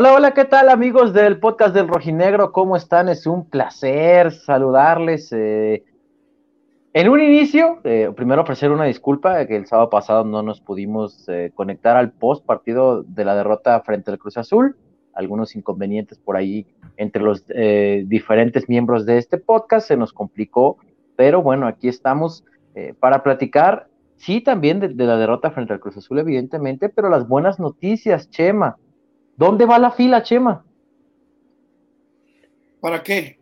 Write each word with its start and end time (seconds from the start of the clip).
Hola, 0.00 0.14
hola, 0.14 0.30
¿qué 0.32 0.44
tal 0.44 0.68
amigos 0.68 1.12
del 1.12 1.40
podcast 1.40 1.74
del 1.74 1.88
Rojinegro? 1.88 2.52
¿Cómo 2.52 2.76
están? 2.76 3.08
Es 3.08 3.26
un 3.26 3.50
placer 3.50 4.30
saludarles. 4.30 5.32
Eh, 5.32 5.82
en 6.92 7.08
un 7.08 7.20
inicio, 7.20 7.80
eh, 7.82 8.08
primero 8.14 8.42
ofrecer 8.42 8.70
una 8.70 8.84
disculpa, 8.84 9.44
que 9.46 9.56
el 9.56 9.66
sábado 9.66 9.90
pasado 9.90 10.22
no 10.22 10.40
nos 10.44 10.60
pudimos 10.60 11.28
eh, 11.28 11.50
conectar 11.52 11.96
al 11.96 12.12
post 12.12 12.46
partido 12.46 13.02
de 13.02 13.24
la 13.24 13.34
derrota 13.34 13.80
frente 13.80 14.12
al 14.12 14.20
Cruz 14.20 14.36
Azul. 14.36 14.76
Algunos 15.14 15.56
inconvenientes 15.56 16.16
por 16.16 16.36
ahí 16.36 16.64
entre 16.96 17.20
los 17.20 17.44
diferentes 17.44 18.68
miembros 18.68 19.04
de 19.04 19.18
este 19.18 19.36
podcast 19.36 19.88
se 19.88 19.96
nos 19.96 20.12
complicó, 20.12 20.76
pero 21.16 21.42
bueno, 21.42 21.66
aquí 21.66 21.88
estamos 21.88 22.44
para 23.00 23.24
platicar, 23.24 23.88
sí, 24.14 24.40
también 24.40 24.78
de 24.78 25.04
la 25.04 25.16
derrota 25.16 25.50
frente 25.50 25.72
al 25.72 25.80
Cruz 25.80 25.96
Azul, 25.96 26.20
evidentemente, 26.20 26.88
pero 26.88 27.08
las 27.08 27.26
buenas 27.26 27.58
noticias, 27.58 28.30
Chema 28.30 28.76
¿Dónde 29.38 29.66
va 29.66 29.78
la 29.78 29.92
fila, 29.92 30.20
Chema? 30.24 30.64
¿Para 32.80 33.04
qué? 33.04 33.38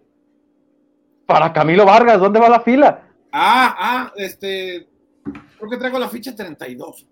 Para 1.24 1.54
Camilo 1.54 1.86
Vargas, 1.86 2.20
¿dónde 2.20 2.38
va 2.38 2.50
la 2.50 2.60
fila? 2.60 3.02
Ah, 3.32 3.74
ah, 3.78 4.12
este, 4.16 4.88
creo 5.58 5.70
que 5.70 5.76
traigo 5.78 5.98
la 5.98 6.10
ficha 6.10 6.36
32. 6.36 7.06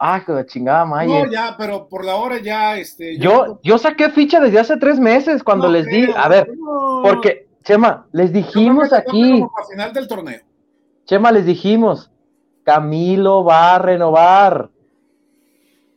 Ah, 0.00 0.24
chingada 0.46 0.84
Maya. 0.84 1.24
No, 1.24 1.30
ya, 1.32 1.56
pero 1.58 1.88
por 1.88 2.04
la 2.04 2.14
hora 2.14 2.38
ya, 2.40 2.78
este. 2.78 3.18
Yo, 3.18 3.58
yo, 3.64 3.76
saqué 3.76 4.08
ficha 4.10 4.38
desde 4.38 4.60
hace 4.60 4.76
tres 4.76 5.00
meses 5.00 5.42
cuando 5.42 5.68
les 5.68 5.86
di, 5.86 6.08
a 6.16 6.28
ver, 6.28 6.48
porque, 7.02 7.48
Chema, 7.64 8.06
les 8.12 8.32
dijimos 8.32 8.92
aquí. 8.92 9.44
final 9.68 9.92
del 9.92 10.06
torneo. 10.06 10.40
Chema, 11.06 11.32
les 11.32 11.44
dijimos, 11.44 12.12
Camilo 12.62 13.42
va 13.42 13.74
a 13.74 13.78
renovar. 13.80 14.70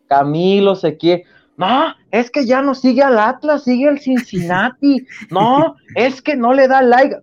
Camilo 0.08 0.76
se 0.76 0.98
quiere. 0.98 1.26
No, 1.58 1.94
es 2.12 2.32
que 2.32 2.46
ya 2.46 2.62
no 2.62 2.74
sigue 2.74 3.04
al 3.04 3.20
Atlas, 3.20 3.64
sigue 3.64 3.88
al 3.88 4.00
Cincinnati. 4.00 5.06
No, 5.30 5.76
es 5.96 6.22
que 6.22 6.36
no 6.36 6.54
le 6.54 6.68
da 6.68 6.82
like. 6.82 7.18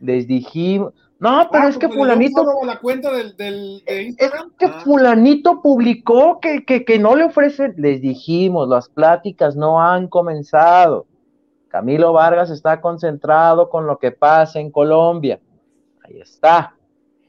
Les 0.00 0.26
dijimos, 0.26 0.92
no, 1.18 1.48
pero 1.50 1.64
ah, 1.64 1.68
es 1.68 1.78
que 1.78 1.88
fulanito. 1.88 2.44
La 2.64 2.78
cuenta 2.80 3.10
del, 3.10 3.34
Es 3.86 4.30
que 4.58 4.66
ah. 4.66 4.80
fulanito 4.84 5.62
publicó 5.62 6.38
que, 6.40 6.64
que, 6.64 6.84
que 6.84 6.98
no 6.98 7.16
le 7.16 7.24
ofrece. 7.24 7.72
Les 7.76 8.02
dijimos, 8.02 8.68
las 8.68 8.88
pláticas 8.88 9.56
no 9.56 9.80
han 9.80 10.08
comenzado. 10.08 11.06
Camilo 11.68 12.12
Vargas 12.12 12.50
está 12.50 12.80
concentrado 12.80 13.70
con 13.70 13.86
lo 13.86 13.98
que 13.98 14.12
pasa 14.12 14.60
en 14.60 14.70
Colombia. 14.70 15.40
Ahí 16.02 16.20
está. 16.20 16.74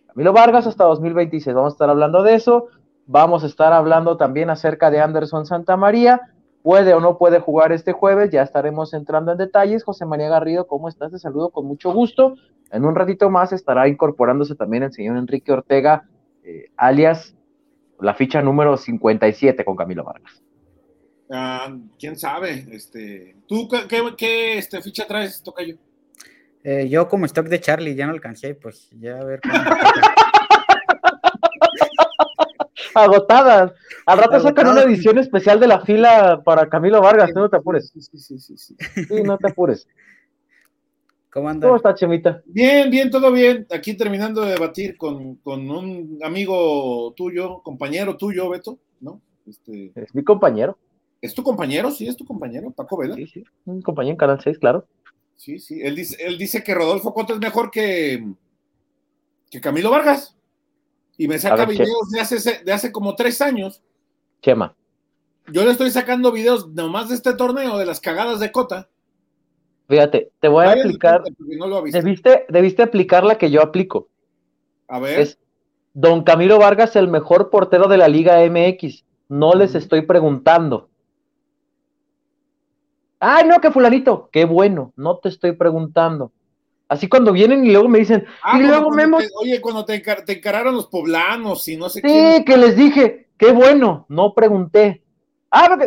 Camilo 0.07 0.33
Vargas 0.33 0.67
hasta 0.67 0.83
2026. 0.83 1.55
Vamos 1.55 1.73
a 1.73 1.75
estar 1.75 1.89
hablando 1.89 2.21
de 2.21 2.35
eso. 2.35 2.67
Vamos 3.07 3.43
a 3.43 3.47
estar 3.47 3.71
hablando 3.71 4.17
también 4.17 4.49
acerca 4.49 4.91
de 4.91 4.99
Anderson 4.99 5.45
Santamaría 5.45 6.21
puede 6.65 6.95
o 6.95 6.99
no 6.99 7.19
puede 7.19 7.39
jugar 7.39 7.71
este 7.71 7.91
jueves, 7.91 8.31
ya 8.31 8.41
estaremos 8.41 8.95
entrando 8.95 9.31
en 9.31 9.37
detalles. 9.37 9.83
José 9.83 10.03
María 10.03 10.29
Garrido, 10.29 10.65
¿cómo 10.65 10.89
estás? 10.89 11.11
Te 11.11 11.19
saludo 11.19 11.51
con 11.51 11.67
mucho 11.67 11.93
gusto. 11.93 12.37
En 12.71 12.85
un 12.85 12.95
ratito 12.95 13.29
más 13.29 13.53
estará 13.53 13.87
incorporándose 13.87 14.55
también 14.55 14.81
el 14.81 14.91
señor 14.91 15.15
Enrique 15.15 15.51
Ortega, 15.51 16.09
eh, 16.43 16.71
alias 16.75 17.35
la 17.99 18.15
ficha 18.15 18.41
número 18.41 18.77
57 18.77 19.63
con 19.63 19.75
Camilo 19.75 20.05
Vargas. 20.05 20.41
Ah, 21.29 21.71
¿Quién 21.99 22.17
sabe? 22.17 22.65
Este, 22.71 23.35
¿Tú 23.47 23.69
qué, 24.17 24.57
este, 24.57 24.81
ficha 24.81 25.05
traes, 25.05 25.43
Tocayo? 25.43 25.77
Eh, 26.63 26.89
yo 26.89 27.07
como 27.07 27.27
stock 27.27 27.45
de 27.45 27.61
Charlie, 27.61 27.93
ya 27.93 28.07
no 28.07 28.13
alcancé, 28.13 28.55
pues 28.55 28.89
ya 28.99 29.19
a 29.19 29.23
ver. 29.23 29.39
agotadas. 32.93 33.73
Al 34.05 34.17
rato 34.17 34.39
sacan 34.39 34.67
una 34.67 34.83
edición 34.83 35.17
especial 35.17 35.59
de 35.59 35.67
la 35.67 35.81
fila 35.81 36.41
para 36.43 36.69
Camilo 36.69 37.01
Vargas, 37.01 37.31
no 37.33 37.49
te 37.49 37.57
apures. 37.57 37.89
Sí, 37.89 38.01
sí, 38.01 38.39
sí, 38.39 38.57
sí. 38.57 38.75
Sí, 38.93 39.23
no 39.23 39.37
te 39.37 39.49
apures. 39.49 39.87
¿Cómo 41.35 41.49
anda? 41.49 41.67
¿Cómo 41.67 41.75
está, 41.75 41.93
Chemita? 41.93 42.41
Bien, 42.45 42.89
bien, 42.89 43.09
todo 43.09 43.31
bien. 43.31 43.67
Aquí 43.69 43.95
terminando 43.95 44.41
de 44.41 44.51
debatir 44.51 44.95
con, 44.95 45.39
un 45.43 46.19
amigo 46.23 47.13
tuyo, 47.13 47.61
compañero 47.61 48.15
tuyo, 48.15 48.49
Beto, 48.49 48.79
¿no? 49.01 49.21
Este... 49.45 49.91
Es 49.95 50.15
mi 50.15 50.23
compañero. 50.23 50.77
¿Es 51.21 51.33
tu 51.33 51.43
compañero? 51.43 51.91
Sí, 51.91 52.07
es 52.07 52.15
tu 52.15 52.23
compañero, 52.23 52.71
Paco 52.71 52.97
Vela. 52.97 53.15
Sí, 53.15 53.27
sí, 53.27 53.43
un 53.65 53.81
compañero 53.81 54.13
en 54.13 54.17
Canal 54.17 54.39
6, 54.41 54.59
claro. 54.59 54.87
Sí, 55.35 55.59
sí. 55.59 55.81
Él 55.81 55.95
dice, 55.95 56.15
él 56.19 56.37
dice 56.37 56.63
que 56.63 56.73
Rodolfo 56.73 57.13
Cota 57.13 57.33
es 57.33 57.39
mejor 57.39 57.69
que, 57.69 58.25
que 59.49 59.59
Camilo 59.59 59.89
Vargas. 59.89 60.37
Y 61.17 61.27
me 61.27 61.39
saca 61.39 61.65
videos 61.65 62.09
de 62.11 62.19
hace, 62.19 62.63
de 62.63 62.71
hace 62.71 62.91
como 62.91 63.15
tres 63.15 63.41
años. 63.41 63.81
Chema. 64.41 64.75
Yo 65.47 65.63
le 65.63 65.71
estoy 65.71 65.91
sacando 65.91 66.31
videos 66.31 66.69
nomás 66.69 67.09
de 67.09 67.15
este 67.15 67.33
torneo, 67.33 67.77
de 67.77 67.85
las 67.85 67.99
cagadas 67.99 68.39
de 68.39 68.51
Cota. 68.51 68.89
Fíjate, 69.87 70.31
te 70.39 70.47
voy 70.47 70.65
a 70.65 70.71
aplicar. 70.71 71.23
debiste, 71.91 72.45
debiste 72.49 72.83
aplicar 72.83 73.23
la 73.23 73.37
que 73.37 73.51
yo 73.51 73.61
aplico. 73.61 74.07
A 74.87 74.99
ver. 74.99 75.19
Es 75.19 75.39
Don 75.93 76.23
Camilo 76.23 76.57
Vargas, 76.59 76.95
el 76.95 77.07
mejor 77.07 77.49
portero 77.49 77.87
de 77.87 77.97
la 77.97 78.07
Liga 78.07 78.39
MX. 78.49 79.05
No 79.29 79.53
les 79.53 79.75
estoy 79.75 80.01
preguntando. 80.01 80.89
Ay, 83.19 83.47
no, 83.47 83.61
que 83.61 83.71
fulanito. 83.71 84.29
Qué 84.31 84.45
bueno, 84.45 84.91
no 84.95 85.17
te 85.17 85.29
estoy 85.29 85.53
preguntando. 85.53 86.31
Así 86.87 87.07
cuando 87.07 87.31
vienen 87.31 87.65
y 87.65 87.71
luego 87.71 87.89
me 87.89 87.99
dicen, 87.99 88.25
ah, 88.43 88.59
y 88.59 88.63
luego 88.63 88.91
Memo. 88.91 89.17
oye, 89.41 89.59
cuando 89.59 89.85
te, 89.85 90.03
encararon 90.27 90.75
los 90.75 90.87
poblanos 90.87 91.67
y 91.67 91.77
no 91.77 91.89
sé 91.89 92.01
qué. 92.01 92.37
Sí, 92.37 92.45
que 92.45 92.57
les 92.57 92.75
dije, 92.75 93.27
qué 93.37 93.51
bueno, 93.51 94.05
no 94.07 94.33
pregunté. 94.35 95.01
Ah, 95.49 95.77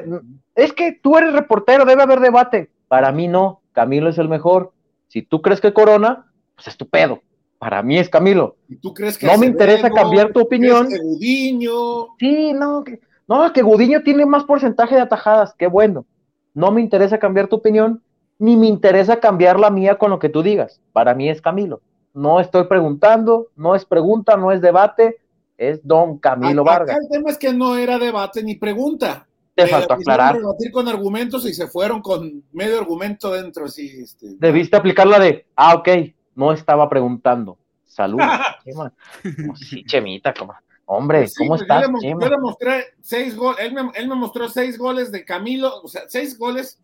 es 0.56 0.72
que 0.72 0.92
tú 0.92 1.16
eres 1.16 1.32
reportero, 1.32 1.84
debe 1.84 2.02
haber 2.02 2.18
debate. 2.18 2.70
Para 2.88 3.12
mí 3.12 3.28
no, 3.28 3.60
Camilo 3.72 4.10
es 4.10 4.18
el 4.18 4.28
mejor. 4.28 4.72
Si 5.06 5.22
tú 5.22 5.40
crees 5.40 5.60
que 5.60 5.72
Corona, 5.72 6.26
pues 6.56 6.68
estupendo. 6.68 7.22
Para 7.58 7.82
mí 7.82 7.98
es 7.98 8.08
Camilo. 8.08 8.56
¿Y 8.68 8.76
tú 8.76 8.92
crees 8.92 9.18
que 9.18 9.26
no 9.26 9.38
me 9.38 9.46
interesa 9.46 9.90
cambiar 9.90 10.32
tu 10.32 10.40
opinión. 10.40 10.88
Que 10.88 10.98
Gudiño? 10.98 12.16
Sí, 12.18 12.52
no, 12.52 12.82
que, 12.82 13.00
no, 13.28 13.52
que 13.52 13.62
Gudiño 13.62 14.02
tiene 14.02 14.26
más 14.26 14.44
porcentaje 14.44 14.96
de 14.96 15.02
atajadas, 15.02 15.54
qué 15.56 15.68
bueno. 15.68 16.06
No 16.54 16.72
me 16.72 16.80
interesa 16.80 17.18
cambiar 17.18 17.46
tu 17.46 17.56
opinión 17.56 18.02
ni 18.38 18.56
me 18.56 18.66
interesa 18.66 19.20
cambiar 19.20 19.58
la 19.58 19.70
mía 19.70 19.98
con 19.98 20.10
lo 20.10 20.18
que 20.18 20.28
tú 20.28 20.42
digas. 20.42 20.80
Para 20.92 21.14
mí 21.14 21.28
es 21.28 21.42
Camilo. 21.42 21.80
No 22.14 22.40
estoy 22.40 22.64
preguntando, 22.64 23.48
no 23.56 23.74
es 23.74 23.84
pregunta, 23.84 24.36
no 24.36 24.52
es 24.52 24.60
debate, 24.60 25.20
es 25.56 25.86
don 25.86 26.18
Camilo 26.18 26.64
Vargas. 26.64 26.96
el 27.00 27.08
tema 27.08 27.30
es 27.30 27.38
que 27.38 27.52
no 27.52 27.76
era 27.76 27.98
debate 27.98 28.42
ni 28.42 28.54
pregunta. 28.54 29.26
Te 29.54 29.66
faltó 29.66 29.94
aclarar. 29.94 30.36
debatir 30.36 30.70
con 30.70 30.86
argumentos 30.86 31.44
y 31.44 31.52
se 31.52 31.66
fueron 31.66 32.00
con 32.00 32.44
medio 32.52 32.78
argumento 32.78 33.32
dentro. 33.32 33.64
Así, 33.64 34.02
este, 34.02 34.36
Debiste 34.38 34.76
aplicar 34.76 35.08
la 35.08 35.18
de, 35.18 35.46
ah, 35.56 35.74
ok, 35.74 35.88
no 36.36 36.52
estaba 36.52 36.88
preguntando. 36.88 37.58
Salud. 37.84 38.20
sí, 39.56 39.82
Chemita, 39.84 40.32
como. 40.32 40.54
Hombre, 40.90 41.18
pues 41.18 41.34
¿cómo 41.36 41.56
está? 41.56 41.82
Yo, 41.82 41.88
le, 42.28 42.38
mostré 42.38 42.94
seis 43.02 43.36
goles, 43.36 43.58
él 43.60 43.74
me, 43.74 43.90
él 43.94 44.08
me 44.08 44.14
mostró 44.14 44.48
seis 44.48 44.78
goles 44.78 45.12
de 45.12 45.22
Camilo, 45.22 45.82
o 45.82 45.88
sea, 45.88 46.02
seis 46.08 46.38
goles 46.38 46.80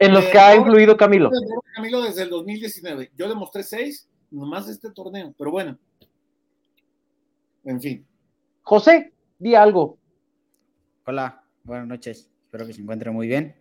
en 0.00 0.14
los 0.14 0.24
que 0.24 0.38
ha 0.38 0.56
influido 0.56 0.96
Camilo. 0.96 1.30
Camilo 1.74 2.02
desde 2.02 2.22
el 2.22 2.30
2019. 2.30 3.12
Yo 3.16 3.28
demostré 3.28 3.62
seis, 3.62 4.08
nomás 4.30 4.68
este 4.68 4.90
torneo, 4.90 5.34
pero 5.38 5.50
bueno. 5.50 5.78
En 7.64 7.80
fin. 7.80 8.06
José, 8.62 9.12
di 9.38 9.54
algo. 9.54 9.98
Hola, 11.04 11.44
buenas 11.62 11.86
noches. 11.86 12.30
Espero 12.44 12.66
que 12.66 12.72
se 12.72 12.80
encuentre 12.80 13.10
muy 13.10 13.28
bien. 13.28 13.54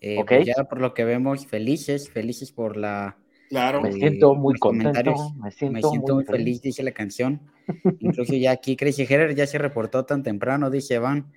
Eh, 0.00 0.22
pues 0.26 0.44
ya 0.44 0.64
por 0.64 0.80
lo 0.80 0.92
que 0.92 1.04
vemos, 1.04 1.46
felices, 1.46 2.10
felices 2.10 2.50
por 2.50 2.76
la. 2.76 3.16
Claro. 3.48 3.80
Me 3.80 3.92
siento 3.92 4.34
muy 4.34 4.58
contento. 4.58 5.34
Me 5.40 5.52
siento, 5.52 6.16
muy, 6.16 6.24
feliz, 6.24 6.60
dice 6.60 6.82
la 6.82 6.90
canción. 6.90 7.40
Incluso 8.00 8.34
ya 8.34 8.50
aquí 8.50 8.76
Crazy 8.76 9.06
Herer 9.08 9.36
ya 9.36 9.46
se 9.46 9.58
reportó 9.58 10.04
tan 10.04 10.24
temprano, 10.24 10.68
dice 10.68 10.98
Van 10.98 11.32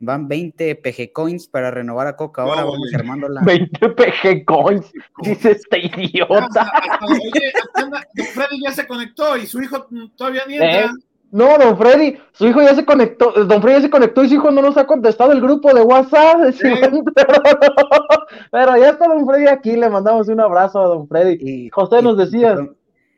Van 0.00 0.28
20 0.28 0.74
PG 0.76 1.12
Coins 1.12 1.48
para 1.48 1.70
renovar 1.70 2.06
a 2.06 2.16
Coca. 2.16 2.42
Ahora 2.42 2.64
vamos 2.64 2.92
armándola. 2.94 3.42
20 3.44 3.88
PG 3.90 4.44
Coins, 4.44 4.92
dice 5.22 5.52
este 5.52 5.78
idiota. 5.78 6.70
oye, 7.02 7.52
don 7.74 8.26
Freddy 8.26 8.62
ya 8.62 8.72
se 8.72 8.86
conectó 8.86 9.36
y 9.36 9.46
su 9.46 9.62
hijo 9.62 9.86
todavía 10.16 10.42
ni 10.46 10.54
entra. 10.54 10.86
¿Eh? 10.86 10.90
No, 11.34 11.58
don 11.58 11.76
Freddy, 11.76 12.16
su 12.30 12.46
hijo 12.46 12.62
ya 12.62 12.76
se 12.76 12.84
conectó, 12.84 13.32
don 13.32 13.60
Freddy 13.60 13.78
ya 13.78 13.82
se 13.82 13.90
conectó 13.90 14.22
y 14.22 14.28
su 14.28 14.34
hijo 14.36 14.52
no 14.52 14.62
nos 14.62 14.76
ha 14.76 14.86
contestado 14.86 15.32
el 15.32 15.40
grupo 15.40 15.74
de 15.74 15.82
WhatsApp. 15.82 16.54
Pero 18.52 18.76
ya 18.76 18.90
está 18.90 19.08
don 19.08 19.26
Freddy 19.26 19.48
aquí, 19.48 19.74
le 19.74 19.90
mandamos 19.90 20.28
un 20.28 20.38
abrazo 20.38 20.80
a 20.80 20.86
don 20.86 21.08
Freddy. 21.08 21.38
Y, 21.40 21.70
José 21.70 22.02
nos 22.02 22.16
decía. 22.16 22.56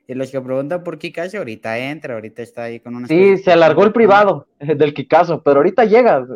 Y 0.09 0.15
los 0.15 0.31
que 0.31 0.41
preguntan 0.41 0.83
por 0.83 0.99
Kikazo, 0.99 1.37
ahorita 1.37 1.77
entra, 1.79 2.15
ahorita 2.15 2.41
está 2.41 2.63
ahí 2.63 2.81
con 2.81 2.95
una. 2.95 3.07
Sí, 3.07 3.37
se 3.37 3.53
alargó 3.53 3.85
el 3.85 3.93
privado 3.93 4.47
del 4.61 4.95
Kikazo, 4.95 5.43
pero 5.43 5.57
ahorita 5.57 5.85
llega. 5.85 6.27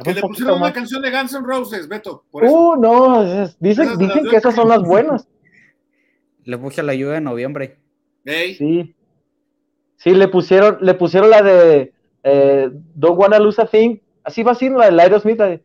Que 0.00 0.14
le 0.14 0.20
pusieron 0.22 0.58
una 0.58 0.72
canción 0.72 1.02
de 1.02 1.10
Guns 1.10 1.34
N' 1.34 1.46
Roses, 1.46 1.88
Beto. 1.88 2.24
uh, 2.32 2.76
no, 2.76 3.22
dicen, 3.60 3.98
dicen 3.98 4.26
que 4.28 4.36
esas 4.36 4.54
son 4.54 4.68
las 4.68 4.82
buenas. 4.82 5.28
Le 6.44 6.58
puse 6.58 6.82
la 6.82 6.94
lluvia 6.94 7.14
de 7.14 7.20
noviembre. 7.20 7.78
Sí. 8.24 8.94
Sí, 9.96 10.10
le 10.10 10.26
pusieron, 10.26 10.78
le 10.80 10.94
pusieron 10.94 11.30
la 11.30 11.40
de 11.42 11.92
eh, 12.24 12.68
Don't 12.94 13.16
Wanna 13.16 13.38
Lose 13.38 13.62
a 13.62 13.66
Thing. 13.66 13.98
Así 14.24 14.42
va 14.42 14.50
así, 14.52 14.68
la 14.68 14.90
de 14.90 15.00
Aerosmith. 15.00 15.40
I 15.40 15.62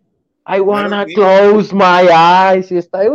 I 0.47 0.61
wanna 0.61 1.05
close 1.05 1.73
my 1.73 2.07
eyes. 2.07 2.71
Y 2.71 2.77
está. 2.77 3.01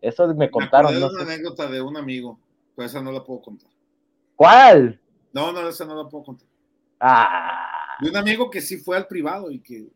Eso 0.00 0.28
me 0.34 0.50
contaron. 0.50 0.94
Me 0.94 1.04
una 1.04 1.22
anécdota 1.22 1.66
de 1.68 1.82
un 1.82 1.96
amigo, 1.96 2.38
pero 2.76 2.86
esa 2.86 3.02
no 3.02 3.10
la 3.10 3.24
puedo 3.24 3.42
contar. 3.42 3.70
¿Cuál? 4.36 5.00
No, 5.32 5.50
no, 5.52 5.68
esa 5.68 5.84
no 5.84 6.00
la 6.00 6.08
puedo 6.08 6.24
contar. 6.24 6.46
Ah. 7.00 7.73
De 8.00 8.10
un 8.10 8.16
amigo 8.16 8.50
que 8.50 8.60
sí 8.60 8.76
fue 8.76 8.96
al 8.96 9.06
privado 9.06 9.50
y 9.50 9.60
que 9.60 9.86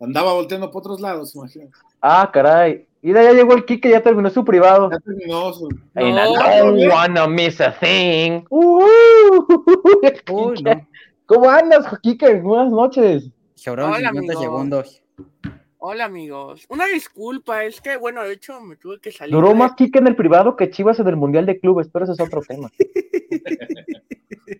andaba 0.00 0.32
volteando 0.32 0.70
por 0.70 0.80
otros 0.80 1.00
lados, 1.00 1.34
imagínate. 1.34 1.72
Ah, 2.00 2.30
caray. 2.32 2.86
Y 3.02 3.12
de 3.12 3.20
allá 3.20 3.32
llegó 3.32 3.54
el 3.54 3.64
Kike, 3.64 3.90
ya 3.90 4.02
terminó 4.02 4.28
su 4.30 4.44
privado. 4.44 4.90
Ya 4.90 4.98
terminó 4.98 5.52
su. 5.52 5.68
No, 5.94 6.72
no, 6.72 6.88
wanna 6.88 7.26
miss 7.26 7.60
a 7.60 7.72
thing. 7.78 8.42
Uh, 8.50 8.84
Uy, 10.30 10.62
no. 10.62 10.88
¿Cómo 11.26 11.48
andas, 11.48 11.86
Kike? 12.02 12.40
Buenas 12.40 12.72
noches. 12.72 13.30
Hola, 13.66 14.12
segundos. 14.38 15.02
Hola 15.78 16.06
amigos, 16.06 16.66
una 16.68 16.86
disculpa, 16.86 17.62
es 17.62 17.80
que 17.80 17.96
bueno, 17.96 18.22
de 18.22 18.32
hecho 18.32 18.60
me 18.60 18.76
tuve 18.76 18.98
que 18.98 19.12
salir. 19.12 19.32
Duró 19.32 19.54
más 19.54 19.74
Kike 19.74 20.00
en 20.00 20.08
el 20.08 20.16
privado 20.16 20.56
que 20.56 20.70
Chivas 20.70 20.98
en 20.98 21.06
el 21.06 21.16
Mundial 21.16 21.46
de 21.46 21.60
Clubes, 21.60 21.88
pero 21.92 22.04
ese 22.04 22.14
es 22.14 22.20
otro 22.20 22.40
tema. 22.40 22.72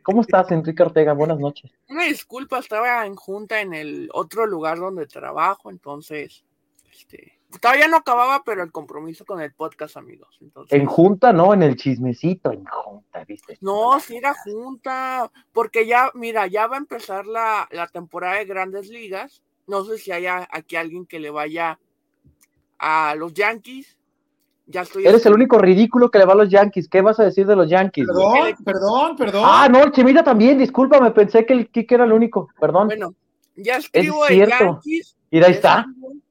¿Cómo 0.06 0.22
estás, 0.22 0.50
Enrique 0.52 0.82
Ortega? 0.82 1.12
Buenas 1.12 1.38
noches. 1.38 1.70
Una 1.88 2.04
disculpa, 2.04 2.60
estaba 2.60 3.04
en 3.04 3.14
junta 3.14 3.60
en 3.60 3.74
el 3.74 4.08
otro 4.14 4.46
lugar 4.46 4.78
donde 4.78 5.06
trabajo, 5.06 5.70
entonces, 5.70 6.44
este, 6.90 7.38
todavía 7.60 7.88
no 7.88 7.98
acababa, 7.98 8.42
pero 8.42 8.62
el 8.62 8.72
compromiso 8.72 9.26
con 9.26 9.42
el 9.42 9.52
podcast, 9.52 9.98
amigos. 9.98 10.38
Entonces, 10.40 10.78
en 10.78 10.86
junta, 10.86 11.32
no, 11.32 11.52
en 11.52 11.62
el 11.62 11.76
chismecito, 11.76 12.52
en 12.52 12.64
junta, 12.64 13.24
¿viste? 13.24 13.58
No, 13.60 14.00
sí 14.00 14.16
era 14.16 14.32
junta, 14.32 15.30
porque 15.52 15.86
ya, 15.86 16.10
mira, 16.14 16.46
ya 16.46 16.66
va 16.66 16.76
a 16.76 16.78
empezar 16.78 17.26
la, 17.26 17.68
la 17.70 17.86
temporada 17.88 18.36
de 18.36 18.46
grandes 18.46 18.88
ligas 18.88 19.42
no 19.66 19.84
sé 19.84 19.98
si 19.98 20.12
haya 20.12 20.48
aquí 20.50 20.76
alguien 20.76 21.06
que 21.06 21.18
le 21.18 21.30
vaya 21.30 21.78
a 22.78 23.14
los 23.16 23.34
Yankees. 23.34 23.96
Ya 24.66 24.82
estoy 24.82 25.06
Eres 25.06 25.24
el 25.26 25.32
único 25.32 25.58
ridículo 25.58 26.10
que 26.10 26.18
le 26.18 26.24
va 26.24 26.32
a 26.32 26.36
los 26.36 26.48
Yankees. 26.48 26.88
¿Qué 26.88 27.00
vas 27.00 27.20
a 27.20 27.24
decir 27.24 27.46
de 27.46 27.54
los 27.54 27.70
Yankees? 27.70 28.06
Perdón, 28.06 28.56
perdón, 28.64 29.16
perdón. 29.16 29.42
Ah, 29.46 29.68
no, 29.70 29.84
el 29.84 29.92
Chemita 29.92 30.24
también, 30.24 30.58
discúlpame, 30.58 31.12
pensé 31.12 31.46
que 31.46 31.52
el 31.52 31.68
Kike 31.70 31.94
era 31.94 32.04
el 32.04 32.12
único, 32.12 32.48
perdón. 32.60 32.88
Bueno, 32.88 33.14
ya 33.54 33.76
escribo 33.76 34.26
de 34.26 34.38
Yankees. 34.38 35.16
Y 35.30 35.42
ahí 35.42 35.52
está. 35.52 35.86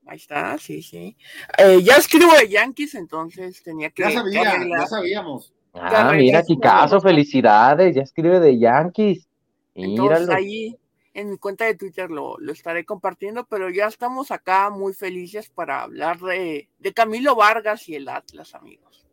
ahí 0.06 0.18
está, 0.18 0.58
sí, 0.58 0.82
sí. 0.82 1.16
Eh, 1.58 1.82
ya 1.82 1.96
escribo 1.96 2.34
de 2.34 2.50
Yankees, 2.50 2.96
entonces 2.96 3.64
tenía 3.64 3.90
que. 3.90 4.04
Ya 4.04 4.12
sabía, 4.12 4.44
ya 4.70 4.88
sabíamos. 4.88 5.54
Ah, 5.74 6.12
mira, 6.14 6.44
Kikazo, 6.44 7.00
felicidades, 7.00 7.96
ya 7.96 8.02
escribe 8.02 8.40
de 8.40 8.60
Yankees. 8.60 9.28
Entonces 9.74 10.30
ahí 10.30 10.78
en 11.16 11.30
mi 11.30 11.38
cuenta 11.38 11.66
de 11.66 11.76
Twitter 11.76 12.12
lo, 12.12 12.38
estaré 12.52 12.86
compartiendo, 12.86 13.46
pero 13.50 13.70
ya 13.70 13.88
estamos 13.88 14.32
acá 14.32 14.70
muy 14.70 14.94
felices 14.94 15.50
para 15.50 15.82
hablar 15.82 16.20
de, 16.20 16.70
Camilo 16.94 17.38
Vargas 17.38 17.88
y 17.88 17.96
el 17.96 18.10
Atlas, 18.10 18.54
amigos. 18.54 19.08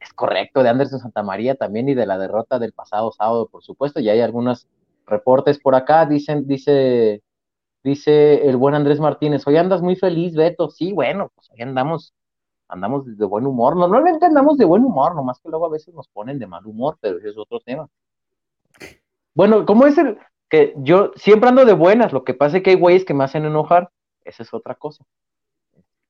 Es 0.00 0.12
correcto, 0.12 0.64
de 0.64 0.68
Anderson 0.68 0.98
Santamaría 0.98 1.54
también 1.54 1.88
y 1.88 1.94
de 1.94 2.06
la 2.06 2.18
derrota 2.18 2.58
del 2.58 2.72
pasado 2.72 3.12
sábado, 3.12 3.48
por 3.48 3.62
supuesto, 3.62 4.00
y 4.00 4.08
hay 4.08 4.20
algunos 4.20 4.66
reportes 5.06 5.60
por 5.60 5.76
acá, 5.76 6.04
dicen, 6.06 6.46
dice, 6.48 7.22
dice 7.84 8.48
el 8.48 8.56
buen 8.56 8.74
Andrés 8.74 8.98
Martínez, 8.98 9.46
hoy 9.46 9.56
andas 9.56 9.80
muy 9.80 9.94
feliz, 9.94 10.34
Beto, 10.34 10.70
sí, 10.70 10.92
bueno, 10.92 11.30
pues 11.36 11.48
hoy 11.52 11.62
andamos, 11.62 12.12
andamos 12.66 13.16
de 13.16 13.24
buen 13.24 13.46
humor, 13.46 13.76
normalmente 13.76 14.26
andamos 14.26 14.58
de 14.58 14.64
buen 14.64 14.84
humor, 14.84 15.14
nomás 15.14 15.38
que 15.38 15.48
luego 15.48 15.66
a 15.66 15.70
veces 15.70 15.94
nos 15.94 16.08
ponen 16.08 16.40
de 16.40 16.48
mal 16.48 16.66
humor, 16.66 16.98
pero 17.00 17.18
ese 17.18 17.28
es 17.28 17.38
otro 17.38 17.60
tema. 17.60 17.88
Bueno, 19.34 19.64
¿cómo 19.64 19.86
es 19.86 19.98
el, 19.98 20.18
que 20.48 20.74
yo 20.76 21.12
siempre 21.16 21.48
ando 21.48 21.64
de 21.64 21.72
buenas, 21.72 22.12
lo 22.12 22.24
que 22.24 22.34
pasa 22.34 22.58
es 22.58 22.62
que 22.62 22.70
hay 22.70 22.76
güeyes 22.76 23.04
que 23.04 23.14
me 23.14 23.24
hacen 23.24 23.44
enojar, 23.44 23.90
esa 24.24 24.42
es 24.42 24.54
otra 24.54 24.74
cosa. 24.74 25.04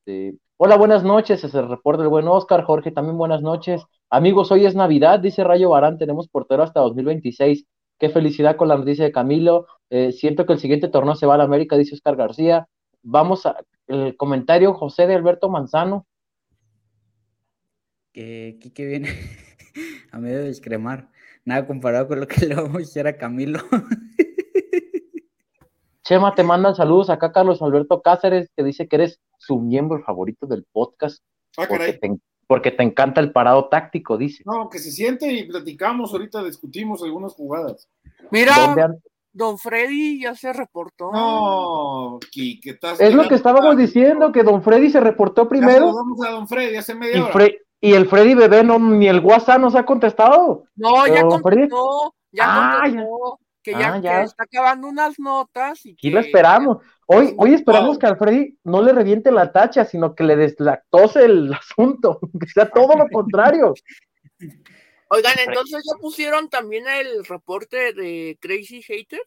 Este, 0.06 0.38
hola, 0.56 0.76
buenas 0.76 1.02
noches, 1.02 1.44
es 1.44 1.54
el 1.54 1.68
reporte 1.68 2.02
del 2.02 2.10
buen 2.10 2.28
Oscar, 2.28 2.64
Jorge, 2.64 2.90
también 2.90 3.16
buenas 3.16 3.42
noches. 3.42 3.82
Amigos, 4.10 4.52
hoy 4.52 4.66
es 4.66 4.74
Navidad, 4.74 5.20
dice 5.20 5.44
Rayo 5.44 5.70
Barán, 5.70 5.98
tenemos 5.98 6.28
portero 6.28 6.62
hasta 6.62 6.80
2026. 6.80 7.64
Qué 7.98 8.08
felicidad 8.10 8.56
con 8.56 8.68
la 8.68 8.76
noticia 8.76 9.04
de 9.04 9.12
Camilo. 9.12 9.66
Eh, 9.88 10.12
siento 10.12 10.46
que 10.46 10.52
el 10.52 10.58
siguiente 10.58 10.88
torneo 10.88 11.14
se 11.14 11.26
va 11.26 11.34
a 11.34 11.38
la 11.38 11.44
América, 11.44 11.76
dice 11.76 11.94
Oscar 11.94 12.16
García. 12.16 12.68
Vamos 13.02 13.46
a 13.46 13.56
el 13.86 14.16
comentario, 14.16 14.74
José 14.74 15.06
de 15.06 15.14
Alberto 15.14 15.48
Manzano. 15.48 16.06
Que 18.12 18.58
Quique 18.60 18.86
viene 18.86 19.08
a 20.12 20.18
medio 20.18 20.38
de 20.38 20.44
descremar. 20.44 21.10
Nada 21.44 21.66
comparado 21.66 22.08
con 22.08 22.20
lo 22.20 22.26
que 22.26 22.46
le 22.46 22.54
vamos 22.54 22.76
a 22.76 22.78
decir 22.78 23.06
a 23.06 23.16
Camilo. 23.16 23.60
Chema, 26.02 26.34
te 26.34 26.42
mandan 26.42 26.74
saludos 26.74 27.08
acá 27.08 27.32
Carlos 27.32 27.62
Alberto 27.62 28.02
Cáceres, 28.02 28.50
que 28.54 28.62
dice 28.62 28.88
que 28.88 28.96
eres 28.96 29.20
su 29.38 29.58
miembro 29.58 30.02
favorito 30.02 30.46
del 30.46 30.64
podcast. 30.70 31.22
Ah, 31.56 31.66
porque, 32.46 32.70
te, 32.70 32.82
encanta 32.82 33.22
el 33.22 33.32
parado 33.32 33.68
táctico, 33.68 34.18
dice. 34.18 34.42
No, 34.44 34.68
que 34.68 34.78
se 34.78 34.90
siente 34.90 35.32
y 35.32 35.44
platicamos, 35.44 36.12
ahorita 36.12 36.44
discutimos 36.44 37.02
algunas 37.02 37.32
jugadas. 37.32 37.88
Mira, 38.30 38.76
Don 39.32 39.58
Freddy 39.58 40.20
ya 40.20 40.34
se 40.34 40.52
reportó. 40.52 41.10
No, 41.10 42.18
¿qué 42.30 42.60
estás 42.62 43.00
Es 43.00 43.14
lo 43.14 43.26
que 43.26 43.34
estábamos 43.34 43.76
diciendo, 43.76 44.30
que 44.30 44.42
Don 44.42 44.62
Freddy 44.62 44.90
se 44.90 45.00
reportó 45.00 45.48
primero. 45.48 45.92
Vamos 45.94 46.24
a 46.26 46.30
Don 46.32 46.46
Freddy 46.46 46.76
hace 46.76 46.94
media 46.94 47.24
hora. 47.24 47.48
Y 47.80 47.92
el 47.92 48.06
Freddy 48.06 48.34
Bebé 48.34 48.64
no, 48.64 48.78
ni 48.78 49.08
el 49.08 49.20
WhatsApp 49.20 49.60
nos 49.60 49.74
ha 49.74 49.84
contestado. 49.84 50.64
No, 50.74 51.06
ya 51.06 51.22
contestó, 51.22 52.14
ya 52.32 52.44
ah, 52.46 52.80
contestó, 52.82 53.40
que 53.62 53.72
ya, 53.72 53.94
ah, 53.94 54.22
está 54.22 54.44
acabando 54.44 54.88
unas 54.88 55.18
notas. 55.18 55.80
Y, 55.84 56.10
lo 56.10 56.20
esperamos. 56.20 56.78
Hoy, 57.06 57.34
hoy 57.36 57.54
esperamos 57.54 57.98
que 57.98 58.06
al 58.06 58.16
Freddy 58.16 58.58
no 58.64 58.82
le 58.82 58.92
reviente 58.92 59.30
la 59.30 59.52
tacha, 59.52 59.84
sino 59.84 60.14
que 60.14 60.24
le 60.24 60.36
deslactose 60.36 61.24
el 61.24 61.52
asunto, 61.54 62.20
que 62.40 62.46
sea 62.46 62.68
todo 62.70 62.96
lo 62.96 63.08
contrario. 63.08 63.74
Oigan, 65.08 65.34
entonces 65.46 65.82
ya 65.84 65.98
pusieron 66.00 66.48
también 66.48 66.86
el 66.88 67.24
reporte 67.24 67.92
de 67.92 68.38
Crazy 68.40 68.82
Hater. 68.82 69.20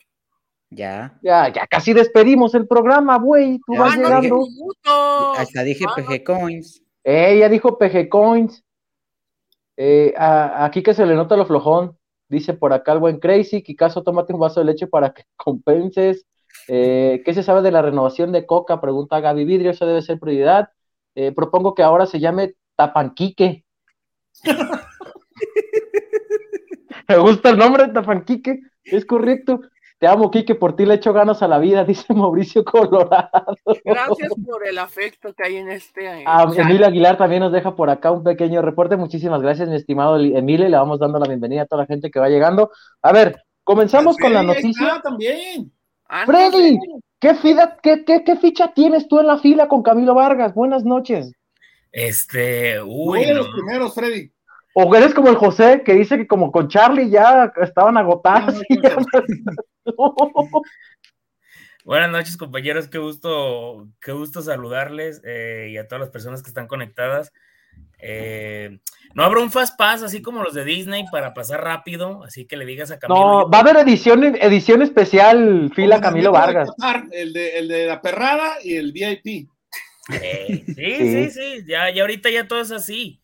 Ya. 0.70 1.18
Ya, 1.22 1.52
ya 1.52 1.66
casi 1.68 1.94
despedimos 1.94 2.54
el 2.56 2.68
programa, 2.68 3.18
güey. 3.18 3.60
Tú 3.66 3.76
vas 3.76 3.96
llegando. 3.96 4.46
Hasta 5.38 5.64
dije 5.64 5.86
PG 5.96 6.24
Coins. 6.24 6.84
Eh, 7.10 7.40
ya 7.40 7.48
dijo 7.48 7.78
PG 7.78 8.10
Coins. 8.10 8.66
Eh, 9.78 10.14
aquí 10.18 10.84
que 10.84 10.94
se 10.94 11.06
le 11.06 11.16
nota 11.16 11.38
lo 11.38 11.46
flojón. 11.46 11.98
Dice 12.28 12.54
por 12.54 12.74
acá 12.74 12.92
el 12.92 13.00
buen 13.00 13.20
Crazy. 13.20 13.64
Kikazo, 13.64 14.04
tómate 14.04 14.34
un 14.34 14.42
vaso 14.42 14.60
de 14.60 14.66
leche 14.66 14.88
para 14.88 15.14
que 15.14 15.24
compenses. 15.38 16.26
Eh, 16.68 17.22
¿Qué 17.24 17.34
se 17.34 17.44
sabe 17.44 17.62
de 17.62 17.72
la 17.72 17.82
renovación 17.82 18.34
de 18.34 18.46
Coca? 18.46 18.82
Pregunta 18.82 19.22
Gaby 19.22 19.46
Vidrio. 19.46 19.72
Eso 19.72 19.86
debe 19.86 20.02
ser 20.02 20.20
prioridad. 20.20 20.68
Eh, 21.16 21.32
propongo 21.32 21.74
que 21.74 21.84
ahora 21.84 22.08
se 22.08 22.20
llame 22.20 22.56
Tapanquique. 22.76 23.64
Me 27.08 27.18
gusta 27.20 27.52
el 27.52 27.58
nombre 27.58 27.88
de 27.88 27.94
Tapanquique. 27.94 28.60
Es 28.84 29.06
correcto. 29.06 29.62
Te 30.00 30.06
amo, 30.06 30.30
Kike, 30.30 30.54
por 30.54 30.76
ti 30.76 30.86
le 30.86 30.96
echo 30.96 31.12
ganas 31.12 31.42
a 31.42 31.48
la 31.48 31.58
vida, 31.58 31.84
dice 31.86 32.14
Mauricio 32.14 32.64
Colorado. 32.64 33.56
Gracias 33.84 34.34
por 34.46 34.68
el 34.68 34.78
afecto 34.78 35.34
que 35.34 35.44
hay 35.44 35.58
en 35.58 35.70
este. 35.70 36.24
Ah, 36.26 36.48
Emilio 36.56 36.86
Aguilar 36.86 37.18
también 37.18 37.42
nos 37.42 37.52
deja 37.52 37.76
por 37.76 37.90
acá 37.90 38.12
un 38.12 38.24
pequeño 38.24 38.62
reporte. 38.62 38.96
Muchísimas 38.96 39.42
gracias, 39.42 39.68
mi 39.70 39.76
estimado 39.76 40.18
Emilio. 40.18 40.70
Le 40.70 40.78
vamos 40.78 41.00
dando 41.00 41.20
la 41.20 41.28
bienvenida 41.28 41.64
a 41.64 41.66
toda 41.66 41.84
la 41.84 41.88
gente 41.88 42.12
que 42.12 42.20
va 42.20 42.30
llegando. 42.30 42.72
A 43.02 43.12
ver, 43.12 43.44
comenzamos 43.64 44.18
con 44.18 44.34
la 44.34 44.44
noticia. 44.44 45.02
también. 45.02 45.72
Freddy, 46.26 46.80
¿qué, 47.20 47.36
qué, 48.24 48.36
ficha 48.40 48.74
tienes 48.74 49.08
tú 49.08 49.20
en 49.20 49.28
la 49.28 49.40
fila 49.40 49.68
con 49.68 49.84
Camilo 49.84 50.14
Vargas? 50.14 50.54
Buenas 50.54 50.86
noches. 50.86 51.34
Este, 51.92 52.82
uy. 52.82 53.26
los 53.34 53.50
primeros, 53.50 53.96
Freddy. 53.96 54.32
O 54.80 54.96
eres 54.96 55.12
como 55.16 55.30
el 55.30 55.38
José, 55.38 55.82
que 55.84 55.96
dice 55.96 56.18
que 56.18 56.28
como 56.28 56.52
con 56.52 56.68
Charlie 56.68 57.10
ya 57.10 57.52
estaban 57.64 57.98
agotadas. 57.98 58.62
Buenas 61.84 62.12
noches, 62.12 62.38
compañeros. 62.38 62.88
Qué 62.88 63.00
gusto, 63.00 63.88
qué 64.00 64.12
gusto 64.12 64.44
saludarles 64.44 65.20
eh, 65.26 65.70
y 65.72 65.78
a 65.78 65.88
todas 65.88 66.02
las 66.02 66.12
personas 66.12 66.44
que 66.44 66.50
están 66.50 66.68
conectadas. 66.68 67.34
Eh, 67.98 68.78
no 69.16 69.24
habrá 69.24 69.42
un 69.42 69.50
fast 69.50 69.80
pass 69.80 70.04
así 70.04 70.22
como 70.22 70.44
los 70.44 70.54
de 70.54 70.64
Disney 70.64 71.06
para 71.12 71.34
pasar 71.34 71.64
rápido, 71.64 72.24
así 72.24 72.46
que 72.46 72.56
le 72.56 72.68
digas 72.68 72.92
a 72.92 73.00
Camilo. 73.00 73.20
No, 73.20 73.50
va 73.50 73.58
a 73.58 73.62
haber 73.62 73.78
edición, 73.78 74.24
edición 74.24 74.84
especial, 74.84 75.72
fila 75.74 76.00
Camilo 76.00 76.32
Vargas. 76.32 76.70
El 77.12 77.34
de, 77.34 77.58
el 77.58 77.68
de 77.68 77.88
la 77.88 78.00
perrada 78.00 78.58
y 78.64 78.76
el 78.76 78.92
VIP. 78.92 79.50
Eh, 80.22 80.64
sí, 80.68 80.76
sí, 80.76 81.32
sí, 81.32 81.66
ya, 81.66 81.90
ya 81.90 82.04
ahorita 82.04 82.30
ya 82.30 82.48
todo 82.48 82.62
es 82.62 82.70
así. 82.70 83.20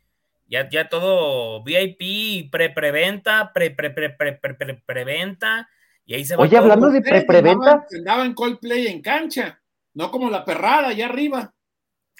Ya, 0.54 0.70
ya 0.70 0.88
todo 0.88 1.64
VIP, 1.64 2.52
pre-preventa, 2.52 3.52
pre-pre-pre-pre-preventa, 3.54 5.68
y 6.06 6.14
ahí 6.14 6.24
se 6.24 6.36
va. 6.36 6.44
Oye, 6.44 6.56
hablando 6.56 6.92
de 6.92 7.02
pre-preventa. 7.02 7.88
Andaba 7.92 8.24
en 8.24 8.36
Coldplay 8.36 8.86
en 8.86 9.02
cancha, 9.02 9.60
no 9.96 10.12
como 10.12 10.30
la 10.30 10.46
perrada 10.46 10.90
allá 10.90 11.08
arriba. 11.08 11.56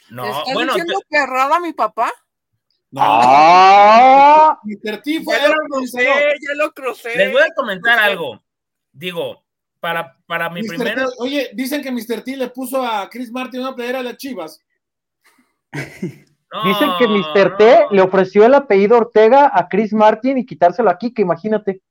No, 0.10 0.26
¿Estás 0.26 0.52
bueno. 0.52 0.74
diciendo 0.74 1.00
perrada 1.08 1.60
mi 1.60 1.74
papá? 1.74 2.12
No. 2.90 3.02
¡Ah! 3.04 4.60
ya, 4.66 4.94
lo 4.94 5.02
crucé, 5.70 6.04
ya 6.04 6.56
lo 6.56 6.74
crucé. 6.74 7.16
Les 7.16 7.32
voy 7.32 7.44
a 7.44 7.54
comentar 7.56 8.00
algo. 8.00 8.44
Digo, 8.92 9.46
para, 9.80 10.18
para 10.26 10.50
mi 10.50 10.64
primera. 10.64 11.06
oye, 11.20 11.52
dicen 11.54 11.84
que 11.84 11.92
Mr. 11.92 12.24
T 12.24 12.36
le 12.36 12.50
puso 12.50 12.84
a 12.84 13.08
Chris 13.12 13.32
Martin 13.32 13.60
una 13.60 13.76
playera 13.76 14.00
de 14.00 14.06
las 14.06 14.18
chivas. 14.18 14.60
dicen 16.64 16.90
que 17.00 17.08
Mr. 17.08 17.58
T 17.58 17.86
le 17.92 18.02
ofreció 18.02 18.46
el 18.46 18.54
apellido 18.54 18.98
Ortega 18.98 19.52
a 19.54 19.68
Chris 19.68 19.94
Martin 19.94 20.38
y 20.38 20.46
quitárselo 20.46 20.90
aquí, 20.90 21.14
que 21.14 21.22
imagínate. 21.22 21.82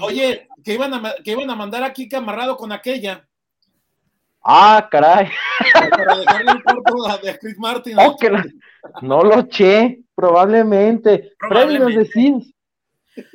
oye, 0.00 0.48
que 0.64 0.74
iban, 0.74 0.94
a, 0.94 1.14
que 1.24 1.32
iban 1.32 1.50
a 1.50 1.56
mandar 1.56 1.82
a 1.82 1.92
Kike 1.92 2.16
amarrado 2.16 2.56
con 2.56 2.72
aquella. 2.72 3.26
Ah, 4.42 4.88
caray. 4.90 5.28
Para 5.90 6.16
dejarle 6.16 6.52
el 6.52 6.62
cuerpo 6.62 7.18
de 7.22 7.38
Chris 7.38 7.58
Martin. 7.58 7.96
Oh, 7.98 8.16
no 9.02 9.22
lo 9.22 9.40
eché, 9.40 10.00
probablemente. 10.14 11.32
probablemente. 11.38 12.10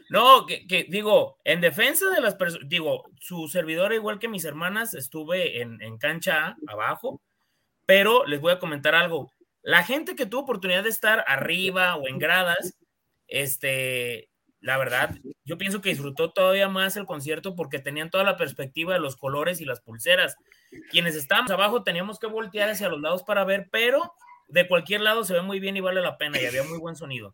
No, 0.10 0.46
que, 0.46 0.86
digo, 0.90 1.38
en 1.44 1.62
defensa 1.62 2.10
de 2.10 2.22
las 2.22 2.36
personas, 2.36 2.68
digo, 2.68 3.04
su 3.20 3.48
servidor, 3.48 3.94
igual 3.94 4.20
que 4.20 4.28
mis 4.28 4.46
hermanas, 4.46 4.94
estuve 4.94 5.62
en, 5.62 5.82
en 5.82 5.98
cancha 5.98 6.56
abajo, 6.68 7.22
pero 7.86 8.26
les 8.26 8.40
voy 8.42 8.54
a 8.54 8.60
comentar 8.60 8.96
algo. 8.96 9.32
La 9.66 9.82
gente 9.84 10.16
que 10.16 10.28
tuvo 10.28 10.42
oportunidad 10.42 10.84
de 10.84 10.90
estar 10.90 11.26
arriba 11.28 11.96
o 11.96 12.08
en 12.08 12.20
gradas, 12.20 12.78
este, 13.28 14.30
la 14.60 14.78
verdad, 14.78 15.16
yo 15.44 15.58
pienso 15.58 15.82
que 15.82 15.90
disfrutó 15.90 16.32
todavía 16.32 16.70
más 16.70 16.96
el 16.98 17.08
concierto 17.08 17.56
porque 17.56 17.80
tenían 17.80 18.12
toda 18.12 18.24
la 18.24 18.38
perspectiva 18.38 18.94
de 18.94 19.00
los 19.00 19.16
colores 19.16 19.62
y 19.62 19.66
las 19.66 19.82
pulseras. 19.82 20.36
Quienes 20.92 21.16
estábamos 21.16 21.50
abajo 21.50 21.82
teníamos 21.82 22.20
que 22.20 22.28
voltear 22.28 22.70
hacia 22.70 22.90
los 22.90 23.02
lados 23.02 23.24
para 23.24 23.44
ver, 23.44 23.68
pero 23.72 24.14
de 24.50 24.68
cualquier 24.68 25.02
lado 25.02 25.24
se 25.24 25.34
ve 25.34 25.42
muy 25.42 25.60
bien 25.60 25.76
y 25.76 25.82
vale 25.82 26.00
la 26.00 26.20
pena 26.20 26.40
y 26.40 26.46
había 26.46 26.62
muy 26.62 26.78
buen 26.78 26.96
sonido. 26.96 27.34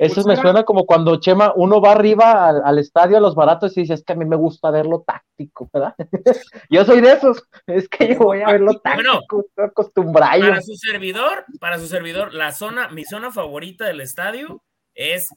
Eso 0.00 0.24
me 0.24 0.36
suena 0.36 0.64
como 0.64 0.84
cuando 0.84 1.16
Chema, 1.20 1.52
uno 1.56 1.80
va 1.80 1.92
arriba 1.92 2.48
al, 2.48 2.78
estadio 2.78 3.16
a 3.16 3.20
los 3.20 3.34
baratos 3.34 3.76
y 3.76 3.82
dice, 3.82 3.94
es 3.94 4.04
que 4.04 4.12
a 4.12 4.16
mí 4.16 4.24
me 4.24 4.36
gusta 4.36 4.70
verlo 4.70 5.04
táctico, 5.06 5.68
¿verdad? 5.72 5.94
yo 6.70 6.84
soy 6.84 7.00
de 7.00 7.12
esos, 7.12 7.42
es 7.66 7.88
que 7.88 8.14
yo 8.14 8.18
voy 8.18 8.42
a 8.42 8.52
verlo 8.52 8.78
táctico, 8.80 9.44
estoy 9.46 9.64
acostumbrado. 9.64 10.40
Para 10.40 10.62
su 10.62 10.74
servidor, 10.74 11.44
para 11.58 11.78
su 11.78 11.86
servidor, 11.86 12.34
la 12.34 12.52
zona, 12.52 12.88
mi 12.88 13.04
zona 13.04 13.30
favorita 13.30 13.86
del 13.86 14.00
estadio 14.00 14.62
es 14.94 15.28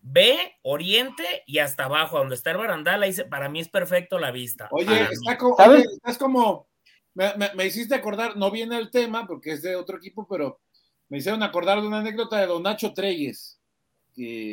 B, 0.00 0.36
Oriente 0.62 1.42
y 1.46 1.58
hasta 1.58 1.84
abajo, 1.84 2.18
donde 2.18 2.36
está 2.36 2.52
el 2.52 2.58
barandal, 2.58 3.02
ahí 3.02 3.12
para 3.28 3.48
mí 3.48 3.60
es 3.60 3.68
perfecto 3.68 4.18
la 4.18 4.30
vista. 4.30 4.68
Oye, 4.70 5.08
está 5.10 5.36
como, 5.36 5.56
oye 5.56 5.84
estás 5.96 6.16
como, 6.16 6.68
me, 7.14 7.66
hiciste 7.66 7.94
acordar, 7.94 8.36
no 8.36 8.50
viene 8.50 8.78
el 8.78 8.90
tema 8.90 9.26
porque 9.26 9.52
es 9.52 9.62
de 9.62 9.74
otro 9.74 9.96
equipo, 9.96 10.26
pero 10.28 10.60
me 11.08 11.18
hicieron 11.18 11.42
acordar 11.42 11.80
de 11.80 11.86
una 11.88 12.00
anécdota 12.00 12.38
de 12.38 12.46
Don 12.46 12.62
Nacho 12.62 12.92
Treyes, 12.94 13.55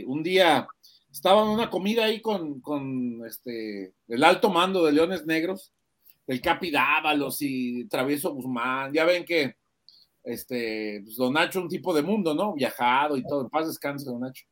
un 0.05 0.23
día 0.23 0.67
estaba 1.11 1.43
en 1.43 1.49
una 1.49 1.69
comida 1.69 2.05
ahí 2.05 2.21
con, 2.21 2.59
con 2.59 3.25
este, 3.25 3.93
el 4.07 4.23
alto 4.23 4.49
mando 4.49 4.85
de 4.85 4.91
Leones 4.91 5.25
Negros, 5.25 5.71
el 6.27 6.41
Capi 6.41 6.71
Dávalos 6.71 7.37
y 7.41 7.85
Travieso 7.85 8.33
Guzmán, 8.33 8.93
ya 8.93 9.05
ven 9.05 9.25
que 9.25 9.55
este, 10.23 11.01
pues 11.03 11.17
Don 11.17 11.33
Nacho 11.33 11.61
un 11.61 11.69
tipo 11.69 11.93
de 11.93 12.01
mundo, 12.01 12.33
¿no? 12.33 12.53
Viajado 12.53 13.17
y 13.17 13.23
todo, 13.23 13.41
en 13.41 13.49
paz 13.49 13.67
descanse 13.67 14.05
Don 14.05 14.21
Nacho 14.21 14.45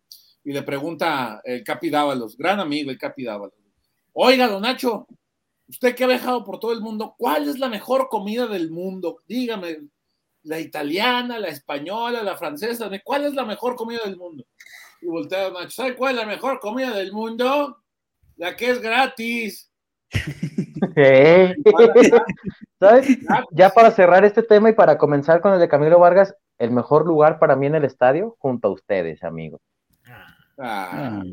y 0.44 0.54
le 0.54 0.64
pregunta 0.64 1.42
el 1.44 1.64
Capi 1.64 1.90
Dávalos, 1.90 2.38
gran 2.38 2.60
amigo 2.60 2.92
el 2.92 2.98
Capi 2.98 3.24
Dávalos, 3.24 3.56
oiga, 4.14 4.48
don 4.48 4.62
Nacho, 4.62 5.08
usted 5.68 5.96
que 5.96 6.04
ha 6.04 6.08
viajado 6.08 6.44
por 6.44 6.60
todo 6.60 6.74
el 6.74 6.82
mundo, 6.82 7.16
¿cuál 7.18 7.48
es 7.48 7.60
la 7.60 7.70
mejor 7.70 8.08
comida 8.10 8.48
del 8.48 8.72
mundo? 8.72 9.22
Dígame, 9.28 9.78
la 10.44 10.60
italiana, 10.60 11.40
la 11.40 11.50
española, 11.50 12.24
la 12.24 12.38
francesa, 12.38 12.90
¿cuál 13.04 13.26
es 13.26 13.34
la 13.34 13.46
mejor 13.46 13.76
comida 13.76 14.02
del 14.04 14.18
mundo? 14.18 14.46
Y 15.02 15.08
voltea 15.08 15.46
Don 15.46 15.54
Nacho, 15.54 15.72
¿sabe 15.72 15.96
cuál 15.96 16.16
es 16.16 16.22
la 16.22 16.28
mejor 16.28 16.60
comida 16.60 16.92
del 16.92 17.12
mundo? 17.12 17.84
La 18.38 18.56
que 18.56 18.70
es 18.70 18.82
gratis. 18.82 19.72
¿Sabes? 22.80 23.18
Ya 23.52 23.70
para 23.70 23.92
cerrar 23.92 24.26
este 24.26 24.44
tema 24.44 24.70
y 24.70 24.74
para 24.74 24.98
comenzar 24.98 25.42
con 25.42 25.54
el 25.54 25.60
de 25.60 25.70
Camilo 25.70 26.00
Vargas, 26.00 26.36
el 26.58 26.72
mejor 26.72 27.06
lugar 27.06 27.40
para 27.40 27.56
mí 27.56 27.66
en 27.68 27.76
el 27.76 27.86
estadio, 27.86 28.36
junto 28.40 28.68
a 28.68 28.72
ustedes, 28.72 29.24
amigos. 29.24 29.62
Ah, 30.58 31.24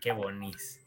qué 0.00 0.12
bonis. 0.12 0.80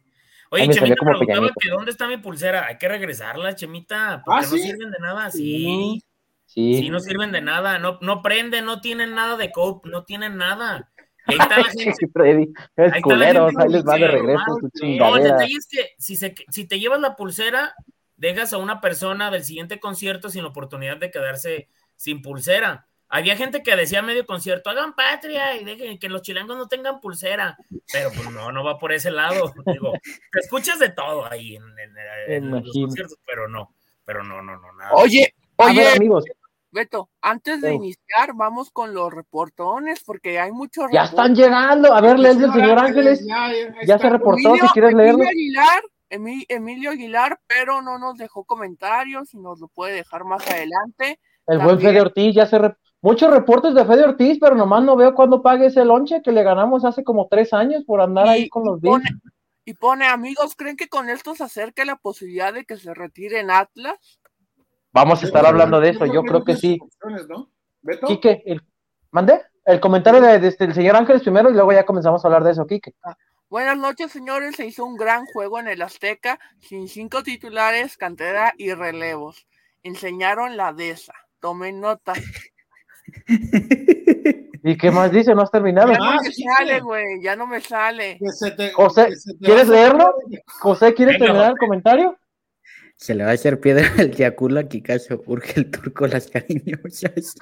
Oye, 0.50 0.70
Chemita 0.70 0.96
preguntaba 1.04 1.50
que 1.60 1.70
dónde 1.70 1.92
está 1.92 2.08
mi 2.08 2.18
pulsera. 2.18 2.68
Hay 2.68 2.78
que 2.78 2.88
regresarla, 2.88 3.56
Chemita, 3.56 4.22
porque 4.24 4.46
ah, 4.46 4.50
no 4.50 4.58
sirven 4.58 4.92
de 4.92 5.00
nada. 5.00 5.32
Sí. 5.32 6.02
Sí. 6.46 6.78
sí. 6.78 6.90
no 6.90 7.00
sirven 7.00 7.32
de 7.32 7.42
nada. 7.42 7.80
No, 7.80 7.98
no 8.02 8.22
prenden, 8.22 8.66
no 8.66 8.80
tienen 8.80 9.16
nada 9.16 9.36
de 9.36 9.52
cope, 9.52 9.90
no 9.90 10.06
tienen 10.06 10.38
nada. 10.38 10.93
Ahí 11.28 11.38
está 11.40 11.58
la 11.58 11.64
gente. 11.66 12.08
Freddy, 12.12 12.54
es 12.76 13.02
culero, 13.02 13.48
ahí 13.58 13.70
les 13.70 13.86
va 13.86 13.96
de 13.96 14.08
regreso 14.08 14.44
su 14.60 14.70
chingadera. 14.78 15.10
No, 15.10 15.18
el 15.18 15.24
detalle 15.24 15.56
es 15.58 15.68
que 15.68 15.90
si, 15.98 16.18
se, 16.18 16.36
si 16.50 16.68
te 16.68 16.80
llevas 16.80 17.00
la 17.00 17.16
pulsera, 17.16 17.74
dejas 18.18 18.52
a 18.54 18.58
una 18.58 18.82
persona 18.82 19.32
del 19.32 19.44
siguiente 19.44 19.80
concierto 19.80 20.30
sin 20.30 20.44
oportunidad 20.44 20.98
de 20.98 21.12
quedarse 21.12 21.70
sin 21.96 22.22
pulsera. 22.22 22.88
Había 23.08 23.38
gente 23.38 23.62
que 23.62 23.76
decía 23.76 24.02
medio 24.02 24.26
concierto, 24.26 24.72
hagan 24.72 24.96
patria 24.96 25.56
y 25.56 25.64
dejen 25.64 26.00
que 26.00 26.10
los 26.10 26.24
chilangos 26.24 26.58
no 26.58 26.68
tengan 26.68 27.00
pulsera, 27.00 27.56
pero 27.92 28.12
pues 28.12 28.32
no, 28.32 28.52
no 28.52 28.64
va 28.64 28.80
por 28.80 28.92
ese 28.92 29.12
lado. 29.12 29.54
Digo, 29.68 29.94
te 30.32 30.40
escuchas 30.40 30.80
de 30.80 30.90
todo 30.90 31.32
ahí 31.32 31.58
en, 32.28 32.50
los 32.50 32.72
conciertos, 32.74 33.20
pero 33.26 33.48
no, 33.48 33.76
pero 34.04 34.24
no, 34.24 34.42
no, 34.42 34.58
no, 34.58 34.74
nada. 34.74 34.94
Oye, 34.94 35.36
oye, 35.58 35.88
amigos. 35.96 36.26
Beto, 36.74 37.12
antes 37.22 37.62
de 37.62 37.72
iniciar, 37.72 38.34
vamos 38.34 38.72
con 38.72 38.96
los 38.96 39.14
reportones, 39.14 40.04
porque 40.04 40.40
hay 40.40 40.52
muchos. 40.52 40.86
Ya 40.92 41.04
están 41.04 41.36
llegando. 41.36 41.94
A 41.94 42.02
ver, 42.02 42.18
lee 42.18 42.30
el 42.30 42.52
señor 42.52 42.80
Ángeles. 42.80 43.24
Ya, 43.86 44.00
se 44.00 44.10
reportó, 44.10 44.56
si 44.56 44.68
quieres 44.74 44.96
leerlo. 44.96 45.24
Emilio 45.24 45.30
Aguilar, 45.30 45.84
Emilio 46.50 46.90
Aguilar, 46.90 47.40
pero 47.46 47.84
no 47.84 48.00
nos 48.00 48.18
dejó 48.18 48.44
comentarios 48.44 49.36
y 49.36 49.38
nos 49.38 49.60
lo 49.60 49.68
puede 49.68 49.94
dejar 49.94 50.24
más 50.26 50.46
adelante. 50.48 51.20
El 51.46 51.60
buen 51.60 51.80
Fede 51.80 52.02
Ortiz 52.02 52.34
ya 52.34 52.48
se, 52.48 52.60
muchos 53.02 53.32
reportes 53.32 53.76
de 53.76 53.86
Fede 53.86 54.06
Ortiz, 54.06 54.40
pero 54.42 54.56
nomás 54.56 54.84
no 54.84 54.96
veo 54.96 55.14
cuándo 55.14 55.44
pague 55.44 55.68
ese 55.68 55.86
lonche 55.86 56.24
que 56.24 56.32
le 56.32 56.42
ganamos 56.42 56.86
hace 56.86 57.04
como 57.04 57.28
tres 57.30 57.54
años 57.54 57.84
por 57.86 58.02
andar 58.02 58.28
ahí 58.28 58.50
con 58.50 58.66
los 58.66 58.82
Bills. 58.82 59.04
Y 59.66 59.76
pone, 59.76 60.08
amigos, 60.08 60.56
¿creen 60.56 60.76
que 60.76 60.90
con 60.90 61.10
esto 61.10 61.36
se 61.36 61.44
acerca 61.44 61.86
la 61.86 61.96
posibilidad 61.98 62.52
de 62.52 62.66
que 62.66 62.78
se 62.78 62.94
retire 62.94 63.40
en 63.40 63.52
Atlas? 63.52 64.20
Vamos 64.94 65.24
a 65.24 65.26
estar 65.26 65.46
hablando 65.46 65.80
de 65.80 65.90
eso, 65.90 66.06
yo 66.06 66.22
creo 66.22 66.44
que 66.44 66.56
sí. 66.56 66.80
¿no? 67.28 67.50
Quique, 68.08 68.44
el, 68.46 68.62
¿mandé? 69.12 69.42
El 69.66 69.80
comentario 69.80 70.22
de, 70.22 70.48
este, 70.48 70.66
el 70.66 70.74
señor 70.74 70.96
Ángeles 70.96 71.24
primero 71.24 71.50
y 71.50 71.54
luego 71.54 71.74
ya 71.74 71.86
comenzamos 71.86 72.24
a 72.24 72.28
hablar 72.28 72.44
de 72.44 72.52
eso, 72.52 72.68
Quique. 72.68 72.94
Ah, 73.04 73.18
buenas 73.50 73.78
noches, 73.78 74.12
señores. 74.12 74.56
Se 74.56 74.68
hizo 74.68 74.86
un 74.86 74.96
gran 74.96 75.26
juego 75.26 75.60
en 75.60 75.68
el 75.68 75.82
Azteca, 75.82 76.40
sin 76.60 76.88
cinco 76.88 77.24
titulares, 77.24 77.98
cantera 77.98 78.54
y 78.58 78.74
relevos. 78.74 79.48
Enseñaron 79.82 80.58
la 80.58 80.74
DESA. 80.74 81.14
Tomen 81.40 81.82
nota. 81.82 82.14
¿Y 84.66 84.78
qué 84.78 84.92
más 84.92 85.12
dice? 85.12 85.34
¿No 85.36 85.42
has 85.42 85.52
terminado? 85.52 85.92
Ya 85.92 85.98
no 85.98 86.14
me 86.22 86.32
sale, 86.32 86.80
güey, 86.80 87.22
ya 87.22 87.36
no 87.36 87.48
me 87.48 87.60
sale. 87.60 88.20
José, 88.74 89.10
¿quieres 89.42 89.68
leerlo? 89.68 90.16
José, 90.60 90.94
¿quieres 90.94 91.18
terminar 91.18 91.52
el 91.52 91.58
comentario? 91.58 92.18
Se 93.04 93.14
le 93.14 93.26
va 93.26 93.32
a 93.32 93.34
hacer 93.34 93.60
piedra 93.60 93.86
al 94.00 94.12
Yakula 94.12 94.70
Kikacho, 94.70 95.22
urge 95.26 95.60
el 95.60 95.70
turco 95.70 96.08
las 96.08 96.26
cariñosas. 96.28 97.36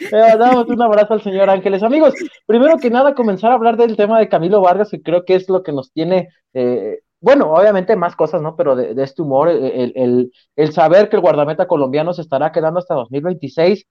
Le 0.00 0.18
damos 0.36 0.66
un 0.66 0.82
abrazo 0.82 1.14
al 1.14 1.22
señor 1.22 1.48
Ángeles. 1.48 1.84
Amigos, 1.84 2.14
primero 2.44 2.76
que 2.78 2.90
nada, 2.90 3.14
comenzar 3.14 3.52
a 3.52 3.54
hablar 3.54 3.76
del 3.76 3.96
tema 3.96 4.18
de 4.18 4.28
Camilo 4.28 4.60
Vargas, 4.60 4.90
que 4.90 5.00
creo 5.00 5.24
que 5.24 5.36
es 5.36 5.48
lo 5.48 5.62
que 5.62 5.70
nos 5.70 5.92
tiene 5.92 6.30
eh, 6.54 7.02
bueno, 7.20 7.52
obviamente 7.52 7.94
más 7.94 8.16
cosas, 8.16 8.42
¿no? 8.42 8.56
Pero 8.56 8.74
de, 8.74 9.00
este 9.00 9.22
humor, 9.22 9.48
el, 9.48 10.32
saber 10.72 11.08
que 11.08 11.14
el 11.14 11.22
guardameta 11.22 11.68
colombiano 11.68 12.12
se 12.12 12.22
estará 12.22 12.50
quedando 12.50 12.80
hasta 12.80 12.94
2026. 12.94 13.86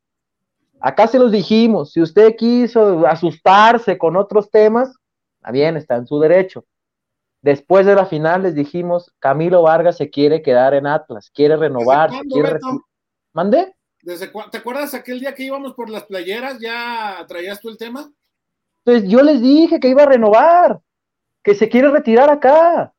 Acá 0.81 1.07
se 1.07 1.17
los 1.17 1.31
dijimos, 1.31 1.93
si 1.93 2.01
usted 2.01 2.35
quiso 2.35 3.07
asustarse 3.07 3.97
con 3.97 4.17
otros 4.17 4.51
temas, 4.51 4.93
está 5.37 5.51
bien, 5.51 5.77
está 5.77 5.95
en 5.95 6.07
su 6.07 6.19
derecho. 6.19 6.65
Después 7.41 7.85
de 7.85 7.95
la 7.95 8.05
final 8.05 8.43
les 8.43 8.55
dijimos, 8.55 9.13
Camilo 9.19 9.61
Vargas 9.61 9.97
se 9.97 10.09
quiere 10.09 10.41
quedar 10.41 10.73
en 10.73 10.87
Atlas, 10.87 11.31
quiere 11.33 11.55
renovar, 11.55 12.09
quiere... 12.29 12.59
¿Mande? 13.33 13.75
¿Te 14.51 14.57
acuerdas 14.57 14.93
aquel 14.93 15.19
día 15.19 15.35
que 15.35 15.43
íbamos 15.43 15.73
por 15.73 15.89
las 15.89 16.03
playeras? 16.03 16.59
¿Ya 16.59 17.25
traías 17.27 17.59
tú 17.59 17.69
el 17.69 17.77
tema? 17.77 18.11
Pues 18.83 19.07
yo 19.07 19.21
les 19.21 19.41
dije 19.41 19.79
que 19.79 19.89
iba 19.89 20.03
a 20.03 20.07
renovar, 20.07 20.79
que 21.43 21.53
se 21.53 21.69
quiere 21.69 21.89
retirar 21.89 22.29
acá. 22.29 22.93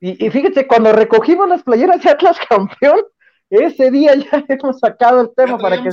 Y, 0.00 0.30
fíjate, 0.30 0.66
cuando 0.66 0.92
recogimos 0.92 1.48
las 1.48 1.62
playeras 1.62 2.02
de 2.02 2.10
Atlas 2.10 2.38
campeón, 2.48 3.00
ese 3.50 3.90
día 3.90 4.14
ya 4.14 4.44
hemos 4.48 4.78
sacado 4.78 5.20
el 5.20 5.30
tema 5.34 5.58
para 5.58 5.82
que. 5.82 5.90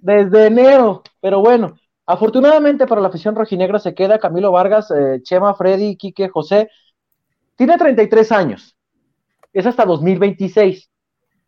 Desde 0.00 0.46
enero, 0.46 1.02
pero 1.20 1.40
bueno. 1.40 1.74
Afortunadamente 2.06 2.88
para 2.88 3.00
la 3.00 3.06
afición 3.06 3.36
rojinegra 3.36 3.78
se 3.78 3.94
queda 3.94 4.18
Camilo 4.18 4.50
Vargas, 4.50 4.90
eh, 4.90 5.20
Chema, 5.22 5.54
Freddy, 5.54 5.96
Quique, 5.96 6.28
José. 6.28 6.68
Tiene 7.60 7.76
33 7.76 8.32
años. 8.32 8.74
Es 9.52 9.66
hasta 9.66 9.84
2026. 9.84 10.90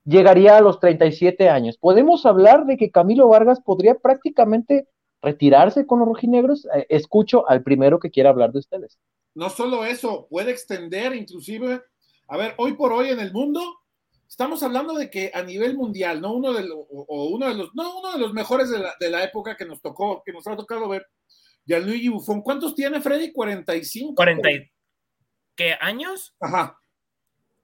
Llegaría 0.05 0.59
a 0.59 0.61
los 0.61 0.79
37 0.79 1.49
años. 1.49 1.79
¿Podemos 1.79 2.27
hablar 2.27 2.67
de 2.67 2.77
que 2.77 2.91
Camilo 2.91 3.29
Vargas 3.29 3.63
podría 3.63 3.95
prácticamente 3.95 4.87
retirarse 5.23 5.87
con 5.87 6.01
los 6.01 6.09
rojinegros? 6.09 6.67
Eh, 6.75 6.87
escucho 6.91 7.49
al 7.49 7.63
primero 7.63 7.99
que 7.99 8.11
quiera 8.11 8.29
hablar 8.29 8.53
de 8.53 8.59
ustedes 8.59 8.99
no 9.35 9.51
solo 9.51 9.85
eso, 9.85 10.27
puede 10.29 10.51
extender 10.51 11.15
inclusive 11.15 11.83
A 12.29 12.37
ver, 12.37 12.55
hoy 12.59 12.75
por 12.75 12.93
hoy 12.93 13.09
en 13.09 13.21
el 13.21 13.33
mundo, 13.33 13.61
estamos 14.29 14.63
hablando 14.63 14.95
de 14.95 15.11
que 15.11 15.31
a 15.35 15.43
nivel 15.43 15.77
mundial, 15.77 16.21
no 16.21 16.35
uno 16.35 16.53
de 16.53 16.63
los, 16.63 16.87
o, 16.91 17.29
uno 17.29 17.49
de 17.49 17.55
los, 17.55 17.75
no 17.75 17.99
uno 17.99 18.13
de 18.13 18.19
los 18.19 18.33
mejores 18.33 18.71
de 18.71 18.79
la, 18.79 18.95
de 18.99 19.11
la, 19.11 19.25
época 19.25 19.57
que 19.57 19.65
nos 19.65 19.81
tocó, 19.81 20.23
que 20.25 20.33
nos 20.33 20.47
ha 20.47 20.57
tocado 20.57 20.89
ver, 20.89 21.07
Gianluigi 21.67 22.09
Buffon. 22.09 22.43
¿Cuántos 22.43 22.75
tiene 22.75 23.01
Freddy? 23.01 23.33
45. 23.33 24.15
40, 24.15 24.49
¿Qué 25.55 25.77
años? 25.81 26.35
Ajá. 26.41 26.79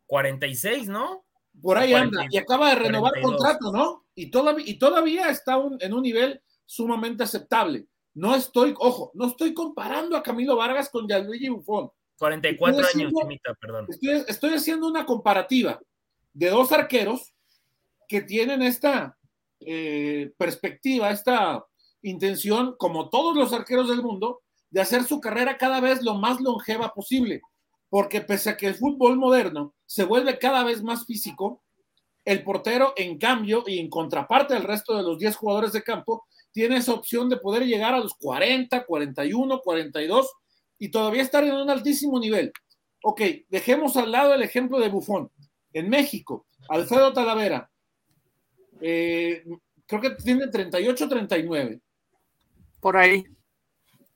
46, 0.06 0.88
¿no? 0.88 1.24
Por 1.60 1.78
ahí 1.78 1.92
anda. 1.92 2.26
Y 2.30 2.38
acaba 2.38 2.70
de 2.70 2.76
renovar 2.76 3.12
42. 3.12 3.30
contrato, 3.30 3.72
¿no? 3.72 4.06
Y 4.14 4.30
todavía, 4.30 4.64
y 4.66 4.78
todavía 4.78 5.28
está 5.28 5.56
un, 5.58 5.76
en 5.80 5.92
un 5.92 6.02
nivel 6.02 6.42
sumamente 6.64 7.24
aceptable. 7.24 7.86
No 8.14 8.34
estoy, 8.34 8.74
ojo, 8.78 9.10
no 9.14 9.26
estoy 9.26 9.54
comparando 9.54 10.16
a 10.16 10.22
Camilo 10.22 10.56
Vargas 10.56 10.90
con 10.90 11.06
Gianluigi 11.06 11.48
Buffon. 11.48 11.90
44 12.18 12.80
estoy 12.80 13.02
años, 13.02 13.12
haciendo, 13.14 13.58
perdón. 13.60 13.86
Estoy, 13.88 14.24
estoy, 14.26 14.54
haciendo 14.54 14.88
una 14.88 15.06
comparativa 15.06 15.80
de 16.32 16.50
dos 16.50 16.72
arqueros 16.72 17.32
que 18.08 18.22
tienen 18.22 18.62
esta 18.62 19.16
eh, 19.60 20.32
perspectiva, 20.36 21.10
esta 21.10 21.64
intención, 22.02 22.74
como 22.76 23.08
todos 23.08 23.36
los 23.36 23.52
arqueros 23.52 23.88
del 23.88 24.02
mundo, 24.02 24.42
de 24.70 24.80
hacer 24.80 25.04
su 25.04 25.20
carrera 25.20 25.56
cada 25.56 25.80
vez 25.80 26.02
lo 26.02 26.14
más 26.14 26.40
longeva 26.40 26.92
posible. 26.92 27.40
Porque 27.88 28.20
pese 28.20 28.50
a 28.50 28.56
que 28.56 28.66
el 28.66 28.74
fútbol 28.74 29.16
moderno 29.16 29.74
se 29.86 30.04
vuelve 30.04 30.38
cada 30.38 30.64
vez 30.64 30.82
más 30.82 31.06
físico, 31.06 31.62
el 32.24 32.44
portero, 32.44 32.92
en 32.96 33.18
cambio, 33.18 33.64
y 33.66 33.78
en 33.78 33.88
contraparte 33.88 34.54
del 34.54 34.64
resto 34.64 34.96
de 34.96 35.02
los 35.02 35.18
10 35.18 35.36
jugadores 35.36 35.72
de 35.72 35.82
campo, 35.82 36.26
tiene 36.52 36.76
esa 36.76 36.92
opción 36.92 37.28
de 37.28 37.38
poder 37.38 37.64
llegar 37.64 37.94
a 37.94 38.00
los 38.00 38.14
40, 38.14 38.84
41, 38.84 39.60
42 39.60 40.30
y 40.78 40.90
todavía 40.90 41.22
estar 41.22 41.44
en 41.44 41.54
un 41.54 41.70
altísimo 41.70 42.20
nivel. 42.20 42.52
Ok, 43.02 43.22
dejemos 43.48 43.96
al 43.96 44.12
lado 44.12 44.34
el 44.34 44.42
ejemplo 44.42 44.78
de 44.78 44.88
Bufón. 44.88 45.30
En 45.72 45.88
México, 45.88 46.46
Alfredo 46.68 47.12
Talavera, 47.12 47.70
eh, 48.80 49.44
creo 49.86 50.00
que 50.00 50.10
tiene 50.10 50.48
38, 50.48 51.08
39. 51.08 51.80
Por 52.80 52.96
ahí. 52.96 53.24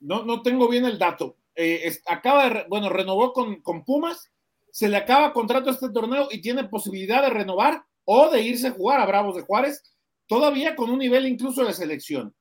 No, 0.00 0.24
no 0.24 0.42
tengo 0.42 0.68
bien 0.68 0.84
el 0.84 0.98
dato. 0.98 1.36
Eh, 1.54 1.82
es, 1.84 2.02
acaba 2.06 2.48
de, 2.48 2.64
bueno, 2.68 2.88
renovó 2.88 3.32
con, 3.32 3.60
con 3.62 3.84
Pumas, 3.84 4.30
se 4.70 4.88
le 4.88 4.96
acaba 4.96 5.32
contrato 5.32 5.70
a 5.70 5.72
este 5.72 5.90
torneo 5.90 6.28
y 6.30 6.40
tiene 6.40 6.64
posibilidad 6.64 7.22
de 7.22 7.30
renovar 7.30 7.84
o 8.04 8.30
de 8.30 8.42
irse 8.42 8.68
a 8.68 8.72
jugar 8.72 9.00
a 9.00 9.06
Bravos 9.06 9.36
de 9.36 9.42
Juárez, 9.42 9.82
todavía 10.26 10.74
con 10.74 10.90
un 10.90 10.98
nivel 10.98 11.26
incluso 11.26 11.64
de 11.64 11.72
selección. 11.72 12.34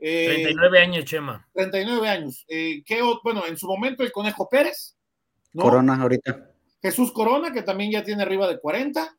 Eh, 0.00 0.42
39 0.44 0.80
años, 0.80 1.04
Chema. 1.04 1.48
39 1.54 2.08
años. 2.08 2.44
Eh, 2.48 2.82
¿qué, 2.84 3.00
bueno, 3.22 3.46
en 3.46 3.56
su 3.56 3.66
momento 3.66 4.02
el 4.02 4.12
Conejo 4.12 4.48
Pérez. 4.48 4.96
¿no? 5.52 5.64
Corona 5.64 6.00
ahorita. 6.00 6.50
Jesús 6.80 7.12
Corona, 7.12 7.52
que 7.52 7.62
también 7.62 7.90
ya 7.90 8.04
tiene 8.04 8.22
arriba 8.22 8.46
de 8.48 8.60
40. 8.60 9.16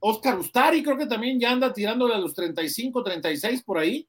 Oscar 0.00 0.38
Ustari, 0.38 0.82
creo 0.82 0.98
que 0.98 1.06
también 1.06 1.38
ya 1.38 1.52
anda 1.52 1.72
tirándole 1.72 2.14
a 2.14 2.18
los 2.18 2.34
35, 2.34 3.02
36 3.02 3.62
por 3.62 3.78
ahí. 3.78 4.08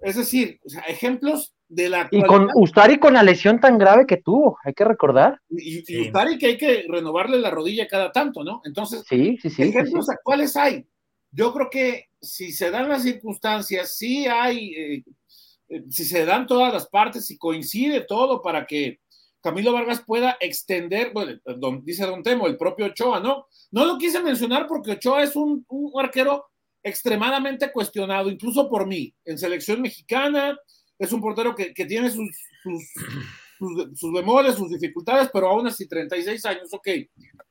Es 0.00 0.16
decir, 0.16 0.60
o 0.64 0.68
sea, 0.68 0.82
ejemplos 0.82 1.54
de 1.72 1.88
la. 1.88 2.08
Y 2.10 2.22
con 2.22 2.48
Ustari 2.54 2.98
con 2.98 3.14
la 3.14 3.22
lesión 3.22 3.58
tan 3.58 3.78
grave 3.78 4.06
que 4.06 4.18
tuvo, 4.18 4.58
hay 4.64 4.74
que 4.74 4.84
recordar. 4.84 5.40
Y, 5.48 5.78
y 5.78 5.84
sí. 5.84 6.00
Ustari 6.02 6.38
que 6.38 6.46
hay 6.46 6.58
que 6.58 6.84
renovarle 6.88 7.38
la 7.38 7.50
rodilla 7.50 7.88
cada 7.88 8.12
tanto, 8.12 8.44
¿no? 8.44 8.60
Entonces, 8.64 9.04
sí, 9.08 9.38
sí, 9.40 9.50
sí, 9.50 9.62
ejemplos 9.62 10.06
sí, 10.06 10.12
actuales 10.12 10.56
hay. 10.56 10.86
Yo 11.30 11.52
creo 11.54 11.70
que 11.70 12.10
si 12.20 12.52
se 12.52 12.70
dan 12.70 12.88
las 12.88 13.02
circunstancias, 13.02 13.96
sí 13.96 14.26
hay, 14.26 14.74
eh, 14.74 15.04
eh, 15.70 15.82
si 15.88 16.04
se 16.04 16.26
dan 16.26 16.46
todas 16.46 16.72
las 16.72 16.86
partes, 16.88 17.26
si 17.26 17.38
coincide 17.38 18.02
todo 18.02 18.42
para 18.42 18.66
que 18.66 19.00
Camilo 19.40 19.72
Vargas 19.72 20.02
pueda 20.06 20.36
extender, 20.40 21.12
bueno, 21.14 21.40
don, 21.56 21.82
dice 21.84 22.04
Don 22.04 22.22
Temo, 22.22 22.46
el 22.46 22.58
propio 22.58 22.86
Ochoa, 22.86 23.18
¿no? 23.18 23.46
No 23.70 23.86
lo 23.86 23.96
quise 23.96 24.22
mencionar 24.22 24.66
porque 24.66 24.92
Ochoa 24.92 25.22
es 25.22 25.34
un, 25.34 25.64
un 25.68 25.92
arquero 25.98 26.46
extremadamente 26.82 27.72
cuestionado, 27.72 28.28
incluso 28.28 28.68
por 28.68 28.86
mí, 28.86 29.14
en 29.24 29.38
selección 29.38 29.80
mexicana, 29.80 30.58
es 31.02 31.12
un 31.12 31.20
portero 31.20 31.54
que, 31.54 31.74
que 31.74 31.84
tiene 31.84 32.10
sus, 32.10 32.30
sus, 32.62 32.82
sus, 33.58 33.98
sus, 33.98 34.12
bemoles, 34.12 34.54
sus 34.54 34.70
dificultades, 34.70 35.28
pero 35.32 35.48
aún 35.48 35.66
así 35.66 35.88
36 35.88 36.44
años, 36.46 36.72
ok, 36.72 36.88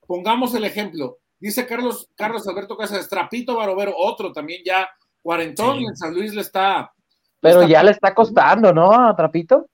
pongamos 0.07 0.55
el 0.55 0.63
ejemplo, 0.63 1.17
dice 1.37 1.67
Carlos, 1.67 2.09
Carlos 2.15 2.47
Alberto 2.47 2.77
Casas, 2.77 3.09
Trapito 3.09 3.57
Barovero, 3.57 3.93
otro 3.97 4.31
también 4.31 4.61
ya 4.65 4.89
cuarentón, 5.21 5.77
sí. 5.77 5.83
y 5.83 5.87
en 5.87 5.97
San 5.97 6.13
Luis 6.13 6.33
le 6.33 6.41
está... 6.41 6.93
Pero 7.41 7.61
está, 7.61 7.71
ya 7.71 7.83
le 7.83 7.91
está 7.91 8.13
costando, 8.13 8.73
¿no, 8.73 8.93
a 8.93 9.15
Trapito? 9.15 9.67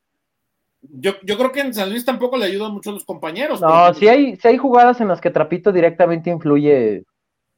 Yo, 0.82 1.14
yo, 1.24 1.38
creo 1.38 1.52
que 1.52 1.60
en 1.60 1.74
San 1.74 1.90
Luis 1.92 2.04
tampoco 2.04 2.38
le 2.38 2.46
ayudan 2.46 2.72
mucho 2.72 2.92
los 2.92 3.06
compañeros. 3.06 3.62
No, 3.62 3.94
sí 3.94 4.08
hay, 4.08 4.38
sí 4.38 4.48
hay 4.48 4.58
jugadas 4.58 5.02
en 5.02 5.10
las 5.10 5.22
que 5.22 5.30
Trapito 5.30 5.72
directamente 5.72 6.30
influye 6.30 7.04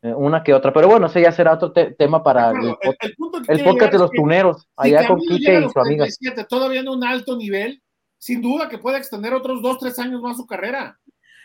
una 0.01 0.43
que 0.43 0.53
otra, 0.53 0.71
pero 0.71 0.87
bueno, 0.87 1.07
ese 1.07 1.21
ya 1.21 1.31
será 1.31 1.53
otro 1.53 1.71
te 1.71 1.91
tema 1.91 2.23
para 2.23 2.51
el, 2.51 2.57
el, 2.57 2.97
el, 3.01 3.59
el 3.59 3.63
podcast 3.63 3.91
de 3.91 3.99
los 3.99 4.11
tuneros, 4.11 4.61
si 4.61 4.67
allá 4.77 5.07
con 5.07 5.19
Quique 5.19 5.59
y 5.59 5.69
su 5.69 5.79
amiga. 5.79 6.05
37, 6.05 6.45
todavía 6.47 6.79
en 6.79 6.87
un 6.87 7.03
alto 7.03 7.35
nivel, 7.35 7.81
sin 8.17 8.41
duda 8.41 8.69
que 8.69 8.77
puede 8.77 8.97
extender 8.97 9.33
otros 9.33 9.61
dos, 9.61 9.77
tres 9.77 9.99
años 9.99 10.21
más 10.21 10.37
su 10.37 10.45
carrera. 10.45 10.99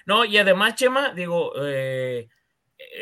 No, 0.07 0.25
y 0.25 0.37
además, 0.39 0.77
Chema, 0.77 1.13
digo, 1.15 1.53
eh, 1.63 2.29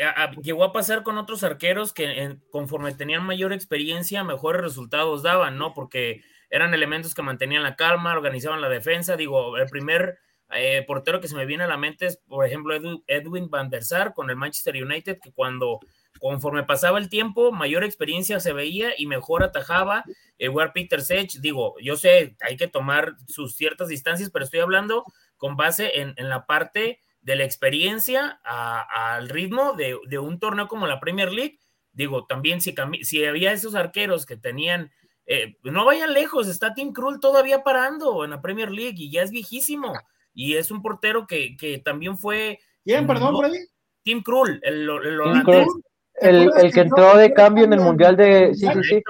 a, 0.04 0.24
a, 0.24 0.30
llegó 0.36 0.64
a 0.64 0.72
pasar 0.72 1.02
con 1.02 1.18
otros 1.18 1.42
arqueros 1.42 1.92
que 1.92 2.22
en, 2.22 2.42
conforme 2.50 2.94
tenían 2.94 3.24
mayor 3.24 3.52
experiencia, 3.52 4.24
mejores 4.24 4.62
resultados 4.62 5.22
daban, 5.22 5.58
¿no? 5.58 5.74
Porque 5.74 6.22
eran 6.48 6.74
elementos 6.74 7.14
que 7.14 7.22
mantenían 7.22 7.62
la 7.62 7.76
calma, 7.76 8.12
organizaban 8.12 8.60
la 8.60 8.68
defensa, 8.68 9.16
digo, 9.16 9.56
el 9.56 9.66
primer 9.68 10.18
eh, 10.54 10.84
portero 10.86 11.20
que 11.20 11.28
se 11.28 11.36
me 11.36 11.46
viene 11.46 11.64
a 11.64 11.68
la 11.68 11.76
mente 11.76 12.06
es, 12.06 12.16
por 12.16 12.46
ejemplo, 12.46 12.74
Edwin 13.06 13.50
van 13.50 13.70
der 13.70 13.84
Sar 13.84 14.14
con 14.14 14.30
el 14.30 14.36
Manchester 14.36 14.82
United, 14.82 15.18
que 15.20 15.32
cuando 15.32 15.80
conforme 16.20 16.62
pasaba 16.62 16.98
el 16.98 17.08
tiempo, 17.08 17.52
mayor 17.52 17.84
experiencia 17.84 18.38
se 18.38 18.52
veía 18.52 18.92
y 18.96 19.06
mejor 19.06 19.42
atajaba. 19.42 20.04
War 20.38 20.72
Peter 20.72 21.00
Sech, 21.00 21.32
digo, 21.40 21.74
yo 21.80 21.96
sé, 21.96 22.36
hay 22.40 22.56
que 22.56 22.68
tomar 22.68 23.16
sus 23.26 23.56
ciertas 23.56 23.88
distancias, 23.88 24.30
pero 24.30 24.44
estoy 24.44 24.60
hablando 24.60 25.04
con 25.36 25.56
base 25.56 26.00
en, 26.00 26.14
en 26.16 26.28
la 26.28 26.46
parte 26.46 27.00
de 27.22 27.36
la 27.36 27.44
experiencia 27.44 28.40
al 28.44 29.28
ritmo 29.28 29.72
de, 29.74 29.98
de, 30.08 30.18
un 30.18 30.38
torneo 30.38 30.68
como 30.68 30.86
la 30.86 31.00
Premier 31.00 31.32
League. 31.32 31.58
Digo, 31.92 32.26
también 32.26 32.60
si, 32.60 32.74
si 33.02 33.24
había 33.24 33.52
esos 33.52 33.74
arqueros 33.74 34.26
que 34.26 34.36
tenían 34.36 34.90
eh, 35.26 35.56
no 35.62 35.84
vayan 35.84 36.12
lejos, 36.12 36.48
está 36.48 36.74
Tim 36.74 36.92
Krul 36.92 37.20
todavía 37.20 37.62
parando 37.62 38.24
en 38.24 38.30
la 38.30 38.42
Premier 38.42 38.70
League 38.70 38.96
y 38.98 39.10
ya 39.10 39.22
es 39.22 39.30
viejísimo 39.30 39.94
y 40.34 40.54
es 40.54 40.70
un 40.70 40.82
portero 40.82 41.26
que, 41.26 41.56
que 41.56 41.78
también 41.78 42.16
fue. 42.16 42.60
¿Quién, 42.84 43.06
perdón, 43.06 43.38
Freddy? 43.38 43.58
Tim 44.02 44.22
Krul, 44.22 44.60
el, 44.62 44.82
el 44.82 45.20
holandés. 45.20 45.68
El, 46.14 46.50
el, 46.56 46.72
que 46.72 46.80
entró 46.80 47.16
de 47.16 47.32
cambio 47.32 47.64
en 47.64 47.72
el 47.72 47.80
Mundial 47.80 48.16
de. 48.16 48.54
Sí, 48.54 48.66
sí, 48.66 48.82
sí. 48.82 49.02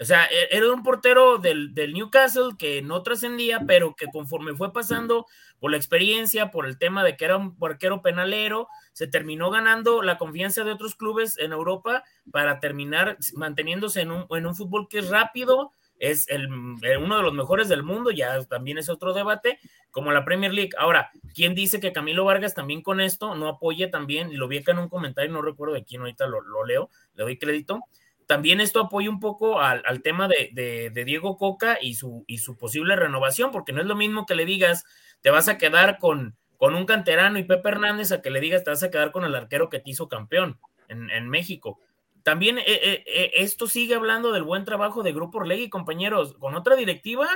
O 0.00 0.04
sea, 0.04 0.26
e, 0.26 0.56
era 0.56 0.72
un 0.72 0.82
portero 0.82 1.38
del, 1.38 1.74
del 1.74 1.92
Newcastle 1.92 2.56
que 2.58 2.82
no 2.82 3.02
trascendía, 3.02 3.64
pero 3.66 3.94
que 3.96 4.06
conforme 4.06 4.54
fue 4.54 4.72
pasando 4.72 5.26
por 5.58 5.70
la 5.70 5.76
experiencia, 5.76 6.50
por 6.50 6.66
el 6.66 6.78
tema 6.78 7.02
de 7.02 7.16
que 7.16 7.24
era 7.24 7.36
un 7.36 7.56
arquero 7.60 8.00
penalero, 8.00 8.68
se 8.92 9.08
terminó 9.08 9.50
ganando 9.50 10.02
la 10.02 10.16
confianza 10.18 10.62
de 10.62 10.72
otros 10.72 10.94
clubes 10.94 11.36
en 11.38 11.52
Europa 11.52 12.04
para 12.30 12.60
terminar 12.60 13.18
manteniéndose 13.34 14.02
en 14.02 14.12
un, 14.12 14.26
en 14.30 14.46
un 14.46 14.54
fútbol 14.54 14.88
que 14.88 15.00
es 15.00 15.08
rápido, 15.08 15.72
es 15.98 16.28
el, 16.28 16.48
uno 16.48 17.16
de 17.16 17.22
los 17.22 17.32
mejores 17.32 17.68
del 17.68 17.82
mundo, 17.82 18.10
ya 18.10 18.42
también 18.44 18.78
es 18.78 18.88
otro 18.88 19.12
debate, 19.12 19.58
como 19.90 20.12
la 20.12 20.24
Premier 20.24 20.52
League. 20.52 20.70
Ahora, 20.78 21.10
¿quién 21.34 21.54
dice 21.54 21.80
que 21.80 21.92
Camilo 21.92 22.24
Vargas 22.24 22.54
también 22.54 22.82
con 22.82 23.00
esto 23.00 23.34
no 23.34 23.48
apoya 23.48 23.90
también? 23.90 24.38
Lo 24.38 24.48
vi 24.48 24.58
acá 24.58 24.72
en 24.72 24.78
un 24.78 24.88
comentario, 24.88 25.32
no 25.32 25.42
recuerdo 25.42 25.74
de 25.74 25.84
quién, 25.84 26.00
ahorita 26.02 26.26
lo, 26.26 26.40
lo 26.40 26.64
leo, 26.64 26.90
le 27.14 27.24
doy 27.24 27.38
crédito. 27.38 27.80
También 28.26 28.60
esto 28.60 28.80
apoya 28.80 29.08
un 29.08 29.20
poco 29.20 29.60
al, 29.60 29.82
al 29.86 30.02
tema 30.02 30.28
de, 30.28 30.50
de, 30.52 30.90
de, 30.90 31.04
Diego 31.04 31.38
Coca 31.38 31.78
y 31.80 31.94
su, 31.94 32.24
y 32.26 32.38
su 32.38 32.56
posible 32.56 32.94
renovación, 32.94 33.50
porque 33.50 33.72
no 33.72 33.80
es 33.80 33.86
lo 33.86 33.96
mismo 33.96 34.26
que 34.26 34.34
le 34.34 34.44
digas, 34.44 34.84
te 35.22 35.30
vas 35.30 35.48
a 35.48 35.56
quedar 35.56 35.98
con, 35.98 36.36
con 36.58 36.74
un 36.74 36.84
canterano 36.84 37.38
y 37.38 37.44
Pepe 37.44 37.70
Hernández, 37.70 38.12
a 38.12 38.20
que 38.20 38.30
le 38.30 38.40
digas, 38.40 38.64
te 38.64 38.70
vas 38.70 38.82
a 38.82 38.90
quedar 38.90 39.12
con 39.12 39.24
el 39.24 39.34
arquero 39.34 39.70
que 39.70 39.80
te 39.80 39.90
hizo 39.90 40.08
campeón 40.08 40.58
en, 40.88 41.10
en 41.10 41.28
México 41.28 41.80
también 42.22 42.58
eh, 42.58 42.64
eh, 42.66 43.30
esto 43.34 43.66
sigue 43.66 43.94
hablando 43.94 44.32
del 44.32 44.42
buen 44.42 44.64
trabajo 44.64 45.02
de 45.02 45.12
Grupo 45.12 45.38
Orlegui, 45.38 45.68
compañeros. 45.68 46.34
Con 46.38 46.54
otra 46.54 46.76
directiva, 46.76 47.28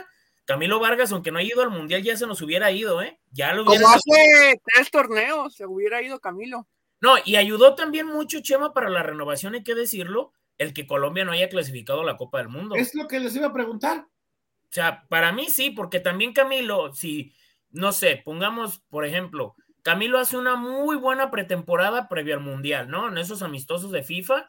Camilo 0.45 0.81
Vargas, 0.81 1.13
aunque 1.13 1.31
no 1.31 1.39
ha 1.39 1.43
ido 1.43 1.63
al 1.63 1.71
Mundial, 1.71 2.03
ya 2.03 2.17
se 2.17 2.27
nos 2.27 2.43
hubiera 2.43 2.71
ido, 2.71 3.03
¿eh? 3.03 3.21
Ya 3.31 3.53
lo 3.55 3.63
hubiera 3.63 3.83
Como 3.83 3.95
hace 3.95 4.61
tres 4.65 4.91
torneos 4.91 5.55
se 5.55 5.67
hubiera 5.67 6.03
ido 6.03 6.21
Camilo. 6.21 6.67
No, 7.01 7.15
y 7.25 7.37
ayudó 7.37 7.75
también 7.75 8.07
mucho, 8.07 8.41
Chema, 8.41 8.73
para 8.73 8.89
la 8.89 9.03
renovación, 9.03 9.55
hay 9.55 9.65
que 9.65 9.75
decirlo, 9.75 10.33
el 10.59 10.73
que 10.73 10.87
Colombia 10.87 11.25
no 11.25 11.33
haya 11.33 11.49
clasificado 11.49 12.03
a 12.03 12.05
la 12.05 12.17
Copa 12.17 12.39
del 12.39 12.49
Mundo. 12.49 12.77
Es 12.77 12.95
lo 12.95 13.09
que 13.09 13.19
les 13.19 13.35
iba 13.35 13.49
a 13.49 13.53
preguntar. 13.53 14.07
O 14.07 14.75
sea, 14.75 15.05
para 15.09 15.33
mí 15.33 15.49
sí, 15.49 15.71
porque 15.71 16.01
también 16.01 16.33
Camilo, 16.33 16.95
si, 16.95 17.35
no 17.71 17.93
sé, 17.93 18.23
pongamos, 18.25 18.81
por 18.89 19.05
ejemplo, 19.05 19.55
Camilo 19.83 20.19
hace 20.19 20.37
una 20.37 20.55
muy 20.55 20.97
buena 20.97 21.31
pretemporada 21.31 22.09
previo 22.09 22.35
al 22.35 22.41
Mundial, 22.41 22.89
¿no? 22.89 23.09
En 23.09 23.19
esos 23.19 23.43
amistosos 23.43 23.91
de 23.91 24.03
FIFA 24.03 24.49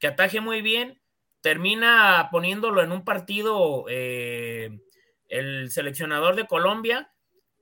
que 0.00 0.08
ataje 0.08 0.40
muy 0.40 0.62
bien, 0.62 1.00
termina 1.42 2.28
poniéndolo 2.32 2.82
en 2.82 2.90
un 2.90 3.04
partido 3.04 3.84
eh, 3.88 4.80
el 5.28 5.70
seleccionador 5.70 6.34
de 6.34 6.46
Colombia 6.46 7.12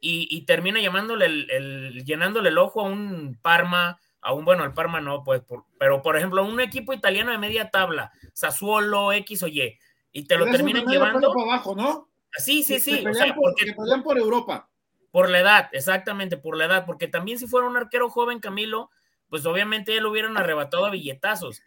y, 0.00 0.46
termina 0.46 0.80
llamándole 0.80 1.26
el, 1.26 2.04
llenándole 2.04 2.50
el 2.50 2.58
ojo 2.58 2.80
a 2.80 2.84
un 2.84 3.36
Parma, 3.42 3.98
a 4.20 4.32
un, 4.32 4.44
bueno, 4.44 4.64
el 4.64 4.72
Parma 4.72 5.00
no, 5.00 5.24
pues, 5.24 5.42
pero 5.76 6.02
por 6.02 6.16
ejemplo, 6.16 6.44
un 6.44 6.60
equipo 6.60 6.92
italiano 6.92 7.32
de 7.32 7.38
media 7.38 7.70
tabla, 7.70 8.12
Sassuolo, 8.32 9.12
X 9.12 9.42
o 9.42 9.48
Y, 9.48 9.76
y 10.12 10.24
te 10.24 10.38
lo 10.38 10.46
terminan 10.46 10.86
llevando. 10.86 11.32
Por 11.32 11.42
abajo, 11.42 11.74
¿no? 11.74 12.08
Sí, 12.36 12.62
sí, 12.62 12.78
sí. 12.78 13.04
o 13.04 13.12
sea, 13.12 13.34
porque, 13.34 13.74
por 14.04 14.18
Europa. 14.18 14.70
Por 15.10 15.30
la 15.30 15.40
edad, 15.40 15.68
exactamente, 15.72 16.36
por 16.36 16.56
la 16.56 16.66
edad, 16.66 16.86
porque 16.86 17.08
también 17.08 17.38
si 17.38 17.48
fuera 17.48 17.66
un 17.66 17.76
arquero 17.76 18.08
joven, 18.08 18.38
Camilo, 18.38 18.90
pues 19.28 19.44
obviamente 19.46 19.92
ya 19.92 20.00
lo 20.00 20.10
hubieran 20.10 20.36
arrebatado 20.36 20.86
a 20.86 20.90
billetazos. 20.90 21.62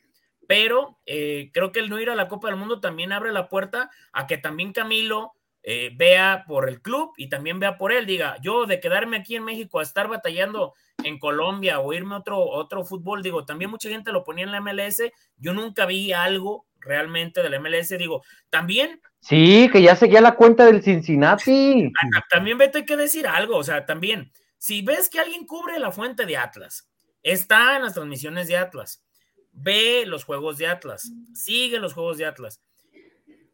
Pero 0.52 1.00
eh, 1.06 1.50
creo 1.54 1.72
que 1.72 1.80
el 1.80 1.90
no 1.90 1.98
ir 1.98 2.10
a 2.10 2.16
la 2.16 2.28
Copa 2.28 2.50
del 2.50 2.58
Mundo 2.58 2.82
también 2.82 3.14
abre 3.14 3.32
la 3.32 3.48
puerta 3.48 3.90
a 4.12 4.28
que 4.28 4.38
también 4.38 4.74
Camilo 4.74 5.32
eh, 5.64 5.94
vea 5.96 6.44
por 6.46 6.68
el 6.68 6.82
club 6.82 7.14
y 7.16 7.30
también 7.30 7.62
vea 7.62 7.78
por 7.78 7.94
él. 7.94 8.06
Diga, 8.06 8.36
yo 8.42 8.66
de 8.66 8.82
quedarme 8.82 9.16
aquí 9.16 9.38
en 9.38 9.46
México 9.46 9.80
a 9.80 9.84
estar 9.84 10.10
batallando 10.10 10.74
en 11.06 11.20
Colombia 11.20 11.80
o 11.80 11.94
irme 11.94 12.16
a 12.16 12.18
otro, 12.18 12.38
otro 12.38 12.84
fútbol, 12.84 13.24
digo, 13.24 13.46
también 13.46 13.72
mucha 13.72 13.88
gente 13.88 14.12
lo 14.12 14.26
ponía 14.26 14.44
en 14.44 14.52
la 14.52 14.60
MLS. 14.60 15.02
Yo 15.38 15.54
nunca 15.54 15.86
vi 15.86 16.12
algo 16.12 16.66
realmente 16.82 17.42
del 17.42 17.58
MLS, 17.62 17.98
digo, 17.98 18.22
también. 18.50 19.00
Sí, 19.22 19.70
que 19.72 19.82
ya 19.82 19.96
seguía 19.96 20.20
la 20.20 20.36
cuenta 20.36 20.66
del 20.66 20.84
Cincinnati. 20.84 21.94
También 22.30 22.58
vete 22.58 22.80
hay 22.80 22.86
que 22.86 22.98
decir 22.98 23.26
algo, 23.26 23.56
o 23.56 23.64
sea, 23.64 23.86
también, 23.86 24.34
si 24.58 24.82
ves 24.82 25.08
que 25.08 25.22
alguien 25.22 25.46
cubre 25.46 25.80
la 25.80 25.94
fuente 25.94 26.26
de 26.26 26.36
Atlas, 26.36 26.92
está 27.24 27.78
en 27.78 27.84
las 27.84 27.94
transmisiones 27.94 28.50
de 28.50 28.58
Atlas, 28.58 29.06
ve 29.52 30.06
los 30.06 30.24
juegos 30.24 30.58
de 30.58 30.68
Atlas, 30.68 31.12
sigue 31.34 31.80
los 31.80 31.94
juegos 31.94 32.18
de 32.18 32.26
Atlas, 32.26 32.62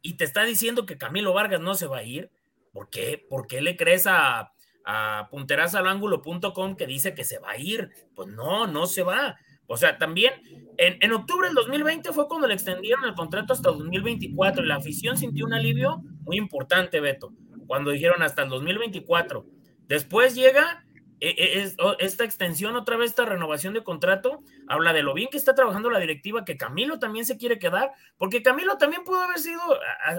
y 0.02 0.14
te 0.14 0.24
está 0.24 0.44
diciendo 0.44 0.86
que 0.86 0.98
Camilo 0.98 1.32
Vargas 1.32 1.60
no 1.60 1.74
se 1.74 1.86
va 1.86 1.98
a 1.98 2.04
ir, 2.04 2.30
¿por 2.72 2.88
qué? 2.90 3.24
¿Por 3.28 3.46
qué 3.46 3.60
le 3.60 3.76
crees 3.76 4.06
a, 4.06 4.52
a 4.84 5.28
punterazalángulo.com 5.30 6.76
que 6.76 6.86
dice 6.86 7.14
que 7.14 7.24
se 7.24 7.38
va 7.38 7.50
a 7.50 7.58
ir? 7.58 7.90
Pues 8.14 8.28
no, 8.28 8.66
no 8.66 8.86
se 8.86 9.02
va. 9.02 9.36
O 9.70 9.76
sea, 9.76 9.98
también 9.98 10.32
en, 10.78 11.12
octubre 11.12 11.46
del 11.48 11.54
2020 11.54 12.12
fue 12.14 12.26
cuando 12.26 12.46
le 12.46 12.54
extendieron 12.54 13.04
el 13.04 13.14
contrato 13.14 13.52
hasta 13.52 13.70
2024 13.70 14.64
y 14.64 14.66
la 14.66 14.76
afición 14.76 15.18
sintió 15.18 15.44
un 15.44 15.52
alivio 15.52 16.02
muy 16.22 16.38
importante, 16.38 17.00
Beto, 17.00 17.34
cuando 17.66 17.90
dijeron 17.90 18.22
hasta 18.22 18.44
el 18.44 18.48
2024. 18.48 19.44
Después 19.86 20.34
llega 20.34 20.86
esta 21.20 22.24
extensión, 22.24 22.76
otra 22.76 22.96
vez 22.96 23.10
esta 23.10 23.24
renovación 23.24 23.74
de 23.74 23.82
contrato, 23.82 24.40
habla 24.68 24.92
de 24.92 25.02
lo 25.02 25.14
bien 25.14 25.28
que 25.30 25.38
está 25.38 25.54
trabajando 25.54 25.90
la 25.90 25.98
directiva, 25.98 26.44
que 26.44 26.56
Camilo 26.56 26.98
también 26.98 27.24
se 27.24 27.36
quiere 27.36 27.58
quedar, 27.58 27.92
porque 28.16 28.42
Camilo 28.42 28.78
también 28.78 29.04
pudo 29.04 29.20
haber 29.20 29.38
sido, 29.38 29.60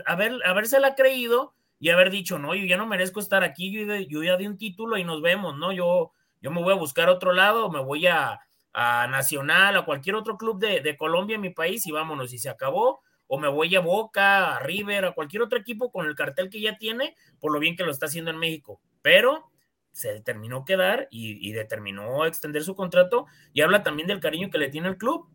haber, 0.06 0.40
habérsela 0.46 0.96
creído 0.96 1.54
y 1.80 1.90
haber 1.90 2.12
dicho, 2.12 2.38
no, 2.40 2.54
yo 2.54 2.66
ya 2.66 2.78
no 2.78 2.86
merezco 2.86 3.20
estar 3.20 3.44
aquí, 3.44 3.72
yo, 3.72 4.24
ya 4.24 4.38
di 4.38 4.48
un 4.48 4.58
título 4.58 4.98
y 4.98 5.06
nos 5.06 5.22
vemos, 5.22 5.58
¿no? 5.58 5.72
Yo, 5.72 6.12
yo 6.42 6.52
me 6.52 6.62
voy 6.62 6.74
a 6.74 6.78
buscar 6.78 7.10
otro 7.10 7.32
lado, 7.32 7.72
me 7.72 7.80
voy 7.80 8.08
a, 8.08 8.42
a 8.74 9.08
Nacional, 9.08 9.78
a 9.78 9.86
cualquier 9.86 10.16
otro 10.16 10.38
club 10.38 10.60
de, 10.60 10.98
Colombia 10.98 11.36
en 11.36 11.42
mi 11.42 11.52
país 11.52 11.88
y 11.88 11.92
vámonos, 11.92 12.34
y 12.34 12.38
se 12.38 12.50
acabó, 12.50 13.02
o 13.28 13.40
me 13.40 13.48
voy 13.48 13.76
a 13.76 13.80
Boca, 13.80 14.58
a 14.58 14.60
River, 14.60 15.06
a 15.06 15.12
cualquier 15.14 15.44
otro 15.44 15.58
equipo 15.58 15.92
con 15.92 16.06
el 16.06 16.16
cartel 16.16 16.50
que 16.50 16.60
ya 16.60 16.78
tiene, 16.78 17.16
por 17.40 17.54
lo 17.54 17.60
bien 17.60 17.78
que 17.78 17.84
lo 17.84 17.92
está 17.92 18.08
haciendo 18.08 18.32
en 18.32 18.38
México. 18.38 18.82
Pero 19.02 19.50
se 19.92 20.14
determinó 20.14 20.66
quedar 20.66 21.08
y, 21.12 21.48
y 21.48 21.54
determinó 21.54 22.26
extender 22.26 22.64
su 22.64 22.76
contrato 22.76 23.26
y 23.54 23.62
habla 23.62 23.84
también 23.84 24.08
del 24.08 24.20
cariño 24.20 24.50
que 24.50 24.58
le 24.58 24.70
tiene 24.70 24.90
el 24.90 24.98
club. 24.98 25.28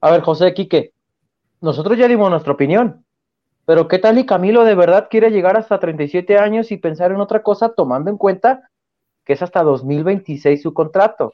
A 0.00 0.10
ver, 0.10 0.20
José 0.20 0.52
Quique, 0.54 0.92
nosotros 1.60 1.96
ya 1.98 2.08
dimos 2.08 2.30
nuestra 2.30 2.52
opinión, 2.52 3.04
pero 3.64 3.88
¿qué 3.88 3.98
tal 3.98 4.18
y 4.18 4.26
Camilo 4.26 4.64
de 4.64 4.74
verdad 4.74 5.08
quiere 5.10 5.30
llegar 5.30 5.56
hasta 5.56 5.80
37 5.80 6.38
años 6.38 6.70
y 6.70 6.76
pensar 6.76 7.10
en 7.12 7.20
otra 7.20 7.42
cosa 7.42 7.74
tomando 7.74 8.10
en 8.10 8.18
cuenta 8.18 8.70
que 9.24 9.32
es 9.32 9.42
hasta 9.42 9.62
2026 9.62 10.62
su 10.62 10.72
contrato? 10.72 11.32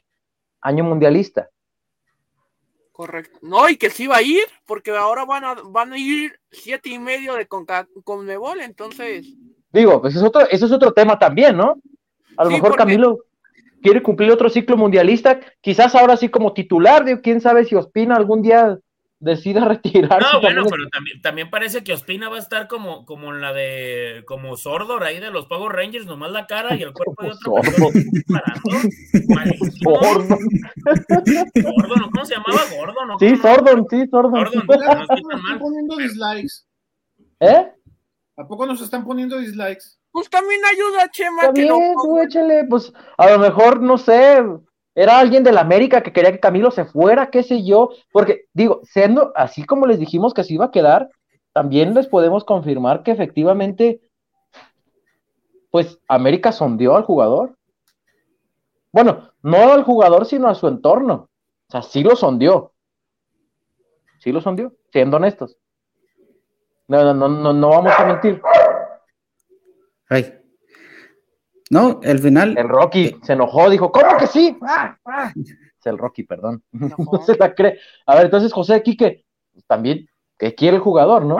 año 0.63 0.83
mundialista. 0.83 1.49
Correcto. 2.91 3.39
No, 3.41 3.69
y 3.69 3.77
que 3.77 3.89
sí 3.89 4.07
va 4.07 4.17
a 4.17 4.21
ir, 4.21 4.43
porque 4.65 4.91
ahora 4.91 5.25
van 5.25 5.43
a, 5.43 5.55
van 5.55 5.93
a 5.93 5.97
ir 5.97 6.39
siete 6.51 6.89
y 6.89 6.99
medio 6.99 7.33
de 7.35 7.47
Conmebol, 7.47 8.61
entonces. 8.61 9.27
Digo, 9.71 10.01
pues 10.01 10.15
es 10.15 10.21
otro, 10.21 10.47
eso 10.49 10.65
es 10.65 10.71
otro 10.71 10.93
tema 10.93 11.17
también, 11.17 11.57
¿no? 11.57 11.81
A 12.37 12.43
lo 12.43 12.51
mejor 12.51 12.75
Camilo 12.75 13.19
quiere 13.81 14.01
cumplir 14.01 14.31
otro 14.31 14.49
ciclo 14.49 14.77
mundialista, 14.77 15.39
quizás 15.61 15.93
ahora 15.93 16.17
sí 16.17 16.29
como 16.29 16.53
titular, 16.53 17.03
digo, 17.03 17.21
quién 17.21 17.41
sabe 17.41 17.65
si 17.65 17.75
Ospina 17.75 18.15
algún 18.15 18.41
día 18.41 18.79
decida 19.23 19.65
retirarse. 19.67 20.27
No, 20.33 20.41
bueno, 20.41 20.63
pero 20.69 20.87
también, 20.89 21.21
también, 21.21 21.49
parece 21.49 21.83
que 21.83 21.93
Ospina 21.93 22.29
va 22.29 22.37
a 22.37 22.39
estar 22.39 22.67
como, 22.67 23.05
como 23.05 23.33
en 23.33 23.41
la 23.41 23.53
de, 23.53 24.23
como 24.25 24.57
Sordor 24.57 25.03
ahí 25.03 25.19
de 25.19 25.31
los 25.31 25.45
Power 25.47 25.73
Rangers, 25.73 26.05
nomás 26.05 26.31
la 26.31 26.47
cara 26.47 26.75
y 26.75 26.83
el 26.83 26.93
cuerpo 26.93 27.23
de 27.23 27.31
otro. 27.31 27.51
Gordo. 29.83 30.37
Gordo, 31.63 32.09
¿cómo 32.11 32.25
se 32.25 32.35
llamaba? 32.35 32.61
Gordo, 32.77 33.05
¿no? 33.05 33.19
Sí, 33.19 33.35
Sordon, 33.37 33.87
sí, 33.89 34.07
Sordon. 34.09 34.45
Sordon, 34.45 34.63
no 34.67 35.03
están 35.15 35.59
poniendo 35.59 35.97
dislikes. 35.97 36.65
¿Eh? 37.39 37.71
¿A 38.37 38.47
poco 38.47 38.65
nos 38.65 38.81
están 38.81 39.05
poniendo 39.05 39.37
dislikes? 39.37 39.97
Pues 40.13 40.29
también 40.29 40.61
ayuda, 40.63 41.09
Chema. 41.11 41.41
También, 41.41 41.69
que 41.69 41.93
tú 42.03 42.19
échale, 42.19 42.65
pues 42.69 42.93
a 43.17 43.31
lo 43.31 43.39
mejor, 43.39 43.81
no 43.81 43.97
sé, 43.97 44.43
era 44.93 45.17
alguien 45.17 45.43
de 45.43 45.51
la 45.51 45.61
América 45.61 46.03
que 46.03 46.13
quería 46.13 46.31
que 46.31 46.39
Camilo 46.39 46.69
se 46.69 46.85
fuera, 46.85 47.31
qué 47.31 47.41
sé 47.41 47.65
yo, 47.65 47.89
porque 48.11 48.45
digo, 48.53 48.81
siendo 48.83 49.31
así 49.35 49.65
como 49.65 49.87
les 49.87 49.97
dijimos 49.97 50.35
que 50.35 50.43
se 50.43 50.53
iba 50.53 50.65
a 50.65 50.71
quedar, 50.71 51.09
también 51.51 51.95
les 51.95 52.07
podemos 52.07 52.43
confirmar 52.43 53.01
que 53.01 53.09
efectivamente, 53.09 54.01
pues 55.71 55.99
América 56.07 56.51
sondeó 56.51 56.95
al 56.95 57.05
jugador. 57.05 57.57
Bueno, 58.91 59.31
no 59.41 59.73
al 59.73 59.83
jugador, 59.83 60.27
sino 60.27 60.47
a 60.47 60.53
su 60.53 60.67
entorno. 60.67 61.27
O 61.69 61.71
sea, 61.71 61.81
sí 61.81 62.03
lo 62.03 62.15
sondeó. 62.15 62.71
Sí 64.19 64.31
lo 64.31 64.41
sondeó, 64.41 64.73
siendo 64.91 65.17
honestos. 65.17 65.57
No, 66.87 67.15
no, 67.15 67.27
no, 67.27 67.51
no 67.51 67.69
vamos 67.69 67.93
a 67.97 68.05
mentir. 68.05 68.39
Ay, 70.09 70.43
no, 71.73 72.01
al 72.03 72.19
final. 72.19 72.55
El 72.55 72.69
Rocky 72.69 73.05
eh, 73.05 73.17
se 73.23 73.33
enojó, 73.33 73.67
dijo, 73.67 73.91
¿cómo 73.91 74.15
que 74.19 74.27
sí? 74.27 74.55
Ah, 74.61 74.95
ah. 75.05 75.33
Es 75.35 75.85
el 75.85 75.97
Rocky, 75.97 76.23
perdón. 76.23 76.63
No 76.71 77.23
se 77.25 77.35
la 77.35 77.55
cree. 77.55 77.79
A 78.05 78.15
ver, 78.15 78.25
entonces 78.25 78.53
José 78.53 78.81
Quique, 78.83 79.25
también, 79.65 80.07
¿qué 80.37 80.53
quiere 80.53 80.77
el 80.77 80.83
jugador, 80.83 81.25
no? 81.25 81.37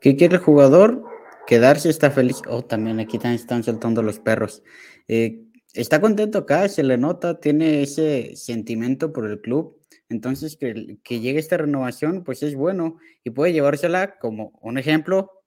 ¿Qué 0.00 0.16
quiere 0.16 0.36
el 0.36 0.40
jugador? 0.40 1.02
Quedarse 1.48 1.88
está 1.88 2.12
feliz. 2.12 2.42
Oh, 2.48 2.62
también 2.62 3.00
aquí 3.00 3.18
también 3.18 3.40
están 3.40 3.64
saltando 3.64 4.04
los 4.04 4.20
perros. 4.20 4.62
Eh, 5.08 5.46
está 5.74 6.00
contento 6.00 6.38
acá, 6.38 6.68
se 6.68 6.84
le 6.84 6.96
nota, 6.96 7.40
tiene 7.40 7.82
ese 7.82 8.36
sentimiento 8.36 9.12
por 9.12 9.28
el 9.28 9.40
club. 9.40 9.80
Entonces, 10.08 10.56
que, 10.56 10.98
que 11.02 11.18
llegue 11.18 11.40
esta 11.40 11.56
renovación, 11.56 12.22
pues 12.22 12.44
es 12.44 12.54
bueno 12.54 12.98
y 13.24 13.30
puede 13.30 13.52
llevársela 13.52 14.18
como 14.20 14.52
un 14.60 14.78
ejemplo. 14.78 15.41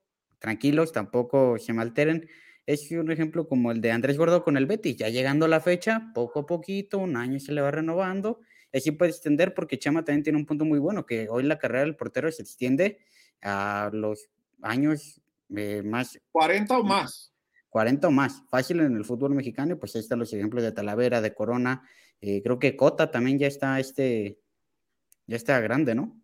Tranquilos, 0.46 0.92
tampoco 0.92 1.58
se 1.58 1.74
me 1.74 1.82
alteren 1.82 2.30
es 2.68 2.92
un 2.92 3.12
ejemplo 3.12 3.48
como 3.48 3.72
el 3.72 3.82
de 3.82 3.92
Andrés 3.92 4.16
Gordo 4.16 4.44
con 4.44 4.58
el 4.58 4.68
Betis, 4.68 4.96
ya 4.96 5.10
llegando 5.10 5.46
a 5.46 5.50
la 5.50 5.60
fecha, 5.60 6.12
poco 6.14 6.42
a 6.42 6.46
poquito, 6.46 7.00
un 7.00 7.16
año 7.16 7.40
se 7.40 7.52
le 7.52 7.62
va 7.62 7.72
renovando, 7.72 8.42
así 8.72 8.92
puede 8.92 9.10
extender 9.10 9.56
porque 9.56 9.80
Chama 9.80 10.04
también 10.04 10.22
tiene 10.22 10.38
un 10.38 10.46
punto 10.46 10.66
muy 10.66 10.78
bueno, 10.78 11.04
que 11.04 11.28
hoy 11.30 11.42
la 11.44 11.58
carrera 11.58 11.82
del 11.82 11.96
portero 11.96 12.32
se 12.32 12.44
extiende 12.44 13.00
a 13.42 13.90
los 13.92 14.30
años 14.62 15.20
eh, 15.56 15.82
más... 15.84 16.20
40 16.32 16.78
o 16.78 16.84
más. 16.84 17.34
40 17.70 18.08
o 18.08 18.12
más, 18.12 18.44
fácil 18.50 18.82
en 18.82 18.96
el 18.96 19.04
fútbol 19.04 19.34
mexicano, 19.34 19.80
pues 19.80 19.96
ahí 19.96 20.02
están 20.02 20.20
los 20.20 20.32
ejemplos 20.32 20.64
de 20.64 20.72
Talavera, 20.72 21.22
de 21.22 21.34
Corona, 21.34 21.84
eh, 22.22 22.44
creo 22.44 22.58
que 22.60 22.76
Cota 22.76 23.10
también 23.10 23.40
ya 23.40 23.48
está, 23.48 23.80
este, 23.80 24.40
ya 25.28 25.38
está 25.38 25.60
grande, 25.60 25.94
¿no? 25.94 26.20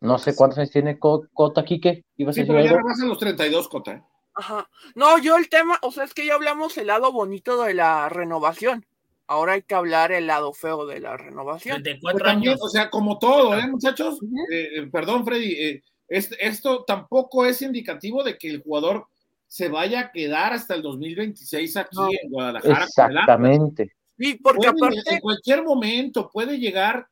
No 0.00 0.18
sé 0.18 0.34
cuántos 0.36 0.58
años 0.58 0.70
tiene 0.70 0.98
Cota, 0.98 1.64
Quique. 1.64 2.04
¿Ibas 2.16 2.34
sí, 2.34 2.42
a 2.42 2.46
pero 2.46 2.64
ya 2.64 2.72
rebasan 2.72 3.08
los 3.08 3.18
32, 3.18 3.68
Cota. 3.68 3.92
¿eh? 3.92 4.02
Ajá. 4.34 4.68
No, 4.94 5.18
yo 5.18 5.36
el 5.36 5.48
tema, 5.48 5.78
o 5.82 5.90
sea, 5.90 6.04
es 6.04 6.14
que 6.14 6.24
ya 6.24 6.34
hablamos 6.34 6.78
el 6.78 6.86
lado 6.86 7.10
bonito 7.12 7.62
de 7.64 7.74
la 7.74 8.08
renovación. 8.08 8.86
Ahora 9.26 9.54
hay 9.54 9.62
que 9.62 9.74
hablar 9.74 10.12
el 10.12 10.26
lado 10.26 10.52
feo 10.52 10.86
de 10.86 11.00
la 11.00 11.16
renovación. 11.16 11.82
De 11.82 11.98
pues 12.00 12.16
años. 12.22 12.58
O 12.62 12.68
sea, 12.68 12.88
como 12.88 13.18
todo, 13.18 13.58
¿eh, 13.58 13.66
muchachos? 13.66 14.20
Eh, 14.50 14.68
eh, 14.76 14.86
perdón, 14.90 15.24
Freddy. 15.24 15.82
esto 16.08 16.84
tampoco 16.84 17.44
es 17.44 17.60
indicativo 17.60 18.22
de 18.22 18.38
que 18.38 18.48
el 18.48 18.62
jugador 18.62 19.06
se 19.48 19.68
vaya 19.68 20.00
a 20.00 20.12
quedar 20.12 20.52
hasta 20.52 20.74
el 20.74 20.82
2026 20.82 21.76
aquí 21.76 21.96
en 22.22 22.30
Guadalajara. 22.30 22.84
Exactamente. 22.84 23.92
Sí, 24.16 24.34
porque 24.42 24.68
aparte... 24.68 25.02
En 25.06 25.20
cualquier 25.20 25.64
momento 25.64 26.30
puede 26.30 26.58
llegar 26.58 27.08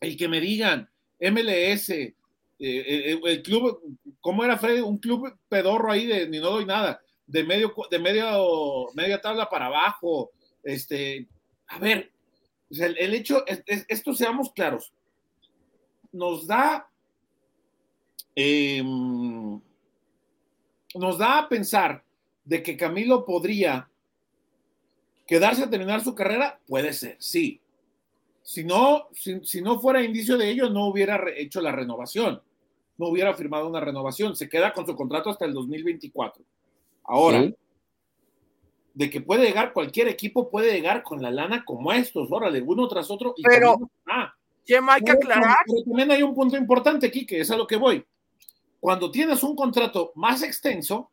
el 0.00 0.16
que 0.16 0.28
me 0.28 0.40
digan, 0.40 0.88
MLS, 1.30 1.90
eh, 1.90 2.14
eh, 2.58 3.20
el 3.24 3.42
club, 3.42 3.80
¿cómo 4.20 4.44
era 4.44 4.58
Freddy? 4.58 4.80
Un 4.80 4.98
club 4.98 5.32
pedorro 5.48 5.90
ahí 5.90 6.06
de 6.06 6.28
ni 6.28 6.38
no 6.38 6.50
doy 6.50 6.66
nada, 6.66 7.00
de 7.26 7.44
medio, 7.44 7.74
de 7.90 7.98
media 7.98 9.20
tabla 9.20 9.48
para 9.48 9.66
abajo. 9.66 10.30
Este, 10.62 11.28
a 11.68 11.78
ver, 11.78 12.12
el, 12.70 13.14
hecho, 13.14 13.44
esto 13.46 14.14
seamos 14.14 14.52
claros, 14.52 14.92
nos 16.12 16.46
da 16.46 16.88
em, 18.34 19.60
nos 20.94 21.18
da 21.18 21.38
a 21.38 21.48
pensar 21.48 22.04
de 22.44 22.62
que 22.62 22.76
Camilo 22.76 23.24
podría 23.24 23.88
quedarse 25.26 25.64
a 25.64 25.70
terminar 25.70 26.02
su 26.02 26.14
carrera, 26.14 26.60
puede 26.66 26.92
ser, 26.92 27.16
sí. 27.18 27.60
Si 28.42 28.64
no, 28.64 29.08
si, 29.12 29.60
no 29.60 29.80
fuera 29.80 30.02
indicio 30.02 30.36
de 30.36 30.50
ello, 30.50 30.68
no 30.68 30.86
hubiera 30.86 31.20
hecho 31.36 31.60
la 31.60 31.72
renovación, 31.72 32.42
no 32.98 33.08
hubiera 33.08 33.34
firmado 33.34 33.68
una 33.68 33.80
renovación, 33.80 34.34
se 34.34 34.48
queda 34.48 34.72
con 34.72 34.84
su 34.84 34.96
contrato 34.96 35.30
hasta 35.30 35.44
el 35.44 35.54
2024. 35.54 36.44
Ahora, 37.04 37.52
de 38.94 39.10
que 39.10 39.20
puede 39.20 39.44
llegar 39.44 39.72
cualquier 39.72 40.08
equipo, 40.08 40.50
puede 40.50 40.72
llegar 40.72 41.02
con 41.02 41.22
la 41.22 41.30
lana 41.30 41.64
como 41.64 41.92
estos, 41.92 42.30
órale, 42.30 42.60
uno 42.60 42.88
tras 42.88 43.10
otro. 43.10 43.34
Y 43.36 43.42
pero, 43.42 43.78
¿qué 44.66 44.76
hay 44.76 45.02
que 45.02 45.12
aclarar? 45.12 45.56
Pero 45.66 45.84
también 45.84 46.10
hay 46.10 46.22
un 46.22 46.34
punto 46.34 46.56
importante 46.56 47.06
aquí, 47.06 47.24
que 47.24 47.40
es 47.40 47.50
a 47.50 47.56
lo 47.56 47.66
que 47.66 47.76
voy. 47.76 48.04
Cuando 48.80 49.10
tienes 49.10 49.42
un 49.42 49.54
contrato 49.54 50.12
más 50.16 50.42
extenso, 50.42 51.10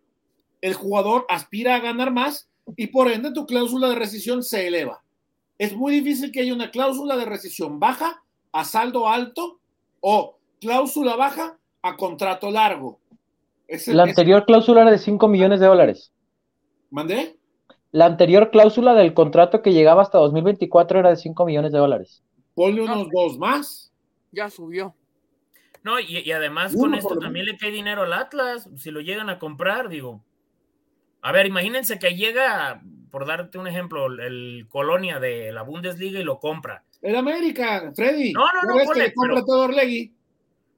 el 0.61 0.73
jugador 0.73 1.25
aspira 1.29 1.75
a 1.75 1.79
ganar 1.79 2.11
más 2.11 2.49
y 2.75 2.87
por 2.87 3.09
ende 3.09 3.31
tu 3.31 3.45
cláusula 3.45 3.89
de 3.89 3.95
rescisión 3.95 4.43
se 4.43 4.67
eleva. 4.67 5.03
Es 5.59 5.75
muy 5.75 5.93
difícil 5.93 6.31
que 6.31 6.39
haya 6.39 6.53
una 6.53 6.71
cláusula 6.71 7.17
de 7.17 7.25
rescisión 7.25 7.79
baja 7.79 8.23
a 8.51 8.63
saldo 8.65 9.07
alto 9.07 9.59
o 9.99 10.39
cláusula 10.59 11.15
baja 11.15 11.59
a 11.81 11.97
contrato 11.97 12.49
largo. 12.49 12.99
la 13.87 14.03
anterior 14.03 14.45
cláusula 14.45 14.81
era 14.81 14.91
de 14.91 14.97
5 14.97 15.27
millones 15.27 15.59
de 15.59 15.67
dólares. 15.67 16.11
¿Mandé? 16.89 17.37
La 17.91 18.05
anterior 18.05 18.51
cláusula 18.51 18.93
del 18.93 19.13
contrato 19.13 19.61
que 19.61 19.73
llegaba 19.73 20.01
hasta 20.01 20.17
2024 20.17 20.99
era 20.99 21.09
de 21.09 21.17
5 21.17 21.45
millones 21.45 21.71
de 21.71 21.77
dólares. 21.77 22.23
Ponle 22.55 22.81
unos 22.81 23.07
dos 23.11 23.37
más. 23.37 23.91
Ya 24.31 24.49
subió. 24.49 24.95
No, 25.83 25.99
y, 25.99 26.31
además 26.31 26.75
con 26.75 26.93
esto 26.93 27.17
también 27.17 27.45
le 27.45 27.57
cae 27.57 27.71
dinero 27.71 28.03
al 28.03 28.13
Atlas. 28.13 28.69
Si 28.75 28.91
lo 28.91 29.01
llegan 29.01 29.29
a 29.29 29.39
comprar, 29.39 29.89
digo. 29.89 30.23
A 31.21 31.31
ver, 31.31 31.47
imagínense 31.47 31.99
que 31.99 32.15
llega, 32.15 32.81
por 33.11 33.25
darte 33.25 33.57
un 33.57 33.67
ejemplo, 33.67 34.07
el 34.07 34.67
Colonia 34.69 35.19
de 35.19 35.51
la 35.51 35.63
Bundesliga 35.63 36.19
y 36.19 36.23
lo 36.23 36.39
compra. 36.39 36.83
El 37.01 37.15
América, 37.15 37.91
Freddy. 37.95 38.33
No, 38.33 38.45
no, 38.45 38.75
no, 38.75 38.85
ponle, 38.85 39.13
compra 39.13 39.43
todo 39.45 39.65
Orlegui. 39.65 40.13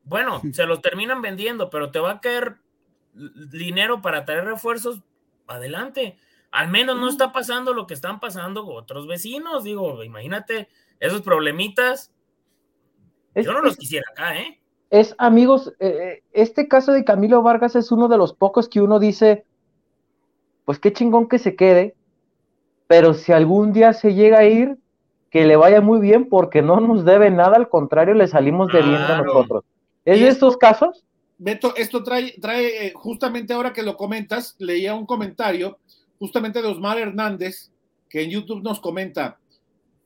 Bueno, 0.03 0.41
se 0.53 0.65
los 0.65 0.81
terminan 0.81 1.21
vendiendo, 1.21 1.69
pero 1.69 1.91
te 1.91 1.99
va 1.99 2.11
a 2.11 2.21
caer 2.21 2.57
dinero 3.13 4.01
para 4.01 4.25
traer 4.25 4.45
refuerzos. 4.45 5.01
Adelante. 5.47 6.17
Al 6.51 6.69
menos 6.69 6.97
no 6.97 7.09
está 7.09 7.31
pasando 7.31 7.73
lo 7.73 7.87
que 7.87 7.93
están 7.93 8.19
pasando 8.19 8.65
otros 8.67 9.07
vecinos, 9.07 9.63
digo, 9.63 10.03
imagínate 10.03 10.67
esos 10.99 11.21
problemitas. 11.21 12.11
Yo 13.35 13.53
no 13.53 13.61
los 13.61 13.77
quisiera 13.77 14.05
acá, 14.11 14.37
¿eh? 14.37 14.61
Es, 14.89 15.15
amigos, 15.17 15.73
eh, 15.79 15.87
eh, 15.87 16.23
este 16.33 16.67
caso 16.67 16.91
de 16.91 17.05
Camilo 17.05 17.41
Vargas 17.41 17.77
es 17.77 17.93
uno 17.93 18.09
de 18.09 18.17
los 18.17 18.33
pocos 18.33 18.67
que 18.67 18.81
uno 18.81 18.99
dice, 18.99 19.45
pues 20.65 20.79
qué 20.79 20.91
chingón 20.91 21.29
que 21.29 21.39
se 21.39 21.55
quede, 21.55 21.95
pero 22.91 23.13
si 23.13 23.31
algún 23.31 23.71
día 23.71 23.93
se 23.93 24.13
llega 24.13 24.39
a 24.39 24.45
ir, 24.45 24.77
que 25.29 25.45
le 25.45 25.55
vaya 25.55 25.79
muy 25.79 26.01
bien 26.01 26.27
porque 26.27 26.61
no 26.61 26.81
nos 26.81 27.05
debe 27.05 27.31
nada, 27.31 27.55
al 27.55 27.69
contrario, 27.69 28.13
le 28.15 28.27
salimos 28.27 28.69
debiendo 28.73 29.13
a 29.13 29.21
nosotros. 29.21 29.63
¿Es 30.03 30.19
de 30.19 30.27
estos 30.27 30.57
casos? 30.57 31.05
Beto, 31.37 31.73
esto 31.77 32.03
trae, 32.03 32.33
trae 32.41 32.87
eh, 32.87 32.93
justamente 32.93 33.53
ahora 33.53 33.71
que 33.71 33.81
lo 33.81 33.95
comentas, 33.95 34.57
leía 34.59 34.93
un 34.93 35.05
comentario 35.05 35.79
justamente 36.19 36.61
de 36.61 36.67
Osmar 36.67 36.99
Hernández, 36.99 37.71
que 38.09 38.23
en 38.23 38.31
YouTube 38.31 38.61
nos 38.61 38.81
comenta 38.81 39.39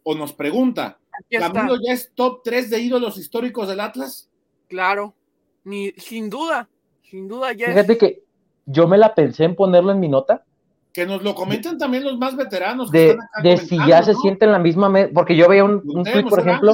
o 0.04 0.14
nos 0.14 0.32
pregunta, 0.34 1.00
¿Camilo 1.28 1.78
ya 1.84 1.92
es 1.92 2.12
top 2.14 2.42
3 2.44 2.70
de 2.70 2.82
ídolos 2.82 3.18
históricos 3.18 3.68
del 3.68 3.80
Atlas? 3.80 4.30
Claro, 4.68 5.16
ni, 5.64 5.90
sin 5.94 6.30
duda, 6.30 6.70
sin 7.02 7.28
duda 7.28 7.52
ya 7.52 7.66
Fíjate 7.66 7.98
que 7.98 8.24
yo 8.68 8.88
me 8.88 9.00
la 9.00 9.16
pensé 9.16 9.46
en 9.46 9.56
ponerlo 9.56 9.92
en 9.92 10.00
mi 10.00 10.08
nota. 10.08 10.46
Que 10.96 11.06
nos 11.06 11.22
lo 11.22 11.36
comenten 11.36 11.78
también 11.78 12.04
los 12.04 12.18
más 12.18 12.36
veteranos. 12.36 12.90
de, 12.90 13.18
de 13.44 13.58
si 13.58 13.78
ya 13.86 14.02
se 14.02 14.16
siente 14.16 14.46
en 14.46 14.54
la 14.54 14.60
misma, 14.60 14.92
porque 15.14 15.36
yo 15.36 15.48
veía 15.48 15.64
un, 15.64 15.82
un 15.86 16.04
tweet, 16.04 16.24
por 16.24 16.40
ejemplo, 16.40 16.74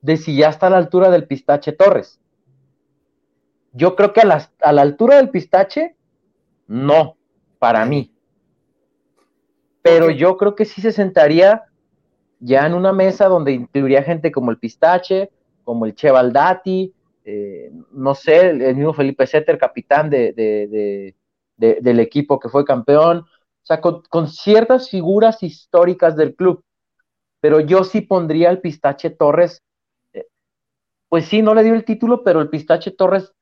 de 0.00 0.16
si 0.16 0.36
ya 0.36 0.48
está 0.48 0.68
a 0.68 0.70
la 0.70 0.78
altura 0.78 1.10
del 1.10 1.26
Pistache 1.26 1.72
Torres. 1.72 2.20
Yo 3.72 3.96
creo 3.96 4.12
que 4.12 4.20
a 4.20 4.24
la, 4.24 4.48
a 4.62 4.72
la 4.72 4.82
altura 4.82 5.16
del 5.16 5.30
Pistache, 5.30 5.96
no, 6.68 7.16
para 7.58 7.84
mí 7.84 8.12
pero 9.88 10.10
yo 10.10 10.36
creo 10.36 10.54
que 10.54 10.66
sí 10.66 10.82
se 10.82 10.92
sentaría 10.92 11.64
ya 12.40 12.66
en 12.66 12.74
una 12.74 12.92
mesa 12.92 13.26
donde 13.26 13.52
incluiría 13.52 14.02
gente 14.02 14.30
como 14.30 14.50
el 14.50 14.58
Pistache, 14.58 15.30
como 15.64 15.86
el 15.86 15.94
Chevaldati, 15.94 16.92
eh, 17.24 17.70
no 17.92 18.14
sé, 18.14 18.50
el, 18.50 18.76
mismo 18.76 18.92
Felipe 18.92 19.26
Setter, 19.26 19.58
capitán 19.58 20.10
de, 20.10 21.14
del 21.58 22.00
equipo 22.00 22.38
que 22.38 22.48
fue 22.48 22.64
campeón, 22.64 23.18
o 23.18 23.66
sea, 23.66 23.80
con, 23.80 24.28
ciertas 24.28 24.88
figuras 24.88 25.42
históricas 25.42 26.16
del 26.16 26.34
club, 26.34 26.64
pero 27.40 27.60
yo 27.60 27.84
sí 27.84 28.00
pondría 28.00 28.48
al 28.48 28.60
Pistache 28.60 29.10
Torres, 29.10 29.62
eh, 30.12 30.26
pues 31.08 31.26
sí, 31.26 31.42
no 31.42 31.54
le 31.54 31.64
dio 31.64 31.74
el 31.74 31.84
título, 31.84 32.22
pero 32.24 32.40
el 32.40 32.48
Pistache 32.48 32.92
Torres 32.92 33.34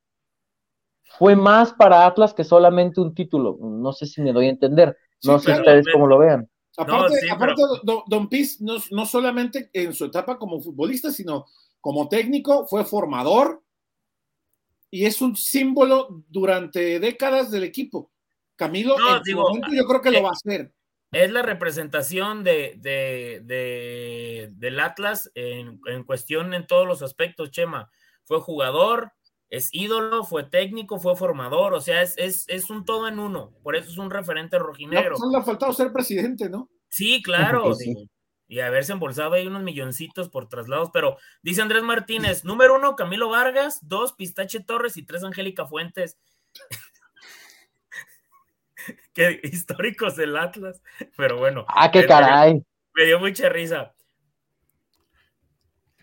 fue 1.19 1.37
más 1.37 1.73
para 1.73 2.07
Atlas 2.07 2.35
que 2.35 2.45
solamente 2.45 3.01
un 3.01 3.15
título, 3.15 3.57
no 3.61 3.93
sé 3.93 4.07
si 4.07 4.21
me 4.21 4.33
doy 4.33 4.47
a 4.47 4.51
entender. 4.51 4.97
No 5.25 5.39
sé 5.39 5.53
ustedes 5.53 5.87
cómo 5.93 6.07
lo 6.07 6.19
vean. 6.19 6.49
Aparte, 6.77 7.63
Don, 8.07 8.29
Piz, 8.29 8.61
no, 8.61 9.07
solamente 9.07 9.71
en 9.73 9.95
su 9.95 10.05
etapa 10.05 10.39
como 10.39 10.61
futbolista, 10.61 11.11
sino 11.11 11.47
como 11.81 12.09
técnico, 12.09 12.67
fue 12.67 12.85
formador 12.85 13.63
y 14.97 15.05
es 15.05 15.21
un 15.21 15.37
símbolo 15.37 16.25
durante 16.27 16.99
décadas 16.99 17.51
del 17.51 17.65
equipo. 17.65 18.11
Camilo, 18.57 18.97
en 19.27 19.37
momento 19.37 19.69
yo 19.71 19.85
creo 19.85 20.01
que 20.01 20.11
lo 20.11 20.19
eh, 20.19 20.23
va 20.23 20.31
a 20.31 20.33
hacer. 20.33 20.73
Es 21.13 21.31
la 21.31 21.43
representación 21.43 22.43
de, 22.43 22.79
del 24.57 24.81
Atlas 24.81 25.31
en, 25.35 25.83
en 25.87 26.03
cuestión 26.05 26.55
en 26.55 26.67
todos 26.67 26.87
los 26.87 27.03
aspectos, 27.03 27.51
Chema. 27.51 27.91
Fue 28.25 28.41
jugador, 28.41 29.13
es 29.51 29.69
ídolo, 29.73 30.25
fue 30.25 30.45
técnico, 30.45 30.99
fue 30.99 31.15
formador, 31.15 31.75
o 31.75 31.83
sea, 31.83 32.01
es, 32.01 32.71
un 32.71 32.87
todo 32.87 33.07
en 33.07 33.19
uno, 33.19 33.53
por 33.63 33.77
eso 33.77 33.91
es 33.91 33.99
un 33.99 34.11
referente 34.11 34.59
rojinegro. 34.59 35.11
No, 35.11 35.19
pues, 35.19 35.31
le 35.31 35.39
ha 35.39 35.43
faltado 35.43 35.75
ser 35.75 35.93
presidente, 35.93 36.49
¿no? 36.49 36.71
Sí, 36.89 37.23
claro, 37.23 37.75
y 38.49 38.61
haberse 38.61 38.93
embolsado 38.93 39.35
ahí 39.35 39.47
unos 39.47 39.63
milloncitos 39.63 40.29
por 40.29 40.49
traslados, 40.49 40.91
pero 40.93 41.17
dice 41.43 41.63
Andrés 41.63 41.83
Martínez, 41.83 42.45
número 42.45 42.77
uno, 42.77 42.97
Camilo 42.97 43.29
Vargas, 43.29 43.81
dos, 43.83 44.13
Pistache 44.13 44.61
Torres 44.61 44.97
y 44.97 45.05
tres, 45.05 45.25
Angélica 45.25 45.67
Fuentes. 45.67 46.19
qué 49.13 49.41
históricos 49.43 50.17
del 50.17 50.37
Atlas, 50.37 50.83
pero 51.17 51.39
bueno. 51.39 51.65
Ah, 51.69 51.91
qué 51.91 52.07
caray. 52.07 52.63
Me 52.95 53.05
dio 53.05 53.19
mucha 53.19 53.49
risa. 53.49 53.95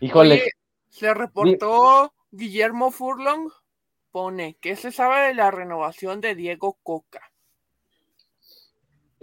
Híjole. 0.00 0.50
se 0.88 1.14
reportó 1.14 2.12
Guillermo 2.30 2.90
Furlong 2.90 3.50
pone, 4.10 4.58
¿qué 4.60 4.76
se 4.76 4.92
sabe 4.92 5.28
de 5.28 5.34
la 5.34 5.50
renovación 5.50 6.20
de 6.20 6.36
Diego 6.36 6.78
Coca? 6.84 7.33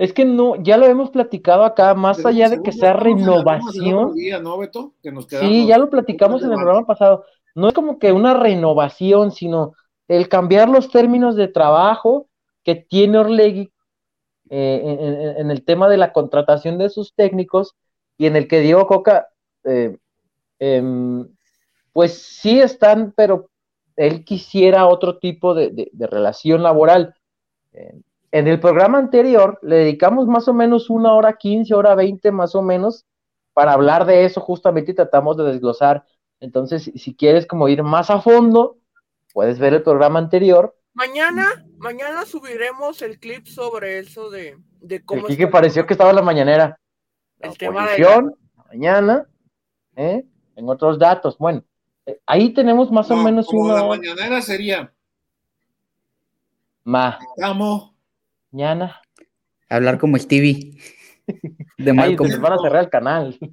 Es 0.02 0.14
que 0.14 0.26
no, 0.26 0.56
ya 0.56 0.78
lo 0.78 0.88
hemos 0.88 1.12
platicado 1.12 1.64
acá, 1.64 1.94
más 1.94 2.26
allá 2.26 2.50
de 2.50 2.64
que 2.64 2.72
sea 2.72 2.94
renovación. 2.94 4.16
sí, 5.30 5.68
ya 5.68 5.78
lo 5.78 5.92
platicamos 5.92 6.42
en 6.42 6.50
el 6.52 6.56
programa 6.56 6.88
pasado. 6.88 7.24
No 7.54 7.68
es 7.68 7.76
como 7.76 8.00
que 8.00 8.12
una 8.12 8.34
renovación, 8.34 9.32
sino 9.32 9.74
el 10.08 10.28
cambiar 10.28 10.70
los 10.70 10.90
términos 10.90 11.36
de 11.36 11.50
trabajo 11.50 12.26
que 12.64 12.74
tiene 12.74 13.20
Orlegui 13.20 13.72
eh, 14.50 15.36
en, 15.38 15.52
el 15.52 15.64
tema 15.64 15.88
de 15.88 15.98
la 15.98 16.14
contratación 16.14 16.80
de 16.80 16.90
sus 16.90 17.14
técnicos 17.14 17.76
y 18.18 18.26
en 18.26 18.36
el 18.36 18.48
que 18.48 18.62
Diego 18.62 18.88
Coca 18.88 19.28
eh, 19.66 20.00
em, 20.58 21.28
pues 21.94 22.18
sí 22.18 22.60
están, 22.60 23.14
pero 23.16 23.52
él 23.96 24.26
quisiera 24.26 24.88
otro 24.88 25.20
tipo 25.20 25.54
de, 25.54 25.92
relación 25.94 26.64
laboral. 26.64 27.14
Eh, 28.32 28.39
en 28.39 28.48
el 28.48 28.60
programa 28.60 28.98
anterior 28.98 29.60
le 29.62 29.78
dedicamos 29.78 30.28
más 30.28 30.48
o 30.48 30.54
menos 30.54 30.89
una 30.89 31.13
hora 31.13 31.34
quince, 31.34 31.74
hora 31.74 31.96
veinte 31.96 32.32
más 32.32 32.56
o 32.56 32.62
menos 32.62 33.06
para 33.54 33.74
hablar 33.74 34.06
de 34.06 34.26
eso 34.26 34.41
justamente 34.41 34.91
y 34.91 34.96
tratamos 34.96 35.38
de 35.38 35.44
desglosar. 35.46 36.06
Entonces, 36.39 36.91
si 36.96 37.15
quieres 37.15 37.46
como 37.46 37.67
ir 37.67 37.84
más 37.84 38.10
a 38.10 38.22
fondo, 38.22 38.78
puedes 39.34 39.60
ver 39.60 39.74
el 39.74 39.84
programa 39.84 40.20
anterior. 40.20 40.76
Mañana, 40.94 41.65
mañana 41.78 42.26
subiremos 42.26 43.02
el 43.02 43.20
clip 43.20 43.48
sobre 43.48 44.00
eso 44.00 44.30
de, 44.30 44.58
de 44.80 45.04
cómo... 45.04 45.26
Aquí 45.26 45.38
que 45.38 45.48
pareció 45.48 45.86
que 45.86 45.94
estaba 45.94 46.10
en 46.10 46.15
la 46.15 46.22
mañanera. 46.22 46.80
el 47.39 47.58
tema 47.58 47.89
de 47.89 48.00
la... 48.00 48.32
mañana, 48.70 49.28
¿eh? 49.96 50.26
en 50.56 50.70
otros 50.70 50.98
datos. 50.98 51.38
Bueno, 51.38 51.63
Ahí 52.26 52.54
tenemos 52.54 52.91
más 52.91 53.10
o 53.12 53.15
menos 53.15 53.48
como 53.48 53.63
una. 53.63 53.76
La 53.76 53.86
mañanera 53.86 54.41
sería. 54.41 54.91
Ma. 56.84 57.20
Estamos. 57.36 57.90
Mañana. 58.52 59.02
Hablar 59.70 59.98
como 59.98 60.18
Stevie. 60.18 60.78
De 61.78 61.92
Ay, 61.98 62.16
van 62.16 62.54
a 62.54 62.58
cerrar 62.58 62.84
el 62.84 62.90
canal. 62.90 63.38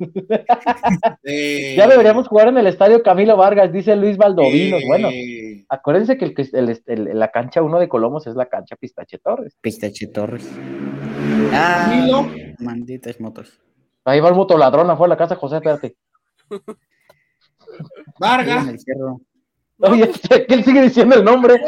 Ya 1.24 1.86
deberíamos 1.86 2.26
jugar 2.26 2.48
en 2.48 2.58
el 2.58 2.66
estadio 2.66 3.02
Camilo 3.02 3.36
Vargas, 3.36 3.72
dice 3.72 3.94
Luis 3.94 4.16
Valdovinos. 4.16 4.82
bueno, 4.86 5.10
acuérdense 5.68 6.16
que, 6.16 6.24
el, 6.24 6.34
que 6.34 6.42
el- 6.52 6.82
el- 6.86 7.18
la 7.18 7.30
cancha 7.30 7.62
1 7.62 7.78
de 7.78 7.88
Colomos 7.88 8.26
es 8.26 8.34
la 8.34 8.46
cancha 8.46 8.74
Pistache 8.76 9.18
Torres. 9.18 9.56
Pistache 9.60 10.06
Torres. 10.08 10.48
Ah, 11.52 11.86
Camilo. 11.90 12.26
malditas 12.58 13.20
motos. 13.20 13.60
Ahí 14.04 14.20
va 14.20 14.28
el 14.30 14.34
motoladrón 14.34 14.90
afuera 14.90 15.14
de 15.14 15.18
la 15.18 15.24
casa, 15.24 15.36
José, 15.36 15.56
espérate. 15.56 15.96
Vargas. 18.18 18.66
Oye, 19.80 20.10
que 20.48 20.54
él 20.54 20.64
sigue 20.64 20.82
diciendo 20.82 21.14
el 21.16 21.24
nombre. 21.24 21.60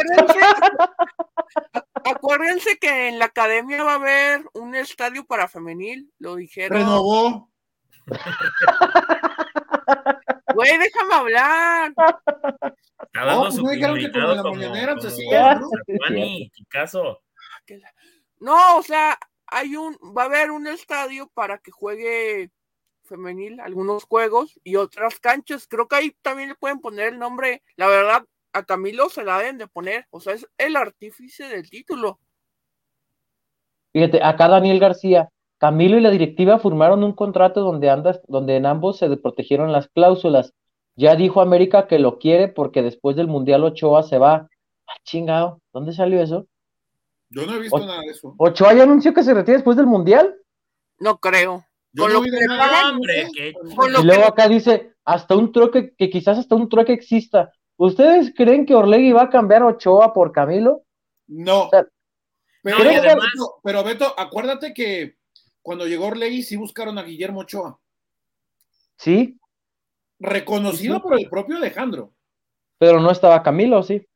Acuérdense, 2.05 2.79
que 2.79 3.09
en 3.09 3.19
la 3.19 3.27
academia 3.27 3.83
va 3.85 3.93
a 3.93 3.97
haber 3.97 4.45
un 4.55 4.75
estadio 4.75 5.25
para 5.25 5.49
femenil, 5.49 6.13
lo 6.19 6.37
dijeron. 6.37 6.79
renovó. 6.79 7.51
Güey, 10.55 10.79
déjame 10.79 11.15
hablar. 11.15 11.95
Está 13.03 13.25
dando 13.25 13.51
su 13.51 13.63
no 13.63 13.71
dijeron 13.71 13.99
que 13.99 14.11
como 14.11 14.25
comunicado 14.25 14.35
la 14.35 14.43
como, 14.43 14.55
mañanera, 14.55 14.97
como 14.97 15.11
sí, 15.11 15.29
¿no? 15.31 15.71
Juani, 15.99 16.51
Picasso. 16.55 17.23
No, 18.39 18.79
o 18.79 18.83
sea, 18.83 19.19
hay 19.47 19.77
un, 19.77 19.97
va 20.17 20.23
a 20.23 20.27
haber 20.27 20.51
un 20.51 20.67
estadio 20.67 21.29
para 21.35 21.59
que 21.59 21.71
juegue 21.71 22.51
femenil 23.05 23.61
algunos 23.61 24.05
juegos 24.05 24.59
y 24.65 24.77
otras 24.77 25.19
canchas. 25.21 25.67
Creo 25.69 25.89
que 25.89 25.97
ahí 25.97 26.17
también 26.23 26.51
le 26.51 26.55
pueden 26.55 26.81
poner 26.81 27.13
el 27.13 27.19
nombre. 27.19 27.63
La 27.77 27.87
verdad, 27.89 28.25
a 28.53 28.65
Camilo 28.65 29.09
se 29.09 29.25
la 29.25 29.39
deben 29.39 29.59
de 29.59 29.67
poner. 29.67 30.07
O 30.11 30.21
sea, 30.21 30.35
es 30.35 30.47
el 30.59 30.77
artífice 30.77 31.45
del 31.45 31.69
título. 31.69 32.19
Fíjate, 33.93 34.23
acá 34.23 34.49
Daniel 34.49 34.79
García, 34.79 35.31
Camilo 35.59 35.99
y 35.99 36.01
la 36.01 36.11
directiva 36.11 36.59
firmaron 36.59 37.03
un 37.05 37.13
contrato 37.13 37.61
donde, 37.61 37.91
andas, 37.91 38.21
donde 38.29 38.57
en 38.57 38.67
ambos 38.67 38.99
se 38.99 39.15
protegieron 39.17 39.73
las 39.73 39.89
cláusulas. 39.89 40.55
Ya 40.97 41.17
dijo 41.17 41.41
América 41.41 41.87
que 41.87 41.99
lo 41.99 42.19
quiere 42.19 42.49
porque 42.49 42.83
después 42.83 43.17
del 43.17 43.27
Mundial 43.29 43.65
Ochoa 43.65 44.03
se 44.03 44.19
va. 44.19 44.49
Ah, 44.87 44.97
chingado, 45.05 45.61
¿dónde 45.73 45.93
salió 45.93 46.21
eso? 46.23 46.47
Yo 47.31 47.47
no 47.47 47.55
he 47.55 47.61
visto 47.61 47.77
O- 47.77 47.81
nada 47.87 48.01
de 48.01 48.09
eso. 48.09 48.35
¿Ochoa 48.39 48.75
ya 48.75 48.83
anunció 48.83 49.15
que 49.15 49.23
se 49.23 49.35
retira 49.35 49.57
después 49.57 49.77
del 49.77 49.87
Mundial? 49.87 50.35
No 50.99 51.19
creo. 51.19 51.65
Yo 51.93 52.05
Con 52.05 52.13
no 52.13 52.19
lo 52.19 52.25
vi 52.25 52.31
que 52.31 52.47
nada, 52.47 52.59
pagan, 52.59 52.95
hombre, 52.95 53.29
Con 53.77 53.91
Y 53.91 54.05
luego 54.05 54.25
acá 54.25 54.49
dice, 54.49 54.95
hasta 55.05 55.37
un 55.37 55.51
trueque, 55.53 55.95
que 55.97 56.11
quizás 56.11 56.39
hasta 56.39 56.55
un 56.55 56.69
trueque 56.69 56.93
exista. 56.93 57.53
¿Ustedes 57.81 58.35
creen 58.37 58.67
que 58.67 58.75
Orlegui 58.75 59.13
va 59.13 59.23
a 59.23 59.31
cambiar 59.31 59.63
a 59.63 59.69
Ochoa 59.69 60.13
por 60.13 60.33
Camilo? 60.33 60.85
No. 61.29 61.71
sea, 61.71 61.87
Pero, 62.63 62.77
No, 62.79 62.85
y 62.85 62.95
Beto, 62.95 63.07
además- 63.09 63.33
pero 63.63 63.83
Beto, 63.85 64.15
acuérdate 64.19 64.75
que 64.75 65.17
cuando 65.63 65.87
llegó 65.87 66.09
Orlegui 66.09 66.43
sí 66.43 66.57
buscaron 66.57 66.99
a 66.99 67.03
Guillermo 67.05 67.41
Ochoa, 67.41 67.79
Sí, 68.99 69.39
reconocido 70.19 70.97
Sí. 70.97 71.01
por 71.01 71.19
el 71.19 71.31
propio 71.31 71.57
Alejandro. 71.57 72.13
pero 72.77 73.01
no 73.01 73.11
estaba 73.11 73.43
Camilo, 73.43 73.83
sí. 73.83 74.07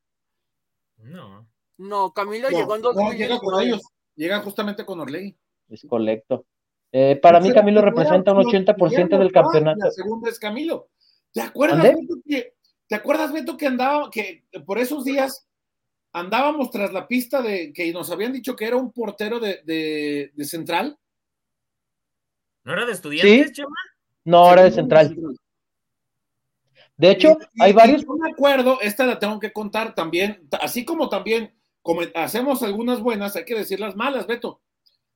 No. 0.98 1.48
No, 1.79 2.12
Camilo 2.12 2.50
No, 2.50 2.59
llegó 2.59 2.74
en 2.77 2.83
no, 2.83 2.92
2019. 2.92 3.16
llega 3.18 3.38
con 3.40 3.62
ellos, 3.62 3.81
llega 4.14 4.40
justamente 4.40 4.85
con 4.85 5.00
Orlegui. 5.00 5.35
Es 5.70 5.87
correcto. 5.88 6.44
Eh, 6.92 7.16
para 7.16 7.40
mí 7.40 7.50
Camilo 7.53 7.81
representa 7.81 8.33
un 8.33 8.40
opción, 8.44 8.62
80% 8.66 8.94
Guillermo 9.00 9.18
del 9.24 9.33
campeonato. 9.33 9.85
La 9.87 9.90
segunda 9.90 10.29
es 10.29 10.38
Camilo. 10.38 10.90
¿Te 11.33 11.40
acuerdas, 11.40 11.96
que, 12.29 12.53
¿Te 12.88 12.94
acuerdas, 12.94 13.33
Beto, 13.33 13.57
que 13.57 13.66
andaba, 13.66 14.11
que 14.11 14.44
por 14.66 14.79
esos 14.79 15.05
días 15.05 15.47
andábamos 16.12 16.70
tras 16.70 16.92
la 16.92 17.09
pista 17.09 17.42
de 17.42 17.73
que 17.73 17.92
nos 17.92 18.11
habían 18.11 18.33
dicho 18.33 18.55
que 18.57 18.66
era 18.66 18.77
un 18.77 18.92
portero 18.92 19.40
de, 19.40 19.62
de, 19.64 20.31
de 20.35 20.44
central? 20.44 20.99
¿No 22.64 22.73
era 22.73 22.87
de 22.87 22.92
estudiantes, 22.92 23.53
Chema? 23.53 23.75
No, 24.25 24.53
era 24.53 24.62
de 24.64 24.70
Sí, 24.70 24.77
central. 24.77 25.16
De 26.97 27.11
hecho, 27.11 27.37
Y- 27.55 27.62
hay 27.62 27.70
y- 27.73 27.75
varios. 27.75 28.03
y 28.03 28.07
Yo 28.07 28.14
me 28.14 28.31
acuerdo, 28.31 28.81
esta 28.81 29.05
la 29.07 29.18
tengo 29.18 29.38
que 29.40 29.53
contar 29.53 29.94
también, 29.94 30.47
así 30.61 30.85
como 30.85 31.09
también 31.09 31.55
como 31.83 32.01
hacemos 32.14 32.62
algunas 32.62 33.01
buenas, 33.01 33.37
hay 33.37 33.44
que 33.44 33.55
decir 33.57 33.79
las 33.81 33.94
malas, 33.94 34.27
Beto. 34.27 34.62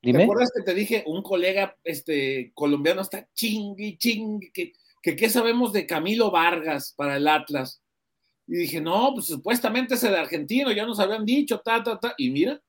¿Te 0.02 0.22
acuerdas 0.22 0.52
que 0.54 0.62
te 0.62 0.74
dije, 0.74 1.02
un 1.06 1.22
colega 1.22 1.76
este, 1.82 2.52
colombiano 2.54 3.00
está 3.00 3.26
chingui, 3.32 3.96
chingui, 3.96 4.50
que, 4.52 4.72
que 5.02 5.16
qué 5.16 5.28
sabemos 5.30 5.72
de 5.72 5.86
Camilo 5.86 6.30
Vargas 6.30 6.94
para 6.96 7.16
el 7.16 7.28
Atlas? 7.28 7.80
Y 8.46 8.56
dije, 8.58 8.80
no, 8.80 9.12
pues 9.14 9.26
supuestamente 9.26 9.94
es 9.94 10.04
el 10.04 10.14
argentino, 10.16 10.72
ya 10.72 10.86
nos 10.86 11.00
habían 11.00 11.24
dicho, 11.24 11.60
ta, 11.60 11.82
ta, 11.82 11.98
ta, 11.98 12.14
y 12.18 12.30
mira, 12.30 12.60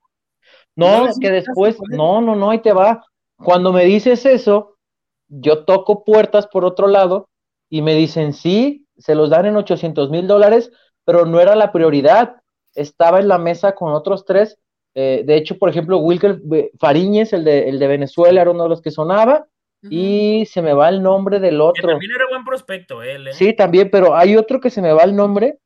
No, 0.75 1.11
sí, 1.11 1.19
que 1.19 1.31
después, 1.31 1.77
no, 1.89 2.21
no, 2.21 2.35
no, 2.35 2.51
ahí 2.51 2.61
te 2.61 2.73
va. 2.73 3.03
Cuando 3.37 3.73
me 3.73 3.85
dices 3.85 4.25
eso, 4.25 4.77
yo 5.27 5.65
toco 5.65 6.03
puertas 6.03 6.47
por 6.47 6.65
otro 6.65 6.87
lado 6.87 7.29
y 7.69 7.81
me 7.81 7.95
dicen, 7.95 8.33
sí, 8.33 8.87
se 8.97 9.15
los 9.15 9.29
dan 9.29 9.45
en 9.45 9.57
800 9.57 10.09
mil 10.09 10.27
dólares, 10.27 10.71
pero 11.05 11.25
no 11.25 11.39
era 11.39 11.55
la 11.55 11.71
prioridad. 11.71 12.35
Estaba 12.75 13.19
en 13.19 13.27
la 13.27 13.37
mesa 13.37 13.75
con 13.75 13.93
otros 13.93 14.25
tres. 14.25 14.57
eh, 14.95 15.23
de 15.25 15.37
hecho, 15.37 15.57
por 15.57 15.69
ejemplo, 15.69 15.99
Wilker 15.99 16.41
eh, 16.53 16.71
Fariñez, 16.79 17.33
el 17.33 17.43
de, 17.43 17.69
el 17.69 17.79
de 17.79 17.87
Venezuela, 17.87 18.41
era 18.41 18.51
uno 18.51 18.63
de 18.63 18.69
los 18.69 18.81
que 18.81 18.91
sonaba, 18.91 19.47
Y 19.83 20.45
se 20.45 20.61
me 20.61 20.73
va 20.73 20.89
el 20.89 21.01
nombre 21.01 21.39
del 21.39 21.55
Que 21.55 21.61
otro. 21.61 21.89
también 21.91 22.11
era 22.13 22.25
buen 22.29 22.43
prospecto 22.43 23.01
él, 23.01 23.27
¿eh? 23.29 23.33
Sí, 23.33 23.53
también, 23.55 23.89
pero 23.89 24.15
hay 24.15 24.35
otro 24.35 24.59
que 24.59 24.69
se 24.69 24.81
me 24.81 24.91
va 24.91 25.03
el 25.03 25.15
nombre, 25.15 25.57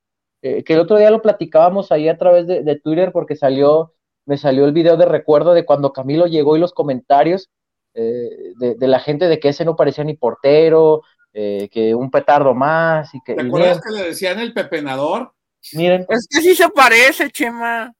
eh, 0.41 0.63
que 0.63 0.73
el 0.73 0.80
otro 0.80 0.97
día 0.97 1.10
lo 1.10 1.21
platicábamos 1.21 1.91
ahí 1.91 2.08
a 2.10 2.17
través 2.17 2.45
de, 2.45 2.62
de 2.63 2.80
Twitter 2.80 3.12
porque 3.12 3.36
salió, 3.36 3.93
me 4.26 4.38
salió 4.38 4.65
el 4.65 4.71
video 4.73 4.97
de 4.97 5.06
recuerdo 5.06 5.54
de 5.54 5.65
cuando 5.65 5.93
Camilo 5.93 6.28
llegó 6.28 6.56
y 6.56 6.60
los 6.60 6.73
comentarios 6.73 7.49
eh, 7.95 8.54
de, 8.58 8.76
de 8.76 8.88
la 8.88 8.99
gente 8.99 9.28
de 9.28 9.39
que 9.39 9.49
ese 9.49 9.65
no 9.65 9.76
parecía 9.76 10.04
ni 10.04 10.15
portero, 10.15 11.02
eh, 11.34 11.69
que 11.71 11.95
un 11.95 12.12
petardo 12.12 12.54
más 12.54 13.13
y 13.15 13.19
que... 13.26 13.34
¿te 13.34 13.41
acuerdas 13.41 13.82
que 13.82 13.95
le 13.95 14.04
decían 14.10 14.39
el 14.39 14.54
pepenador? 14.54 15.34
miren, 15.73 16.06
Es 16.10 16.28
que 16.30 16.41
sí 16.41 16.54
se 16.56 16.69
parece, 16.69 17.30
Chema. 17.32 17.93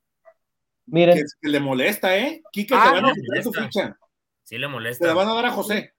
miren, 0.86 1.15
Que, 1.17 1.23
que 1.41 1.49
le 1.49 1.60
molesta, 1.60 2.15
¿eh? 2.17 2.41
Quique, 2.52 2.76
Ah, 2.78 2.89
te 2.93 3.02
van 3.02 3.06
a 3.06 3.13
quitar 3.13 3.43
molesta. 3.45 3.63
ficha, 3.63 3.97
Sí 4.43 4.56
le 4.56 4.60
te 4.60 4.67
la 4.67 4.67
molesta. 4.67 5.13
van 5.13 5.30
a 5.30 5.34
dar 5.34 5.45
a 5.45 5.52
José. 5.52 5.92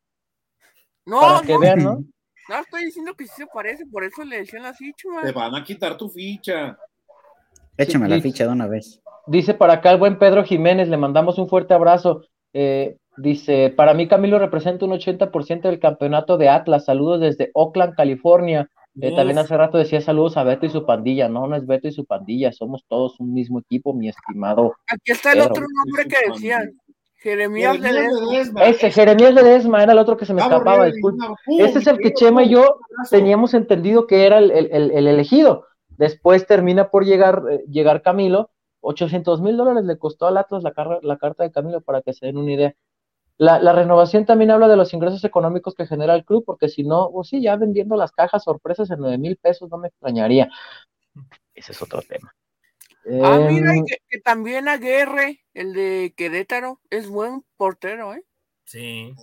No, 1.06 1.20
para 1.20 1.40
que 1.42 1.52
no, 1.52 1.58
vean, 1.58 1.78
¿no? 1.82 2.04
no 2.48 2.60
estoy 2.60 2.86
diciendo 2.86 3.14
que 3.14 3.26
sí 3.26 3.32
se 3.36 3.46
parece, 3.46 3.86
por 3.86 4.04
eso 4.04 4.24
le 4.24 4.38
decían 4.38 4.64
así, 4.64 4.92
Chema. 4.94 5.22
Te 5.22 5.32
van 5.32 5.54
a 5.54 5.64
quitar 5.64 5.96
tu 5.96 6.08
ficha. 6.08 6.76
Échame 7.76 8.08
la 8.08 8.20
ficha 8.20 8.44
de 8.44 8.52
una 8.52 8.66
vez. 8.66 9.00
Dice 9.26 9.54
para 9.54 9.74
acá 9.74 9.90
el 9.90 9.98
buen 9.98 10.18
Pedro 10.18 10.44
Jiménez, 10.44 10.88
le 10.88 10.96
mandamos 10.96 11.38
un 11.38 11.48
fuerte 11.48 11.74
abrazo. 11.74 12.22
Eh, 12.52 12.96
dice, 13.16 13.72
para 13.76 13.94
mí 13.94 14.06
Camilo 14.06 14.38
representa 14.38 14.84
un 14.84 14.92
80% 14.92 15.62
del 15.62 15.80
campeonato 15.80 16.36
de 16.36 16.48
Atlas. 16.48 16.84
Saludos 16.84 17.20
desde 17.20 17.50
Oakland, 17.54 17.94
California. 17.94 18.70
Eh, 19.00 19.12
también 19.16 19.38
hace 19.38 19.56
rato 19.56 19.76
decía 19.76 20.00
saludos 20.00 20.36
a 20.36 20.44
Beto 20.44 20.66
y 20.66 20.70
su 20.70 20.86
pandilla. 20.86 21.28
No, 21.28 21.48
no 21.48 21.56
es 21.56 21.66
Beto 21.66 21.88
y 21.88 21.92
su 21.92 22.04
pandilla, 22.04 22.52
somos 22.52 22.84
todos 22.86 23.18
un 23.18 23.32
mismo 23.32 23.58
equipo, 23.58 23.92
mi 23.92 24.08
estimado. 24.08 24.74
Aquí 24.86 25.10
está 25.10 25.32
el 25.32 25.38
Pedro. 25.38 25.50
otro 25.50 25.66
nombre 25.84 26.04
que 26.04 26.30
decían. 26.30 26.70
Jeremías 27.24 27.80
Ledesma. 27.80 28.30
Ledesma. 28.32 28.64
Ese 28.64 28.90
Jeremías 28.90 29.34
Ledesma 29.34 29.82
era 29.82 29.92
el 29.92 29.98
otro 29.98 30.16
que 30.16 30.26
se 30.26 30.34
me 30.34 30.40
Cabo 30.40 30.56
escapaba, 30.56 30.84
disculpe. 30.86 31.24
Ese 31.58 31.78
es 31.78 31.86
el 31.86 31.98
que. 31.98 32.12
Chema 32.12 32.42
y 32.44 32.50
yo 32.50 32.78
teníamos 33.10 33.54
entendido 33.54 34.06
que 34.06 34.26
era 34.26 34.38
el, 34.38 34.50
el- 34.50 34.68
el- 34.70 34.90
el 34.92 35.06
elegido. 35.08 35.66
Después 35.88 36.46
termina 36.46 36.90
por 36.90 37.04
llegar, 37.04 37.42
eh, 37.50 37.64
llegar 37.68 38.02
Camilo. 38.02 38.50
800 38.80 39.40
mil 39.40 39.56
dólares 39.56 39.84
le 39.84 39.96
costó 39.96 40.26
al 40.26 40.36
Atlas 40.36 40.62
la, 40.62 40.72
carra- 40.72 40.98
la 41.02 41.16
carta 41.16 41.42
de 41.42 41.50
Camilo 41.50 41.80
para 41.80 42.02
que 42.02 42.12
se 42.12 42.26
den 42.26 42.36
una 42.36 42.52
idea. 42.52 42.74
La, 43.38 43.58
la 43.58 43.72
renovación 43.72 44.26
también 44.26 44.50
habla 44.50 44.68
de 44.68 44.76
los 44.76 44.92
ingresos 44.92 45.24
económicos 45.24 45.74
que 45.74 45.86
genera 45.86 46.14
el 46.14 46.24
club, 46.24 46.44
porque 46.44 46.68
si 46.68 46.84
no, 46.84 47.10
pues 47.10 47.28
sí, 47.28 47.40
ya 47.42 47.56
vendiendo 47.56 47.96
las 47.96 48.12
cajas 48.12 48.44
sorpresas 48.44 48.90
en 48.90 49.00
9 49.00 49.18
mil 49.18 49.36
pesos 49.36 49.70
no 49.70 49.78
me 49.78 49.88
extrañaría. 49.88 50.48
Ese 51.54 51.72
es 51.72 51.82
otro 51.82 52.00
tema. 52.06 52.34
Ah, 53.22 53.38
mira, 53.38 53.74
y 53.76 53.80
Em, 53.80 53.84
que, 53.86 53.98
que 54.08 54.20
también 54.20 54.68
Aguerre, 54.68 55.44
el 55.52 55.72
de 55.74 56.14
Querétaro, 56.16 56.80
es 56.90 57.08
buen 57.08 57.44
portero, 57.56 58.14
¿eh? 58.14 58.24
Sí. 58.64 59.14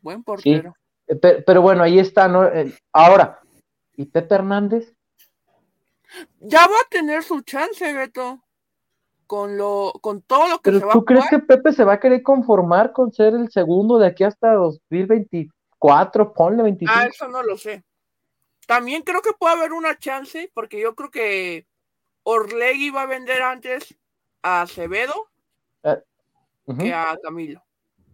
Buen 0.00 0.22
portero. 0.24 0.74
eh, 1.06 1.16
pe- 1.16 1.42
pero, 1.42 1.60
bueno, 1.62 1.82
ahí 1.82 1.98
está, 1.98 2.28
¿no? 2.28 2.46
Eh, 2.46 2.72
ahora, 2.92 3.40
¿y 3.96 4.06
Pepe 4.06 4.36
Hernández? 4.36 4.94
Ya 6.40 6.60
va 6.66 6.76
a 6.76 6.88
tener 6.90 7.22
su 7.22 7.42
chance, 7.42 7.92
Beto. 7.92 8.42
Con 9.26 9.56
lo, 9.56 9.92
con 10.00 10.22
todo 10.22 10.48
lo 10.48 10.56
que 10.58 10.70
¿Pero 10.70 10.78
se 10.80 10.84
va 10.86 10.92
tú 10.94 10.98
a 11.00 11.04
crees 11.04 11.24
jugar. 11.26 11.40
que 11.40 11.46
Pepe 11.46 11.72
se 11.72 11.84
va 11.84 11.92
a 11.94 12.00
querer 12.00 12.22
conformar 12.22 12.92
con 12.92 13.12
ser 13.12 13.34
el 13.34 13.48
segundo 13.50 13.98
de 13.98 14.08
aquí 14.08 14.24
hasta 14.24 14.54
2024? 14.54 16.32
Ponle 16.32 16.62
25. 16.64 16.92
Ah, 16.98 17.06
eso 17.06 17.28
no 17.28 17.42
lo 17.44 17.56
sé. 17.56 17.84
También 18.66 19.02
creo 19.02 19.22
que 19.22 19.32
puede 19.38 19.54
haber 19.54 19.72
una 19.72 19.96
chance, 19.98 20.50
porque 20.52 20.80
yo 20.80 20.96
creo 20.96 21.10
que 21.12 21.66
Orlegui 22.22 22.90
va 22.90 23.02
a 23.02 23.06
vender 23.06 23.42
antes 23.42 23.96
a 24.42 24.62
Acevedo 24.62 25.14
Ujú. 26.66 26.78
que 26.78 26.92
a 26.94 27.16
Camilo. 27.22 27.62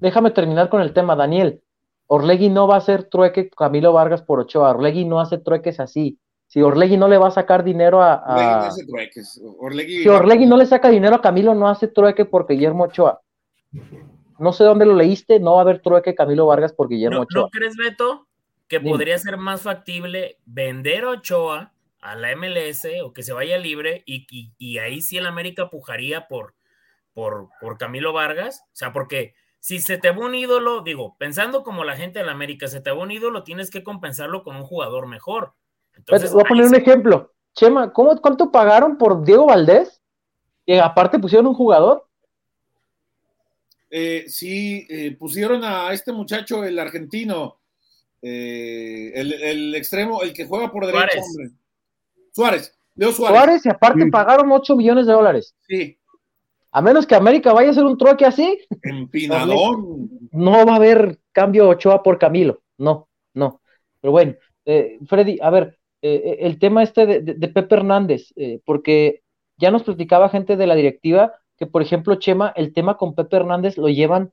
Déjame 0.00 0.30
terminar 0.30 0.68
con 0.68 0.80
el 0.80 0.92
tema, 0.92 1.16
Daniel. 1.16 1.62
Orlegui 2.06 2.48
no 2.48 2.66
va 2.68 2.76
a 2.76 2.78
hacer 2.78 3.04
trueque 3.04 3.50
Camilo 3.50 3.92
Vargas 3.92 4.22
por 4.22 4.38
Ochoa. 4.40 4.70
Orlegui 4.70 5.04
no 5.04 5.20
hace 5.20 5.38
trueques 5.38 5.80
así. 5.80 6.18
Si 6.46 6.62
Orlegui 6.62 6.96
no 6.96 7.08
le 7.08 7.18
va 7.18 7.28
a 7.28 7.32
sacar 7.32 7.64
dinero 7.64 8.00
a. 8.00 8.14
a- 8.14 8.32
Orlegui 8.34 8.54
no 8.54 8.64
hace 8.64 8.86
trueques. 8.86 9.42
Orlegui- 9.60 10.02
Si 10.02 10.08
Orlegui 10.08 10.46
no 10.46 10.56
le 10.56 10.66
saca 10.66 10.88
dinero 10.88 11.16
a 11.16 11.20
Camilo, 11.20 11.54
no 11.54 11.68
hace 11.68 11.88
trueque 11.88 12.24
por 12.24 12.46
Guillermo 12.46 12.84
Ochoa. 12.84 13.20
No 14.38 14.52
sé 14.52 14.64
dónde 14.64 14.86
lo 14.86 14.94
leíste, 14.94 15.40
no 15.40 15.52
va 15.54 15.58
a 15.58 15.62
haber 15.62 15.80
trueque 15.82 16.14
Camilo 16.14 16.46
Vargas 16.46 16.72
por 16.72 16.88
Guillermo 16.88 17.16
¿No, 17.16 17.22
Ochoa. 17.22 17.42
¿no 17.42 17.48
crees, 17.50 17.74
Beto, 17.76 18.28
que 18.68 18.78
Dime. 18.78 18.90
podría 18.92 19.18
ser 19.18 19.36
más 19.38 19.62
factible 19.62 20.38
vender 20.44 21.04
a 21.04 21.10
Ochoa 21.10 21.72
a 22.06 22.14
la 22.14 22.34
MLS 22.36 22.86
o 23.02 23.12
que 23.12 23.22
se 23.22 23.32
vaya 23.32 23.58
libre 23.58 24.02
y, 24.06 24.78
ahí 24.78 25.02
sí 25.02 25.18
el 25.18 25.26
América 25.26 25.70
pujaría 25.70 26.28
por, 26.28 26.54
por, 27.12 27.48
por, 27.60 27.78
Camilo 27.78 28.12
Vargas. 28.12 28.62
O 28.66 28.76
sea, 28.76 28.92
porque 28.92 29.34
si 29.58 29.80
se 29.80 29.98
te 29.98 30.10
va 30.10 30.24
un 30.24 30.34
ídolo, 30.34 30.82
digo, 30.82 31.16
pensando 31.18 31.64
como 31.64 31.82
la 31.82 31.96
gente 31.96 32.20
de 32.20 32.24
la 32.24 32.32
América, 32.32 32.68
se 32.68 32.80
te 32.80 32.90
va 32.90 33.02
un 33.02 33.10
ídolo, 33.10 33.42
tienes 33.42 33.70
que 33.70 33.82
compensarlo 33.82 34.44
con 34.44 34.56
un 34.56 34.64
jugador 34.64 35.08
mejor. 35.08 35.54
Entonces, 35.96 36.32
voy 36.32 36.42
a 36.44 36.48
poner 36.48 36.66
un 36.66 36.74
ejemplo. 36.76 37.34
Chema, 37.54 37.92
¿cómo, 37.92 38.20
¿cuánto 38.20 38.52
pagaron 38.52 38.98
por 38.98 39.24
Diego 39.24 39.46
Valdés? 39.46 40.00
Y 40.64 40.78
aparte 40.78 41.18
pusieron 41.18 41.46
un 41.46 41.54
jugador. 41.54 42.06
Eh, 43.90 44.26
sí, 44.28 44.86
eh, 44.88 45.16
pusieron 45.16 45.64
a 45.64 45.92
este 45.92 46.12
muchacho, 46.12 46.64
el 46.64 46.78
argentino, 46.78 47.60
eh, 48.20 49.12
el, 49.14 49.74
extremo, 49.74 50.22
el 50.22 50.32
que 50.32 50.46
juega 50.46 50.70
por 50.70 50.86
derecha, 50.86 51.20
hombre. 51.20 51.52
Suárez, 52.36 52.78
Leo 52.94 53.12
Suárez. 53.12 53.36
Suárez 53.36 53.66
y 53.66 53.68
aparte 53.70 54.06
pagaron 54.10 54.52
8 54.52 54.76
millones 54.76 55.06
de 55.06 55.14
dólares. 55.14 55.54
Sí. 55.66 55.98
A 56.70 56.82
menos 56.82 57.06
que 57.06 57.14
América 57.14 57.54
vaya 57.54 57.68
a 57.68 57.70
hacer 57.70 57.84
un 57.84 57.96
troque 57.96 58.26
así. 58.26 58.58
Empinadón. 58.82 60.10
No 60.32 60.66
va 60.66 60.74
a 60.74 60.76
haber 60.76 61.18
cambio 61.32 61.66
Ochoa 61.70 62.02
por 62.02 62.18
Camilo. 62.18 62.60
No, 62.76 63.08
no. 63.32 63.62
Pero 64.02 64.12
bueno, 64.12 64.34
eh, 64.66 64.98
Freddy, 65.06 65.38
a 65.40 65.48
ver, 65.48 65.78
eh, 66.02 66.20
eh, 66.22 66.36
el 66.40 66.58
tema 66.58 66.82
este 66.82 67.06
de, 67.06 67.48
Pepe 67.48 67.76
Hernández, 67.76 68.34
porque 68.66 69.22
ya 69.56 69.70
nos 69.70 69.84
platicaba 69.84 70.28
gente 70.28 70.58
de 70.58 70.66
la 70.66 70.74
directiva 70.74 71.32
que, 71.56 71.66
por 71.66 71.80
ejemplo, 71.80 72.16
Chema, 72.16 72.52
el 72.54 72.74
tema 72.74 72.98
con 72.98 73.14
Pepe 73.14 73.36
Hernández 73.36 73.78
lo 73.78 73.88
llevan 73.88 74.32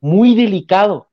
muy 0.00 0.36
delicado, 0.36 1.08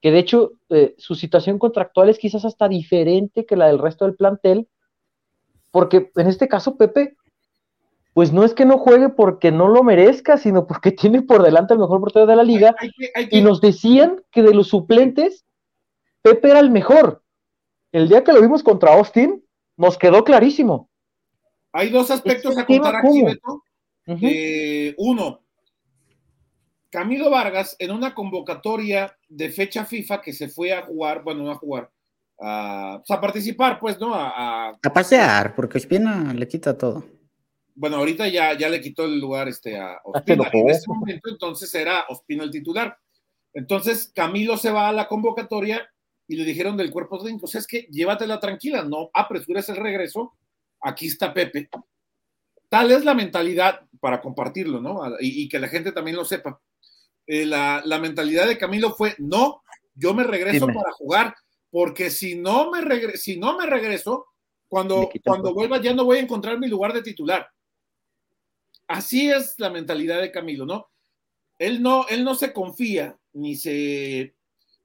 que 0.00 0.10
de 0.10 0.18
hecho 0.18 0.54
su 0.96 1.14
situación 1.14 1.60
contractual 1.60 2.08
es 2.08 2.18
quizás 2.18 2.44
hasta 2.44 2.68
diferente 2.68 3.46
que 3.46 3.54
la 3.54 3.68
del 3.68 3.78
resto 3.78 4.04
del 4.04 4.16
plantel, 4.16 4.66
porque 5.72 6.12
en 6.14 6.28
este 6.28 6.46
caso 6.46 6.76
Pepe, 6.76 7.16
pues 8.14 8.32
no 8.32 8.44
es 8.44 8.54
que 8.54 8.64
no 8.64 8.78
juegue 8.78 9.08
porque 9.08 9.50
no 9.50 9.66
lo 9.68 9.82
merezca, 9.82 10.38
sino 10.38 10.66
porque 10.68 10.92
tiene 10.92 11.22
por 11.22 11.42
delante 11.42 11.74
el 11.74 11.80
mejor 11.80 12.00
portero 12.00 12.26
de 12.26 12.36
la 12.36 12.44
liga. 12.44 12.76
Y 13.30 13.40
nos 13.40 13.60
decían 13.60 14.22
que 14.30 14.42
de 14.42 14.54
los 14.54 14.68
suplentes, 14.68 15.44
Pepe 16.22 16.50
era 16.50 16.60
el 16.60 16.70
mejor. 16.70 17.22
El 17.90 18.08
día 18.08 18.22
que 18.22 18.32
lo 18.32 18.40
vimos 18.40 18.62
contra 18.62 18.94
Austin, 18.94 19.44
nos 19.76 19.98
quedó 19.98 20.22
clarísimo. 20.22 20.88
Hay 21.72 21.90
dos 21.90 22.10
aspectos 22.10 22.56
a 22.56 22.66
contar 22.66 22.96
aquí, 22.96 23.24
Beto. 23.24 23.64
Eh, 24.06 24.94
uno, 24.98 25.40
Camilo 26.90 27.30
Vargas 27.30 27.76
en 27.78 27.90
una 27.92 28.14
convocatoria 28.14 29.16
de 29.28 29.50
fecha 29.50 29.86
FIFA 29.86 30.20
que 30.20 30.32
se 30.32 30.48
fue 30.48 30.72
a 30.72 30.82
jugar, 30.82 31.22
bueno, 31.22 31.44
no 31.44 31.50
a 31.50 31.54
jugar, 31.54 31.90
a, 32.42 33.02
participar, 33.20 33.78
pues, 33.78 33.98
¿no? 33.98 34.14
A, 34.14 34.70
a, 34.70 34.92
pasear, 34.92 35.54
porque 35.54 35.78
Ospina 35.78 36.32
le 36.34 36.48
quita 36.48 36.76
todo. 36.76 37.04
Bueno, 37.74 37.96
ahorita 37.96 38.28
ya, 38.28 38.56
ya 38.56 38.68
le 38.68 38.80
quitó 38.80 39.04
el 39.04 39.18
lugar 39.18 39.48
este, 39.48 39.78
a 39.78 39.98
Ospina. 40.04 40.48
En 40.52 40.70
ese 40.70 40.88
momento, 40.88 41.30
entonces, 41.30 41.74
era 41.74 42.04
Ospina 42.08 42.44
el 42.44 42.50
titular. 42.50 42.96
Entonces, 43.54 44.10
Camilo 44.14 44.56
se 44.56 44.70
va 44.70 44.88
a 44.88 44.92
la 44.92 45.08
convocatoria 45.08 45.88
y 46.28 46.36
le 46.36 46.44
dijeron 46.44 46.76
del 46.76 46.90
cuerpo 46.90 47.18
técnico, 47.18 47.46
o 47.46 47.48
sea, 47.48 47.60
es 47.60 47.66
que 47.66 47.82
llévatela 47.90 48.40
tranquila, 48.40 48.84
no 48.84 49.10
apresures 49.12 49.68
el 49.68 49.76
regreso, 49.76 50.34
aquí 50.80 51.06
está 51.06 51.34
Pepe. 51.34 51.68
Tal 52.68 52.90
es 52.90 53.04
la 53.04 53.14
mentalidad, 53.14 53.82
para 54.00 54.20
compartirlo, 54.20 54.80
¿no? 54.80 55.02
Y, 55.20 55.48
que 55.48 55.60
la 55.60 55.68
gente 55.68 55.92
también 55.92 56.16
lo 56.16 56.24
sepa. 56.24 56.60
Eh, 57.26 57.44
la, 57.46 57.82
mentalidad 58.00 58.46
de 58.46 58.58
Camilo 58.58 58.94
fue, 58.94 59.14
no, 59.18 59.62
yo 59.94 60.14
me 60.14 60.24
regreso 60.24 60.66
para 60.66 60.92
jugar, 60.92 61.34
porque 61.72 62.10
si 62.10 62.34
no 62.34 62.70
me, 62.70 63.16
si 63.16 63.38
no 63.38 63.56
me 63.56 63.64
regreso, 63.64 64.26
cuando, 64.68 65.10
cuando 65.24 65.54
vuelva 65.54 65.80
ya 65.80 65.94
no 65.94 66.04
voy 66.04 66.18
a 66.18 66.20
encontrar 66.20 66.58
mi 66.58 66.68
lugar 66.68 66.92
de 66.92 67.02
titular. 67.02 67.48
Así 68.86 69.30
es 69.30 69.54
la 69.58 69.70
mentalidad 69.70 70.20
de 70.20 70.30
Camilo, 70.30 70.66
¿no? 70.66 70.90
Él 71.58 71.82
no, 71.82 72.06
él 72.08 72.24
no 72.24 72.34
se 72.34 72.52
confía 72.52 73.18
ni 73.32 73.56
se, 73.56 74.34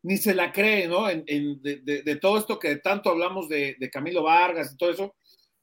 ni 0.02 0.16
se 0.16 0.34
la 0.34 0.54
cree, 0.54 0.88
¿no? 0.88 1.10
En, 1.10 1.62
de, 1.62 2.20
todo 2.22 2.38
esto 2.38 2.58
que 2.58 2.78
tanto 2.78 3.10
hablamos 3.10 3.50
de, 3.50 3.76
Camilo 3.92 4.24
Vargas 4.24 4.72
y 4.72 4.78
todo 4.78 4.92
eso. 4.92 5.16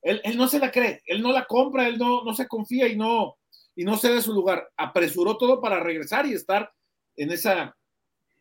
Él, 0.02 0.20
no 0.36 0.46
se 0.46 0.58
la 0.58 0.70
cree, 0.70 1.00
él 1.06 1.22
no 1.22 1.32
la 1.32 1.46
compra, 1.46 1.88
él 1.88 1.96
no, 1.96 2.22
no 2.22 2.34
se 2.34 2.46
confía 2.46 2.86
y 2.86 2.96
no, 2.96 3.38
y 3.74 3.84
no 3.84 3.96
cede 3.96 4.20
su 4.20 4.34
lugar. 4.34 4.70
Apresuró 4.76 5.38
todo 5.38 5.62
para 5.62 5.80
regresar 5.80 6.26
y 6.26 6.34
estar 6.34 6.70
en 7.16 7.30
esa, 7.30 7.74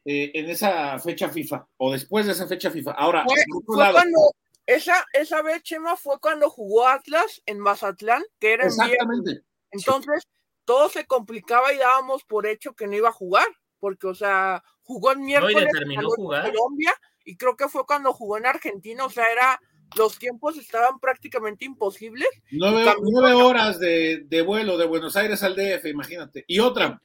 eh, 0.06 0.32
en 0.34 0.50
esa 0.50 1.00
fecha 1.00 1.30
FIFA 1.30 1.68
o 1.78 1.92
después 1.92 2.26
de 2.26 2.34
esa 2.34 2.48
fecha 2.48 2.70
FIFA. 2.70 2.92
Ahora, 2.92 3.26
fue, 3.26 3.36
cuando 3.66 4.32
esa, 4.66 5.06
esa 5.14 5.42
vez, 5.42 5.64
Chema, 5.64 5.96
fue 5.96 6.20
cuando 6.20 6.50
jugó 6.50 6.88
Atlas 6.88 7.42
en 7.46 7.60
Mazatlán, 7.60 8.24
que 8.40 8.54
era 8.54 8.66
Exactamente. 8.66 9.44
Entonces, 9.72 10.24
todo 10.66 10.90
se 10.90 11.06
complicaba 11.06 11.74
y 11.74 11.78
dábamos 11.78 12.24
por 12.24 12.48
hecho 12.48 12.74
que 12.74 12.88
no 12.88 12.96
iba 12.96 13.10
a 13.10 13.14
jugar, 13.14 13.48
porque, 13.80 14.08
o 14.08 14.16
sea, 14.16 14.64
jugó 14.82 15.12
el 15.12 15.20
miércoles 15.20 15.68
en 15.74 15.96
Colombia 15.96 16.94
y 17.26 17.38
creo 17.38 17.56
que 17.56 17.68
fue 17.70 17.86
cuando 17.86 18.14
jugó 18.14 18.38
en 18.38 18.46
Argentina, 18.46 19.06
o 19.06 19.10
sea, 19.10 19.32
era 19.32 19.60
los 19.96 20.18
tiempos 20.18 20.58
estaban 20.58 21.00
prácticamente 21.00 21.66
imposibles. 21.66 22.28
Nueve, 22.52 23.34
horas 23.34 23.80
de, 23.80 24.24
de, 24.26 24.42
vuelo 24.42 24.78
de 24.78 24.86
Buenos 24.86 25.16
Aires 25.16 25.44
al 25.44 25.56
DF, 25.56 25.86
imagínate. 25.86 26.44
Y 26.48 26.60
otra, 26.60 27.02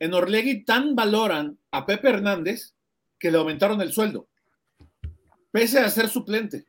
en 0.00 0.14
Orlegui 0.14 0.64
tan 0.64 0.96
valoran 0.96 1.58
a 1.70 1.86
Pepe 1.86 2.08
Hernández 2.08 2.74
que 3.18 3.30
le 3.30 3.38
aumentaron 3.38 3.80
el 3.82 3.92
sueldo, 3.92 4.28
pese 5.52 5.78
a 5.78 5.88
ser 5.90 6.08
suplente. 6.08 6.64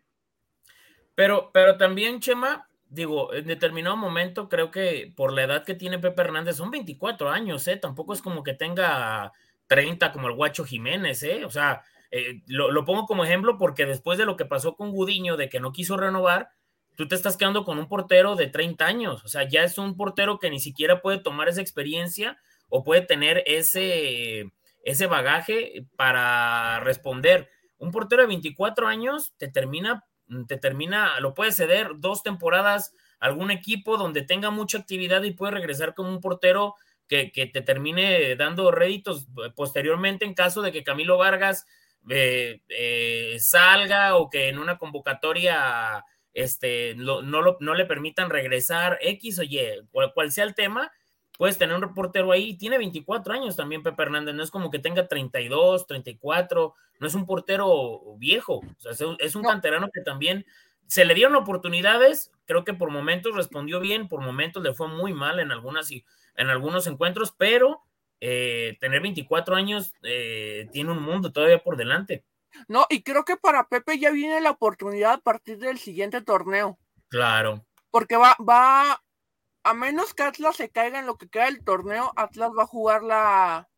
Pero, 1.16 1.50
pero 1.54 1.78
también, 1.78 2.20
Chema, 2.20 2.68
digo, 2.90 3.34
en 3.34 3.48
determinado 3.48 3.96
momento 3.96 4.50
creo 4.50 4.70
que 4.70 5.14
por 5.16 5.34
la 5.34 5.44
edad 5.44 5.64
que 5.64 5.76
tiene 5.76 5.98
Pepe 5.98 6.22
Hernández, 6.22 6.58
son 6.58 6.72
24 6.72 7.30
años, 7.30 7.68
¿eh? 7.68 7.78
Tampoco 7.78 8.14
es 8.14 8.22
como 8.22 8.44
que 8.44 8.54
tenga 8.54 9.32
30 9.68 10.12
como 10.12 10.28
el 10.28 10.36
Guacho 10.36 10.66
Jiménez, 10.66 11.24
¿eh? 11.24 11.46
O 11.46 11.50
sea, 11.50 11.84
eh, 12.12 12.42
lo, 12.48 12.70
lo, 12.70 12.84
pongo 12.84 13.06
como 13.06 13.24
ejemplo 13.24 13.58
porque 13.58 13.86
después 13.86 14.18
de 14.18 14.26
lo 14.26 14.36
que 14.36 14.46
pasó 14.46 14.76
con 14.76 14.92
Gudiño, 14.92 15.38
de 15.38 15.48
que 15.48 15.62
no 15.62 15.72
quiso 15.72 15.96
renovar, 15.96 16.50
tú 16.98 17.08
te 17.08 17.16
estás 17.16 17.38
quedando 17.38 17.64
con 17.64 17.80
un 17.80 17.88
portero 17.88 18.36
de 18.36 18.48
30 18.48 18.86
años, 18.86 19.24
o 19.24 19.30
sea, 19.30 19.48
ya 19.48 19.64
es 19.64 19.78
un 19.78 19.96
portero 19.96 20.38
que 20.38 20.50
ni 20.50 20.60
siquiera 20.60 21.02
puede 21.02 21.20
tomar 21.20 21.48
esa 21.48 21.62
experiencia 21.62 22.38
o 22.72 22.84
puede 22.84 23.02
tener 23.02 23.44
ese, 23.46 24.52
ese 24.84 25.06
bagaje 25.06 25.86
para 25.96 26.80
responder. 26.80 27.50
Un 27.78 27.92
portero 27.92 28.24
de 28.24 28.30
24 28.30 28.88
años 28.88 29.34
te 29.38 29.48
termina 29.48 30.04
te 30.48 30.58
termina, 30.58 31.20
lo 31.20 31.34
puede 31.34 31.52
ceder 31.52 31.90
dos 31.98 32.24
temporadas 32.24 32.94
a 33.20 33.26
algún 33.28 33.52
equipo 33.52 33.98
donde 33.98 34.22
tenga 34.22 34.50
mucha 34.50 34.78
actividad 34.78 35.24
y 35.24 35.32
puede 35.32 35.52
regresar 35.52 35.94
como 35.94 36.10
un 36.10 36.22
portero 36.22 36.76
que, 37.08 37.30
te 37.30 37.62
termine 37.62 38.38
dando 38.38 38.72
réditos 38.72 39.28
posteriormente 39.54 40.24
en 40.24 40.34
caso 40.34 40.62
de 40.62 40.72
que 40.72 40.86
Camilo 40.86 41.18
Vargas 41.18 41.66
eh, 42.10 42.62
eh, 42.70 43.36
salga 43.40 44.16
o 44.16 44.30
que 44.30 44.48
en 44.48 44.58
una 44.58 44.78
convocatoria 44.78 46.06
este, 46.34 46.96
no, 46.96 47.22
no, 47.22 47.76
le 47.76 47.86
permitan 47.86 48.30
regresar 48.30 48.98
X 49.02 49.40
o 49.40 49.44
Y, 49.44 49.60
cual 50.14 50.32
sea 50.32 50.46
el 50.46 50.56
tema, 50.56 50.90
puedes 51.42 51.58
tener 51.58 51.76
un 51.76 51.82
reportero 51.82 52.32
ahí, 52.32 52.56
tiene 52.56 52.78
24 52.78 53.34
años 53.34 53.56
también 53.56 53.82
Pepe 53.82 54.04
Hernández, 54.04 54.36
no 54.36 54.44
es 54.44 54.52
como 54.52 54.70
que 54.70 54.78
tenga 54.78 55.08
32, 55.08 55.88
34, 55.88 56.76
no 57.00 57.08
es 57.08 57.16
un 57.16 57.26
portero 57.26 58.16
viejo, 58.20 58.58
o 58.60 58.94
sea, 58.94 59.08
es 59.18 59.36
un 59.36 59.42
canterano 59.42 59.90
que 59.92 60.02
también 60.02 60.46
se 60.86 61.04
le 61.04 61.16
dieron 61.16 61.36
oportunidades, 61.36 62.32
creo 62.46 62.64
que 62.64 62.76
por 62.76 62.92
momentos 62.92 63.36
respondió 63.36 63.80
bien, 63.80 64.08
por 64.08 64.22
momentos 64.22 64.62
le 64.62 64.76
fue 64.76 64.88
muy 64.88 65.16
mal 65.16 65.40
en, 65.40 65.52
algunas, 65.52 65.90
en 65.90 66.50
algunos 66.52 66.86
encuentros, 66.86 67.34
pero 67.36 67.82
eh, 68.20 68.78
tener 68.80 69.02
24 69.02 69.56
años 69.56 69.96
eh, 70.04 70.70
tiene 70.72 70.92
un 70.92 71.02
mundo 71.02 71.32
todavía 71.32 71.64
por 71.64 71.76
delante. 71.76 72.24
No, 72.68 72.86
y 72.88 73.02
creo 73.02 73.26
que 73.26 73.36
para 73.36 73.68
Pepe 73.68 73.98
ya 73.98 74.12
viene 74.12 74.42
la 74.42 74.52
oportunidad 74.52 75.14
a 75.14 75.22
partir 75.22 75.58
del 75.58 75.80
siguiente 75.80 76.22
torneo. 76.22 76.78
Claro. 77.08 77.66
Porque 77.90 78.16
va, 78.16 78.38
va, 78.48 79.02
a 79.64 79.74
menos 79.74 80.14
que 80.14 80.24
Atlas 80.24 80.56
se 80.56 80.70
caiga 80.70 81.00
en 81.00 81.06
lo 81.06 81.18
que 81.18 81.30
queda 81.30 81.46
del 81.46 81.64
torneo, 81.64 82.12
Atlas 82.16 82.52
va 82.58 82.64
a 82.64 82.68
jugar 82.68 83.04
la 83.04 83.70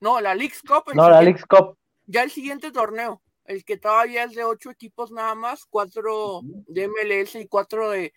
No, 0.00 0.20
la 0.20 0.34
League 0.34 0.54
Cup. 0.66 0.92
No, 0.94 1.08
la 1.08 1.22
League 1.22 1.42
Cup. 1.48 1.76
Ya 2.06 2.22
el 2.22 2.30
siguiente 2.30 2.70
torneo, 2.70 3.22
el 3.44 3.64
que 3.64 3.76
todavía 3.76 4.24
es 4.24 4.34
de 4.34 4.44
ocho 4.44 4.70
equipos 4.70 5.10
nada 5.12 5.34
más, 5.34 5.64
cuatro 5.66 6.40
de 6.42 6.88
MLS 6.88 7.36
y 7.36 7.46
cuatro 7.46 7.90
de 7.90 8.12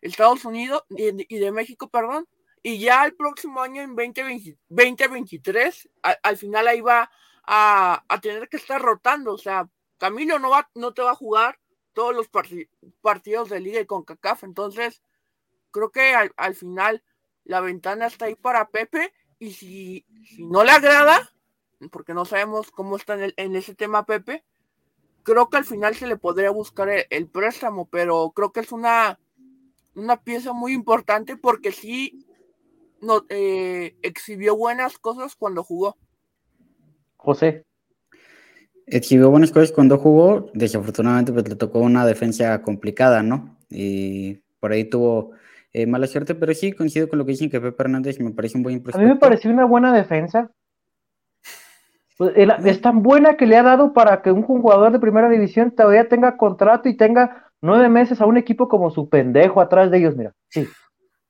Estados 0.00 0.44
Unidos 0.44 0.84
y, 0.90 1.38
de 1.38 1.52
México, 1.52 1.88
perdón. 1.88 2.26
Y 2.62 2.78
ya 2.78 3.04
el 3.06 3.14
próximo 3.14 3.62
año, 3.62 3.82
en 3.82 3.96
2023, 3.96 5.88
al, 6.22 6.36
final 6.36 6.68
ahí 6.68 6.82
va 6.82 7.10
a, 7.44 8.04
tener 8.20 8.48
que 8.48 8.58
estar 8.58 8.80
rotando. 8.80 9.32
O 9.32 9.38
sea, 9.38 9.68
Camilo 9.98 10.38
no, 10.38 10.50
va, 10.50 10.70
no 10.74 10.92
te 10.92 11.02
va 11.02 11.12
a 11.12 11.16
jugar 11.16 11.58
todos 11.92 12.14
los 12.14 12.28
partidos 13.00 13.48
de 13.48 13.60
Liga 13.60 13.80
y 13.80 13.86
con 13.86 14.04
CACAF. 14.04 14.44
Entonces, 14.44 15.02
creo 15.70 15.90
que 15.90 16.14
al, 16.14 16.54
final 16.54 17.02
la 17.44 17.60
ventana 17.60 18.06
está 18.06 18.26
ahí 18.26 18.34
para 18.34 18.68
Pepe 18.68 19.12
y 19.38 19.52
si, 19.52 20.06
no 20.38 20.64
le 20.64 20.70
agrada, 20.70 21.30
porque 21.90 22.14
no 22.14 22.24
sabemos 22.24 22.70
cómo 22.70 22.96
está 22.96 23.16
en, 23.36 23.56
ese 23.56 23.74
tema 23.74 24.04
Pepe, 24.04 24.44
creo 25.22 25.48
que 25.48 25.56
al 25.56 25.64
final 25.64 25.94
se 25.94 26.06
le 26.06 26.16
podría 26.16 26.50
buscar 26.50 26.88
el, 27.08 27.28
préstamo, 27.28 27.88
pero 27.88 28.32
creo 28.34 28.52
que 28.52 28.60
es 28.60 28.72
una, 28.72 29.18
una 29.94 30.22
pieza 30.22 30.52
muy 30.52 30.72
importante 30.72 31.36
porque 31.36 31.72
sí 31.72 32.26
no, 33.00 33.24
eh, 33.28 33.96
exhibió 34.02 34.56
buenas 34.56 34.98
cosas 34.98 35.36
cuando 35.36 35.64
jugó. 35.64 35.96
José. 37.16 37.64
Exhibió 38.86 39.30
buenas 39.30 39.52
cosas 39.52 39.70
cuando 39.70 39.98
jugó, 39.98 40.50
desafortunadamente 40.52 41.32
pues 41.32 41.48
le 41.48 41.54
tocó 41.54 41.78
una 41.78 42.04
defensa 42.04 42.60
complicada, 42.62 43.22
¿no? 43.22 43.56
Y 43.68 44.40
por 44.58 44.72
ahí 44.72 44.84
tuvo 44.84 45.30
eh, 45.72 45.86
mala 45.86 46.06
suerte, 46.06 46.34
pero 46.34 46.52
sí 46.54 46.72
coincido 46.72 47.08
con 47.08 47.18
lo 47.18 47.24
que 47.24 47.32
dicen 47.32 47.50
que 47.50 47.60
Pepe 47.60 47.82
Hernández 47.82 48.18
me 48.20 48.30
parece 48.32 48.56
un 48.56 48.64
buen 48.64 48.82
A 48.92 48.98
mí 48.98 49.04
me 49.04 49.16
pareció 49.16 49.50
una 49.50 49.64
buena 49.64 49.92
defensa. 49.92 50.50
Pues, 52.18 52.34
es 52.36 52.80
tan 52.80 53.02
buena 53.02 53.36
que 53.36 53.46
le 53.46 53.56
ha 53.56 53.62
dado 53.62 53.92
para 53.92 54.20
que 54.20 54.30
un 54.30 54.42
jugador 54.42 54.92
de 54.92 54.98
primera 54.98 55.28
división 55.28 55.70
todavía 55.70 56.08
tenga 56.08 56.36
contrato 56.36 56.88
y 56.88 56.96
tenga 56.96 57.50
nueve 57.62 57.88
meses 57.88 58.20
a 58.20 58.26
un 58.26 58.36
equipo 58.36 58.68
como 58.68 58.90
su 58.90 59.08
pendejo 59.08 59.60
atrás 59.60 59.90
de 59.90 59.98
ellos, 59.98 60.16
mira. 60.16 60.34
Sí. 60.48 60.68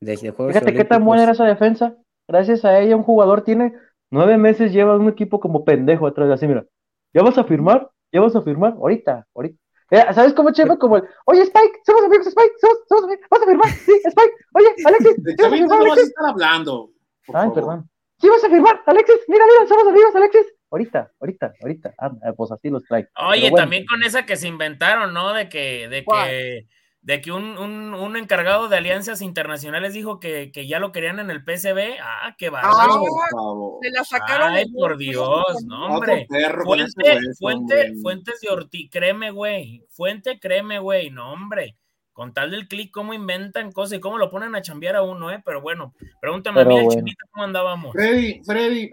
Fíjate 0.01 0.74
qué 0.74 0.84
tan 0.84 1.05
buena 1.05 1.24
era 1.24 1.32
esa 1.32 1.45
defensa. 1.45 1.95
Gracias 2.26 2.64
a 2.64 2.80
ella 2.80 2.97
un 2.97 3.03
jugador 3.03 3.43
tiene 3.43 3.74
nueve 4.11 4.38
meses, 4.38 4.72
lleva 4.72 4.97
un 4.97 5.09
equipo 5.09 5.38
como 5.38 5.64
pendejo 5.64 6.07
atrás 6.07 6.28
de 6.28 6.34
así, 6.34 6.47
mira. 6.47 6.64
¿Ya 7.12 7.22
vas 7.22 7.36
a 7.38 7.45
firmar? 7.45 7.91
¿Ya 8.12 8.20
vas 8.20 8.34
a 8.34 8.43
firmar? 8.43 8.72
Ahorita, 8.72 9.26
ahorita. 9.34 9.59
¿Sabes 9.91 10.34
cómo, 10.34 10.53
Chema? 10.53 10.78
Como 10.78 10.99
el, 10.99 11.05
oye, 11.26 11.43
Spike, 11.43 11.80
somos 11.84 12.05
amigos, 12.05 12.26
Spike, 12.28 12.55
somos, 12.61 12.78
somos 12.88 13.05
amigos, 13.05 13.26
¿vas 13.30 13.43
a 13.43 13.47
firmar? 13.47 13.68
Sí, 13.70 13.93
Spike, 14.05 14.34
oye, 14.55 14.68
Alexis, 14.86 15.14
¿sí 15.16 15.34
vas 15.36 15.47
a 15.47 15.51
firmar, 15.51 15.80
Alexis? 15.80 16.05
estar 16.09 16.26
hablando. 16.26 16.91
Ay, 17.34 17.51
perdón. 17.55 17.91
¿Sí 18.20 18.28
vas 18.28 18.45
a 18.45 18.49
firmar, 18.49 18.82
Alexis? 18.86 19.20
Mira, 19.28 19.45
mira, 19.47 19.66
somos 19.66 19.88
amigos, 19.88 20.14
Alexis. 20.14 20.47
Ahorita, 20.70 21.11
ahorita, 21.20 21.53
ahorita. 21.61 21.95
Ah, 21.99 22.12
pues 22.36 22.53
así 22.53 22.70
los 22.70 22.84
trae. 22.84 23.09
Oye, 23.28 23.51
también 23.51 23.84
con 23.86 24.03
esa 24.05 24.24
que 24.24 24.36
se 24.36 24.47
inventaron, 24.47 25.12
¿no? 25.12 25.32
De 25.32 25.49
que, 25.49 25.88
de 25.88 26.05
que 26.05 26.68
de 27.03 27.23
que 27.23 27.33
un, 27.33 27.57
un, 27.57 27.95
un, 27.95 28.17
encargado 28.17 28.69
de 28.69 28.77
alianzas 28.77 29.23
internacionales 29.23 29.95
dijo 29.95 30.21
que, 30.21 30.53
que, 30.53 30.67
ya 30.67 30.79
lo 30.79 30.93
querían 30.93 31.19
en 31.19 31.31
el 31.31 31.43
PCB. 31.43 31.99
Ah, 32.03 32.35
qué 32.37 32.51
bárbaro. 32.51 33.05
Ah, 33.05 33.79
se 33.81 33.91
la 33.91 34.05
sacaron. 34.05 34.53
Ay, 34.53 34.71
por 34.71 34.99
Dios, 34.99 35.65
no, 35.67 35.87
hombre. 35.87 36.27
Fuente, 36.63 37.19
fuente, 37.39 37.93
fuentes 38.03 38.41
de 38.41 38.49
Ortiz, 38.51 38.91
créeme, 38.91 39.31
güey. 39.31 39.83
Fuente, 39.89 40.39
créeme, 40.39 40.79
güey. 40.79 41.11
No, 41.11 41.33
hombre. 41.33 41.77
Con 42.13 42.35
tal 42.35 42.51
del 42.51 42.69
clic, 42.69 42.91
cómo 42.91 43.15
inventan 43.15 43.73
cosas 43.73 43.97
y 43.97 44.01
cómo 44.01 44.19
lo 44.19 44.31
ponen 44.31 44.55
a 44.55 44.61
chambear 44.61 44.97
a 44.97 45.03
uno, 45.03 45.31
¿eh? 45.31 45.41
Pero 45.43 45.63
bueno, 45.63 45.95
pregúntame 46.21 46.61
a 46.61 46.65
mí, 46.67 46.75
bueno. 46.75 46.91
Chinita, 46.91 47.25
cómo 47.31 47.45
andábamos. 47.45 47.93
Freddy, 47.93 48.43
Freddy, 48.45 48.91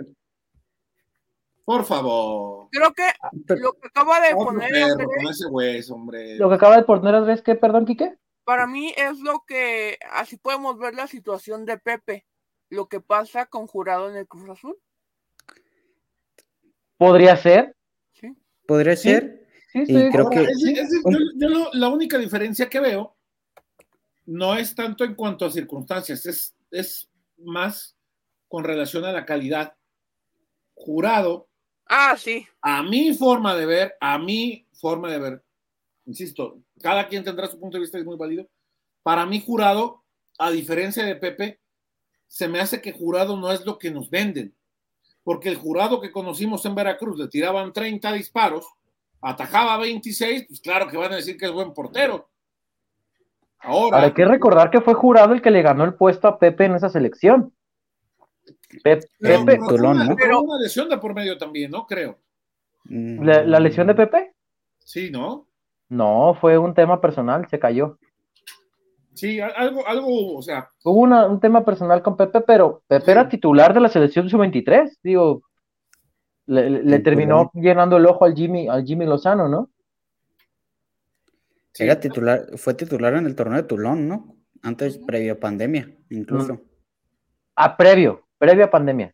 por 1.68 1.84
favor. 1.84 2.70
Creo 2.72 2.94
que 2.94 3.04
lo 3.60 3.74
que 3.74 3.88
acaba 3.90 4.22
de 4.22 4.34
poner. 4.34 4.72
Lo 6.40 6.48
que 6.48 6.56
acaba 6.56 6.78
de 6.78 6.84
poner 6.84 7.14
Andrés, 7.14 7.42
¿qué? 7.42 7.56
Perdón, 7.56 7.86
Quique. 7.86 8.16
Para 8.46 8.66
mí 8.68 8.94
es 8.96 9.20
lo 9.20 9.44
que. 9.46 10.00
Así 10.14 10.38
podemos 10.38 10.80
ver 10.80 10.96
la 10.96 11.08
situación 11.08 11.66
de 11.66 11.78
Pepe. 11.78 12.26
Lo 12.70 12.88
que 12.88 13.02
pasa 13.02 13.48
con 13.48 13.68
Jurado 13.68 14.10
en 14.10 14.16
el 14.16 14.30
Cruz 14.30 14.50
Azul. 14.50 14.78
¿Podría 16.96 17.36
ser? 17.36 17.76
Sí. 18.14 18.34
¿Podría 18.66 18.96
ser? 18.96 19.46
Sí, 19.74 19.86
sí. 19.88 20.10
creo 20.10 20.30
que. 20.30 20.48
yo, 21.36 21.70
la 21.74 21.90
única 21.90 22.18
diferencia 22.18 22.70
que 22.70 22.80
veo 22.80 23.18
no 24.26 24.56
es 24.56 24.74
tanto 24.74 25.04
en 25.04 25.16
cuanto 25.16 25.46
a 25.46 25.52
circunstancias, 25.52 26.26
es, 26.28 26.56
es 26.72 27.10
más 27.40 27.98
con 28.48 28.64
relación 28.64 29.04
a 29.04 29.12
la 29.12 29.26
calidad. 29.26 29.74
Jurado 30.74 31.50
Ah, 31.90 32.16
sí. 32.18 32.48
A 32.62 32.84
mi 32.84 33.14
forma 33.14 33.56
de 33.56 33.66
ver, 33.66 33.96
a 34.00 34.18
mi 34.18 34.68
forma 34.74 35.10
de 35.10 35.20
ver, 35.20 35.44
insisto, 36.06 36.60
cada 36.82 37.08
quien 37.08 37.24
tendrá 37.24 37.48
su 37.48 37.60
punto 37.60 37.78
de 37.78 37.82
vista, 37.82 37.98
es 37.98 38.06
muy 38.06 38.18
válido. 38.18 38.48
Para 39.04 39.26
mí, 39.26 39.44
jurado, 39.46 40.04
a 40.38 40.52
diferencia 40.52 41.04
de 41.04 41.16
Pepe, 41.16 41.60
se 42.28 42.48
me 42.48 42.60
hace 42.60 42.82
que 42.82 42.92
jurado 42.92 43.38
no 43.38 43.52
es 43.52 43.66
lo 43.66 43.78
que 43.78 43.92
nos 43.92 44.10
venden. 44.10 44.54
Porque 45.24 45.50
el 45.50 45.58
jurado 45.58 46.00
que 46.00 46.12
conocimos 46.12 46.66
en 46.66 46.76
Veracruz 46.76 47.18
le 47.18 47.28
tiraban 47.28 47.74
30 47.74 48.14
disparos, 48.14 48.66
atajaba 49.22 49.78
26, 49.78 50.46
pues 50.48 50.62
claro 50.62 50.88
que 50.88 50.98
van 50.98 51.14
a 51.14 51.18
decir 51.18 51.38
que 51.38 51.46
es 51.46 51.52
buen 51.52 51.74
portero. 51.74 52.30
Ahora, 53.60 54.04
hay 54.04 54.14
que 54.14 54.26
recordar 54.26 54.70
que 54.70 54.82
fue 54.82 54.94
jurado 54.94 55.34
el 55.34 55.42
que 55.42 55.52
le 55.52 55.62
ganó 55.62 55.84
el 55.84 55.96
puesto 55.96 56.28
a 56.28 56.40
Pepe 56.40 56.66
en 56.66 56.76
esa 56.76 56.90
selección. 56.90 57.54
Pepe, 58.84 59.08
Pepe 59.20 59.60
pero, 60.18 60.42
una 60.42 60.60
lesión 60.60 60.90
de 60.90 60.98
por 60.98 61.14
medio 61.14 61.38
también, 61.38 61.72
¿no? 61.72 61.86
Creo. 61.86 62.20
¿La, 62.86 63.60
lesión 63.60 63.88
de 63.88 63.96
Pepe? 63.96 64.34
Sí, 64.80 65.10
¿no? 65.12 65.48
No, 65.90 66.38
fue 66.40 66.58
un 66.58 66.74
tema 66.74 67.00
personal, 67.00 67.48
se 67.50 67.60
cayó. 67.60 67.98
Sí, 69.14 69.40
algo, 69.40 69.88
algo, 69.88 70.38
o 70.38 70.42
sea. 70.42 70.70
Hubo 70.84 71.02
un 71.02 71.40
tema 71.40 71.66
personal 71.66 72.02
con 72.04 72.16
Pepe, 72.16 72.42
pero 72.42 72.84
Pepe 72.88 73.12
era 73.12 73.30
titular 73.30 73.74
de 73.74 73.80
la 73.80 73.90
selección 73.90 74.30
sub-23, 74.30 75.00
digo, 75.02 75.44
le, 76.46 77.00
terminó 77.00 77.52
llenando 77.54 77.98
el 77.98 78.06
ojo 78.06 78.26
al 78.26 78.36
Jimmy, 78.36 78.68
al 78.68 78.86
Jimmy 78.86 79.06
Lozano, 79.06 79.48
¿no? 79.48 79.70
Era 81.80 82.00
titular, 82.00 82.58
fue 82.58 82.74
titular 82.74 83.14
en 83.16 83.26
el 83.26 83.36
torneo 83.36 83.62
de 83.62 83.68
Tulón, 83.68 84.08
¿no? 84.08 84.36
Antes, 84.64 84.98
previo 84.98 85.34
a 85.34 85.40
pandemia, 85.40 85.92
incluso. 86.10 86.56
Mm. 86.56 86.62
Ah, 87.56 87.78
previo, 87.78 88.27
previa 88.38 88.70
pandemia. 88.70 89.14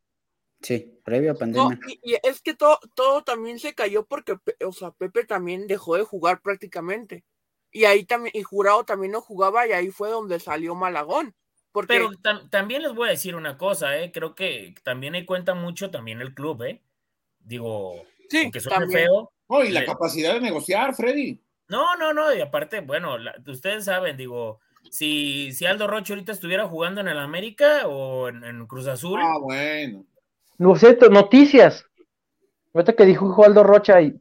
Sí, 0.62 1.00
previa 1.04 1.34
pandemia. 1.34 1.80
y, 2.02 2.16
es 2.24 2.42
que 2.42 2.54
todo, 2.54 2.80
todo 2.96 3.24
también 3.24 3.60
se 3.60 3.76
cayó 3.76 4.06
porque, 4.06 4.38
o 4.66 4.72
sea, 4.72 4.92
Pepe 4.92 5.26
también 5.26 5.68
dejó 5.68 5.98
de 5.98 6.04
jugar 6.04 6.42
prácticamente. 6.42 7.24
Y 7.72 7.86
ahí 7.86 8.06
también, 8.06 8.34
y 8.36 8.44
Jurado 8.44 8.86
también 8.86 9.12
no 9.12 9.22
jugaba 9.22 9.68
y 9.68 9.72
ahí 9.72 9.90
fue 9.90 10.10
donde 10.10 10.40
salió 10.40 10.76
Malagón. 10.76 11.36
Pero 11.88 12.12
también 12.52 12.84
les 12.84 12.94
voy 12.94 13.08
a 13.08 13.12
decir 13.12 13.36
una 13.36 13.58
cosa, 13.58 13.98
¿eh? 13.98 14.12
creo 14.12 14.36
que 14.36 14.76
también 14.84 15.16
hay 15.16 15.26
cuenta 15.26 15.56
mucho 15.56 15.90
también 15.90 16.22
el 16.22 16.36
club, 16.36 16.62
¿eh? 16.64 16.84
Digo, 17.40 18.06
sí, 18.30 18.52
que 18.52 18.60
suene 18.60 18.88
feo. 18.88 19.32
Oh, 19.48 19.64
y 19.64 19.72
la 19.72 19.84
capacidad 19.84 20.36
de 20.36 20.42
negociar, 20.42 20.96
Freddy. 20.96 21.42
No, 21.68 21.96
no, 21.96 22.14
no, 22.14 22.34
y 22.34 22.42
aparte, 22.42 22.82
bueno, 22.82 23.18
ustedes 23.48 23.86
saben, 23.86 24.16
digo, 24.18 24.60
si, 24.94 25.52
si 25.54 25.66
Aldo 25.66 25.88
Rocha 25.88 26.14
ahorita 26.14 26.32
estuviera 26.32 26.68
jugando 26.68 27.02
en 27.02 27.08
el 27.08 27.18
América 27.18 27.88
o 27.88 28.30
en, 28.30 28.68
Cruz 28.68 28.86
Azul. 28.86 29.20
Ah, 29.24 29.40
bueno. 29.42 30.06
No 30.60 30.76
sé, 30.76 30.96
noticias. 31.10 31.84
Ahorita 32.76 32.94
que 32.94 33.06
dijo 33.06 33.44
Aldo 33.44 33.64
Rocha 33.64 34.00
y 34.02 34.16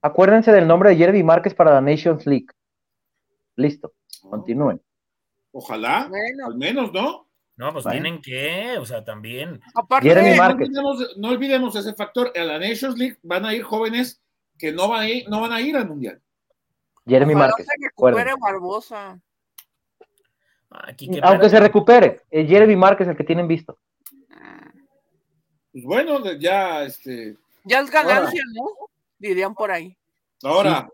acuérdense 0.00 0.50
del 0.50 0.66
nombre 0.66 0.88
de 0.88 0.96
Jeremy 0.96 1.22
Márquez 1.22 1.52
para 1.52 1.74
la 1.74 1.82
Nations 1.82 2.26
League. 2.26 2.46
Listo, 3.56 3.92
oh. 4.22 4.30
continúen. 4.30 4.80
Ojalá, 5.52 6.10
al 6.46 6.56
menos, 6.56 6.90
¿no? 6.90 7.28
No, 7.56 7.72
pues 7.74 7.84
tienen 7.84 8.22
que, 8.22 8.78
o 8.78 8.86
sea, 8.86 9.04
también. 9.04 9.60
Aparte, 9.74 10.08
Jeremy 10.08 10.38
Márquez. 10.38 10.70
No, 10.70 11.28
olvidemos, 11.28 11.76
ese 11.76 11.92
factor. 11.92 12.32
En 12.34 12.48
la 12.48 12.58
Nations 12.58 12.96
League 12.96 13.18
van 13.22 13.44
a 13.44 13.54
ir 13.54 13.62
jóvenes 13.62 14.22
que 14.56 14.72
no 14.72 14.88
van 14.88 15.00
a 15.02 15.08
ir, 15.10 15.28
no 15.28 15.42
van 15.42 15.52
a 15.52 15.60
ir 15.60 15.76
al 15.76 15.86
Mundial. 15.86 16.22
Jeremy 17.06 17.34
Márquez. 17.34 17.66
Barbosa. 17.94 19.20
Aunque 21.22 21.48
se 21.48 21.60
recupere, 21.60 22.22
el 22.30 22.46
Jeremy 22.46 22.76
Márquez 22.76 23.08
el 23.08 23.16
que 23.16 23.24
tienen 23.24 23.48
visto. 23.48 23.78
Pues 25.72 25.84
bueno, 25.84 26.32
ya 26.32 26.84
este. 26.84 27.36
Ya 27.64 27.80
es 27.80 27.90
ganancia, 27.90 28.42
¿no? 28.54 28.66
Dirían 29.18 29.54
por 29.54 29.70
ahí. 29.70 29.96
Ahora, 30.42 30.88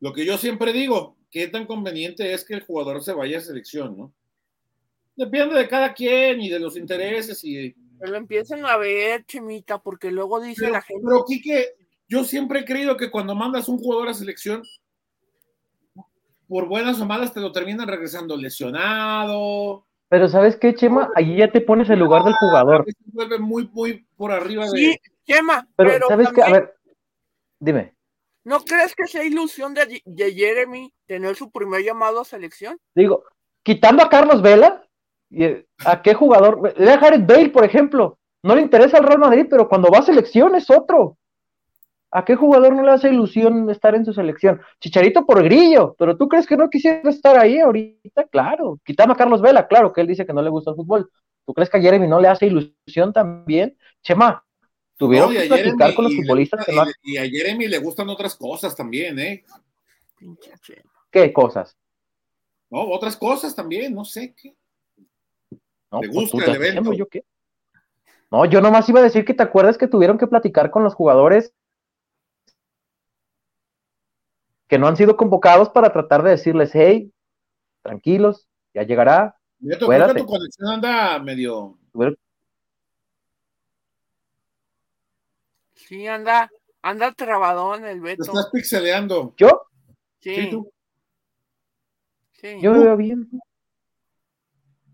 lo 0.00 0.12
que 0.12 0.24
yo 0.24 0.38
siempre 0.38 0.72
digo, 0.72 1.16
qué 1.30 1.48
tan 1.48 1.66
conveniente 1.66 2.32
es 2.32 2.44
que 2.44 2.54
el 2.54 2.62
jugador 2.62 3.02
se 3.02 3.12
vaya 3.12 3.38
a 3.38 3.42
selección, 3.42 3.96
¿no? 3.96 4.12
Depende 5.16 5.56
de 5.56 5.68
cada 5.68 5.92
quien 5.92 6.40
y 6.40 6.48
de 6.48 6.60
los 6.60 6.76
intereses 6.76 7.42
y. 7.44 7.74
Pero 7.98 8.16
empiecen 8.16 8.64
a 8.64 8.76
ver, 8.76 9.24
Chimita, 9.26 9.78
porque 9.78 10.12
luego 10.12 10.40
dice 10.40 10.70
la 10.70 10.80
gente. 10.80 11.02
Pero, 11.04 11.24
Quique, 11.24 11.74
yo 12.06 12.22
siempre 12.22 12.60
he 12.60 12.64
creído 12.64 12.96
que 12.96 13.10
cuando 13.10 13.34
mandas 13.34 13.68
un 13.68 13.78
jugador 13.78 14.08
a 14.08 14.14
selección, 14.14 14.62
por 16.48 16.66
buenas 16.66 17.00
o 17.00 17.06
malas 17.06 17.32
te 17.32 17.40
lo 17.40 17.52
terminan 17.52 17.86
regresando 17.86 18.36
lesionado. 18.36 19.86
Pero 20.08 20.28
¿sabes 20.28 20.56
qué, 20.56 20.74
Chema? 20.74 21.10
Allí 21.14 21.36
ya 21.36 21.52
te 21.52 21.60
pones 21.60 21.90
el 21.90 21.98
lugar 21.98 22.24
del 22.24 22.34
jugador. 22.34 22.84
Se 22.86 22.94
vuelve 23.12 23.38
muy, 23.38 23.68
muy 23.72 24.06
por 24.16 24.32
arriba 24.32 24.64
de... 24.64 24.70
Sí, 24.70 24.98
Chema. 25.26 25.68
Pero, 25.76 26.08
¿sabes 26.08 26.30
qué? 26.32 26.42
A 26.42 26.50
ver, 26.50 26.74
dime. 27.60 27.94
¿No 28.44 28.60
crees 28.60 28.94
que 28.94 29.06
sea 29.06 29.22
ilusión 29.22 29.74
de, 29.74 30.02
Jeremy 30.06 30.90
tener 31.06 31.36
su 31.36 31.50
primer 31.50 31.84
llamado 31.84 32.22
a 32.22 32.24
selección? 32.24 32.78
Digo, 32.94 33.24
quitando 33.62 34.02
a 34.02 34.08
Carlos 34.08 34.40
Vela, 34.40 34.82
¿a 35.84 36.00
qué 36.00 36.14
jugador? 36.14 36.74
Le 36.78 36.90
a 36.90 36.98
Jared 36.98 37.26
Bale, 37.26 37.50
por 37.50 37.66
ejemplo. 37.66 38.18
No 38.42 38.54
le 38.54 38.62
interesa 38.62 38.96
al 38.96 39.04
Real 39.04 39.18
Madrid, 39.18 39.46
pero 39.50 39.68
cuando 39.68 39.90
va 39.90 39.98
a 39.98 40.02
selección 40.02 40.54
es 40.54 40.70
otro. 40.70 41.18
¿A 42.10 42.24
qué 42.24 42.36
jugador 42.36 42.74
no 42.74 42.82
le 42.82 42.92
hace 42.92 43.10
ilusión 43.10 43.68
estar 43.70 43.94
en 43.94 44.04
su 44.04 44.12
selección? 44.14 44.60
Chicharito 44.80 45.26
por 45.26 45.42
grillo, 45.42 45.94
pero 45.98 46.16
¿tú 46.16 46.26
crees 46.26 46.46
que 46.46 46.56
no 46.56 46.70
quisiera 46.70 47.08
estar 47.10 47.38
ahí 47.38 47.58
ahorita? 47.58 48.24
Claro. 48.28 48.80
Quitamos 48.84 49.14
a 49.14 49.18
Carlos 49.18 49.42
Vela, 49.42 49.66
claro, 49.68 49.92
que 49.92 50.00
él 50.00 50.06
dice 50.06 50.24
que 50.24 50.32
no 50.32 50.40
le 50.40 50.48
gusta 50.48 50.70
el 50.70 50.76
fútbol. 50.76 51.10
¿Tú 51.44 51.52
crees 51.52 51.68
que 51.68 51.78
a 51.78 51.80
Jeremy 51.80 52.08
no 52.08 52.20
le 52.20 52.28
hace 52.28 52.46
ilusión 52.46 53.12
también? 53.12 53.76
Chema, 54.02 54.42
Tuvieron 54.98 55.32
que 55.32 55.46
platicar 55.46 55.94
con 55.94 56.06
los 56.06 56.16
futbolistas 56.16 56.66
que 56.66 56.72
no... 56.72 56.82
y, 57.04 57.16
a 57.18 57.24
Jeremy 57.24 57.68
le 57.68 57.78
gustan 57.78 58.08
otras 58.08 58.34
cosas 58.34 58.74
también, 58.74 59.16
¿eh? 59.20 59.44
¿Qué 61.08 61.32
cosas? 61.32 61.76
No, 62.68 62.82
otras 62.88 63.16
cosas 63.16 63.54
también, 63.54 63.94
no 63.94 64.04
sé 64.04 64.34
qué. 64.34 64.56
No, 65.92 66.02
le 66.02 66.08
pues, 66.08 66.32
gusta 66.32 66.50
el 66.50 66.56
evento. 66.56 66.92
¿yo 66.92 67.06
qué? 67.06 67.24
No, 68.28 68.44
yo 68.44 68.60
nomás 68.60 68.88
iba 68.88 68.98
a 68.98 69.04
decir 69.04 69.24
que 69.24 69.34
te 69.34 69.42
acuerdas 69.44 69.78
que 69.78 69.86
tuvieron 69.86 70.18
que 70.18 70.26
platicar 70.26 70.72
con 70.72 70.82
los 70.82 70.94
jugadores 70.94 71.54
que 74.68 74.78
no 74.78 74.86
han 74.86 74.96
sido 74.96 75.16
convocados 75.16 75.70
para 75.70 75.92
tratar 75.92 76.22
de 76.22 76.30
decirles, 76.30 76.70
hey, 76.74 77.10
tranquilos, 77.82 78.48
ya 78.74 78.82
llegará. 78.82 79.36
Yo 79.58 79.76
creo 79.78 80.14
que 80.14 80.20
tu 80.20 80.26
conexión 80.26 80.68
anda 80.70 81.18
medio. 81.18 81.78
Sí, 85.74 86.06
anda, 86.06 86.50
anda 86.82 87.12
trabadón 87.12 87.86
el 87.86 88.00
Beto. 88.00 88.24
Te 88.24 88.28
estás 88.28 88.50
pixeleando. 88.52 89.34
¿Yo? 89.38 89.62
Sí. 90.20 90.50
Sí, 92.32 92.60
Yo 92.60 92.72
veo 92.72 92.96
bien. 92.96 93.28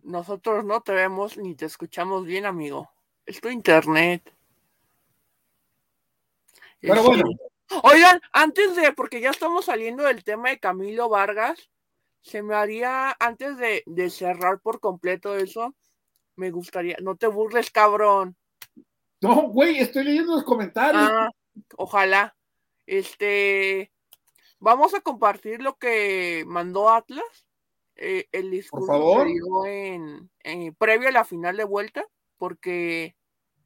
Nosotros 0.03 0.65
no 0.65 0.81
te 0.83 0.93
vemos 0.93 1.37
ni 1.37 1.55
te 1.55 1.67
escuchamos 1.67 2.25
bien, 2.25 2.47
amigo. 2.47 2.91
Es 3.27 3.41
tu 3.41 3.49
internet. 3.49 4.33
Pero 6.81 7.03
bueno. 7.03 7.25
Oigan, 7.83 8.21
antes 8.33 8.77
de, 8.77 8.93
porque 8.93 9.21
ya 9.21 9.31
estamos 9.31 9.67
saliendo 9.67 10.05
del 10.05 10.25
tema 10.25 10.51
de 10.51 10.59
Camilo 10.59 11.09
Vargas, 11.09 11.71
se 12.21 12.43
me 12.43 12.55
haría, 12.55 13.15
antes 13.19 13.57
de, 13.59 14.11
cerrar 14.11 14.61
por 14.61 14.81
completo 14.81 15.37
eso, 15.37 15.75
me 16.37 16.51
gustaría, 16.51 16.97
no 17.03 17.17
te 17.17 17.27
burles, 17.27 17.71
cabrón. 17.71 18.37
No, 19.21 19.49
güey, 19.49 19.79
estoy 19.79 20.05
leyendo 20.05 20.35
los 20.35 20.45
comentarios. 20.45 21.03
Ah, 21.11 21.31
ojalá. 21.77 22.35
Este, 22.87 23.93
vamos 24.59 24.95
a 24.95 25.01
compartir 25.01 25.63
lo 25.63 25.77
que 25.77 26.45
mandó 26.47 26.91
Atlas, 26.91 27.47
eh, 27.97 28.27
el 28.33 28.51
discurso 28.51 29.23
que 29.23 29.33
dio 29.33 29.67
en, 29.67 30.75
previo 30.77 31.09
a 31.09 31.13
la 31.13 31.25
final 31.25 31.57
de 31.57 31.65
vuelta, 31.65 32.05
porque 32.39 33.17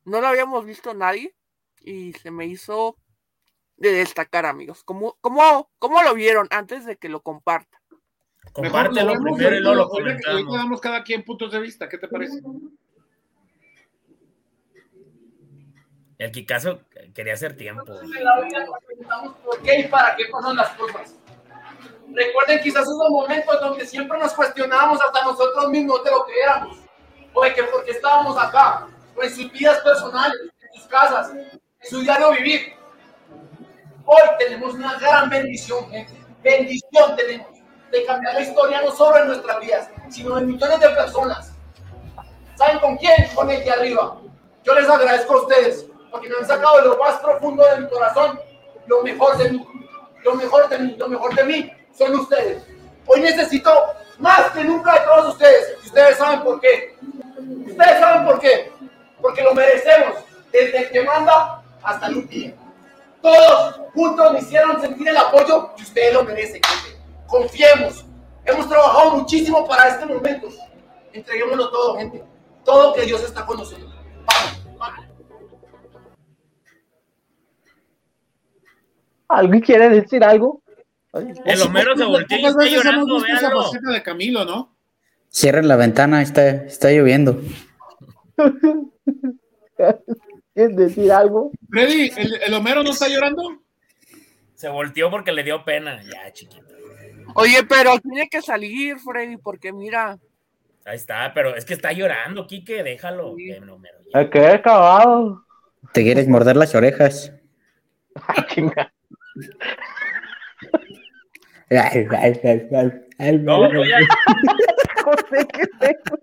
no 0.04 0.20
lo 0.20 0.26
habíamos 0.26 0.64
visto 0.64 0.94
nadie 0.94 1.34
y 1.80 2.12
se 2.14 2.30
me 2.30 2.46
hizo 2.46 2.96
de 3.78 3.92
destacar, 3.92 4.44
amigos. 4.44 4.82
¿Cómo, 4.84 5.16
cómo, 5.20 5.70
cómo 5.78 6.02
lo 6.02 6.14
vieron 6.14 6.48
antes 6.50 6.84
de 6.84 6.96
que 6.96 7.08
lo 7.08 7.20
comparta? 7.20 7.80
Compártelo 8.52 9.14
primero 9.14 9.56
y 9.56 9.60
luego 9.60 9.76
lo 9.76 9.88
comentamos. 9.88 10.42
Hoy 10.42 10.58
damos 10.58 10.80
cada 10.80 11.02
quien 11.02 11.24
puntos 11.24 11.52
de 11.52 11.60
vista, 11.60 11.88
¿qué 11.88 11.98
te 11.98 12.08
parece? 12.08 12.40
El 16.18 16.32
Kikazo 16.32 16.80
quería 17.14 17.34
hacer 17.34 17.56
tiempo. 17.56 17.84
¿Por 19.44 19.62
qué 19.62 19.80
y 19.80 19.88
para 19.88 20.16
qué 20.16 20.24
pasan 20.30 20.56
las 20.56 20.70
cosas? 20.70 21.14
Recuerden 22.12 22.60
quizás 22.60 22.88
unos 22.88 23.10
momentos 23.10 23.60
donde 23.60 23.86
siempre 23.86 24.18
nos 24.18 24.32
cuestionábamos 24.32 24.98
hasta 25.00 25.24
nosotros 25.24 25.68
mismos 25.68 26.02
de 26.02 26.10
lo 26.10 26.24
que 26.24 26.40
éramos, 26.40 26.78
o 27.34 27.44
de 27.44 27.54
que 27.54 27.62
porque 27.64 27.92
estábamos 27.92 28.36
acá, 28.36 28.88
o 29.14 29.22
en 29.22 29.30
sus 29.30 29.52
vidas 29.52 29.78
personales, 29.80 30.40
en 30.60 30.80
sus 30.80 30.88
casas, 30.88 31.30
en 31.34 31.60
su 31.82 32.00
diario 32.00 32.32
vivir. 32.32 32.77
Hoy 34.10 34.22
tenemos 34.38 34.72
una 34.72 34.98
gran 34.98 35.28
bendición, 35.28 35.86
gente. 35.90 36.14
Bendición 36.42 37.14
tenemos 37.14 37.48
de 37.92 38.06
cambiar 38.06 38.32
la 38.32 38.40
historia 38.40 38.80
no 38.80 38.90
solo 38.90 39.18
en 39.18 39.26
nuestras 39.26 39.60
vidas, 39.60 39.90
sino 40.08 40.38
en 40.38 40.46
millones 40.46 40.80
de 40.80 40.88
personas. 40.88 41.52
¿Saben 42.54 42.78
con 42.78 42.96
quién? 42.96 43.28
Con 43.34 43.50
el 43.50 43.62
de 43.62 43.70
arriba. 43.70 44.16
Yo 44.64 44.74
les 44.74 44.88
agradezco 44.88 45.34
a 45.34 45.42
ustedes 45.42 45.86
porque 46.10 46.30
me 46.30 46.36
han 46.36 46.46
sacado 46.46 46.78
de 46.78 46.88
lo 46.88 46.96
más 46.96 47.18
profundo 47.18 47.62
de 47.66 47.82
mi 47.82 47.88
corazón 47.90 48.40
lo 48.86 49.02
mejor 49.02 49.36
de 49.36 49.50
mí. 49.50 49.66
Lo 50.24 50.34
mejor 51.08 51.34
de 51.34 51.44
mí, 51.44 51.70
son 51.92 52.14
ustedes. 52.18 52.62
Hoy 53.04 53.20
necesito 53.20 53.70
más 54.16 54.50
que 54.52 54.64
nunca 54.64 54.94
de 54.94 55.00
todos 55.00 55.34
ustedes. 55.34 55.76
Y 55.84 55.86
ustedes 55.86 56.16
saben 56.16 56.42
por 56.44 56.58
qué. 56.62 56.96
Ustedes 57.66 58.00
saben 58.00 58.24
por 58.24 58.40
qué. 58.40 58.72
Porque 59.20 59.42
lo 59.42 59.52
merecemos. 59.52 60.14
Desde 60.50 60.78
el 60.78 60.90
que 60.92 61.02
manda 61.02 61.62
hasta 61.82 62.06
el 62.06 62.16
último. 62.16 62.67
Todos 63.22 63.80
juntos 63.94 64.32
me 64.32 64.38
hicieron 64.40 64.80
sentir 64.80 65.08
el 65.08 65.16
apoyo 65.16 65.70
y 65.76 65.82
ustedes 65.82 66.14
lo 66.14 66.24
merecen. 66.24 66.60
Confiemos. 67.26 68.04
Hemos 68.44 68.68
trabajado 68.68 69.16
muchísimo 69.16 69.66
para 69.66 69.88
este 69.88 70.06
momento. 70.06 70.48
Entreguémoslo 71.12 71.70
todo, 71.70 71.96
gente. 71.98 72.24
Todo 72.64 72.94
que 72.94 73.02
Dios 73.02 73.22
está 73.22 73.44
con 73.44 73.58
nosotros. 73.58 73.92
Vamos, 74.26 74.78
vamos. 74.78 75.04
¿Alguien 79.28 79.60
quiere 79.60 79.90
decir 79.90 80.24
algo? 80.24 80.62
El 81.12 81.62
Homero 81.62 81.96
se 81.96 82.04
volteó 82.04 82.38
y 82.38 82.46
está 82.46 82.64
llorando, 82.64 83.20
de 83.92 84.02
Camilo, 84.02 84.44
¿no? 84.44 84.74
Cierren 85.30 85.68
la 85.68 85.76
ventana, 85.76 86.22
está, 86.22 86.48
está 86.48 86.90
lloviendo. 86.90 87.40
¿Quieres 90.58 90.76
decir 90.76 91.12
algo? 91.12 91.52
Freddy, 91.70 92.10
¿el, 92.16 92.52
Homero 92.52 92.82
no 92.82 92.90
está 92.90 93.06
llorando? 93.06 93.62
Se 94.56 94.68
volteó 94.68 95.08
porque 95.08 95.30
le 95.30 95.44
dio 95.44 95.64
pena. 95.64 96.02
Ya, 96.02 96.32
chiquito. 96.32 96.66
Oye, 97.36 97.62
pero 97.62 97.96
tiene 98.00 98.28
que 98.28 98.42
salir, 98.42 98.98
Freddy, 98.98 99.36
porque 99.36 99.72
mira. 99.72 100.18
Ahí 100.84 100.96
está, 100.96 101.32
pero 101.32 101.54
es 101.54 101.64
que 101.64 101.74
está 101.74 101.92
llorando, 101.92 102.48
Quique, 102.48 102.82
déjalo. 102.82 103.36
¿A 104.14 104.28
qué 104.28 104.48
acabado? 104.48 105.44
¿Te 105.92 106.02
quieres 106.02 106.26
morder 106.26 106.56
las 106.56 106.74
orejas? 106.74 107.32
Ay, 108.26 108.44
chinga. 108.52 108.92
José, 115.04 115.46
¿qué 115.52 115.66
tengo? 115.78 116.18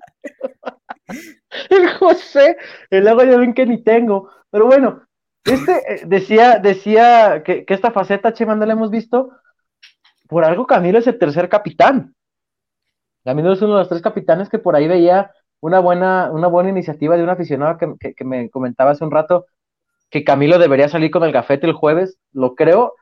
El 1.70 1.89
José, 1.97 2.58
el 2.89 3.08
agua 3.08 3.26
ya 3.26 3.38
ven 3.38 3.53
que 3.53 3.66
ni 3.66 3.84
tengo. 3.84 4.30
Pero 4.49 4.66
bueno, 4.66 5.03
este 5.43 5.72
eh, 5.72 6.01
decía, 6.06 6.60
decía 6.60 7.43
que, 7.43 7.66
esta 7.68 7.91
faceta, 7.91 8.34
Chema, 8.34 8.56
no 8.56 8.66
la 8.66 8.74
hemos 8.74 8.89
visto. 8.89 9.32
Por 10.28 10.43
algo 10.43 10.66
Camilo 10.66 10.99
es 10.99 11.08
el 11.08 11.20
tercer 11.20 11.49
capitán. 11.49 12.16
Camilo 13.24 13.53
es 13.53 13.62
uno 13.62 13.74
de 13.74 13.80
los 13.80 13.89
tres 13.89 14.01
capitanes 14.01 14.49
que 14.49 14.60
por 14.60 14.76
ahí 14.76 14.88
veía 14.88 15.32
una 15.60 15.80
buena, 15.80 16.32
una 16.32 16.47
buena 16.47 16.70
iniciativa 16.70 17.16
de 17.16 17.24
un 17.24 17.30
aficionado 17.30 17.78
que, 17.78 18.14
que 18.14 18.24
me 18.24 18.49
comentaba 18.49 18.91
hace 18.91 19.03
un 19.03 19.12
rato 19.12 19.45
que 20.10 20.24
Camilo 20.24 20.60
debería 20.60 20.89
salir 20.89 21.12
con 21.12 21.24
el 21.24 21.32
gafete 21.32 21.68
el 21.68 21.74
jueves. 21.74 22.18
Lo 22.32 22.56
creo, 22.56 22.93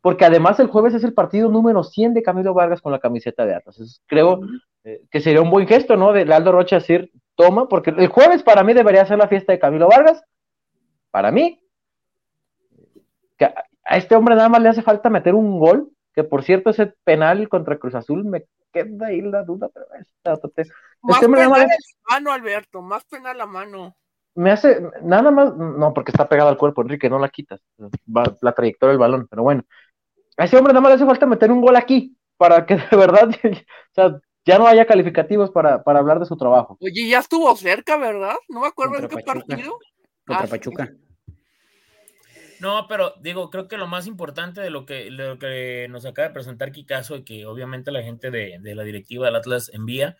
porque 0.00 0.24
además 0.24 0.60
el 0.60 0.66
jueves 0.66 0.94
es 0.94 1.04
el 1.04 1.14
partido 1.14 1.48
número 1.48 1.82
100 1.82 2.14
de 2.14 2.22
Camilo 2.22 2.54
Vargas 2.54 2.82
con 2.82 2.92
la 2.92 2.98
camiseta 2.98 3.46
de 3.46 3.54
Atlas. 3.54 4.02
creo 4.06 4.40
eh, 4.84 5.00
que 5.10 5.20
sería 5.20 5.40
un 5.40 5.50
buen 5.50 5.66
gesto, 5.66 5.96
¿no? 5.96 6.12
De 6.12 6.22
Aldo 6.32 6.52
Rocha 6.52 6.76
decir, 6.76 7.10
toma, 7.36 7.68
porque 7.68 7.90
el 7.90 8.08
jueves 8.08 8.42
para 8.42 8.62
mí 8.64 8.72
debería 8.72 9.06
ser 9.06 9.18
la 9.18 9.28
fiesta 9.28 9.52
de 9.52 9.58
Camilo 9.58 9.88
Vargas. 9.88 10.22
Para 11.10 11.30
mí, 11.30 11.60
que 13.38 13.44
a 13.44 13.96
este 13.96 14.14
hombre 14.14 14.34
nada 14.34 14.48
más 14.48 14.62
le 14.62 14.68
hace 14.68 14.82
falta 14.82 15.10
meter 15.10 15.34
un 15.34 15.58
gol, 15.58 15.90
que 16.14 16.24
por 16.24 16.44
cierto 16.44 16.70
ese 16.70 16.94
penal 17.04 17.48
contra 17.48 17.78
Cruz 17.78 17.94
Azul 17.94 18.24
me 18.24 18.44
queda 18.72 19.06
ahí 19.06 19.20
la 19.20 19.42
duda, 19.42 19.68
pero 19.72 19.86
este 19.98 20.70
más 21.02 21.20
penal 21.20 21.50
la 21.50 21.66
mano, 22.10 22.32
Alberto, 22.32 22.82
más 22.82 23.04
penal 23.04 23.38
la 23.38 23.46
mano. 23.46 23.96
Me 24.36 24.50
hace 24.50 24.80
nada 25.02 25.30
más, 25.30 25.54
no, 25.54 25.94
porque 25.94 26.10
está 26.10 26.28
pegado 26.28 26.48
al 26.48 26.56
cuerpo, 26.56 26.82
Enrique, 26.82 27.08
no 27.08 27.18
la 27.20 27.28
quitas, 27.28 27.60
la 28.40 28.52
trayectoria 28.52 28.90
del 28.90 28.98
balón, 28.98 29.28
pero 29.30 29.44
bueno, 29.44 29.62
a 30.36 30.44
ese 30.44 30.56
hombre 30.56 30.72
nada 30.72 30.80
más 30.80 30.90
le 30.90 30.94
hace 30.96 31.06
falta 31.06 31.26
meter 31.26 31.52
un 31.52 31.60
gol 31.60 31.76
aquí 31.76 32.16
para 32.36 32.66
que 32.66 32.76
de 32.76 32.96
verdad 32.96 33.28
ya 34.44 34.58
no 34.58 34.66
haya 34.66 34.86
calificativos 34.86 35.50
para, 35.50 35.82
hablar 35.84 36.20
de 36.20 36.26
su 36.26 36.36
trabajo. 36.36 36.76
Oye, 36.80 37.08
ya 37.08 37.20
estuvo 37.20 37.54
cerca, 37.56 37.96
¿verdad? 37.96 38.36
No 38.48 38.60
me 38.60 38.66
acuerdo 38.66 38.98
en 38.98 39.08
qué 39.08 39.16
partido. 39.22 39.78
Contra 40.26 40.44
ah, 40.44 40.48
Pachuca. 40.48 40.92
No, 42.60 42.86
pero 42.88 43.14
digo, 43.20 43.50
creo 43.50 43.68
que 43.68 43.76
lo 43.76 43.86
más 43.86 44.06
importante 44.06 44.60
de 44.60 44.70
lo 44.70 44.86
que, 44.86 45.10
lo 45.10 45.38
que 45.38 45.86
nos 45.90 46.06
acaba 46.06 46.28
de 46.28 46.34
presentar 46.34 46.72
Kikazo 46.72 47.16
y 47.16 47.24
que 47.24 47.46
obviamente 47.46 47.90
la 47.90 48.02
gente 48.02 48.30
de, 48.30 48.58
de, 48.60 48.74
la 48.74 48.84
directiva 48.84 49.26
del 49.26 49.36
Atlas 49.36 49.70
envía 49.72 50.16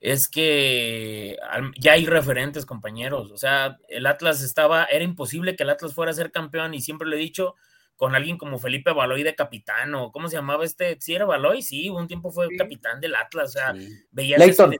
es 0.00 0.28
que 0.28 1.38
ya 1.78 1.92
hay 1.92 2.06
referentes, 2.06 2.66
compañeros. 2.66 3.30
O 3.30 3.38
sea, 3.38 3.78
el 3.88 4.06
Atlas 4.06 4.42
estaba, 4.42 4.84
era 4.84 5.02
imposible 5.02 5.56
que 5.56 5.62
el 5.62 5.70
Atlas 5.70 5.94
fuera 5.94 6.10
a 6.10 6.14
ser 6.14 6.30
campeón 6.30 6.74
y 6.74 6.80
siempre 6.80 7.08
le 7.08 7.16
he 7.16 7.20
dicho, 7.20 7.54
con 7.96 8.14
alguien 8.14 8.36
como 8.36 8.58
Felipe 8.58 8.92
Baloy 8.92 9.22
de 9.22 9.34
capitán 9.34 9.94
o 9.94 10.10
cómo 10.10 10.28
se 10.28 10.36
llamaba 10.36 10.64
este, 10.64 10.98
sí 11.00 11.14
era 11.14 11.24
Baloy, 11.24 11.62
sí, 11.62 11.88
un 11.90 12.06
tiempo 12.08 12.30
fue 12.30 12.48
capitán 12.56 13.00
del 13.00 13.14
Atlas, 13.14 13.50
o 13.50 13.52
sea, 13.52 13.74
veía 14.10 14.38
Leighton. 14.38 14.74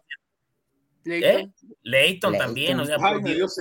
Leighton. 1.83 2.39
también, 2.39 2.81
o 2.81 2.85
sea, 2.85 2.99
por, 2.99 3.23
Dios, 3.23 3.57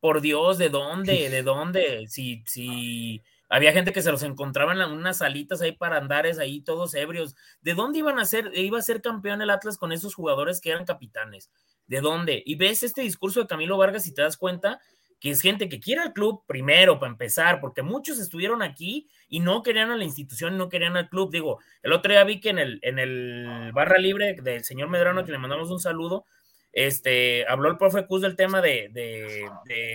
por 0.00 0.20
Dios, 0.20 0.58
¿de 0.58 0.68
dónde? 0.68 1.12
¿De 1.30 1.42
dónde? 1.42 2.06
Si, 2.08 2.42
si 2.46 3.22
había 3.52 3.72
gente 3.72 3.92
que 3.92 4.00
se 4.00 4.10
los 4.10 4.22
encontraba 4.22 4.72
en 4.72 4.80
unas 4.80 5.18
salitas 5.18 5.60
ahí 5.60 5.72
para 5.72 5.98
andares 5.98 6.38
ahí 6.38 6.62
todos 6.62 6.94
ebrios. 6.94 7.36
¿De 7.60 7.74
dónde 7.74 7.98
iban 7.98 8.18
a 8.18 8.24
ser, 8.24 8.50
iba 8.54 8.78
a 8.78 8.82
ser 8.82 9.02
campeón 9.02 9.42
el 9.42 9.50
Atlas 9.50 9.76
con 9.76 9.92
esos 9.92 10.14
jugadores 10.14 10.58
que 10.58 10.70
eran 10.70 10.86
capitanes? 10.86 11.50
¿De 11.86 12.00
dónde? 12.00 12.42
Y 12.46 12.54
ves 12.54 12.82
este 12.82 13.02
discurso 13.02 13.40
de 13.40 13.46
Camilo 13.46 13.76
Vargas 13.76 14.06
y 14.06 14.14
te 14.14 14.22
das 14.22 14.38
cuenta 14.38 14.80
que 15.22 15.30
es 15.30 15.40
gente 15.40 15.68
que 15.68 15.78
quiere 15.78 16.00
al 16.00 16.12
club 16.12 16.42
primero 16.48 16.98
para 16.98 17.12
empezar, 17.12 17.60
porque 17.60 17.82
muchos 17.82 18.18
estuvieron 18.18 18.60
aquí 18.60 19.08
y 19.28 19.38
no 19.38 19.62
querían 19.62 19.92
a 19.92 19.96
la 19.96 20.02
institución, 20.02 20.58
no 20.58 20.68
querían 20.68 20.96
al 20.96 21.08
club. 21.08 21.30
Digo, 21.30 21.60
el 21.84 21.92
otro 21.92 22.10
día 22.10 22.24
vi 22.24 22.40
que 22.40 22.50
en 22.50 22.58
el, 22.58 22.80
en 22.82 22.98
el 22.98 23.70
barra 23.72 23.98
libre 23.98 24.34
del 24.42 24.64
señor 24.64 24.88
Medrano, 24.88 25.24
que 25.24 25.30
le 25.30 25.38
mandamos 25.38 25.70
un 25.70 25.78
saludo, 25.78 26.26
este, 26.72 27.46
habló 27.46 27.70
el 27.70 27.76
profe 27.76 28.04
Cruz 28.04 28.22
del 28.22 28.34
tema 28.34 28.60
de, 28.60 28.88
de, 28.92 29.46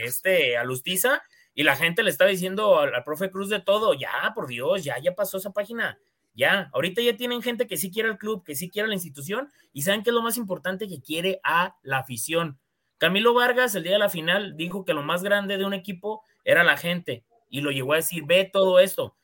este 0.06 0.56
Alustiza 0.56 1.22
y 1.54 1.64
la 1.64 1.76
gente 1.76 2.04
le 2.04 2.10
estaba 2.10 2.30
diciendo 2.30 2.80
al, 2.80 3.04
profe 3.04 3.30
Cruz 3.30 3.50
de 3.50 3.60
todo, 3.60 3.96
ya, 3.96 4.32
por 4.34 4.48
Dios, 4.48 4.86
ya, 4.86 4.98
ya 4.98 5.14
pasó 5.14 5.40
esa 5.40 5.52
página, 5.52 6.00
ya, 6.36 6.70
ahorita 6.72 7.02
ya 7.02 7.18
tienen 7.18 7.42
gente 7.42 7.68
que 7.68 7.76
sí 7.76 7.92
quiere 7.92 8.08
al 8.08 8.18
club, 8.18 8.46
que 8.46 8.56
sí 8.56 8.70
quiere 8.70 8.88
la 8.88 8.94
institución 8.94 9.52
y 9.74 9.82
saben 9.82 10.04
que 10.04 10.12
es 10.12 10.14
lo 10.14 10.22
más 10.22 10.38
importante 10.38 10.88
que 10.88 11.02
quiere 11.02 11.42
a 11.44 11.76
la 11.82 11.98
afición. 11.98 12.58
Camilo 12.98 13.34
Vargas 13.34 13.76
el 13.76 13.84
día 13.84 13.94
de 13.94 14.00
la 14.00 14.10
final 14.10 14.58
dijo 14.58 14.86
que 14.86 14.94
lo 14.94 15.04
más 15.04 15.24
grande 15.24 15.58
de 15.58 15.66
un 15.66 15.74
equipo 15.74 16.24
era 16.44 16.64
la 16.64 16.78
gente 16.78 17.24
y 17.50 17.62
lo 17.62 17.72
llegó 17.72 17.94
a 17.94 17.98
decir, 17.98 18.24
ve 18.26 18.50
todo 18.52 18.80
esto. 18.80 19.16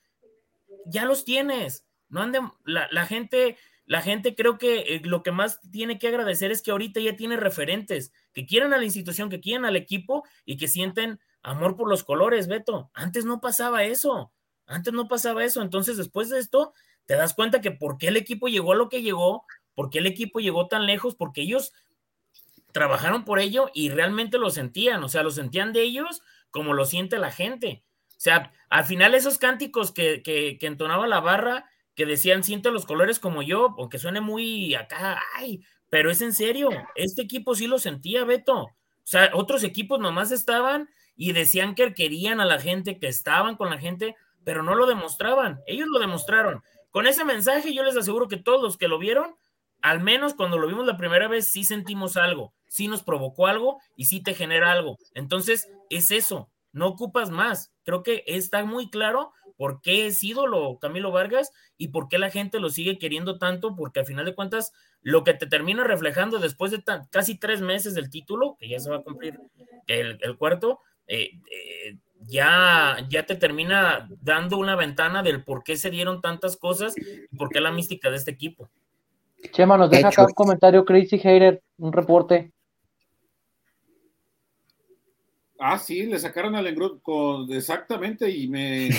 Ya 0.85 1.05
los 1.05 1.25
tienes, 1.25 1.85
no 2.09 2.21
anden, 2.21 2.51
la, 2.65 2.87
la 2.91 3.05
gente, 3.05 3.57
la 3.85 4.01
gente 4.01 4.35
creo 4.35 4.57
que 4.57 4.79
eh, 4.79 5.01
lo 5.03 5.23
que 5.23 5.31
más 5.31 5.59
tiene 5.71 5.97
que 5.97 6.07
agradecer 6.07 6.51
es 6.51 6.61
que 6.61 6.71
ahorita 6.71 6.99
ya 6.99 7.15
tiene 7.15 7.37
referentes 7.37 8.13
que 8.33 8.45
quieren 8.45 8.73
a 8.73 8.77
la 8.77 8.85
institución, 8.85 9.29
que 9.29 9.39
quieren 9.39 9.65
al 9.65 9.75
equipo 9.75 10.23
y 10.45 10.57
que 10.57 10.67
sienten 10.67 11.19
amor 11.41 11.75
por 11.75 11.89
los 11.89 12.03
colores, 12.03 12.47
Beto. 12.47 12.89
Antes 12.93 13.25
no 13.25 13.41
pasaba 13.41 13.83
eso, 13.83 14.31
antes 14.65 14.93
no 14.93 15.07
pasaba 15.07 15.43
eso. 15.43 15.61
Entonces, 15.61 15.97
después 15.97 16.29
de 16.29 16.39
esto, 16.39 16.73
te 17.05 17.15
das 17.15 17.33
cuenta 17.33 17.61
que 17.61 17.71
por 17.71 17.97
qué 17.97 18.07
el 18.07 18.17
equipo 18.17 18.47
llegó 18.47 18.71
a 18.71 18.75
lo 18.75 18.89
que 18.89 19.01
llegó, 19.01 19.45
por 19.75 19.89
qué 19.89 19.99
el 19.99 20.07
equipo 20.07 20.39
llegó 20.39 20.67
tan 20.67 20.85
lejos, 20.85 21.15
porque 21.15 21.41
ellos 21.41 21.73
trabajaron 22.73 23.23
por 23.23 23.39
ello 23.39 23.69
y 23.73 23.89
realmente 23.89 24.37
lo 24.37 24.49
sentían, 24.49 25.03
o 25.03 25.09
sea, 25.09 25.23
lo 25.23 25.31
sentían 25.31 25.71
de 25.71 25.83
ellos 25.83 26.21
como 26.51 26.73
lo 26.73 26.85
siente 26.85 27.17
la 27.17 27.31
gente. 27.31 27.83
O 28.09 28.19
sea, 28.23 28.51
al 28.69 28.85
final 28.85 29.15
esos 29.15 29.37
cánticos 29.37 29.91
que, 29.91 30.21
que, 30.21 30.57
entonaba 30.61 31.07
la 31.07 31.19
barra, 31.19 31.69
que 31.95 32.05
decían 32.05 32.43
siente 32.43 32.71
los 32.71 32.85
colores 32.85 33.19
como 33.19 33.41
yo, 33.41 33.75
aunque 33.77 33.99
suene 33.99 34.21
muy 34.21 34.75
acá, 34.75 35.21
ay, 35.35 35.63
pero 35.89 36.09
es 36.09 36.21
en 36.21 36.33
serio, 36.33 36.69
este 36.95 37.21
equipo 37.21 37.55
sí 37.55 37.67
lo 37.67 37.79
sentía, 37.79 38.23
Beto. 38.23 38.63
O 38.63 38.71
sea, 39.03 39.31
otros 39.33 39.63
equipos 39.63 39.99
nomás 39.99 40.31
estaban 40.31 40.89
y 41.15 41.33
decían 41.33 41.75
que 41.75 41.93
querían 41.93 42.39
a 42.39 42.45
la 42.45 42.59
gente, 42.59 42.97
que 42.97 43.07
estaban 43.07 43.55
con 43.55 43.69
la 43.69 43.77
gente, 43.77 44.15
pero 44.43 44.63
no 44.63 44.75
lo 44.75 44.85
demostraban. 44.85 45.61
Ellos 45.67 45.87
lo 45.91 45.99
demostraron. 45.99 46.63
Con 46.91 47.07
ese 47.07 47.25
mensaje 47.25 47.73
yo 47.73 47.83
les 47.83 47.97
aseguro 47.97 48.27
que 48.27 48.37
todos 48.37 48.61
los 48.61 48.77
que 48.77 48.87
lo 48.87 48.97
vieron, 48.99 49.35
al 49.81 49.99
menos 49.99 50.33
cuando 50.33 50.57
lo 50.57 50.67
vimos 50.67 50.85
la 50.85 50.97
primera 50.97 51.27
vez, 51.27 51.47
sí 51.47 51.63
sentimos 51.63 52.15
algo, 52.17 52.53
sí 52.73 52.87
nos 52.87 53.03
provocó 53.03 53.45
algo 53.45 53.77
y 53.95 54.05
sí 54.05 54.23
te 54.23 54.33
genera 54.33 54.71
algo. 54.71 54.97
Entonces, 55.13 55.69
es 55.91 56.09
eso, 56.09 56.49
no 56.71 56.87
ocupas 56.87 57.29
más. 57.29 57.71
Creo 57.83 58.01
que 58.01 58.23
está 58.25 58.65
muy 58.65 58.89
claro 58.89 59.31
por 59.57 59.79
qué 59.81 60.07
es 60.07 60.23
ídolo 60.23 60.79
Camilo 60.81 61.11
Vargas 61.11 61.51
y 61.77 61.89
por 61.89 62.07
qué 62.07 62.17
la 62.17 62.31
gente 62.31 62.59
lo 62.59 62.71
sigue 62.71 62.97
queriendo 62.97 63.37
tanto, 63.37 63.75
porque 63.75 63.99
al 63.99 64.07
final 64.07 64.25
de 64.25 64.33
cuentas, 64.33 64.73
lo 65.03 65.23
que 65.23 65.35
te 65.35 65.45
termina 65.45 65.83
reflejando 65.83 66.39
después 66.39 66.71
de 66.71 66.83
casi 67.11 67.37
tres 67.37 67.61
meses 67.61 67.93
del 67.93 68.09
título, 68.09 68.57
que 68.59 68.67
ya 68.67 68.79
se 68.79 68.89
va 68.89 68.97
a 68.97 69.03
cumplir 69.03 69.39
el, 69.85 70.17
el 70.19 70.35
cuarto, 70.35 70.79
eh, 71.05 71.29
eh, 71.51 71.97
ya, 72.25 73.05
ya 73.07 73.27
te 73.27 73.35
termina 73.35 74.09
dando 74.19 74.57
una 74.57 74.75
ventana 74.75 75.21
del 75.21 75.43
por 75.43 75.63
qué 75.63 75.77
se 75.77 75.91
dieron 75.91 76.21
tantas 76.21 76.57
cosas 76.57 76.95
y 76.97 77.37
por 77.37 77.49
qué 77.49 77.61
la 77.61 77.71
mística 77.71 78.09
de 78.09 78.17
este 78.17 78.31
equipo. 78.31 78.67
Chema, 79.51 79.77
nos 79.77 79.89
deja 79.89 80.07
acá 80.07 80.25
un 80.25 80.33
comentario 80.33 80.85
Crazy 80.85 81.17
Hater, 81.19 81.61
un 81.77 81.91
reporte. 81.91 82.52
Ah, 85.65 85.79
sí, 85.79 86.05
le 86.07 86.19
sacaron 86.19 86.55
al 86.55 86.67
engrudo 86.67 86.99
con 87.01 87.49
exactamente 87.49 88.29
y 88.29 88.49
me. 88.49 88.89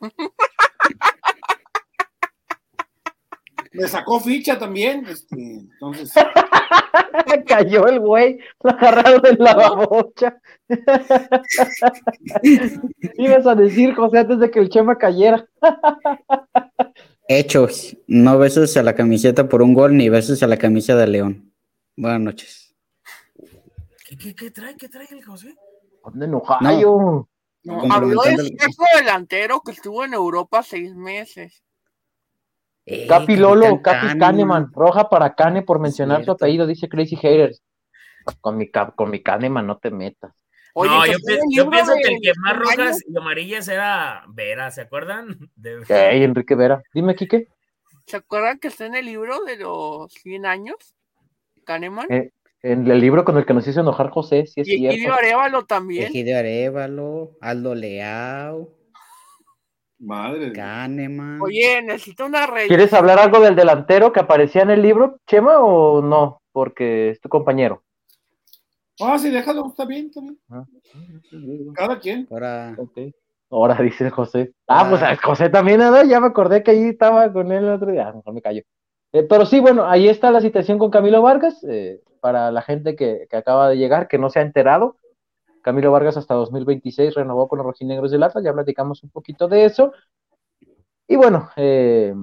me 3.72 3.86
sacó 3.86 4.18
ficha 4.18 4.58
también. 4.58 5.04
Este, 5.06 5.36
entonces. 5.36 6.14
Cayó 7.46 7.86
el 7.88 8.00
güey, 8.00 8.38
lo 8.62 8.70
agarraron 8.70 9.26
en 9.26 9.36
la 9.38 9.54
babocha. 9.54 10.40
Ibas 13.18 13.46
a 13.46 13.54
decir, 13.54 13.94
José, 13.94 14.20
antes 14.20 14.38
de 14.38 14.50
que 14.50 14.60
el 14.60 14.70
Chema 14.70 14.96
cayera. 14.96 15.46
Hechos, 17.28 17.98
no 18.06 18.38
besos 18.38 18.78
a 18.78 18.82
la 18.82 18.94
camiseta 18.94 19.46
por 19.46 19.60
un 19.60 19.74
gol 19.74 19.94
ni 19.94 20.08
besos 20.08 20.42
a 20.42 20.46
la 20.46 20.56
camisa 20.56 20.96
de 20.96 21.06
León. 21.06 21.52
Buenas 21.98 22.20
noches. 22.20 22.74
¿Qué, 24.08 24.16
qué, 24.16 24.34
qué 24.34 24.50
trae? 24.50 24.74
¿Qué 24.74 24.88
trae 24.88 25.06
el 25.10 25.22
José? 25.22 25.54
¿Dónde 26.04 26.26
enojayo? 26.26 27.28
No, 27.64 27.82
habló 27.92 28.22
del 28.22 28.38
sexto 28.58 28.84
delantero 28.96 29.60
que 29.60 29.72
estuvo 29.72 30.04
en 30.04 30.14
Europa 30.14 30.62
seis 30.62 30.94
meses. 30.94 31.62
Eh, 32.84 33.06
Capi 33.06 33.36
Lolo, 33.36 33.80
Capi 33.80 34.18
Kahneman, 34.18 34.72
roja 34.72 35.08
para 35.08 35.34
Cane 35.34 35.62
por 35.62 35.78
mencionar 35.78 36.24
su 36.24 36.32
apellido, 36.32 36.66
dice 36.66 36.88
Crazy 36.88 37.14
Haters. 37.16 37.62
Con 38.40 38.56
mi, 38.56 38.70
con 38.70 39.10
mi 39.10 39.22
Kahneman 39.22 39.66
no 39.66 39.78
te 39.78 39.90
metas. 39.90 40.32
Oye, 40.74 40.90
no, 40.90 41.06
yo, 41.06 41.68
pienso 41.70 41.92
que 42.02 42.14
el 42.14 42.20
que 42.22 42.32
más 42.38 42.56
rojas 42.56 43.00
y 43.06 43.16
amarillas 43.16 43.68
era 43.68 44.24
Vera, 44.28 44.70
¿se 44.70 44.80
acuerdan? 44.80 45.50
De- 45.56 45.84
Ey, 45.88 46.24
Enrique 46.24 46.54
Vera. 46.54 46.82
Dime, 46.94 47.14
Quique. 47.14 47.48
¿Se 48.06 48.16
acuerdan 48.16 48.58
que 48.58 48.68
está 48.68 48.86
en 48.86 48.94
el 48.96 49.04
libro 49.06 49.44
de 49.44 49.56
los 49.58 50.12
100 50.14 50.46
años? 50.46 50.76
Kahneman. 51.64 52.10
Eh, 52.10 52.32
En 52.62 52.88
el 52.88 53.00
libro 53.00 53.24
con 53.24 53.36
el 53.38 53.44
que 53.44 53.54
nos 53.54 53.66
hizo 53.66 53.80
enojar 53.80 54.10
José, 54.10 54.46
sí 54.46 54.60
es 54.60 54.68
y 54.68 54.74
Egidio 54.86 54.92
cierto. 54.92 55.18
Arevalo 55.18 55.64
también. 55.64 56.04
Egidio 56.04 56.38
Arevalo, 56.38 57.32
Aldo 57.40 57.74
Leao, 57.74 58.68
Madre. 59.98 60.46
de- 60.46 60.52
Kahneman. 60.52 61.40
Oye, 61.42 61.82
necesito 61.82 62.26
una 62.26 62.46
red. 62.46 62.68
¿Quieres 62.68 62.92
hablar 62.92 63.18
algo 63.18 63.40
del 63.40 63.56
delantero 63.56 64.12
que 64.12 64.20
aparecía 64.20 64.62
en 64.62 64.70
el 64.70 64.82
libro, 64.82 65.18
Chema, 65.26 65.58
o 65.58 66.00
no? 66.02 66.40
Porque 66.52 67.10
es 67.10 67.20
tu 67.20 67.28
compañero. 67.28 67.82
Ah, 69.00 69.18
sí, 69.18 69.30
déjalo, 69.30 69.66
está 69.68 69.84
bien, 69.84 70.06
está 70.06 70.20
bien. 70.20 70.38
Ah. 70.48 70.64
Cada 71.74 71.98
quien. 71.98 72.28
Ahora. 72.30 72.76
Ahora 73.50 73.74
dice 73.82 74.08
José. 74.10 74.52
Ah, 74.68 74.82
Ah. 74.84 74.90
pues 74.90 75.02
a 75.02 75.16
José 75.16 75.48
también, 75.50 75.78
¿verdad? 75.78 76.04
Ya 76.06 76.20
me 76.20 76.28
acordé 76.28 76.62
que 76.62 76.70
ahí 76.70 76.84
estaba 76.88 77.32
con 77.32 77.50
él 77.50 77.64
el 77.64 77.70
otro 77.70 77.90
día. 77.90 78.08
Ah, 78.08 78.12
mejor 78.12 78.34
me 78.34 78.40
callo. 78.42 78.62
Eh, 79.12 79.24
pero 79.28 79.46
sí, 79.46 79.60
bueno, 79.60 79.86
ahí 79.86 80.08
está 80.08 80.30
la 80.30 80.40
situación 80.40 80.78
con 80.78 80.90
Camilo 80.90 81.22
Vargas. 81.22 81.62
eh, 81.64 82.00
para 82.20 82.52
la 82.52 82.62
gente 82.62 82.94
que, 82.94 83.26
que 83.28 83.36
acaba 83.36 83.68
de 83.68 83.76
llegar, 83.76 84.06
que 84.08 84.16
no 84.18 84.30
se 84.30 84.38
ha 84.38 84.42
enterado, 84.42 84.96
Camilo 85.62 85.92
Vargas 85.92 86.16
hasta 86.16 86.34
2026 86.34 87.14
renovó 87.14 87.48
con 87.48 87.58
los 87.58 87.66
rojinegros 87.66 88.10
del 88.10 88.22
Atlas. 88.22 88.44
Ya 88.44 88.52
platicamos 88.52 89.02
un 89.02 89.10
poquito 89.10 89.48
de 89.48 89.64
eso. 89.64 89.92
Y 91.08 91.16
bueno, 91.16 91.50
eh, 91.56 92.14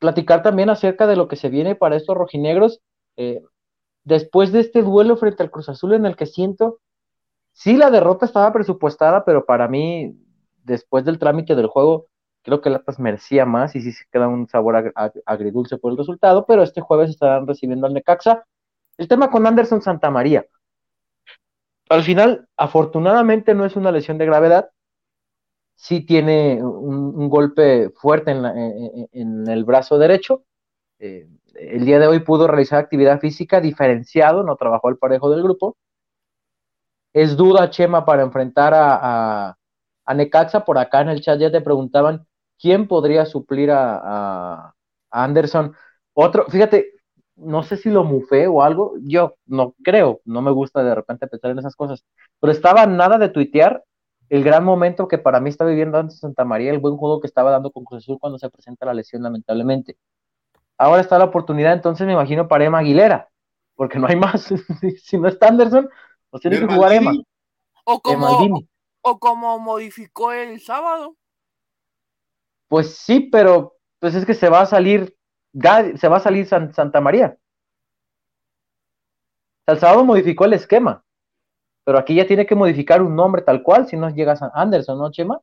platicar 0.00 0.42
también 0.42 0.70
acerca 0.70 1.06
de 1.06 1.16
lo 1.16 1.28
que 1.28 1.36
se 1.36 1.48
viene 1.48 1.74
para 1.74 1.96
estos 1.96 2.16
rojinegros. 2.16 2.80
después 4.04 4.52
de 4.52 4.60
este 4.60 4.82
duelo 4.82 5.16
frente 5.16 5.42
al 5.42 5.50
Cruz 5.50 5.68
Azul 5.68 5.92
en 5.94 6.06
el 6.06 6.16
que 6.16 6.26
siento 6.26 6.78
Sí, 7.52 7.76
la 7.76 7.90
derrota 7.90 8.26
estaba 8.26 8.52
presupuestada, 8.52 9.24
pero 9.24 9.46
para 9.46 9.68
mí, 9.68 10.14
después 10.64 11.04
del 11.04 11.18
trámite 11.18 11.54
del 11.54 11.68
juego, 11.68 12.06
creo 12.46 12.62
que 12.62 12.70
Atlas 12.70 12.98
merecía 13.00 13.44
más 13.44 13.76
y 13.76 13.82
sí 13.82 13.92
se 13.92 14.06
queda 14.10 14.28
un 14.28 14.48
sabor 14.48 14.76
ag- 14.76 14.94
ag- 14.94 15.22
agridulce 15.26 15.76
por 15.78 15.92
el 15.92 15.98
resultado, 15.98 16.46
pero 16.46 16.62
este 16.62 16.80
jueves 16.80 17.10
estarán 17.10 17.46
recibiendo 17.46 17.86
al 17.86 17.94
Necaxa. 17.94 18.46
El 18.98 19.08
tema 19.08 19.30
con 19.30 19.46
Anderson 19.46 19.82
Santamaría. 19.82 20.46
Al 21.88 22.04
final, 22.04 22.48
afortunadamente 22.56 23.52
no 23.52 23.64
es 23.64 23.74
una 23.74 23.90
lesión 23.90 24.18
de 24.18 24.26
gravedad, 24.26 24.70
sí 25.74 26.00
tiene 26.04 26.62
un, 26.64 27.28
golpe 27.28 27.90
fuerte 27.90 28.30
en, 28.30 28.42
la- 28.42 28.52
en- 28.56 29.08
en 29.12 29.48
el 29.48 29.64
brazo 29.64 29.98
derecho. 29.98 30.44
Eh, 31.00 31.28
el 31.56 31.84
día 31.86 31.98
de 31.98 32.06
hoy 32.08 32.20
pudo 32.20 32.46
realizar 32.48 32.78
actividad 32.80 33.20
física 33.20 33.60
diferenciado, 33.60 34.42
no 34.44 34.56
trabajó 34.56 34.88
al 34.88 34.98
parejo 34.98 35.30
del 35.30 35.42
grupo 35.42 35.76
es 37.12 37.36
duda, 37.36 37.70
Chema, 37.70 38.04
para 38.04 38.22
enfrentar 38.22 38.72
a 38.74 40.14
Necaxa. 40.14 40.64
Por 40.64 40.78
acá 40.78 41.00
en 41.00 41.08
el 41.10 41.20
chat 41.20 41.38
ya 41.40 41.50
te 41.50 41.60
preguntaban 41.60 42.25
quién 42.60 42.88
podría 42.88 43.26
suplir 43.26 43.70
a, 43.70 43.96
a- 44.02 44.74
a 45.10 45.24
Anderson. 45.24 45.74
Otro, 46.14 46.46
fíjate, 46.48 46.92
no 47.36 47.62
sé 47.62 47.76
si 47.76 47.90
lo 47.90 48.04
mufé 48.04 48.46
o 48.48 48.62
algo, 48.62 48.94
yo 49.02 49.36
no 49.46 49.74
creo, 49.84 50.20
no 50.24 50.42
me 50.42 50.50
gusta 50.50 50.82
de 50.82 50.94
repente 50.94 51.26
pensar 51.28 51.50
en 51.52 51.58
esas 51.58 51.76
cosas, 51.76 52.04
pero 52.40 52.52
estaba 52.52 52.86
nada 52.86 53.18
de 53.18 53.28
tuitear 53.28 53.84
el 54.28 54.42
gran 54.42 54.64
momento 54.64 55.06
que 55.08 55.18
para 55.18 55.40
mí 55.40 55.50
está 55.50 55.64
viviendo 55.64 55.98
Anderson 55.98 56.30
Santa 56.30 56.44
María, 56.44 56.72
el 56.72 56.78
buen 56.80 56.96
juego 56.96 57.20
que 57.20 57.26
estaba 57.28 57.50
dando 57.50 57.70
con 57.70 57.84
Cruz 57.84 58.04
Azul 58.04 58.18
cuando 58.20 58.38
se 58.38 58.50
presenta 58.50 58.86
la 58.86 58.94
lesión, 58.94 59.22
lamentablemente. 59.22 59.96
Ahora 60.78 61.00
está 61.00 61.18
la 61.18 61.24
oportunidad, 61.26 61.72
entonces 61.72 62.06
me 62.06 62.12
imagino 62.14 62.48
para 62.48 62.64
Emma 62.64 62.78
Aguilera, 62.80 63.28
porque 63.74 63.98
no 63.98 64.06
hay 64.08 64.16
más. 64.16 64.46
si 65.02 65.18
no 65.18 65.28
está 65.28 65.48
Anderson, 65.48 65.88
pues 66.30 66.42
tiene 66.42 66.58
que 66.58 66.66
jugar 66.66 66.92
Emma. 66.92 67.12
O 67.84 68.00
como, 68.00 68.26
Maldini. 68.26 68.68
o 69.02 69.18
como 69.18 69.58
modificó 69.58 70.32
el 70.32 70.60
sábado. 70.60 71.16
Pues 72.68 72.96
sí, 72.96 73.20
pero 73.32 73.76
pues 73.98 74.14
es 74.14 74.24
que 74.26 74.34
se 74.34 74.48
va 74.48 74.60
a 74.62 74.66
salir, 74.66 75.16
se 75.96 76.08
va 76.08 76.16
a 76.18 76.20
salir 76.20 76.46
San- 76.46 76.72
Santa 76.74 77.00
María. 77.00 77.36
El 79.66 79.78
sábado 79.78 80.04
modificó 80.04 80.44
el 80.44 80.54
esquema. 80.54 81.04
pero 81.84 81.98
aquí 81.98 82.14
ya 82.16 82.26
tiene 82.26 82.46
que 82.46 82.54
modificar 82.56 83.02
un 83.02 83.14
nombre 83.16 83.42
tal 83.42 83.62
cual, 83.62 83.86
si 83.88 83.96
no 83.96 84.10
llega 84.10 84.32
a 84.32 84.60
Anderson, 84.60 84.98
¿no, 84.98 85.10
Chema? 85.12 85.40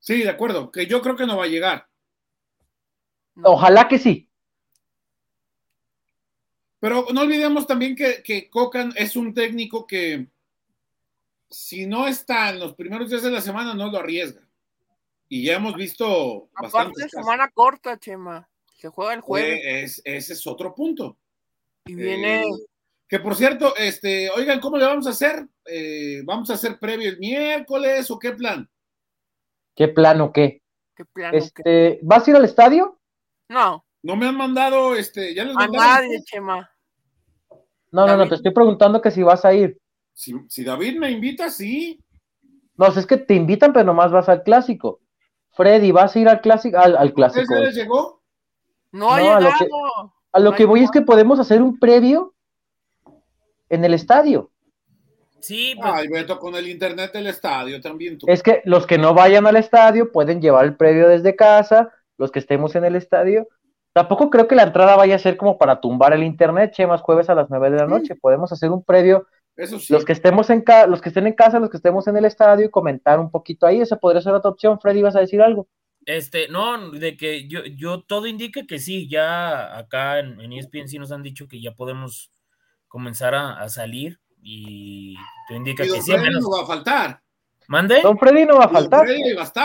Sí, 0.00 0.24
de 0.24 0.30
acuerdo, 0.30 0.72
que 0.72 0.86
yo 0.86 1.00
creo 1.02 1.14
que 1.16 1.26
no 1.26 1.36
va 1.36 1.44
a 1.44 1.48
llegar. 1.48 1.86
Ojalá 3.42 3.88
que 3.88 3.98
sí. 3.98 4.28
Pero 6.80 7.06
no 7.12 7.20
olvidemos 7.20 7.68
también 7.68 7.94
que, 7.94 8.20
que 8.24 8.50
Cocan 8.50 8.92
es 8.96 9.14
un 9.14 9.32
técnico 9.32 9.86
que 9.86 10.28
si 11.50 11.86
no 11.86 12.06
está 12.06 12.48
en 12.48 12.58
los 12.58 12.74
primeros 12.74 13.10
días 13.10 13.22
de 13.22 13.30
la 13.30 13.42
semana, 13.42 13.74
no 13.74 13.90
lo 13.90 13.98
arriesga. 13.98 14.47
Y 15.28 15.44
ya 15.44 15.56
hemos 15.56 15.74
visto. 15.74 16.48
Aparte 16.54 17.02
de 17.02 17.08
semana 17.08 17.50
corta, 17.52 17.98
Chema. 17.98 18.48
Se 18.76 18.88
juega 18.88 19.14
el 19.14 19.20
jueves. 19.20 19.60
Es, 19.64 20.02
ese 20.04 20.32
es 20.32 20.46
otro 20.46 20.74
punto. 20.74 21.18
Y 21.84 21.94
viene. 21.94 22.42
Eh, 22.42 22.46
que 23.08 23.18
por 23.18 23.34
cierto, 23.34 23.74
este, 23.76 24.30
oigan, 24.30 24.60
¿cómo 24.60 24.76
le 24.76 24.84
vamos 24.84 25.06
a 25.06 25.10
hacer? 25.10 25.46
Eh, 25.64 26.22
¿Vamos 26.24 26.50
a 26.50 26.54
hacer 26.54 26.78
previo 26.78 27.08
el 27.08 27.18
miércoles 27.18 28.10
o 28.10 28.18
qué 28.18 28.32
plan? 28.32 28.68
¿Qué 29.74 29.88
plan 29.88 30.20
o 30.20 30.32
qué? 30.32 30.62
¿Qué 30.94 31.04
plan 31.06 31.34
este, 31.34 32.00
¿Vas 32.02 32.26
a 32.26 32.30
ir 32.30 32.36
al 32.36 32.44
estadio? 32.44 33.00
No. 33.48 33.84
No 34.02 34.16
me 34.16 34.26
han 34.26 34.36
mandado, 34.36 34.94
este, 34.94 35.34
ya 35.34 35.44
les 35.44 35.56
A 35.56 35.66
nadie, 35.68 36.22
Chema. 36.22 36.70
No, 37.90 38.06
no, 38.06 38.16
no, 38.16 38.28
te 38.28 38.34
estoy 38.34 38.52
preguntando 38.52 39.00
que 39.00 39.10
si 39.10 39.22
vas 39.22 39.44
a 39.44 39.54
ir. 39.54 39.78
Si, 40.12 40.64
David 40.64 40.98
me 40.98 41.10
invita, 41.10 41.48
sí. 41.48 41.98
No, 42.76 42.86
es 42.88 43.06
que 43.06 43.16
te 43.16 43.34
invitan, 43.34 43.72
pero 43.72 43.86
nomás 43.86 44.12
vas 44.12 44.28
al 44.28 44.42
clásico. 44.42 45.00
Freddy, 45.58 45.90
¿vas 45.90 46.14
a 46.14 46.18
ir 46.20 46.28
al 46.28 46.40
clásico? 46.40 46.78
Al, 46.78 47.12
clásico. 47.12 47.52
les 47.56 47.74
llegó? 47.74 48.22
No, 48.92 49.10
ha 49.10 49.20
llegado. 49.20 49.50
A 50.30 50.38
lo 50.38 50.52
que, 50.52 50.64
voy 50.64 50.84
es 50.84 50.90
que 50.92 51.02
podemos 51.02 51.40
hacer 51.40 51.62
un 51.62 51.80
previo 51.80 52.32
en 53.68 53.84
el 53.84 53.92
estadio. 53.92 54.52
Sí, 55.40 55.74
pues. 55.76 55.92
Ay, 55.92 56.06
Beto, 56.06 56.38
con 56.38 56.54
el 56.54 56.68
internet 56.68 57.12
del 57.12 57.26
estadio 57.26 57.80
también. 57.80 58.18
Tú. 58.18 58.26
Es 58.28 58.44
que 58.44 58.62
los 58.66 58.86
que 58.86 58.98
no 58.98 59.14
vayan 59.14 59.48
al 59.48 59.56
estadio 59.56 60.12
pueden 60.12 60.40
llevar 60.40 60.64
el 60.64 60.76
previo 60.76 61.08
desde 61.08 61.34
casa, 61.34 61.92
los 62.18 62.30
que 62.30 62.38
estemos 62.38 62.76
en 62.76 62.84
el 62.84 62.94
estadio. 62.94 63.48
Tampoco 63.92 64.30
creo 64.30 64.46
que 64.46 64.54
la 64.54 64.62
entrada 64.62 64.94
vaya 64.94 65.16
a 65.16 65.18
ser 65.18 65.36
como 65.36 65.58
para 65.58 65.80
tumbar 65.80 66.12
el 66.12 66.22
internet, 66.22 66.70
che, 66.70 66.86
más 66.86 67.00
jueves 67.00 67.28
a 67.30 67.34
las 67.34 67.50
nueve 67.50 67.68
de 67.70 67.78
la 67.78 67.86
noche. 67.86 68.14
Podemos 68.14 68.52
hacer 68.52 68.70
un 68.70 68.84
previo. 68.84 69.26
Eso 69.58 69.80
sí. 69.80 69.92
Los 69.92 70.04
que 70.04 70.12
estemos 70.12 70.48
en 70.50 70.64
los 70.88 71.02
que 71.02 71.08
estén 71.08 71.26
en 71.26 71.34
casa, 71.34 71.58
los 71.58 71.68
que 71.68 71.78
estemos 71.78 72.06
en 72.06 72.16
el 72.16 72.24
estadio 72.24 72.66
y 72.66 72.70
comentar 72.70 73.18
un 73.18 73.30
poquito 73.30 73.66
ahí, 73.66 73.80
esa 73.80 73.96
podría 73.96 74.22
ser 74.22 74.32
otra 74.32 74.52
opción. 74.52 74.80
Freddy, 74.80 75.02
¿vas 75.02 75.16
a 75.16 75.20
decir 75.20 75.42
algo? 75.42 75.68
Este, 76.06 76.46
no, 76.48 76.92
de 76.92 77.16
que 77.16 77.48
yo, 77.48 77.64
yo 77.64 78.00
todo 78.02 78.28
indica 78.28 78.64
que 78.66 78.78
sí, 78.78 79.08
ya 79.08 79.76
acá 79.76 80.20
en, 80.20 80.40
en 80.40 80.52
ESPN 80.52 80.88
sí 80.88 80.98
nos 80.98 81.10
han 81.10 81.24
dicho 81.24 81.48
que 81.48 81.60
ya 81.60 81.72
podemos 81.72 82.30
comenzar 82.86 83.34
a, 83.34 83.68
salir 83.68 84.20
y 84.40 85.16
te 85.48 85.56
indica 85.56 85.82
que 85.82 86.00
sí. 86.00 86.12
Freddy 86.12 86.40
no 86.40 86.50
va 86.50 86.62
a 86.62 86.66
faltar. 86.66 87.20
¿Mande? 87.66 88.00
Don 88.00 88.16
Freddy 88.16 88.46
no 88.46 88.58
va 88.58 88.64
a 88.64 88.68
faltar. 88.68 89.06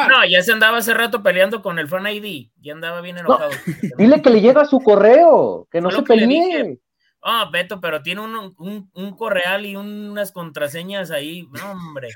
No, 0.09 0.25
ya 0.27 0.41
se 0.41 0.51
andaba 0.51 0.79
hace 0.79 0.93
rato 0.93 1.23
peleando 1.23 1.61
con 1.61 1.77
el 1.77 1.87
Fan 1.87 2.07
ID. 2.07 2.49
Ya 2.59 2.73
andaba 2.73 2.99
bien 2.99 3.19
enojado. 3.19 3.51
dile 3.97 4.21
que 4.21 4.29
le 4.31 4.41
llega 4.41 4.65
su 4.65 4.81
correo, 4.81 5.67
que 5.71 5.79
no 5.79 5.91
se 5.91 6.01
pelee. 6.01 6.79
Ah, 7.23 7.49
Beto, 7.51 7.79
pero 7.79 8.01
tiene 8.01 8.21
un, 8.21 8.53
un, 8.57 8.91
un, 8.93 9.15
correal 9.15 9.65
y 9.65 9.75
unas 9.75 10.31
contraseñas 10.31 11.09
ahí. 11.11 11.47
No, 11.51 11.71
hombre. 11.71 12.09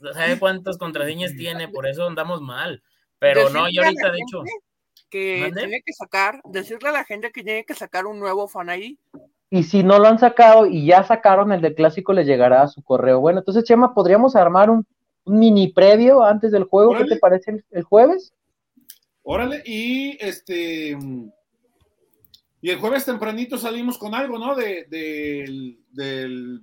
No 0.00 0.12
sabe 0.12 0.38
cuántas 0.38 0.78
contraseñas 0.78 1.34
tiene, 1.36 1.68
por 1.68 1.86
eso 1.86 2.06
andamos 2.06 2.40
mal. 2.40 2.82
Pero 3.18 3.50
no, 3.50 3.68
yo 3.70 3.82
ahorita, 3.82 4.10
de 4.10 4.18
hecho. 4.18 4.42
Que 5.08 5.52
tiene 5.54 5.82
que 5.84 5.92
sacar, 5.92 6.40
decirle 6.44 6.88
a 6.88 6.92
la 6.92 7.04
gente 7.04 7.30
que 7.30 7.44
tiene 7.44 7.64
que 7.64 7.74
sacar 7.74 8.06
un 8.06 8.18
nuevo 8.18 8.48
Fan 8.48 8.70
ID 8.70 8.96
y 9.50 9.62
si 9.62 9.82
no 9.82 9.98
lo 9.98 10.08
han 10.08 10.18
sacado 10.18 10.66
y 10.66 10.86
ya 10.86 11.04
sacaron 11.04 11.52
el 11.52 11.60
del 11.60 11.74
clásico, 11.74 12.12
les 12.12 12.26
llegará 12.26 12.62
a 12.62 12.68
su 12.68 12.82
correo. 12.82 13.20
Bueno, 13.20 13.38
entonces, 13.40 13.64
Chema, 13.64 13.94
¿podríamos 13.94 14.34
armar 14.34 14.70
un, 14.70 14.86
mini 15.24 15.72
previo 15.72 16.22
antes 16.24 16.52
del 16.52 16.64
juego? 16.64 16.96
¿Qué 16.96 17.04
te 17.04 17.16
parece 17.16 17.64
el, 17.70 17.82
jueves? 17.82 18.32
Órale, 19.22 19.62
y 19.64 20.16
este. 20.20 20.96
Y 22.60 22.70
el 22.70 22.78
jueves 22.78 23.04
tempranito 23.04 23.58
salimos 23.58 23.98
con 23.98 24.14
algo, 24.14 24.38
¿no? 24.38 24.54
De, 24.54 24.86
del, 24.88 25.78
del, 25.90 26.62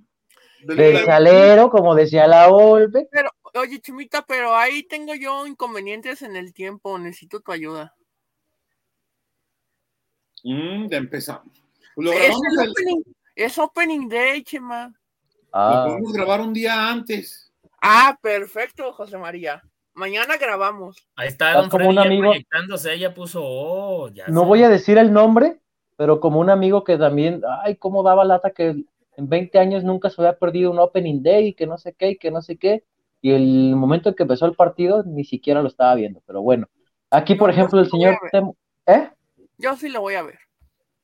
del, 0.60 1.04
salero, 1.04 1.70
como 1.70 1.94
decía 1.94 2.26
la 2.26 2.48
Olve. 2.48 3.08
Pero, 3.10 3.30
oye, 3.54 3.80
Chimita, 3.80 4.22
pero 4.26 4.54
ahí 4.54 4.82
tengo 4.82 5.14
yo 5.14 5.46
inconvenientes 5.46 6.22
en 6.22 6.36
el 6.36 6.52
tiempo, 6.52 6.98
necesito 6.98 7.40
tu 7.40 7.52
ayuda. 7.52 7.94
Mm, 10.42 10.88
ya 10.88 10.98
empezamos 10.98 11.64
es, 13.36 13.58
opening, 13.58 14.08
day, 14.08 14.42
Chema. 14.42 14.92
Ah. 15.52 15.84
Lo 15.86 15.90
podemos 15.90 16.12
grabar 16.12 16.40
un 16.40 16.52
día 16.52 16.90
antes. 16.90 17.52
Ah, 17.80 18.18
perfecto, 18.20 18.92
José 18.92 19.18
María. 19.18 19.62
Mañana 19.94 20.36
grabamos. 20.36 20.96
Ahí 21.14 21.28
está 21.28 21.52
Don 21.52 21.70
como 21.70 21.88
un 21.88 21.98
amigo. 21.98 22.32
ella 22.90 23.14
puso, 23.14 23.40
oh, 23.44 24.10
no 24.26 24.44
voy 24.44 24.62
a 24.64 24.68
decir 24.68 24.98
el 24.98 25.12
nombre, 25.12 25.60
pero 25.96 26.20
como 26.20 26.40
un 26.40 26.50
amigo 26.50 26.84
que 26.84 26.96
también, 26.96 27.42
ay, 27.62 27.76
cómo 27.76 28.02
daba 28.02 28.24
lata 28.24 28.50
que 28.50 28.84
en 29.16 29.28
20 29.28 29.58
años 29.58 29.84
nunca 29.84 30.10
se 30.10 30.20
había 30.20 30.38
perdido 30.38 30.70
un 30.70 30.78
opening 30.78 31.22
day 31.22 31.48
y 31.48 31.54
que 31.54 31.66
no 31.66 31.78
sé 31.78 31.94
qué 31.94 32.10
y 32.10 32.18
que 32.18 32.30
no 32.30 32.42
sé 32.42 32.56
qué. 32.56 32.84
Y 33.20 33.32
el 33.32 33.76
momento 33.76 34.08
en 34.08 34.14
que 34.14 34.24
empezó 34.24 34.46
el 34.46 34.54
partido 34.54 35.02
ni 35.04 35.24
siquiera 35.24 35.62
lo 35.62 35.68
estaba 35.68 35.94
viendo, 35.94 36.20
pero 36.26 36.42
bueno. 36.42 36.66
Aquí, 37.10 37.36
por 37.36 37.50
ejemplo, 37.50 37.80
el 37.80 37.88
señor... 37.88 38.16
¿Eh? 38.86 39.08
Yo 39.56 39.76
sí 39.76 39.88
lo 39.88 40.00
voy 40.00 40.14
a 40.14 40.22
ver. 40.22 40.38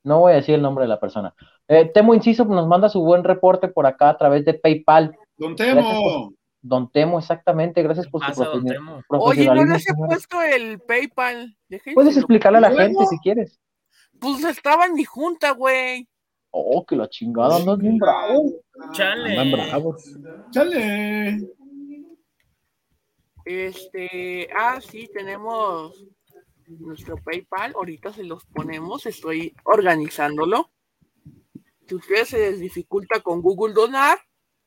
No 0.02 0.20
voy 0.20 0.32
a 0.32 0.36
decir 0.36 0.54
el 0.54 0.62
nombre 0.62 0.84
de 0.84 0.88
la 0.88 0.98
persona. 0.98 1.34
Eh, 1.68 1.90
Temo 1.92 2.14
Inciso 2.14 2.44
nos 2.44 2.66
manda 2.66 2.88
su 2.88 3.00
buen 3.00 3.22
reporte 3.22 3.68
por 3.68 3.86
acá 3.86 4.10
a 4.10 4.18
través 4.18 4.44
de 4.44 4.54
PayPal. 4.54 5.16
Don 5.36 5.54
Temo. 5.54 6.32
don 6.60 6.90
Temo, 6.90 7.18
exactamente. 7.18 7.82
Gracias 7.82 8.08
por 8.08 8.22
su 8.24 8.32
profesionalismo. 8.32 9.02
Oye, 9.08 9.46
no 9.46 9.64
les 9.64 9.88
he 9.88 9.94
puesto 9.94 10.42
el 10.42 10.80
PayPal. 10.80 11.56
Puedes 11.94 12.16
explicarle 12.16 12.58
a 12.58 12.62
la 12.62 12.72
gente 12.72 13.06
si 13.06 13.18
quieres. 13.20 13.60
Pues 14.20 14.44
estaba 14.44 14.86
en 14.86 14.94
mi 14.94 15.04
junta, 15.04 15.52
güey. 15.52 16.08
Oh, 16.50 16.84
que 16.84 16.96
la 16.96 17.08
chingada, 17.08 17.56
andas 17.56 17.78
bien 17.78 17.98
bravo. 17.98 18.60
Chale. 18.92 19.38
Andan 19.38 19.52
bravos. 19.52 20.18
Chale. 20.50 21.48
Este, 23.44 24.48
ah, 24.54 24.80
sí, 24.80 25.08
tenemos 25.12 26.04
nuestro 26.66 27.16
PayPal, 27.16 27.72
ahorita 27.74 28.12
se 28.12 28.22
los 28.22 28.44
ponemos, 28.46 29.06
estoy 29.06 29.54
organizándolo. 29.64 30.70
Si 31.86 31.94
ustedes 31.94 32.28
se 32.28 32.38
les 32.38 32.60
dificulta 32.60 33.20
con 33.20 33.42
Google 33.42 33.74
Donar, 33.74 34.18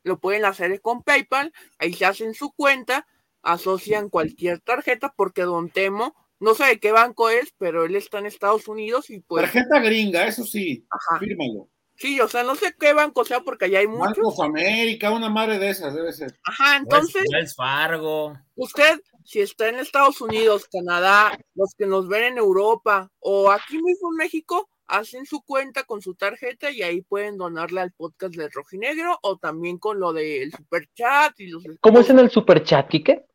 lo 0.03 0.19
pueden 0.19 0.43
hacer 0.45 0.81
con 0.81 1.03
PayPal, 1.03 1.53
ahí 1.79 1.93
se 1.93 2.05
hacen 2.05 2.33
su 2.33 2.51
cuenta, 2.51 3.07
asocian 3.41 4.09
cualquier 4.09 4.59
tarjeta, 4.59 5.13
porque 5.15 5.43
Don 5.43 5.69
Temo, 5.69 6.13
no 6.43 6.53
sé 6.55 6.65
de 6.65 6.79
qué 6.79 6.91
banco 6.91 7.29
es, 7.29 7.53
pero 7.57 7.85
él 7.85 7.95
está 7.95 8.19
en 8.19 8.25
Estados 8.25 8.67
Unidos 8.67 9.09
y 9.09 9.21
pues... 9.21 9.43
Tarjeta 9.43 9.79
gringa, 9.79 10.27
eso 10.27 10.43
sí, 10.43 10.85
fírmalo. 11.19 11.69
Sí, 11.95 12.19
o 12.19 12.27
sea, 12.27 12.43
no 12.43 12.55
sé 12.55 12.75
qué 12.77 12.91
banco 12.93 13.23
sea 13.23 13.41
porque 13.41 13.65
allá 13.65 13.79
hay 13.79 13.87
muchos. 13.87 14.17
Banco 14.17 14.43
América, 14.43 15.11
una 15.11 15.29
madre 15.29 15.57
de 15.57 15.69
esas, 15.69 15.93
debe 15.93 16.11
ser. 16.11 16.37
Ajá, 16.43 16.77
entonces. 16.77 17.23
Es 17.39 17.55
Fargo. 17.55 18.33
Usted, 18.55 18.99
si 19.23 19.39
está 19.39 19.69
en 19.69 19.75
Estados 19.75 20.19
Unidos, 20.19 20.67
Canadá, 20.69 21.37
los 21.55 21.73
que 21.77 21.85
nos 21.85 22.07
ven 22.07 22.23
en 22.23 22.37
Europa 22.39 23.09
o 23.19 23.51
aquí 23.51 23.81
mismo 23.81 24.09
en 24.11 24.17
México, 24.17 24.69
hacen 24.87 25.25
su 25.25 25.43
cuenta 25.43 25.83
con 25.83 26.01
su 26.01 26.15
tarjeta 26.15 26.71
y 26.71 26.81
ahí 26.81 27.01
pueden 27.03 27.37
donarle 27.37 27.79
al 27.79 27.93
podcast 27.93 28.35
de 28.35 28.49
Rojinegro 28.49 29.17
o 29.21 29.37
también 29.37 29.77
con 29.77 29.99
lo 29.99 30.11
del 30.11 30.51
super 30.51 30.89
chat 30.93 31.39
y 31.39 31.47
los. 31.47 31.63
¿Cómo 31.79 31.99
es 31.99 32.09
en 32.09 32.19
el 32.19 32.29
super 32.29 32.63
chat, 32.63 32.89
Kike? 32.89 33.25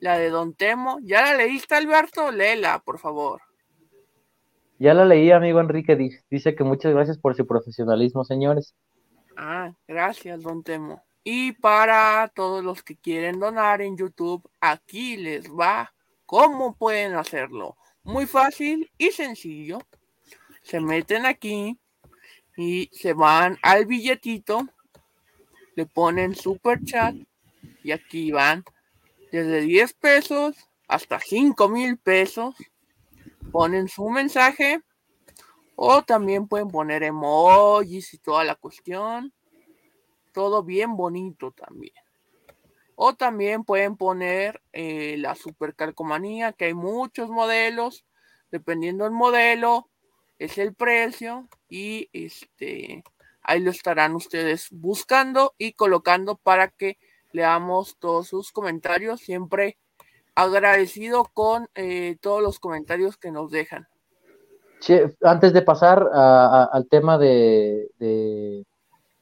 la 0.00 0.18
de 0.18 0.28
Don 0.28 0.52
Temo. 0.52 0.98
¿Ya 1.02 1.22
la 1.22 1.34
leíste, 1.34 1.76
Alberto? 1.76 2.30
Léela, 2.30 2.82
por 2.84 2.98
favor. 2.98 3.40
Ya 4.78 4.92
la 4.92 5.06
leí, 5.06 5.30
amigo 5.30 5.58
Enrique. 5.58 5.96
Dice 6.28 6.54
que 6.54 6.62
muchas 6.62 6.92
gracias 6.92 7.16
por 7.16 7.34
su 7.34 7.46
profesionalismo, 7.46 8.24
señores. 8.24 8.74
Ah, 9.34 9.72
gracias, 9.88 10.42
Don 10.42 10.62
Temo. 10.62 11.02
Y 11.24 11.52
para 11.52 12.30
todos 12.34 12.62
los 12.62 12.82
que 12.82 12.98
quieren 12.98 13.40
donar 13.40 13.80
en 13.80 13.96
YouTube, 13.96 14.46
aquí 14.60 15.16
les 15.16 15.50
va 15.50 15.94
cómo 16.26 16.76
pueden 16.76 17.14
hacerlo. 17.14 17.78
Muy 18.02 18.26
fácil 18.26 18.90
y 18.98 19.10
sencillo. 19.10 19.78
Se 20.62 20.80
meten 20.80 21.26
aquí 21.26 21.78
y 22.56 22.90
se 22.92 23.12
van 23.12 23.58
al 23.62 23.86
billetito, 23.86 24.66
le 25.74 25.86
ponen 25.86 26.34
super 26.34 26.82
chat 26.84 27.14
y 27.82 27.92
aquí 27.92 28.32
van 28.32 28.64
desde 29.32 29.62
10 29.62 29.94
pesos 29.94 30.56
hasta 30.88 31.20
5 31.20 31.68
mil 31.68 31.98
pesos. 31.98 32.54
Ponen 33.52 33.88
su 33.88 34.08
mensaje 34.08 34.80
o 35.76 36.02
también 36.02 36.46
pueden 36.46 36.68
poner 36.68 37.02
emojis 37.02 38.14
y 38.14 38.18
toda 38.18 38.44
la 38.44 38.54
cuestión. 38.54 39.32
Todo 40.32 40.62
bien 40.62 40.96
bonito 40.96 41.50
también. 41.52 41.99
O 43.02 43.14
también 43.14 43.64
pueden 43.64 43.96
poner 43.96 44.60
eh, 44.74 45.16
la 45.16 45.34
supercalcomanía, 45.34 46.52
que 46.52 46.66
hay 46.66 46.74
muchos 46.74 47.30
modelos. 47.30 48.04
Dependiendo 48.50 49.04
del 49.04 49.14
modelo, 49.14 49.88
es 50.38 50.58
el 50.58 50.74
precio. 50.74 51.48
Y 51.70 52.10
este 52.12 53.02
ahí 53.40 53.60
lo 53.60 53.70
estarán 53.70 54.14
ustedes 54.14 54.68
buscando 54.70 55.54
y 55.56 55.72
colocando 55.72 56.36
para 56.36 56.68
que 56.68 56.98
leamos 57.32 57.96
todos 57.98 58.28
sus 58.28 58.52
comentarios. 58.52 59.22
Siempre 59.22 59.78
agradecido 60.34 61.24
con 61.32 61.70
eh, 61.74 62.18
todos 62.20 62.42
los 62.42 62.60
comentarios 62.60 63.16
que 63.16 63.30
nos 63.30 63.50
dejan. 63.50 63.88
antes 65.22 65.54
de 65.54 65.62
pasar 65.62 66.06
al 66.12 66.86
tema 66.90 67.16
de, 67.16 67.88
de 67.98 68.66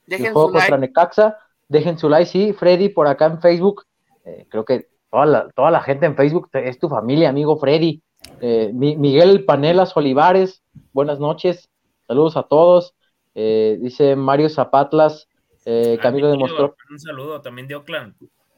Dejen 0.06 0.32
juego 0.32 0.48
su 0.48 0.52
contra 0.54 0.70
like. 0.70 0.88
Necaxa, 0.88 1.38
dejen 1.68 1.98
su 1.98 2.08
like, 2.08 2.26
sí, 2.30 2.52
Freddy 2.52 2.88
por 2.88 3.06
acá 3.06 3.26
en 3.26 3.40
Facebook, 3.40 3.84
eh, 4.24 4.46
creo 4.50 4.64
que 4.64 4.88
toda 5.10 5.26
la, 5.26 5.48
toda 5.54 5.70
la 5.70 5.80
gente 5.80 6.06
en 6.06 6.16
Facebook 6.16 6.48
te- 6.50 6.68
es 6.68 6.78
tu 6.78 6.88
familia, 6.88 7.28
amigo 7.28 7.56
Freddy. 7.58 8.02
Eh, 8.40 8.70
Mi- 8.74 8.96
Miguel 8.96 9.44
Panelas 9.44 9.96
Olivares, 9.96 10.62
buenas 10.92 11.18
noches, 11.20 11.68
saludos 12.06 12.36
a 12.36 12.42
todos. 12.44 12.94
Eh, 13.34 13.78
dice 13.80 14.16
Mario 14.16 14.48
Zapatlas, 14.48 15.28
eh, 15.64 15.96
Ah, 15.98 16.02
Camilo 16.02 16.28
demostró, 16.30 16.74
Un 16.90 16.98
saludo 16.98 17.40
también 17.40 17.68
de 17.68 17.76
Oakland. 17.76 18.14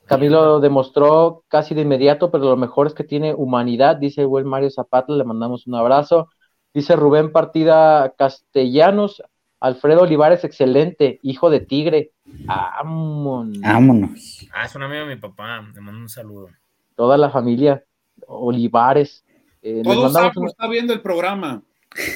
Camilo 0.07 0.59
demostró 0.59 1.45
casi 1.49 1.75
de 1.75 1.83
inmediato, 1.83 2.31
pero 2.31 2.45
lo 2.45 2.57
mejor 2.57 2.89
es 2.89 2.95
que 2.95 3.05
tiene 3.05 3.33
humanidad, 3.35 3.97
dice 3.97 4.23
el 4.23 4.27
buen 4.27 4.47
Mario 4.47 4.71
Zapatlas, 4.71 5.19
le 5.19 5.25
mandamos 5.25 5.67
un 5.69 5.75
abrazo. 5.77 6.29
Dice 6.75 6.97
Rubén 6.97 7.31
Partida 7.33 8.13
Castellanos, 8.17 9.23
Alfredo 9.61 10.03
Olivares, 10.03 10.43
excelente, 10.45 11.21
hijo 11.23 11.51
de 11.51 11.61
tigre. 11.61 12.13
Vámonos. 12.25 13.61
Vámonos. 13.61 14.49
Ah, 14.53 14.65
es 14.65 14.75
un 14.75 14.83
amigo 14.83 15.07
de 15.07 15.15
mi 15.15 15.21
papá. 15.21 15.61
Le 15.75 15.81
mando 15.81 16.01
un 16.01 16.09
saludo. 16.09 16.49
Toda 16.97 17.17
la 17.19 17.31
familia 17.31 17.85
Olivares. 18.27 19.25
Eh, 19.63 19.83
Todo 19.85 20.09
sapo 20.11 20.41
un- 20.41 20.49
está 20.49 20.67
viendo 20.67 20.93
el 20.95 21.03
programa. 21.03 21.63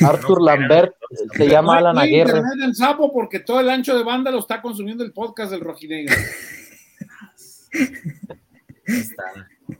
Arthur 0.07 0.39
No, 0.39 0.47
Lambert, 0.47 0.95
no, 1.11 1.35
se 1.35 1.49
llama 1.49 1.73
No 1.75 1.79
Alan 1.89 1.99
Aguirre. 1.99 2.31
internet 2.31 2.59
del 2.61 2.75
sapo 2.77 3.13
porque 3.13 3.41
todo 3.41 3.59
el 3.61 3.69
ancho 3.69 3.97
de 3.97 4.05
banda 4.05 4.31
lo 4.31 4.39
está 4.39 4.63
consumiendo 4.63 5.03
el 5.05 5.13
podcast 5.13 5.51
del 5.51 5.61
Rojinegro. 5.61 6.15
Está. 8.87 9.25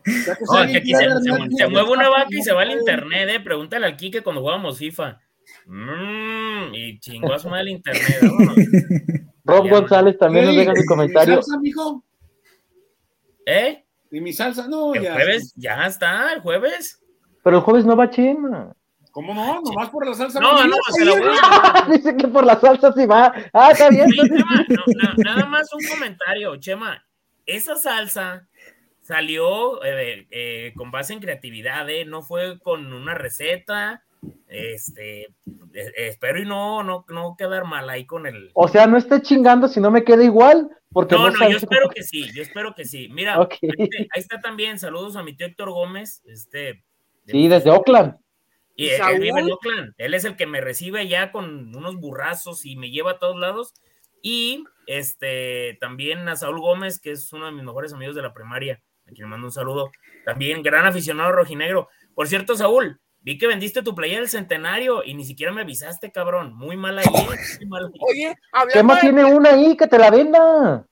Se, 0.05 1.69
mueve 1.69 1.91
una 1.91 2.09
vaca 2.09 2.27
y 2.31 2.43
se 2.43 2.53
va 2.53 2.63
al 2.63 2.73
internet, 2.73 3.29
eh. 3.31 3.41
Pregúntale 3.41 3.87
al 3.87 3.97
Kike 3.97 4.23
cuando 4.23 4.41
jugábamos 4.43 4.79
FIFA. 4.79 5.21
Mm, 5.67 6.75
y 6.75 6.99
chingó 7.01 7.33
a 7.33 7.39
su 7.39 7.49
madre 7.49 7.63
el 7.63 7.69
internet. 7.71 8.19
vámonos. 8.23 8.57
Rob 9.45 9.69
González 9.69 10.19
también 10.19 10.47
nos 10.47 10.55
Ey, 10.55 10.61
deja 10.61 10.75
su 10.75 10.83
¿y 10.83 10.87
comentario. 10.87 11.37
mi 11.37 11.43
salsa, 11.43 11.59
mijo? 11.61 12.05
¿Eh? 13.47 13.85
¿Y 14.11 14.21
mi 14.21 14.33
salsa? 14.33 14.69
No, 14.69 14.95
El 14.95 15.03
ya. 15.03 15.15
jueves, 15.15 15.53
ya 15.57 15.87
está, 15.87 16.33
el 16.33 16.41
jueves. 16.41 17.01
Pero 17.43 17.57
el 17.59 17.63
jueves 17.63 17.85
no 17.85 17.97
va 17.97 18.09
Chema. 18.11 18.75
¿Cómo 19.11 19.33
no? 19.35 19.61
Nomás 19.61 19.91
por 19.91 20.07
la 20.07 20.15
salsa. 20.15 20.41
No, 20.41 20.65
no, 20.65 20.77
se 20.91 21.05
la 21.05 21.13
ahí 21.13 21.19
voy 21.21 21.37
a. 21.43 21.87
Dice 21.93 22.17
que 22.17 22.27
por 22.29 22.45
la 22.45 22.59
salsa 22.59 22.93
sí 22.93 23.07
va. 23.07 23.33
Ah, 23.53 23.71
está 23.73 23.91
bien. 23.91 24.07
Oye, 24.07 24.29
Chema, 24.29 24.65
no, 24.69 24.83
na- 24.97 25.15
nada 25.19 25.47
más 25.47 25.69
un 25.73 25.85
comentario, 25.89 26.57
Chema. 26.57 27.05
Esa 27.47 27.77
salsa 27.77 28.49
salió 29.03 29.85
eh, 29.85 30.27
eh, 30.31 30.73
con 30.77 30.91
base 30.91 31.13
en 31.13 31.21
creatividad, 31.21 31.89
¿eh? 31.91 32.05
No 32.07 32.23
fue 32.23 32.59
con 32.61 32.93
una 32.93 33.15
receta. 33.15 34.04
Este, 34.49 35.23
eh, 35.25 35.93
espero 35.97 36.41
y 36.41 36.45
no, 36.45 36.83
no, 36.83 37.05
no 37.09 37.35
quedar 37.37 37.65
mal 37.65 37.89
ahí 37.91 38.07
con 38.07 38.27
el. 38.27 38.51
O 38.55 38.69
sea, 38.69 38.87
no 38.87 38.97
esté 38.97 39.21
chingando 39.23 39.69
si 39.69 39.81
no 39.81 39.91
me 39.91 40.05
queda 40.05 40.23
igual. 40.25 40.69
Porque 40.93 41.17
No, 41.17 41.29
no, 41.31 41.51
yo 41.51 41.57
espero 41.57 41.89
que 41.91 42.05
sí, 42.05 42.31
yo 42.33 42.43
espero 42.43 42.73
que 42.75 42.85
sí. 42.85 43.09
Mira, 43.11 43.35
ahí, 43.37 43.49
está- 43.61 43.99
ahí 43.99 44.21
está 44.21 44.41
también, 44.41 44.79
saludos 44.79 45.17
a 45.17 45.25
mi 45.25 45.37
tío 45.37 45.47
Héctor 45.47 45.71
Gómez, 45.71 46.23
este. 46.27 46.85
de- 47.25 47.33
Sí, 47.33 47.49
desde 47.49 47.71
Oakland. 47.71 48.17
Y 48.77 48.87
¿Y 48.87 48.91
él, 48.91 49.01
él 49.15 49.21
vive 49.21 49.41
en? 49.41 49.51
Oakland. 49.51 49.95
Él 49.99 50.15
es 50.15 50.25
el 50.25 50.37
que 50.37 50.47
me 50.47 50.61
recibe 50.61 51.09
ya 51.09 51.33
con 51.33 51.75
unos 51.75 51.97
burrazos 51.97 52.65
y 52.65 52.77
me 52.77 52.91
lleva 52.91 53.13
a 53.13 53.19
todos 53.19 53.37
lados. 53.39 53.75
Y 54.23 54.65
este 54.87 55.77
también 55.81 56.29
a 56.29 56.37
Saúl 56.37 56.61
Gómez, 56.61 57.01
que 57.01 57.11
es 57.13 57.33
uno 57.33 57.47
de 57.47 57.53
mis 57.53 57.65
mejores 57.65 57.93
amigos 57.93 58.15
de 58.15 58.23
la 58.23 58.33
primaria, 58.35 58.81
a 59.07 59.11
quien 59.11 59.23
le 59.27 59.27
mando 59.27 59.47
un 59.49 59.53
saludo. 59.53 59.91
También 60.25 60.63
gran 60.63 60.87
aficionado 60.87 61.33
rojinegro. 61.33 61.89
Por 62.15 62.29
cierto, 62.29 62.57
Saúl, 62.57 63.01
vi 63.25 63.37
que 63.39 63.47
vendiste 63.49 63.83
tu 63.83 63.95
playa 63.95 64.19
del 64.19 64.29
centenario 64.29 65.03
y 65.05 65.15
ni 65.15 65.25
siquiera 65.25 65.53
me 65.53 65.63
avisaste, 65.63 66.13
cabrón. 66.13 66.55
Muy 66.57 66.77
mal 66.77 66.99
ahí. 66.99 67.05
¿eh? 67.07 67.39
Muy 67.61 67.67
mal. 67.69 67.91
Oye, 68.01 68.37
hablando 68.53 68.73
Chema 68.75 68.95
de- 68.97 69.01
tiene 69.01 69.25
una 69.25 69.51
ahí 69.51 69.77
que 69.77 69.87
te 69.87 69.99
la 69.99 70.11
venda. 70.11 70.87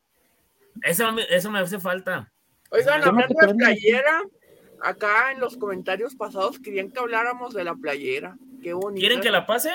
Eso, 0.82 1.12
me- 1.12 1.26
eso 1.30 1.50
me 1.50 1.58
hace 1.60 1.78
falta. 1.78 2.32
Oigan, 2.70 3.02
hablando 3.04 3.34
de 3.46 3.54
playera, 3.54 4.22
acá 4.82 5.30
en 5.32 5.38
los 5.40 5.56
comentarios 5.58 6.14
pasados 6.16 6.58
querían 6.58 6.90
que 6.90 6.98
habláramos 6.98 7.52
de 7.54 7.64
la 7.64 7.74
playera. 7.74 8.36
Qué 8.62 8.72
bonito. 8.72 8.98
¿Quieren 9.00 9.20
que 9.20 9.30
la 9.30 9.44
pase? 9.46 9.70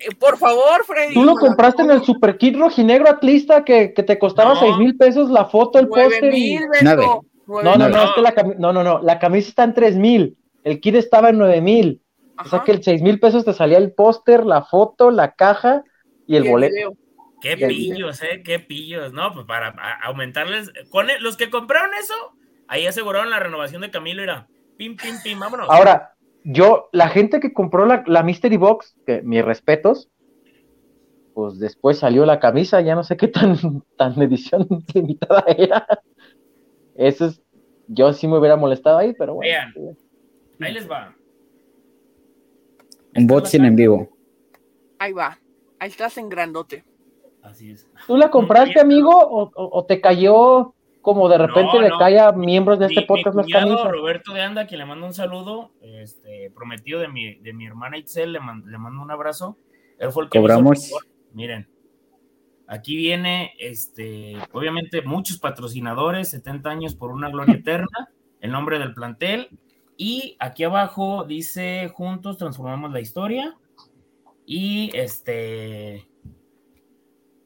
Eh, 0.00 0.14
por 0.18 0.38
favor, 0.38 0.84
Freddy. 0.86 1.12
Tú 1.12 1.24
lo 1.24 1.34
compraste 1.34 1.82
en 1.82 1.90
el 1.90 2.02
Super 2.04 2.38
Kit 2.38 2.56
rojinegro 2.56 3.10
atlista 3.10 3.64
que, 3.64 3.92
que 3.92 4.02
te 4.02 4.18
costaba 4.18 4.54
No. 4.54 4.60
seis 4.60 4.76
mil 4.78 4.96
pesos 4.96 5.28
la 5.28 5.44
foto, 5.46 5.78
el 5.78 5.88
póster. 5.88 6.32
y- 6.34 6.56
No, 6.82 6.94
no, 6.96 7.76
mil. 7.76 7.90
no, 7.90 8.02
es 8.04 8.10
que 8.14 8.20
la 8.22 8.34
cami- 8.34 8.56
no, 8.56 8.72
no, 8.72 8.82
no, 8.82 9.00
la 9.02 9.18
camisa 9.18 9.48
está 9.50 9.64
en 9.64 9.74
tres 9.74 9.96
mil. 9.96 10.36
El 10.64 10.80
kit 10.80 10.94
estaba 10.96 11.30
en 11.30 11.38
nueve 11.38 11.60
mil. 11.60 12.02
O 12.44 12.48
sea 12.48 12.62
que 12.62 12.72
el 12.72 12.82
seis 12.82 13.02
mil 13.02 13.18
pesos 13.18 13.44
te 13.44 13.52
salía 13.52 13.78
el 13.78 13.92
póster, 13.92 14.44
la 14.46 14.62
foto, 14.62 15.10
la 15.10 15.32
caja 15.34 15.82
y 16.26 16.36
el 16.36 16.48
boleto. 16.48 16.72
video. 16.74 16.92
Qué 17.40 17.52
el 17.52 17.68
pillos, 17.68 18.22
eh, 18.22 18.42
qué 18.44 18.58
pillos. 18.58 19.12
No, 19.12 19.32
pues 19.32 19.46
para 19.46 19.74
aumentarles. 20.02 20.70
Con 20.90 21.10
el- 21.10 21.22
los 21.22 21.36
que 21.36 21.50
compraron 21.50 21.90
eso, 21.94 22.14
ahí 22.68 22.86
aseguraron 22.86 23.30
la 23.30 23.38
renovación 23.40 23.82
de 23.82 23.90
Camilo. 23.90 24.22
Era 24.22 24.46
pim, 24.76 24.96
pim, 24.96 25.14
pim, 25.22 25.38
vámonos. 25.38 25.68
Ahora, 25.70 26.14
yo, 26.44 26.88
la 26.92 27.08
gente 27.08 27.40
que 27.40 27.52
compró 27.52 27.86
la, 27.86 28.02
la 28.06 28.22
Mystery 28.22 28.56
Box, 28.56 28.96
que 29.06 29.22
mis 29.22 29.44
respetos, 29.44 30.08
pues 31.34 31.58
después 31.58 31.98
salió 31.98 32.26
la 32.26 32.40
camisa, 32.40 32.80
ya 32.80 32.94
no 32.96 33.04
sé 33.04 33.16
qué 33.16 33.28
tan, 33.28 33.56
tan 33.96 34.20
edición 34.20 34.66
limitada 34.94 35.44
era. 35.56 35.86
Eso 36.96 37.26
es, 37.26 37.40
yo 37.86 38.12
sí 38.12 38.26
me 38.26 38.38
hubiera 38.38 38.56
molestado 38.56 38.98
ahí, 38.98 39.14
pero 39.16 39.34
bueno. 39.34 39.48
Vean. 39.74 39.96
Ahí 40.60 40.72
les 40.74 40.90
va. 40.90 41.14
Unboxing 43.16 43.64
en 43.64 43.76
vivo. 43.76 44.08
Ahí 44.98 45.12
va. 45.12 45.38
Ahí 45.78 45.88
estás 45.88 46.18
en 46.18 46.28
grandote. 46.28 46.84
Así 47.42 47.70
es. 47.70 47.88
¿Tú 48.06 48.16
la 48.16 48.30
compraste, 48.30 48.80
amigo, 48.80 49.10
o, 49.10 49.42
o- 49.54 49.78
o 49.78 49.84
te 49.86 50.00
cayó 50.00 50.74
como 51.00 51.28
de 51.28 51.38
repente 51.38 51.72
No, 51.74 51.80
le 51.80 51.88
no. 51.88 51.98
cae 51.98 52.18
a 52.18 52.32
miembros 52.32 52.78
de 52.78 52.86
este 52.86 53.00
Mi- 53.00 53.06
podcast 53.06 53.34
mi 53.36 53.42
las 53.42 53.46
cuñado 53.46 53.68
camisas? 53.76 53.92
Roberto 53.92 54.32
de 54.34 54.42
Anda, 54.42 54.66
quien 54.66 54.80
le 54.80 54.86
mando 54.86 55.06
un 55.06 55.14
saludo, 55.14 55.70
este, 55.80 56.50
prometido 56.54 57.00
de 57.00 57.08
mi, 57.08 57.36
de 57.36 57.52
mi 57.54 57.66
hermana 57.66 57.96
Itzel, 57.96 58.32
le, 58.32 58.40
man- 58.40 58.64
le 58.66 58.76
mando 58.78 59.00
un 59.00 59.10
abrazo. 59.10 59.56
Él 59.98 60.10
fue 60.12 60.24
el 60.24 60.30
que 60.30 60.38
Cobramos. 60.38 60.92
Miren, 61.32 61.68
aquí 62.66 62.96
viene, 62.96 63.52
este, 63.58 64.36
obviamente, 64.52 65.02
muchos 65.02 65.38
patrocinadores, 65.38 66.30
70 66.30 66.68
años 66.70 66.94
por 66.94 67.10
una 67.12 67.30
gloria 67.30 67.54
eterna, 67.54 68.10
el 68.40 68.50
nombre 68.50 68.78
del 68.78 68.92
plantel. 68.94 69.48
Y 70.00 70.36
aquí 70.38 70.62
abajo 70.62 71.24
dice: 71.24 71.90
Juntos 71.92 72.38
transformamos 72.38 72.92
la 72.92 73.00
historia. 73.00 73.58
Y 74.46 74.96
este. 74.96 76.08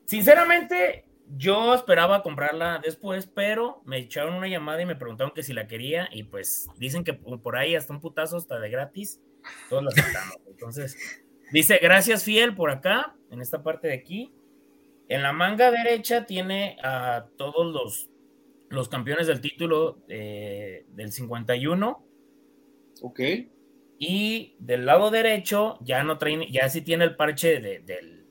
Sinceramente, 0.04 1.06
yo 1.34 1.74
esperaba 1.74 2.22
comprarla 2.22 2.78
después, 2.84 3.26
pero 3.26 3.80
me 3.86 3.96
echaron 3.96 4.34
una 4.34 4.48
llamada 4.48 4.82
y 4.82 4.86
me 4.86 4.96
preguntaron 4.96 5.32
que 5.32 5.42
si 5.42 5.54
la 5.54 5.66
quería. 5.66 6.10
Y 6.12 6.24
pues 6.24 6.68
dicen 6.76 7.04
que 7.04 7.14
por 7.14 7.56
ahí 7.56 7.74
hasta 7.74 7.94
un 7.94 8.00
putazo 8.00 8.36
está 8.36 8.60
de 8.60 8.68
gratis. 8.68 9.22
Todos 9.70 9.84
la. 9.84 9.90
Entonces, 10.46 11.24
dice: 11.52 11.78
Gracias, 11.82 12.22
fiel, 12.22 12.54
por 12.54 12.70
acá, 12.70 13.16
en 13.30 13.40
esta 13.40 13.62
parte 13.62 13.88
de 13.88 13.94
aquí. 13.94 14.30
En 15.08 15.22
la 15.22 15.32
manga 15.32 15.70
derecha 15.70 16.26
tiene 16.26 16.76
a 16.82 17.26
todos 17.38 17.72
los, 17.72 18.10
los 18.68 18.90
campeones 18.90 19.26
del 19.26 19.40
título 19.40 20.00
eh, 20.08 20.84
del 20.90 21.12
51. 21.12 22.11
Ok. 23.02 23.20
Y 23.98 24.56
del 24.58 24.86
lado 24.86 25.10
derecho 25.10 25.78
ya 25.82 26.02
no 26.02 26.18
trae, 26.18 26.50
ya 26.50 26.68
sí 26.68 26.82
tiene 26.82 27.04
el 27.04 27.14
parche 27.16 27.60
de, 27.60 27.78
del- 27.80 28.22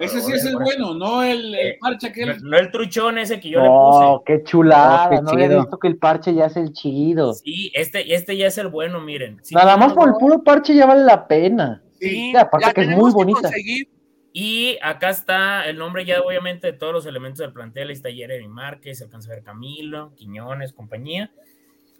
ese 0.00 0.20
sí 0.20 0.32
es 0.32 0.44
el 0.44 0.56
bueno, 0.56 0.92
no 0.92 1.22
el, 1.22 1.54
el 1.54 1.66
Eh, 1.68 1.78
parche 1.80 2.10
que 2.10 2.26
No, 2.26 2.32
él. 2.32 2.38
no 2.42 2.58
el 2.58 2.72
truchón 2.72 3.16
ese 3.18 3.38
que 3.38 3.48
yo 3.48 3.60
le 3.60 3.68
No, 3.68 4.20
qué 4.26 4.42
chulada. 4.42 5.06
Oh, 5.06 5.10
qué 5.10 5.22
no 5.22 5.30
había 5.30 5.48
visto 5.60 5.78
que 5.78 5.86
el 5.86 5.98
parche 5.98 6.34
ya 6.34 6.46
es 6.46 6.56
el 6.56 6.72
chido. 6.72 7.28
puse. 7.28 7.42
Sí, 7.44 7.70
este, 7.74 8.12
este 8.12 8.36
ya 8.36 8.48
es 8.48 8.58
el 8.58 8.66
bueno, 8.66 9.00
miren. 9.00 9.38
Sí 9.44 9.54
Nada 9.54 9.76
más 9.76 9.92
por 9.92 10.08
el 10.08 10.14
puro 10.16 10.42
parche 10.42 10.74
ya 10.74 10.84
vale 10.86 11.04
la 11.04 11.28
pena. 11.28 11.80
Sí, 12.00 12.32
y 12.32 12.36
aparte 12.36 12.72
que 12.74 12.80
es 12.80 12.88
muy 12.88 13.12
bonita. 13.12 13.40
conseguir. 13.42 13.88
Y 14.32 14.78
acá 14.82 15.10
está 15.10 15.64
el 15.68 15.76
nombre 15.78 16.04
ya 16.04 16.20
obviamente 16.22 16.66
de 16.66 16.72
todos 16.72 16.92
los 16.92 17.06
elementos 17.06 17.38
del 17.38 17.52
plantel. 17.52 17.86
Ahí 17.88 17.94
está 17.94 18.10
Jeremy 18.10 18.48
Márquez, 18.48 19.00
alcanza 19.00 19.30
a 19.30 19.34
ver 19.36 19.44
Camilo, 19.44 20.12
Quiñones, 20.16 20.72
compañía. 20.72 21.30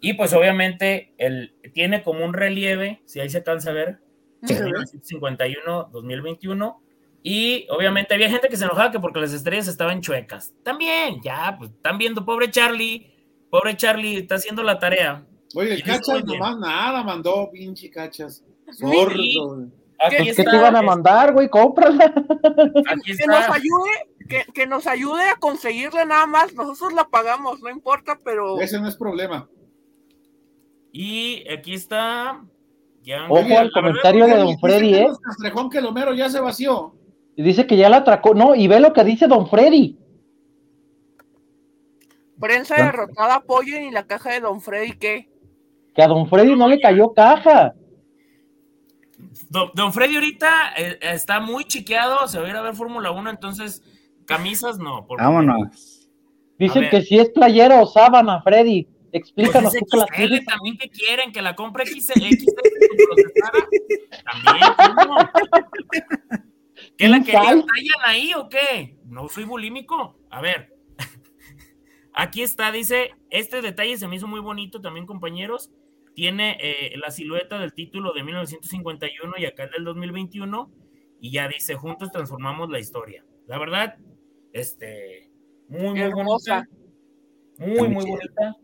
Y 0.05 0.15
pues 0.15 0.33
obviamente 0.33 1.13
el, 1.17 1.55
tiene 1.73 2.03
como 2.03 2.25
un 2.25 2.33
relieve, 2.33 3.01
si 3.05 3.21
ahí 3.21 3.29
se 3.29 3.37
alcanza 3.37 3.69
a 3.69 3.73
ver, 3.73 3.99
Sí, 4.45 4.53
se 4.53 4.65
ve. 4.65 4.71
1951-2021. 4.71 6.75
Y 7.23 7.65
obviamente 7.69 8.13
había 8.13 8.29
gente 8.29 8.49
que 8.49 8.57
se 8.57 8.65
enojaba 8.65 8.91
que 8.91 8.99
porque 8.99 9.21
las 9.21 9.31
estrellas 9.31 9.69
estaban 9.69 10.01
chuecas. 10.01 10.51
También, 10.61 11.21
ya, 11.23 11.55
pues 11.57 11.71
están 11.71 11.97
viendo, 11.97 12.25
pobre 12.25 12.51
Charlie, 12.51 13.13
pobre 13.49 13.77
Charlie, 13.77 14.17
está 14.17 14.35
haciendo 14.35 14.61
la 14.61 14.77
tarea. 14.77 15.25
Oye, 15.55 15.69
el 15.69 15.77
dice 15.77 15.89
cachas 15.89 16.25
nomás 16.25 16.57
nada, 16.57 17.01
mandó 17.01 17.49
pinche 17.49 17.89
cachas. 17.89 18.43
Sí. 18.71 18.85
Sordo. 18.85 19.55
güey. 19.55 19.67
Aquí 19.99 20.15
Pues, 20.17 20.35
¿Qué 20.35 20.41
está, 20.41 20.51
te 20.51 20.57
iban 20.57 20.75
a 20.75 20.81
mandar, 20.81 21.31
güey? 21.31 21.47
Cómprala. 21.47 22.13
Aquí 22.87 23.15
Que 23.15 23.25
nos 23.25 23.47
ayude, 23.47 23.91
que, 24.27 24.43
que 24.53 24.67
nos 24.67 24.85
ayude 24.85 25.29
a 25.29 25.37
conseguirle 25.37 26.05
nada 26.05 26.25
más. 26.25 26.53
Nosotros 26.53 26.91
la 26.91 27.07
pagamos, 27.07 27.61
no 27.61 27.69
importa, 27.69 28.19
pero 28.21 28.59
Ese 28.59 28.81
no 28.81 28.89
es 28.89 28.97
problema. 28.97 29.47
Y 30.93 31.43
aquí 31.49 31.73
está. 31.73 32.45
Ya, 33.01 33.25
Ojo 33.25 33.39
al 33.39 33.47
verdad, 33.47 33.69
comentario 33.73 34.27
de 34.27 34.37
Don 34.37 34.47
dice 34.47 34.59
Freddy, 34.61 34.93
¿eh? 34.93 35.07
Castrejón 35.21 35.69
que 35.69 35.79
el 35.79 35.85
Homero 35.87 36.13
ya 36.13 36.29
se 36.29 36.39
vació. 36.39 36.95
Y 37.35 37.41
dice 37.41 37.67
que 37.67 37.75
ya 37.75 37.89
la 37.89 37.97
atracó. 37.97 38.35
No, 38.35 38.55
y 38.55 38.67
ve 38.67 38.79
lo 38.79 38.93
que 38.93 39.03
dice 39.03 39.27
Don 39.27 39.49
Freddy. 39.49 39.97
prensa 42.39 42.75
derrotada 42.75 43.35
apoyen 43.35 43.85
y 43.85 43.91
la 43.91 44.05
caja 44.05 44.31
de 44.31 44.41
Don 44.41 44.61
Freddy, 44.61 44.93
¿qué? 44.93 45.29
Que 45.95 46.03
a 46.03 46.07
Don 46.07 46.29
Freddy 46.29 46.55
no 46.55 46.67
le 46.67 46.79
cayó 46.79 47.11
caja. 47.13 47.73
Don, 49.49 49.71
don 49.73 49.91
Freddy 49.91 50.15
ahorita 50.15 50.73
eh, 50.77 50.99
está 51.01 51.39
muy 51.39 51.65
chiqueado, 51.65 52.27
se 52.27 52.39
va 52.39 52.45
a 52.45 52.49
ir 52.49 52.55
a 52.55 52.61
ver 52.61 52.75
Fórmula 52.75 53.11
1, 53.11 53.29
entonces 53.31 53.81
camisas 54.25 54.77
no. 54.77 55.05
por 55.07 55.19
favor. 55.19 55.45
Vámonos. 55.45 56.07
Dicen 56.59 56.87
que 56.89 57.01
si 57.01 57.17
es 57.17 57.29
playera 57.29 57.81
o 57.81 57.87
sábana, 57.87 58.41
Freddy. 58.41 58.87
Pues 59.13 59.25
Explícanos 59.25 59.75
es 59.75 59.81
tú 59.81 60.03
que 60.15 60.27
la 60.27 60.43
también 60.43 60.75
que 60.75 60.89
quieren, 60.89 61.31
que 61.31 61.43
la 61.43 61.55
compre 61.55 61.85
XL, 61.85 62.23
también. 64.23 64.63
¿Qué 66.97 67.07
la 67.07 67.23
sal? 67.23 67.63
¿Tallan 67.63 68.05
ahí 68.05 68.31
o 68.35 68.49
qué? 68.49 68.97
No 69.05 69.29
soy 69.29 69.43
bulímico. 69.43 70.17
A 70.31 70.41
ver. 70.41 70.75
Aquí 72.13 72.41
está, 72.41 72.71
dice, 72.71 73.11
este 73.29 73.61
detalle 73.61 73.97
se 73.97 74.07
me 74.07 74.15
hizo 74.15 74.27
muy 74.27 74.39
bonito 74.39 74.81
también, 74.81 75.05
compañeros. 75.05 75.69
Tiene 76.15 76.57
eh, 76.59 76.97
la 76.97 77.11
silueta 77.11 77.59
del 77.59 77.73
título 77.73 78.13
de 78.13 78.23
1951 78.23 79.33
y 79.37 79.45
acá 79.45 79.65
el 79.65 79.71
del 79.73 79.83
2021. 79.83 80.71
Y 81.21 81.33
ya 81.33 81.47
dice, 81.47 81.75
juntos 81.75 82.11
transformamos 82.11 82.67
la 82.71 82.79
historia. 82.79 83.23
La 83.45 83.59
verdad, 83.59 83.95
este, 84.53 85.29
muy, 85.67 85.93
muy 85.93 86.11
bonita. 86.11 86.67
Muy, 87.59 87.89
muy 87.89 88.05
bonita. 88.05 88.57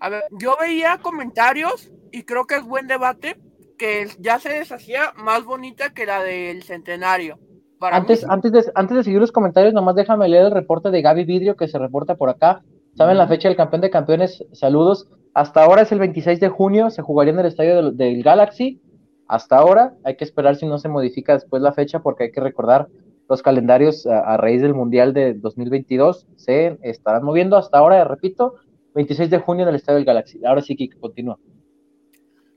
A 0.00 0.08
ver, 0.08 0.24
yo 0.30 0.54
veía 0.60 0.98
comentarios 0.98 1.90
y 2.12 2.22
creo 2.22 2.46
que 2.46 2.56
es 2.56 2.64
buen 2.64 2.86
debate 2.86 3.36
que 3.76 4.06
ya 4.18 4.38
se 4.38 4.50
deshacía 4.50 5.12
más 5.16 5.44
bonita 5.44 5.92
que 5.94 6.06
la 6.06 6.22
del 6.22 6.62
centenario. 6.62 7.38
Para 7.78 7.96
Antes, 7.96 8.24
mí, 8.24 8.28
antes, 8.32 8.52
de, 8.52 8.64
antes 8.74 8.96
de 8.96 9.04
seguir 9.04 9.20
los 9.20 9.32
comentarios, 9.32 9.72
nomás 9.72 9.94
déjame 9.94 10.28
leer 10.28 10.46
el 10.46 10.52
reporte 10.52 10.90
de 10.90 11.00
Gaby 11.00 11.24
Vidrio 11.24 11.56
que 11.56 11.68
se 11.68 11.78
reporta 11.78 12.16
por 12.16 12.28
acá. 12.28 12.62
¿Saben 12.96 13.18
la 13.18 13.28
fecha 13.28 13.48
del 13.48 13.56
campeón 13.56 13.80
de 13.82 13.90
campeones? 13.90 14.44
Saludos. 14.52 15.08
Hasta 15.34 15.62
ahora 15.62 15.82
es 15.82 15.92
el 15.92 16.00
26 16.00 16.40
de 16.40 16.48
junio, 16.48 16.90
se 16.90 17.02
jugaría 17.02 17.32
en 17.32 17.38
el 17.38 17.46
estadio 17.46 17.76
del, 17.76 17.96
del 17.96 18.22
Galaxy. 18.24 18.80
Hasta 19.28 19.56
ahora, 19.58 19.94
hay 20.04 20.16
que 20.16 20.24
esperar 20.24 20.56
si 20.56 20.66
no 20.66 20.78
se 20.78 20.88
modifica 20.88 21.34
después 21.34 21.62
la 21.62 21.72
fecha, 21.72 22.00
porque 22.00 22.24
hay 22.24 22.32
que 22.32 22.40
recordar 22.40 22.88
los 23.28 23.42
calendarios 23.42 24.06
a, 24.06 24.20
a 24.20 24.36
raíz 24.38 24.62
del 24.62 24.74
Mundial 24.74 25.12
de 25.12 25.34
2022 25.34 26.26
se 26.36 26.78
estarán 26.82 27.22
moviendo. 27.22 27.56
Hasta 27.56 27.78
ahora, 27.78 28.02
repito, 28.04 28.54
26 28.98 29.30
de 29.30 29.38
junio 29.38 29.62
en 29.62 29.68
el 29.68 29.76
estadio 29.76 29.98
del 29.98 30.04
Galaxy. 30.04 30.44
Ahora 30.44 30.60
sí 30.60 30.74
que 30.74 30.90
continúa. 30.98 31.38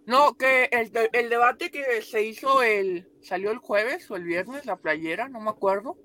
no, 0.07 0.35
que 0.35 0.69
el, 0.71 0.91
el 1.13 1.29
debate 1.29 1.69
que 1.69 2.01
se 2.01 2.23
hizo 2.23 2.63
el 2.63 3.07
salió 3.21 3.51
el 3.51 3.59
jueves 3.59 4.09
o 4.09 4.15
el 4.15 4.23
viernes, 4.23 4.65
la 4.65 4.77
playera, 4.77 5.29
no 5.29 5.39
me 5.39 5.51
acuerdo. 5.51 5.99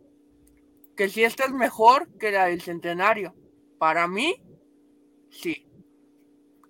Que 0.94 1.08
si 1.08 1.24
esta 1.24 1.46
es 1.46 1.52
mejor 1.52 2.08
que 2.18 2.32
la 2.32 2.46
del 2.46 2.60
centenario. 2.60 3.34
Para 3.78 4.06
mí, 4.06 4.36
sí. 5.30 5.66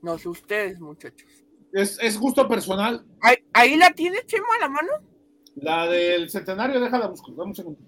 No 0.01 0.17
sé 0.17 0.29
ustedes, 0.29 0.79
muchachos. 0.79 1.45
Es, 1.73 1.99
es 2.01 2.21
gusto 2.21 2.47
personal. 2.47 3.05
Ahí, 3.21 3.37
ahí 3.53 3.77
la 3.77 3.91
tiene 3.91 4.19
Chema 4.27 4.47
a 4.59 4.61
la 4.61 4.69
mano. 4.69 4.93
La 5.57 5.89
del 5.89 6.31
centenario, 6.31 6.81
déjala 6.81 7.09
buscar. 7.09 7.35
Dame 7.35 7.49
un 7.49 7.55
segundo. 7.57 7.81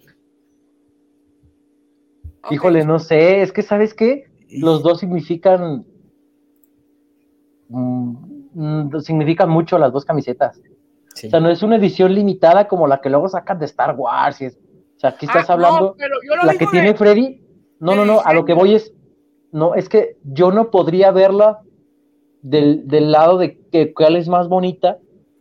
Híjole, 2.51 2.85
no 2.85 2.99
sé, 2.99 3.43
es 3.43 3.53
que 3.53 3.62
¿sabes 3.62 3.95
qué? 3.95 4.28
Los 4.51 4.83
dos 4.83 5.01
significan 5.01 5.85
mm, 7.69 8.15
mm, 8.55 9.01
significan 9.01 9.51
mucho 9.51 9.79
las 9.79 9.93
dos 9.93 10.05
camisetas. 10.05 10.61
Sí. 11.15 11.27
O 11.27 11.31
sea, 11.31 11.41
no 11.41 11.51
es 11.51 11.63
una 11.63 11.77
edición 11.77 12.15
limitada 12.15 12.69
como 12.69 12.87
la 12.87 13.01
que 13.01 13.11
luego 13.11 13.29
sacan 13.29 13.59
de 13.59 13.67
Star 13.67 13.95
Wars. 13.97 14.41
y 14.41 14.47
es- 14.47 14.59
o 14.97 15.01
sea, 15.01 15.11
aquí 15.11 15.27
estás 15.27 15.49
Ah, 15.49 15.53
hablando 15.55 15.81
no, 15.81 15.95
pero 15.97 16.17
yo 16.27 16.35
lo 16.37 16.45
la 16.45 16.53
digo 16.53 16.59
que 16.59 16.65
de- 16.67 16.71
tiene 16.73 16.95
Freddy. 16.95 17.41
No, 17.81 17.95
no, 17.95 18.05
no, 18.05 18.21
a 18.25 18.33
lo 18.35 18.45
que 18.45 18.55
voy 18.55 18.75
es 18.75 18.93
no, 19.53 19.75
es 19.75 19.89
que 19.89 20.19
yo 20.25 20.51
no 20.53 20.71
podría 20.71 21.11
verla 21.11 21.61
del, 22.43 22.87
del 22.87 23.11
lado 23.12 23.39
de 23.39 23.59
que 23.70 23.95
cuál 23.95 24.16
es 24.16 24.29
más 24.29 24.49
bonita 24.49 24.99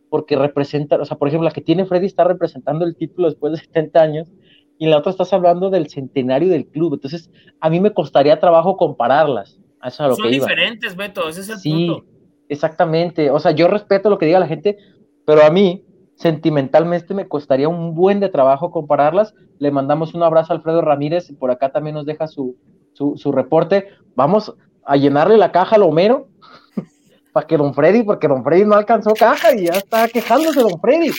porque 0.09 0.35
representa, 0.37 0.95
o 0.95 1.03
sea, 1.05 1.17
por 1.17 1.27
ejemplo, 1.27 1.45
la 1.45 1.51
que 1.53 1.59
tiene 1.61 1.85
Freddy 1.85 2.05
está 2.05 2.23
representando 2.23 2.85
el 2.85 2.95
título 2.95 3.27
después 3.27 3.51
de 3.51 3.59
70 3.59 4.01
años 4.01 4.31
y 4.77 4.85
en 4.85 4.91
la 4.91 4.97
otra 4.97 5.11
estás 5.11 5.33
hablando 5.33 5.69
del 5.69 5.89
centenario 5.89 6.49
del 6.49 6.67
club. 6.67 6.95
Entonces, 6.95 7.29
a 7.59 7.69
mí 7.69 7.79
me 7.79 7.93
costaría 7.93 8.39
trabajo 8.39 8.77
compararlas. 8.77 9.59
A 9.79 9.87
eso 9.89 9.95
es 9.95 9.99
a 10.01 10.07
lo 10.09 10.15
Son 10.15 10.23
que 10.29 10.35
iba. 10.35 10.45
diferentes, 10.45 10.95
Beto, 10.95 11.27
ese 11.29 11.41
es 11.41 11.49
el 11.49 11.57
Sí, 11.59 11.87
punto. 11.87 12.05
exactamente. 12.49 13.29
O 13.31 13.39
sea, 13.39 13.51
yo 13.51 13.67
respeto 13.67 14.09
lo 14.09 14.17
que 14.17 14.25
diga 14.25 14.39
la 14.39 14.47
gente, 14.47 14.77
pero 15.25 15.43
a 15.43 15.49
mí, 15.49 15.85
sentimentalmente, 16.15 17.13
me 17.13 17.27
costaría 17.27 17.69
un 17.69 17.95
buen 17.95 18.19
de 18.19 18.29
trabajo 18.29 18.71
compararlas. 18.71 19.33
Le 19.59 19.71
mandamos 19.71 20.13
un 20.13 20.23
abrazo 20.23 20.53
a 20.53 20.55
Alfredo 20.55 20.81
Ramírez, 20.81 21.31
por 21.39 21.51
acá 21.51 21.69
también 21.71 21.95
nos 21.95 22.05
deja 22.05 22.27
su, 22.27 22.55
su, 22.93 23.17
su 23.17 23.31
reporte. 23.31 23.87
Vamos 24.15 24.53
a 24.83 24.95
llenarle 24.95 25.37
la 25.37 25.51
caja 25.51 25.75
al 25.75 25.83
Homero 25.83 26.27
para 27.33 27.45
que 27.47 27.57
Don 27.57 27.73
Freddy, 27.73 28.03
porque 28.03 28.27
Don 28.27 28.43
Freddy 28.43 28.65
no 28.65 28.75
alcanzó 28.75 29.13
caja 29.13 29.53
y 29.55 29.65
ya 29.67 29.73
está 29.73 30.07
quejándose 30.07 30.61
Don 30.61 30.79
Freddy. 30.79 31.11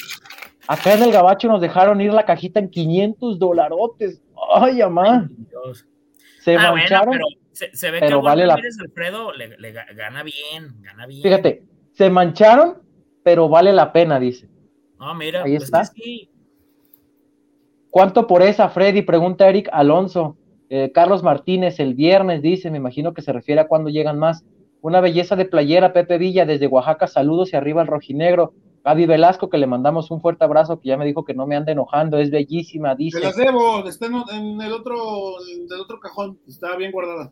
Acá 0.68 0.92
en 0.94 1.02
el 1.02 1.10
Gabacho 1.12 1.48
nos 1.48 1.60
dejaron 1.60 2.00
ir 2.00 2.12
la 2.12 2.24
cajita 2.26 2.60
en 2.60 2.68
500 2.70 3.38
dolarotes. 3.38 4.22
Ay, 4.54 4.80
amá. 4.82 5.28
Dios. 5.30 5.86
Se 6.40 6.54
Ah, 6.56 6.70
bueno, 6.70 6.74
mancharon. 6.76 7.12
pero 7.12 7.24
se, 7.52 7.74
se 7.74 7.90
ve 7.90 7.98
pero 8.00 8.18
que 8.18 8.20
Juan 8.20 8.24
vale 8.24 8.46
la- 8.46 8.54
Alfredo 8.82 9.32
le, 9.32 9.56
le 9.58 9.74
ga- 9.74 9.94
gana 9.96 10.22
bien, 10.22 10.80
gana 10.82 11.06
bien. 11.06 11.22
Fíjate, 11.22 11.62
se 11.92 12.10
mancharon, 12.10 12.74
pero 13.24 13.48
vale 13.48 13.72
la 13.72 13.92
pena, 13.92 14.20
dice. 14.20 14.48
No, 15.00 15.14
mira, 15.14 15.42
Ahí 15.42 15.52
pues 15.56 15.64
está. 15.64 15.84
sí. 15.86 16.30
¿Cuánto 17.90 18.26
por 18.26 18.42
esa, 18.42 18.68
Freddy? 18.68 19.02
Pregunta 19.02 19.48
Eric 19.48 19.68
Alonso. 19.72 20.36
Eh, 20.70 20.92
Carlos 20.92 21.22
Martínez, 21.22 21.80
el 21.80 21.94
viernes, 21.94 22.42
dice, 22.42 22.70
me 22.70 22.76
imagino 22.76 23.14
que 23.14 23.22
se 23.22 23.32
refiere 23.32 23.62
a 23.62 23.66
cuando 23.68 23.88
llegan 23.88 24.18
más. 24.18 24.44
Una 24.82 25.00
belleza 25.00 25.34
de 25.34 25.46
playera, 25.46 25.92
Pepe 25.94 26.18
Villa, 26.18 26.44
desde 26.44 26.66
Oaxaca, 26.66 27.06
saludos 27.06 27.52
y 27.52 27.56
arriba 27.56 27.80
el 27.82 27.88
rojinegro. 27.88 28.52
Gaby 28.88 29.04
Velasco, 29.04 29.50
que 29.50 29.58
le 29.58 29.66
mandamos 29.66 30.10
un 30.10 30.22
fuerte 30.22 30.44
abrazo, 30.44 30.80
que 30.80 30.88
ya 30.88 30.96
me 30.96 31.04
dijo 31.04 31.22
que 31.22 31.34
no 31.34 31.46
me 31.46 31.56
ande 31.56 31.72
enojando, 31.72 32.16
es 32.16 32.30
bellísima, 32.30 32.96
Te 32.96 33.02
dice. 33.02 33.20
las 33.20 33.36
debo. 33.36 33.86
Está 33.86 34.06
en, 34.06 34.14
en 34.32 34.60
el 34.62 34.72
otro, 34.72 34.96
del 35.68 35.80
otro 35.80 36.00
cajón. 36.00 36.38
Está 36.48 36.74
bien 36.76 36.90
guardada. 36.90 37.30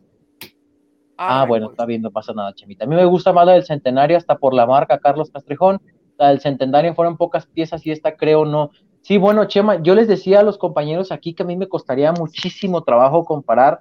Ah, 1.17 1.45
bueno, 1.47 1.71
está 1.71 1.87
bien, 1.87 2.03
no 2.03 2.11
pasa 2.11 2.31
nada, 2.33 2.53
Chemita. 2.53 2.85
A 2.85 2.87
mí 2.87 2.95
me 2.95 3.05
gusta 3.05 3.33
más 3.33 3.47
la 3.47 3.53
del 3.53 3.65
centenario, 3.65 4.17
hasta 4.17 4.37
por 4.37 4.53
la 4.53 4.67
marca 4.67 4.99
Carlos 4.99 5.31
Castrejón. 5.31 5.81
La 6.19 6.29
del 6.29 6.41
centenario 6.41 6.93
fueron 6.93 7.17
pocas 7.17 7.47
piezas 7.47 7.83
y 7.87 7.91
esta 7.91 8.15
creo 8.15 8.45
no. 8.45 8.69
Sí, 9.01 9.17
bueno, 9.17 9.45
Chema, 9.45 9.81
yo 9.81 9.95
les 9.95 10.07
decía 10.07 10.41
a 10.41 10.43
los 10.43 10.59
compañeros 10.59 11.11
aquí 11.11 11.33
que 11.33 11.41
a 11.41 11.45
mí 11.45 11.55
me 11.57 11.67
costaría 11.67 12.11
muchísimo 12.11 12.83
trabajo 12.83 13.25
comparar 13.25 13.79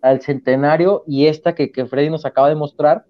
al 0.00 0.22
centenario 0.22 1.02
y 1.06 1.26
esta 1.26 1.54
que, 1.54 1.70
que 1.70 1.84
Freddy 1.84 2.08
nos 2.08 2.24
acaba 2.24 2.48
de 2.48 2.54
mostrar, 2.54 3.04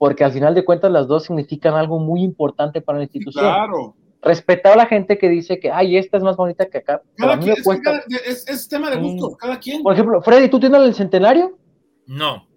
porque 0.00 0.24
al 0.24 0.32
final 0.32 0.54
de 0.54 0.64
cuentas 0.64 0.90
las 0.90 1.06
dos 1.06 1.24
significan 1.24 1.74
algo 1.74 1.98
muy 1.98 2.22
importante 2.22 2.80
para 2.80 2.96
la 2.96 3.04
institución. 3.04 3.44
claro. 3.44 3.94
Respetado 4.22 4.72
a 4.74 4.78
la 4.78 4.86
gente 4.86 5.18
que 5.18 5.28
dice 5.28 5.60
que, 5.60 5.70
ay, 5.70 5.98
esta 5.98 6.16
es 6.16 6.22
más 6.22 6.36
bonita 6.36 6.70
que 6.70 6.78
acá, 6.78 7.02
Cada 7.18 7.38
quien, 7.38 7.50
es, 7.52 7.56
que 7.58 7.62
cuesta. 7.64 7.84
cada- 7.84 8.04
es, 8.26 8.48
es 8.48 8.66
tema 8.66 8.88
de 8.88 8.96
gusto. 8.96 9.36
Cada 9.36 9.58
quien. 9.58 9.82
Por 9.82 9.92
ejemplo, 9.92 10.22
Freddy, 10.22 10.48
¿tú 10.48 10.58
tienes 10.58 10.78
la 10.78 10.84
del 10.86 10.94
centenario? 10.94 11.58
No. 12.06 12.48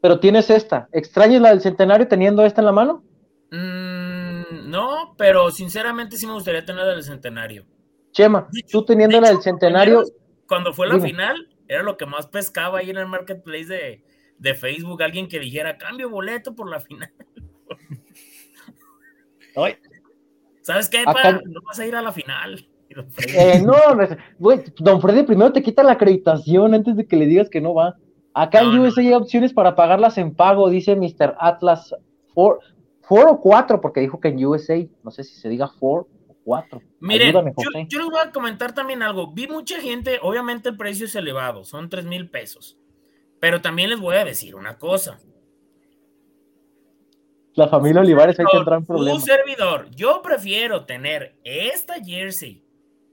Pero 0.00 0.18
tienes 0.18 0.50
esta. 0.50 0.88
¿Extrañas 0.90 1.40
la 1.40 1.50
del 1.50 1.60
centenario 1.60 2.08
teniendo 2.08 2.44
esta 2.44 2.60
en 2.62 2.66
la 2.66 2.72
mano? 2.72 3.04
Mm, 3.52 4.68
no, 4.70 5.14
pero 5.16 5.52
sinceramente 5.52 6.16
sí 6.16 6.26
me 6.26 6.32
gustaría 6.32 6.64
tener 6.64 6.84
el 6.88 7.04
centenario. 7.04 7.64
Chema, 8.10 8.48
tú 8.72 8.84
teniendo 8.84 9.20
la 9.20 9.28
del 9.28 9.40
centenario. 9.40 10.02
Cuando 10.48 10.72
fue 10.72 10.88
la 10.88 10.98
final, 10.98 11.48
era 11.68 11.84
lo 11.84 11.96
que 11.96 12.06
más 12.06 12.26
pescaba 12.26 12.80
ahí 12.80 12.90
en 12.90 12.96
el 12.98 13.06
marketplace 13.06 13.66
de, 13.66 14.04
de 14.42 14.54
Facebook. 14.54 15.02
Alguien 15.02 15.28
que 15.28 15.38
dijera, 15.38 15.78
cambio 15.78 16.10
boleto 16.10 16.54
por 16.54 16.68
la 16.68 16.80
final. 16.80 17.10
¿Sabes 20.62 20.88
qué? 20.88 21.04
no 21.04 21.60
vas 21.62 21.78
a 21.78 21.86
ir 21.86 21.94
a 21.94 22.02
la 22.02 22.12
final. 22.12 22.68
Eh, 23.28 23.62
no, 23.64 23.74
don 24.78 25.00
Freddy 25.00 25.22
primero 25.22 25.50
te 25.50 25.62
quita 25.62 25.82
la 25.82 25.92
acreditación 25.92 26.74
antes 26.74 26.94
de 26.94 27.06
que 27.06 27.16
le 27.16 27.26
digas 27.26 27.48
que 27.48 27.60
no 27.60 27.72
va. 27.72 27.96
Acá 28.34 28.60
en 28.60 28.78
USA 28.78 29.00
hay 29.00 29.14
opciones 29.14 29.52
para 29.52 29.74
pagarlas 29.74 30.18
en 30.18 30.34
pago, 30.34 30.68
dice 30.68 30.96
Mr. 30.96 31.36
Atlas. 31.38 31.94
4 32.34 33.30
o 33.30 33.40
4, 33.40 33.80
porque 33.80 34.00
dijo 34.00 34.20
que 34.20 34.28
en 34.28 34.44
USA, 34.44 34.76
no 35.02 35.10
sé 35.10 35.24
si 35.24 35.34
se 35.34 35.48
diga 35.48 35.70
4 35.78 36.08
o 36.28 36.36
4. 36.44 36.82
Miren, 37.00 37.32
yo, 37.32 37.42
yo, 37.88 37.98
les 37.98 38.08
voy 38.08 38.20
a 38.22 38.30
comentar 38.30 38.74
también 38.74 39.02
algo. 39.02 39.32
Vi 39.32 39.46
mucha 39.48 39.80
gente, 39.80 40.18
obviamente 40.22 40.70
el 40.70 40.76
precio 40.76 41.06
es 41.06 41.14
elevado, 41.14 41.64
son 41.64 41.90
3 41.90 42.06
mil 42.06 42.30
pesos. 42.30 42.78
Pero 43.42 43.60
también 43.60 43.90
les 43.90 43.98
voy 43.98 44.14
a 44.14 44.24
decir 44.24 44.54
una 44.54 44.78
cosa. 44.78 45.18
La 47.54 47.66
familia 47.66 48.00
Olivares 48.00 48.38
ahí 48.38 48.46
tendrá 48.52 48.78
un 48.78 48.86
problema. 48.86 49.16
Un 49.16 49.20
servidor, 49.20 49.90
yo 49.90 50.22
prefiero 50.22 50.84
tener 50.84 51.34
esta 51.42 51.94
jersey, 52.04 52.64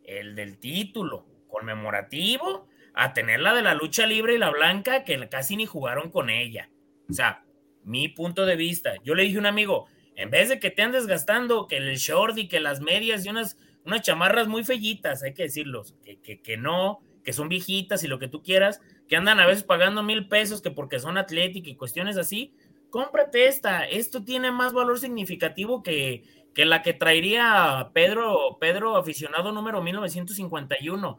el 0.04 0.36
del 0.36 0.60
título 0.60 1.26
conmemorativo, 1.48 2.68
a 2.94 3.12
tener 3.14 3.40
la 3.40 3.56
de 3.56 3.64
la 3.64 3.74
lucha 3.74 4.06
libre 4.06 4.36
y 4.36 4.38
la 4.38 4.52
blanca, 4.52 5.04
que 5.04 5.18
casi 5.30 5.58
ni 5.58 5.66
jugaron 5.66 6.12
con 6.12 6.30
ella. 6.30 6.70
O 7.10 7.14
sea, 7.14 7.44
mi 7.84 8.08
punto 8.08 8.46
de 8.46 8.56
vista. 8.56 8.94
Yo 9.04 9.16
le 9.16 9.24
dije 9.24 9.38
a 9.38 9.40
un 9.40 9.48
amigo, 9.48 9.88
en 10.16 10.30
vez 10.30 10.50
de 10.50 10.60
que 10.60 10.70
te 10.70 10.84
andes 10.84 11.08
gastando 11.08 11.66
que 11.66 11.78
el 11.78 11.98
short 11.98 12.38
y 12.38 12.48
que 12.48 12.60
las 12.60 12.82
medias 12.82 13.26
y 13.26 13.30
unas, 13.30 13.58
unas 13.84 14.04
chamarras 14.04 14.48
muy 14.48 14.64
fellitas, 14.64 15.24
hay 15.24 15.34
que 15.34 15.44
decirlos, 15.44 15.96
que, 16.04 16.22
que, 16.22 16.40
que 16.40 16.56
no, 16.56 17.00
que 17.24 17.34
son 17.34 17.50
viejitas 17.50 18.04
y 18.04 18.08
lo 18.08 18.20
que 18.20 18.28
tú 18.28 18.44
quieras, 18.44 18.80
que 19.10 19.18
andan 19.18 19.40
a 19.40 19.48
veces 19.48 19.64
pagando 19.64 20.04
mil 20.04 20.28
pesos 20.28 20.62
que 20.62 20.70
porque 20.70 21.00
son 21.00 21.18
atléticos 21.18 21.68
y 21.68 21.76
cuestiones 21.76 22.16
así, 22.16 22.54
cómprate 22.92 23.48
esta. 23.48 23.84
Esto 23.84 24.24
tiene 24.24 24.52
más 24.52 24.72
valor 24.72 25.00
significativo 25.00 25.82
que, 25.82 26.24
que 26.54 26.64
la 26.64 26.84
que 26.84 26.94
traería 26.94 27.90
Pedro, 27.92 28.58
Pedro 28.62 28.96
aficionado 28.96 29.52
número 29.52 29.82
1951. 29.82 31.18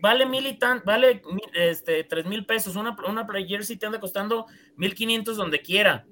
Vale 0.00 0.24
mil 0.24 0.46
y 0.46 0.54
tan, 0.54 0.82
vale 0.86 1.20
este, 1.52 2.04
tres 2.04 2.24
mil 2.24 2.46
pesos. 2.46 2.74
Una, 2.74 2.96
una 3.06 3.26
jersey 3.46 3.76
te 3.76 3.84
anda 3.84 4.00
costando 4.00 4.46
mil 4.76 4.94
quinientos 4.94 5.36
donde 5.36 5.60
quiera. 5.60 6.06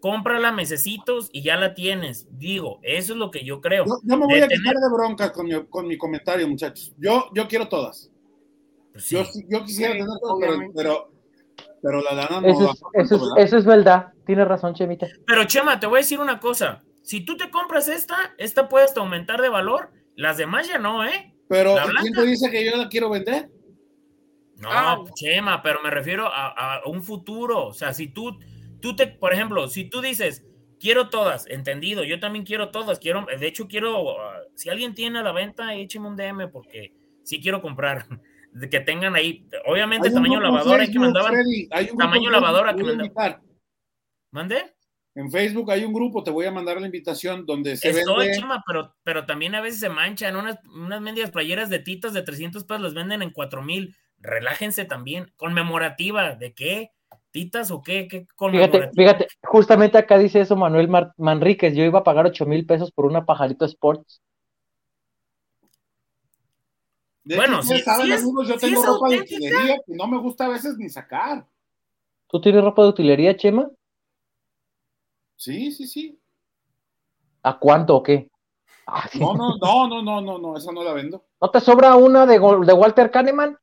Cómprala 0.00 0.50
mesecitos 0.50 1.28
y 1.30 1.42
ya 1.42 1.56
la 1.56 1.74
tienes. 1.74 2.26
Digo, 2.38 2.80
eso 2.82 3.12
es 3.12 3.18
lo 3.18 3.30
que 3.30 3.44
yo 3.44 3.60
creo. 3.60 3.84
Yo, 3.84 4.16
me 4.16 4.24
voy 4.24 4.40
a 4.40 4.48
quitar 4.48 4.74
de 4.76 4.90
broncas 4.90 5.30
con 5.30 5.46
mi, 5.46 5.66
con 5.66 5.86
mi 5.86 5.98
comentario, 5.98 6.48
muchachos. 6.48 6.94
Yo, 6.98 7.28
yo 7.34 7.46
quiero 7.46 7.68
todas. 7.68 8.10
Pues 8.94 9.10
yo, 9.10 9.64
quisiera 9.64 9.92
tener 9.92 10.06
todo, 10.22 10.38
pero, 10.72 11.10
pero, 11.82 12.00
la 12.00 12.14
lana 12.14 12.40
no. 12.40 12.46
Eso 12.46 12.78
es, 12.92 13.08
eso, 13.48 13.58
es, 13.58 13.64
verdad. 13.64 14.12
Tienes 14.24 14.46
razón, 14.46 14.72
Chemita. 14.72 15.08
Pero 15.26 15.44
Chema, 15.44 15.80
te 15.80 15.88
voy 15.88 15.98
a 15.98 16.02
decir 16.02 16.20
una 16.20 16.38
cosa. 16.38 16.84
Si 17.02 17.24
tú 17.24 17.36
te 17.36 17.50
compras 17.50 17.88
esta, 17.88 18.16
esta 18.38 18.68
puede 18.68 18.86
aumentar 18.94 19.42
de 19.42 19.48
valor. 19.48 19.90
Las 20.14 20.36
demás 20.36 20.68
ya 20.68 20.78
no, 20.78 21.04
¿eh? 21.04 21.34
Pero 21.48 21.74
¿quién 22.00 22.14
te 22.14 22.22
dice 22.22 22.48
que 22.52 22.64
yo 22.64 22.76
la 22.76 22.88
quiero 22.88 23.10
vender? 23.10 23.50
No, 24.58 24.68
ah. 24.70 25.02
Chema, 25.16 25.60
pero 25.60 25.82
me 25.82 25.90
refiero 25.90 26.28
a, 26.28 26.76
a, 26.76 26.86
un 26.86 27.02
futuro. 27.02 27.66
O 27.66 27.72
sea, 27.72 27.92
si 27.92 28.06
tú, 28.06 28.38
tú 28.80 28.94
te, 28.94 29.08
por 29.08 29.32
ejemplo, 29.32 29.66
si 29.66 29.86
tú 29.86 30.00
dices, 30.00 30.46
quiero 30.78 31.08
todas, 31.08 31.48
entendido, 31.48 32.04
yo 32.04 32.20
también 32.20 32.44
quiero 32.44 32.70
todas, 32.70 33.00
quiero, 33.00 33.26
de 33.26 33.44
hecho 33.44 33.66
quiero, 33.66 34.04
uh, 34.04 34.16
si 34.54 34.70
alguien 34.70 34.94
tiene 34.94 35.18
a 35.18 35.22
la 35.22 35.32
venta, 35.32 35.74
écheme 35.74 36.06
un 36.06 36.14
DM 36.14 36.48
porque 36.52 36.94
sí 37.24 37.40
quiero 37.40 37.60
comprar 37.60 38.06
que 38.70 38.80
tengan 38.80 39.16
ahí, 39.16 39.48
obviamente 39.66 40.10
tamaño 40.10 40.40
lavadora 40.40 40.86
que 40.86 40.98
mandaban, 40.98 41.34
tamaño 41.98 42.30
lavadora 42.30 42.74
que 42.74 42.84
mandaban. 42.84 43.42
¿Mande? 44.30 44.74
En 45.16 45.30
Facebook 45.30 45.70
hay 45.70 45.84
un 45.84 45.92
grupo, 45.92 46.24
te 46.24 46.32
voy 46.32 46.46
a 46.46 46.50
mandar 46.50 46.80
la 46.80 46.86
invitación 46.86 47.46
donde 47.46 47.76
se 47.76 47.90
Estoy, 47.90 48.32
Chema, 48.32 48.64
pero, 48.66 48.94
pero 49.04 49.26
también 49.26 49.54
a 49.54 49.60
veces 49.60 49.78
se 49.78 49.88
manchan 49.88 50.34
unas, 50.34 50.58
unas 50.64 51.00
medias 51.00 51.30
playeras 51.30 51.70
de 51.70 51.78
titas 51.78 52.12
de 52.12 52.22
300 52.22 52.64
pesos, 52.64 52.82
las 52.82 52.94
venden 52.94 53.22
en 53.22 53.30
4 53.30 53.62
mil. 53.62 53.94
Relájense 54.18 54.84
también. 54.86 55.32
¿Conmemorativa? 55.36 56.34
¿De 56.34 56.52
qué? 56.52 56.90
¿Titas 57.30 57.70
o 57.70 57.82
qué? 57.82 58.08
¿Qué 58.08 58.26
fíjate, 58.50 58.90
fíjate, 58.92 59.28
justamente 59.42 59.98
acá 59.98 60.18
dice 60.18 60.40
eso 60.40 60.56
Manuel 60.56 60.88
Manríquez. 61.16 61.76
Yo 61.76 61.84
iba 61.84 62.00
a 62.00 62.04
pagar 62.04 62.26
8 62.26 62.46
mil 62.46 62.66
pesos 62.66 62.90
por 62.90 63.06
una 63.06 63.24
pajarito 63.24 63.64
Sports 63.64 64.20
bueno, 67.24 67.62
si, 67.62 67.78
saben, 67.80 68.12
amigos, 68.12 68.48
yo 68.48 68.58
tengo 68.58 68.82
ropa 68.82 69.08
de 69.08 69.20
utilería 69.20 69.76
que 69.86 69.94
no 69.94 70.06
me 70.06 70.18
gusta 70.18 70.46
a 70.46 70.48
veces 70.48 70.76
ni 70.76 70.88
sacar. 70.88 71.46
¿Tú 72.28 72.40
tienes 72.40 72.62
ropa 72.62 72.82
de 72.82 72.88
utilería, 72.88 73.36
Chema? 73.36 73.70
Sí, 75.36 75.72
sí, 75.72 75.86
sí. 75.86 76.20
¿A 77.42 77.58
cuánto 77.58 77.96
o 77.96 78.02
qué? 78.02 78.30
Ah, 78.86 79.08
no, 79.20 79.34
no, 79.34 79.56
no, 79.56 79.88
no, 79.88 80.02
no, 80.02 80.20
no, 80.20 80.38
no, 80.38 80.56
esa 80.56 80.72
no 80.72 80.82
la 80.82 80.92
vendo. 80.92 81.24
¿No 81.40 81.50
te 81.50 81.60
sobra 81.60 81.96
una 81.96 82.26
de, 82.26 82.34
de 82.34 82.72
Walter 82.72 83.10
Kahneman? 83.10 83.58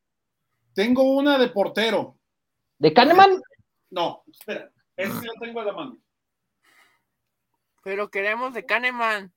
Tengo 0.73 1.03
una 1.03 1.38
de 1.38 1.49
portero. 1.49 2.17
¿De 2.79 2.93
Kahneman? 2.93 3.41
No, 3.89 4.23
espera, 4.31 4.71
esa 4.95 5.19
sí 5.19 5.27
la 5.27 5.33
tengo 5.39 5.59
a 5.59 5.65
la 5.65 5.73
mano. 5.73 5.97
Pero 7.83 8.09
queremos 8.09 8.53
de 8.53 8.65
Kahneman. 8.65 9.33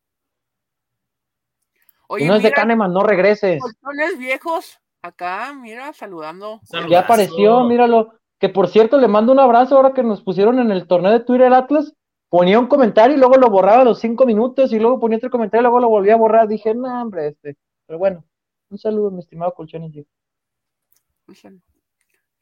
Oye, 2.14 2.26
no 2.26 2.34
es 2.36 2.42
de 2.42 2.52
Kahneman, 2.52 2.92
no 2.92 3.02
regreses. 3.02 3.60
Colchones 3.60 4.18
viejos, 4.18 4.78
acá, 5.02 5.52
mira, 5.52 5.92
saludando. 5.92 6.60
Ya 6.88 7.00
apareció, 7.00 7.64
míralo. 7.64 8.14
Que 8.38 8.48
por 8.48 8.68
cierto, 8.68 8.98
le 8.98 9.08
mando 9.08 9.32
un 9.32 9.40
abrazo 9.40 9.76
ahora 9.76 9.92
que 9.94 10.02
nos 10.02 10.22
pusieron 10.22 10.58
en 10.58 10.70
el 10.70 10.86
torneo 10.86 11.12
de 11.12 11.20
Twitter 11.20 11.52
Atlas. 11.52 11.94
Ponía 12.28 12.58
un 12.58 12.66
comentario 12.66 13.16
y 13.16 13.18
luego 13.18 13.36
lo 13.36 13.48
borraba 13.48 13.82
a 13.82 13.84
los 13.84 14.00
cinco 14.00 14.26
minutos 14.26 14.72
y 14.72 14.78
luego 14.78 14.98
ponía 14.98 15.18
otro 15.18 15.30
comentario 15.30 15.62
y 15.62 15.64
luego 15.64 15.80
lo 15.80 15.88
volvía 15.88 16.14
a 16.14 16.18
borrar. 16.18 16.48
Dije, 16.48 16.74
no, 16.74 17.02
hombre, 17.02 17.28
este. 17.28 17.56
Pero 17.86 17.98
bueno, 17.98 18.24
un 18.70 18.78
saludo, 18.78 19.10
mi 19.10 19.20
estimado 19.20 19.54
Colchones 19.54 19.92
viejos. 19.92 20.12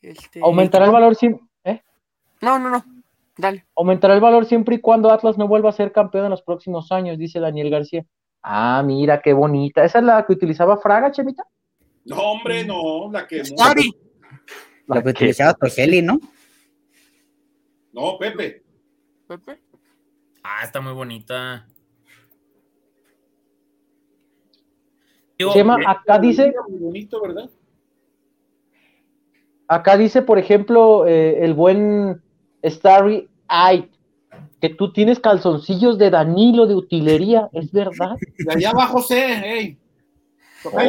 Este, 0.01 0.41
Aumentará 0.43 0.87
el 0.87 0.93
valor 0.93 1.15
siempre. 1.15 1.47
¿eh? 1.65 1.83
No, 2.41 2.59
no, 2.59 2.71
no. 2.71 2.85
Dale. 3.37 3.67
Aumentará 3.77 4.15
el 4.15 4.21
valor 4.21 4.47
siempre 4.47 4.77
y 4.77 4.81
cuando 4.81 5.11
Atlas 5.11 5.39
no 5.39 5.49
vuelva 5.49 5.71
a 5.71 5.73
ser 5.73 5.93
campeón 5.93 6.25
en 6.25 6.31
los 6.31 6.43
próximos 6.43 6.91
años, 6.93 7.19
dice 7.19 7.41
Daniel 7.41 7.71
García. 7.71 8.05
Ah, 8.43 8.83
mira, 8.85 9.21
qué 9.21 9.33
bonita. 9.33 9.85
¿Esa 9.85 9.99
es 9.99 10.05
la 10.05 10.27
que 10.27 10.33
utilizaba 10.33 10.77
Fraga, 10.77 11.13
Chemita? 11.13 11.45
No, 12.05 12.17
hombre, 12.17 12.65
no, 12.65 13.11
la 13.13 13.27
que. 13.27 13.43
La, 14.87 15.03
que 15.03 15.09
utilizaba 15.09 15.55
Togeli, 15.55 16.03
¿no? 16.03 16.19
No, 17.93 18.19
Pepe. 18.19 18.65
¿Pepe? 19.29 19.61
Ah, 20.43 20.65
está 20.65 20.81
muy 20.81 20.93
bonita. 20.93 21.69
Chema, 25.53 25.79
acá 25.87 26.19
dice. 26.19 26.53
Muy 26.69 26.81
bonito, 26.81 27.23
¿verdad? 27.23 27.49
Acá 29.69 29.97
dice, 29.97 30.23
por 30.23 30.39
ejemplo, 30.39 31.07
eh, 31.07 31.45
el 31.45 31.55
buen 31.55 32.21
Starry 32.65 33.29
Eye 33.49 33.89
que 34.63 34.69
tú 34.69 34.93
tienes 34.93 35.19
calzoncillos 35.19 35.99
de 35.99 36.09
Danilo 36.09 36.69
de 36.69 36.77
utilería, 36.77 37.49
¿es 37.53 37.73
verdad? 37.73 38.17
De 38.39 38.53
allá 38.53 38.71
abajo 38.71 39.03
sé, 39.03 39.43
hey. 39.45 39.79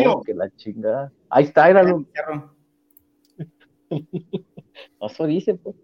Oh, 0.06 0.22
que 0.22 0.36
la 0.36 0.48
chingada. 0.56 1.12
Ahí 1.28 1.46
está, 1.46 1.68
éralo. 1.72 2.06
Eso 5.02 5.26
dice, 5.26 5.56
pues. 5.56 5.76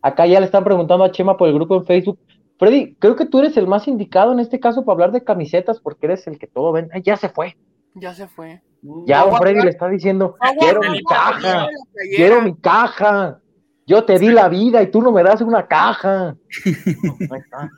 Acá 0.00 0.24
ya 0.26 0.38
le 0.38 0.46
están 0.46 0.62
preguntando 0.62 1.02
a 1.02 1.10
Chema 1.10 1.36
por 1.36 1.48
el 1.48 1.54
grupo 1.54 1.74
en 1.74 1.84
Facebook. 1.84 2.20
Freddy, 2.60 2.94
creo 2.94 3.16
que 3.16 3.26
tú 3.26 3.40
eres 3.40 3.56
el 3.56 3.66
más 3.66 3.88
indicado 3.88 4.32
en 4.32 4.38
este 4.38 4.60
caso 4.60 4.84
para 4.84 4.94
hablar 4.94 5.10
de 5.10 5.24
camisetas 5.24 5.80
porque 5.80 6.06
eres 6.06 6.28
el 6.28 6.38
que 6.38 6.46
todo 6.46 6.70
ven. 6.70 6.88
ya 7.02 7.16
se 7.16 7.28
fue. 7.28 7.56
Ya 7.94 8.14
se 8.14 8.28
fue. 8.28 8.62
Ya, 9.04 9.24
Freddy 9.24 9.62
le 9.62 9.70
está 9.70 9.88
diciendo, 9.88 10.36
quiero 10.60 10.80
mi 10.88 11.02
caja, 11.02 11.66
quiero 12.14 12.40
mi 12.40 12.54
caja. 12.54 13.40
Yo 13.86 14.04
te 14.04 14.18
di 14.18 14.28
la 14.30 14.48
vida 14.48 14.82
y 14.82 14.90
tú 14.90 15.00
no 15.00 15.12
me 15.12 15.22
das 15.22 15.40
una 15.40 15.66
caja. 15.66 16.36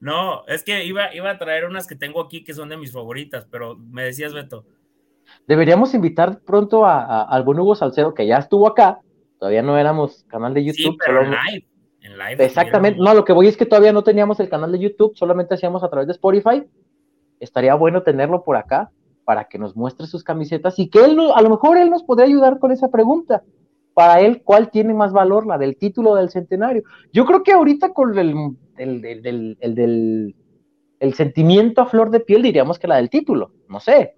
No, 0.00 0.44
es 0.46 0.62
que 0.62 0.84
iba, 0.84 1.14
iba 1.14 1.30
a 1.30 1.38
traer 1.38 1.64
unas 1.64 1.86
que 1.86 1.94
tengo 1.94 2.20
aquí 2.20 2.44
que 2.44 2.52
son 2.52 2.68
de 2.68 2.76
mis 2.76 2.92
favoritas, 2.92 3.46
pero 3.50 3.76
me 3.76 4.04
decías, 4.04 4.34
Beto. 4.34 4.66
Deberíamos 5.46 5.94
invitar 5.94 6.40
pronto 6.40 6.84
a, 6.84 7.22
al 7.22 7.42
buen 7.42 7.58
Hugo 7.58 7.74
Salcedo, 7.74 8.12
que 8.12 8.26
ya 8.26 8.36
estuvo 8.36 8.68
acá. 8.68 9.00
Todavía 9.38 9.62
no 9.62 9.78
éramos 9.78 10.24
canal 10.28 10.52
de 10.52 10.64
YouTube. 10.64 10.92
Sí, 10.92 10.98
pero 11.06 11.22
en 11.22 11.30
live. 11.30 11.66
En 12.02 12.18
live 12.18 12.44
Exactamente. 12.44 13.00
No, 13.00 13.14
lo 13.14 13.24
que 13.24 13.32
voy 13.32 13.46
es 13.46 13.56
que 13.56 13.64
todavía 13.64 13.94
no 13.94 14.04
teníamos 14.04 14.40
el 14.40 14.50
canal 14.50 14.72
de 14.72 14.78
YouTube, 14.78 15.16
solamente 15.16 15.54
hacíamos 15.54 15.82
a 15.82 15.88
través 15.88 16.06
de 16.06 16.12
Spotify. 16.12 16.64
Estaría 17.40 17.74
bueno 17.74 18.02
tenerlo 18.02 18.44
por 18.44 18.56
acá 18.56 18.90
para 19.24 19.44
que 19.44 19.58
nos 19.58 19.74
muestre 19.74 20.06
sus 20.06 20.22
camisetas 20.22 20.78
y 20.78 20.90
que 20.90 21.02
él, 21.02 21.18
a 21.34 21.40
lo 21.40 21.48
mejor 21.48 21.78
él 21.78 21.88
nos 21.88 22.02
podría 22.02 22.26
ayudar 22.26 22.58
con 22.58 22.72
esa 22.72 22.90
pregunta 22.90 23.42
para 23.94 24.20
él, 24.20 24.42
¿cuál 24.42 24.70
tiene 24.70 24.92
más 24.92 25.12
valor? 25.12 25.46
La 25.46 25.56
del 25.56 25.76
título 25.76 26.16
del 26.16 26.28
centenario. 26.30 26.82
Yo 27.12 27.24
creo 27.24 27.42
que 27.42 27.52
ahorita 27.52 27.92
con 27.92 28.18
el, 28.18 28.34
el, 28.76 29.56
el, 29.60 30.34
el, 31.00 31.14
sentimiento 31.14 31.80
a 31.80 31.86
flor 31.86 32.10
de 32.10 32.20
piel 32.20 32.42
diríamos 32.42 32.78
que 32.78 32.88
la 32.88 32.96
del 32.96 33.08
título, 33.08 33.52
no 33.68 33.80
sé, 33.80 34.14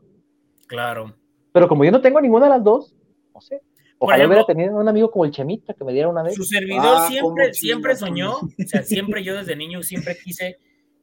Claro. 0.66 1.14
Pero 1.52 1.68
como 1.68 1.84
yo 1.84 1.90
no 1.90 2.00
tengo 2.00 2.20
ninguna 2.20 2.46
de 2.46 2.50
las 2.50 2.64
dos, 2.64 2.94
no 3.34 3.40
sé. 3.40 3.62
Ojalá 3.98 4.24
ejemplo- 4.24 4.42
hubiera 4.42 4.46
tenido 4.46 4.76
un 4.76 4.88
amigo 4.88 5.10
como 5.10 5.24
el 5.24 5.30
Chemita 5.30 5.72
que 5.72 5.84
me 5.84 5.92
diera 5.92 6.08
una 6.08 6.22
de 6.22 6.32
Su 6.34 6.44
servidor 6.44 6.96
Ah, 6.98 7.06
siempre, 7.08 7.54
siempre 7.54 7.96
soñó, 7.96 8.34
o 8.34 8.48
sea, 8.66 8.82
siempre 8.82 9.24
yo 9.24 9.34
desde 9.36 9.56
niño 9.56 9.82
siempre 9.82 10.16
quise 10.22 10.58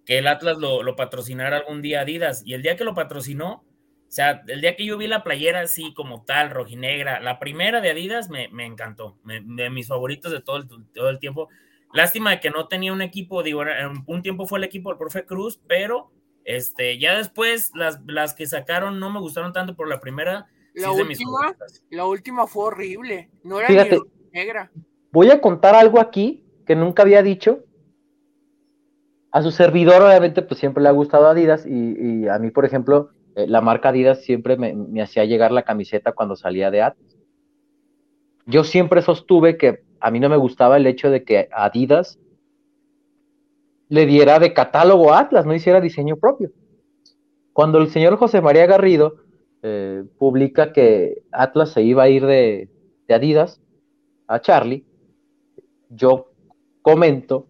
que 0.06 0.20
el 0.20 0.28
Atlas 0.28 0.58
lo, 0.58 0.84
lo 0.84 0.96
patrocinara 0.96 1.58
algún 1.58 1.82
día 1.82 2.02
Adidas. 2.02 2.44
Y 2.46 2.54
el 2.54 2.62
día 2.62 2.76
que 2.76 2.84
lo 2.84 2.94
patrocinó, 2.94 3.64
sea, 4.14 4.44
el 4.48 4.62
día 4.62 4.76
que 4.76 4.86
yo 4.86 4.98
vi 4.98 5.08
la 5.08 5.24
playera 5.24 5.62
así 5.62 5.94
como 5.94 6.24
tal, 6.24 6.52
rojinegra, 6.52 7.20
la 7.20 7.40
primera 7.40 7.82
de 7.82 7.90
Adidas 7.92 8.30
me, 8.30 8.48
me 8.50 8.66
encantó, 8.66 9.18
me- 9.24 9.42
de 9.42 9.70
mis 9.70 9.88
favoritos 9.88 10.32
de 10.32 10.42
todo 10.42 10.58
el, 10.58 10.68
todo 10.94 11.10
el 11.10 11.20
tiempo. 11.20 11.50
Lástima 11.94 12.32
de 12.32 12.40
que 12.40 12.50
no 12.50 12.68
tenía 12.68 12.94
un 12.94 13.02
equipo, 13.02 13.44
digo, 13.44 13.64
en 13.64 14.04
un 14.06 14.22
tiempo 14.22 14.46
fue 14.46 14.60
el 14.60 14.66
equipo 14.66 14.90
del 14.90 14.98
profe 14.98 15.26
Cruz, 15.26 15.60
pero 15.68 16.12
este, 16.46 16.98
ya 17.00 17.18
después 17.18 17.72
las, 17.76 18.02
las 18.06 18.34
que 18.34 18.46
sacaron 18.48 19.00
no 19.00 19.10
me 19.10 19.20
gustaron 19.20 19.54
tanto, 19.54 19.76
por 19.76 19.88
la 19.88 20.00
primera 20.00 20.48
sí 20.76 20.82
La 20.82 20.92
es 20.92 20.98
de 20.98 21.04
mis 21.06 21.20
última, 21.20 21.56
la 21.92 22.06
última 22.06 22.48
fue 22.48 22.66
horrible. 22.66 23.30
No 23.44 23.60
era 23.60 23.68
Fíjate. 23.68 24.00
ni 24.00 24.30
negra. 24.40 24.72
Voy 25.12 25.30
a 25.32 25.40
contar 25.40 25.76
algo 25.76 26.00
aquí 26.00 26.44
que 26.66 26.76
nunca 26.76 27.04
había 27.04 27.22
dicho. 27.24 27.64
A 29.32 29.42
su 29.42 29.52
servidor, 29.52 30.02
obviamente, 30.02 30.42
pues 30.44 30.60
siempre 30.60 30.84
le 30.84 30.90
ha 30.90 30.94
gustado 30.94 31.28
Adidas 31.28 31.66
y, 31.66 31.72
y 32.24 32.28
a 32.28 32.38
mí, 32.40 32.52
por 32.52 32.66
ejemplo, 32.66 33.10
eh, 33.36 33.48
la 33.48 33.62
marca 33.62 33.90
Adidas 33.90 34.24
siempre 34.24 34.58
me, 34.58 35.02
hacía 35.02 35.26
llegar 35.26 35.52
la 35.52 35.64
camiseta 35.64 36.12
cuando 36.12 36.36
salía 36.36 36.72
de 36.72 36.82
Atlas. 36.82 37.18
Yo 38.46 38.64
siempre 38.64 39.02
sostuve 39.02 39.58
que 39.58 39.84
a 40.00 40.12
mí 40.12 40.20
no 40.20 40.30
me 40.30 40.38
gustaba 40.38 40.78
el 40.78 40.86
hecho 40.86 41.10
de 41.10 41.24
que 41.24 41.50
Adidas 41.52 42.20
le 43.90 44.06
diera 44.06 44.40
de 44.40 44.54
catálogo 44.54 45.14
a 45.14 45.20
Atlas, 45.20 45.46
no 45.46 45.54
hiciera 45.54 45.80
diseño 45.80 46.18
propio. 46.18 46.52
Cuando 47.54 47.78
el 47.78 47.90
señor 47.90 48.18
José 48.18 48.42
María 48.42 48.66
Garrido 48.66 49.16
eh, 49.62 50.04
publica 50.18 50.74
que 50.74 51.24
Atlas 51.32 51.72
se 51.72 51.84
iba 51.84 52.04
a 52.04 52.10
ir 52.10 52.26
de, 52.26 52.70
de 53.08 53.14
Adidas 53.14 53.62
a 54.28 54.42
Charlie, 54.42 54.86
yo 55.90 56.32
comento 56.82 57.48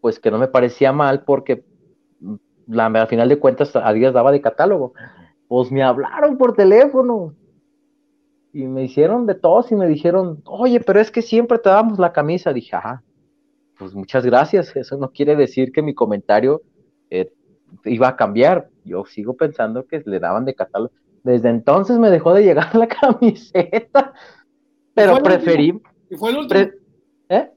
pues 0.00 0.18
que 0.18 0.30
no 0.30 0.38
me 0.38 0.48
parecía 0.48 0.92
mal 0.92 1.24
porque 1.24 1.64
la, 2.68 2.86
al 2.86 3.08
final 3.08 3.28
de 3.28 3.38
cuentas 3.38 3.74
Adidas 3.76 4.14
daba 4.14 4.32
de 4.32 4.40
catálogo. 4.40 4.92
Pues 5.48 5.72
me 5.72 5.82
hablaron 5.82 6.36
por 6.38 6.54
teléfono 6.54 7.34
y 8.52 8.66
me 8.66 8.84
hicieron 8.84 9.26
de 9.26 9.34
todos 9.34 9.70
y 9.72 9.76
me 9.76 9.86
dijeron, 9.86 10.42
oye, 10.44 10.80
pero 10.80 11.00
es 11.00 11.10
que 11.10 11.22
siempre 11.22 11.58
te 11.58 11.68
damos 11.70 11.98
la 11.98 12.12
camisa. 12.12 12.52
Dije, 12.52 12.76
ajá, 12.76 13.02
pues 13.78 13.94
muchas 13.94 14.24
gracias. 14.26 14.74
Eso 14.76 14.96
no 14.96 15.10
quiere 15.10 15.36
decir 15.36 15.72
que 15.72 15.82
mi 15.82 15.94
comentario 15.94 16.62
eh, 17.10 17.32
iba 17.84 18.08
a 18.08 18.16
cambiar. 18.16 18.68
Yo 18.84 19.04
sigo 19.06 19.34
pensando 19.34 19.86
que 19.86 20.02
le 20.04 20.18
daban 20.20 20.44
de 20.44 20.54
catálogo. 20.54 20.92
Desde 21.24 21.48
entonces 21.50 21.98
me 21.98 22.10
dejó 22.10 22.32
de 22.34 22.44
llegar 22.44 22.74
la 22.74 22.86
camiseta, 23.00 24.12
pero 24.94 25.22
preferí, 25.22 25.80
Y 26.10 26.16
fue 26.16 26.30
el 26.30 26.38
último. 26.38 26.48
pre- 26.48 26.78
¿eh? 27.28 27.50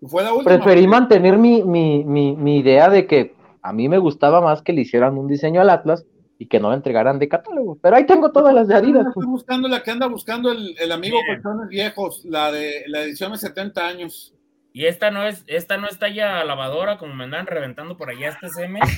Y 0.00 0.06
fue 0.06 0.22
la 0.22 0.32
última. 0.32 0.54
preferí 0.56 0.86
mantener 0.86 1.36
mi, 1.38 1.62
mi, 1.62 2.04
mi, 2.04 2.36
mi 2.36 2.58
idea 2.58 2.88
de 2.88 3.06
que 3.06 3.34
a 3.68 3.72
mí 3.72 3.88
me 3.88 3.98
gustaba 3.98 4.40
más 4.40 4.62
que 4.62 4.72
le 4.72 4.80
hicieran 4.82 5.18
un 5.18 5.28
diseño 5.28 5.60
al 5.60 5.70
Atlas 5.70 6.06
y 6.38 6.46
que 6.46 6.60
no 6.60 6.70
la 6.70 6.76
entregaran 6.76 7.18
de 7.18 7.28
catálogo. 7.28 7.78
Pero 7.82 7.96
ahí 7.96 8.06
tengo 8.06 8.30
todas 8.32 8.54
las 8.54 8.68
de 8.68 8.74
Adidas. 8.76 9.04
pues. 9.12 9.24
Estoy 9.24 9.26
buscando 9.32 9.68
la 9.68 9.82
que 9.82 9.90
anda 9.90 10.06
buscando 10.06 10.52
el, 10.52 10.76
el 10.78 10.92
amigo 10.92 11.18
Bien. 11.26 11.42
Colchones 11.42 11.68
Viejos, 11.68 12.24
la 12.24 12.52
de 12.52 12.84
la 12.86 13.02
edición 13.02 13.32
de 13.32 13.38
70 13.38 13.86
años. 13.86 14.34
Y 14.72 14.84
esta 14.86 15.10
no 15.10 15.24
es, 15.26 15.42
esta 15.48 15.76
no 15.78 15.88
está 15.88 16.08
ya 16.08 16.44
lavadora, 16.44 16.98
como 16.98 17.14
me 17.14 17.24
andan 17.24 17.46
reventando 17.46 17.96
por 17.96 18.10
allá 18.10 18.28
este 18.28 18.48
seme. 18.50 18.78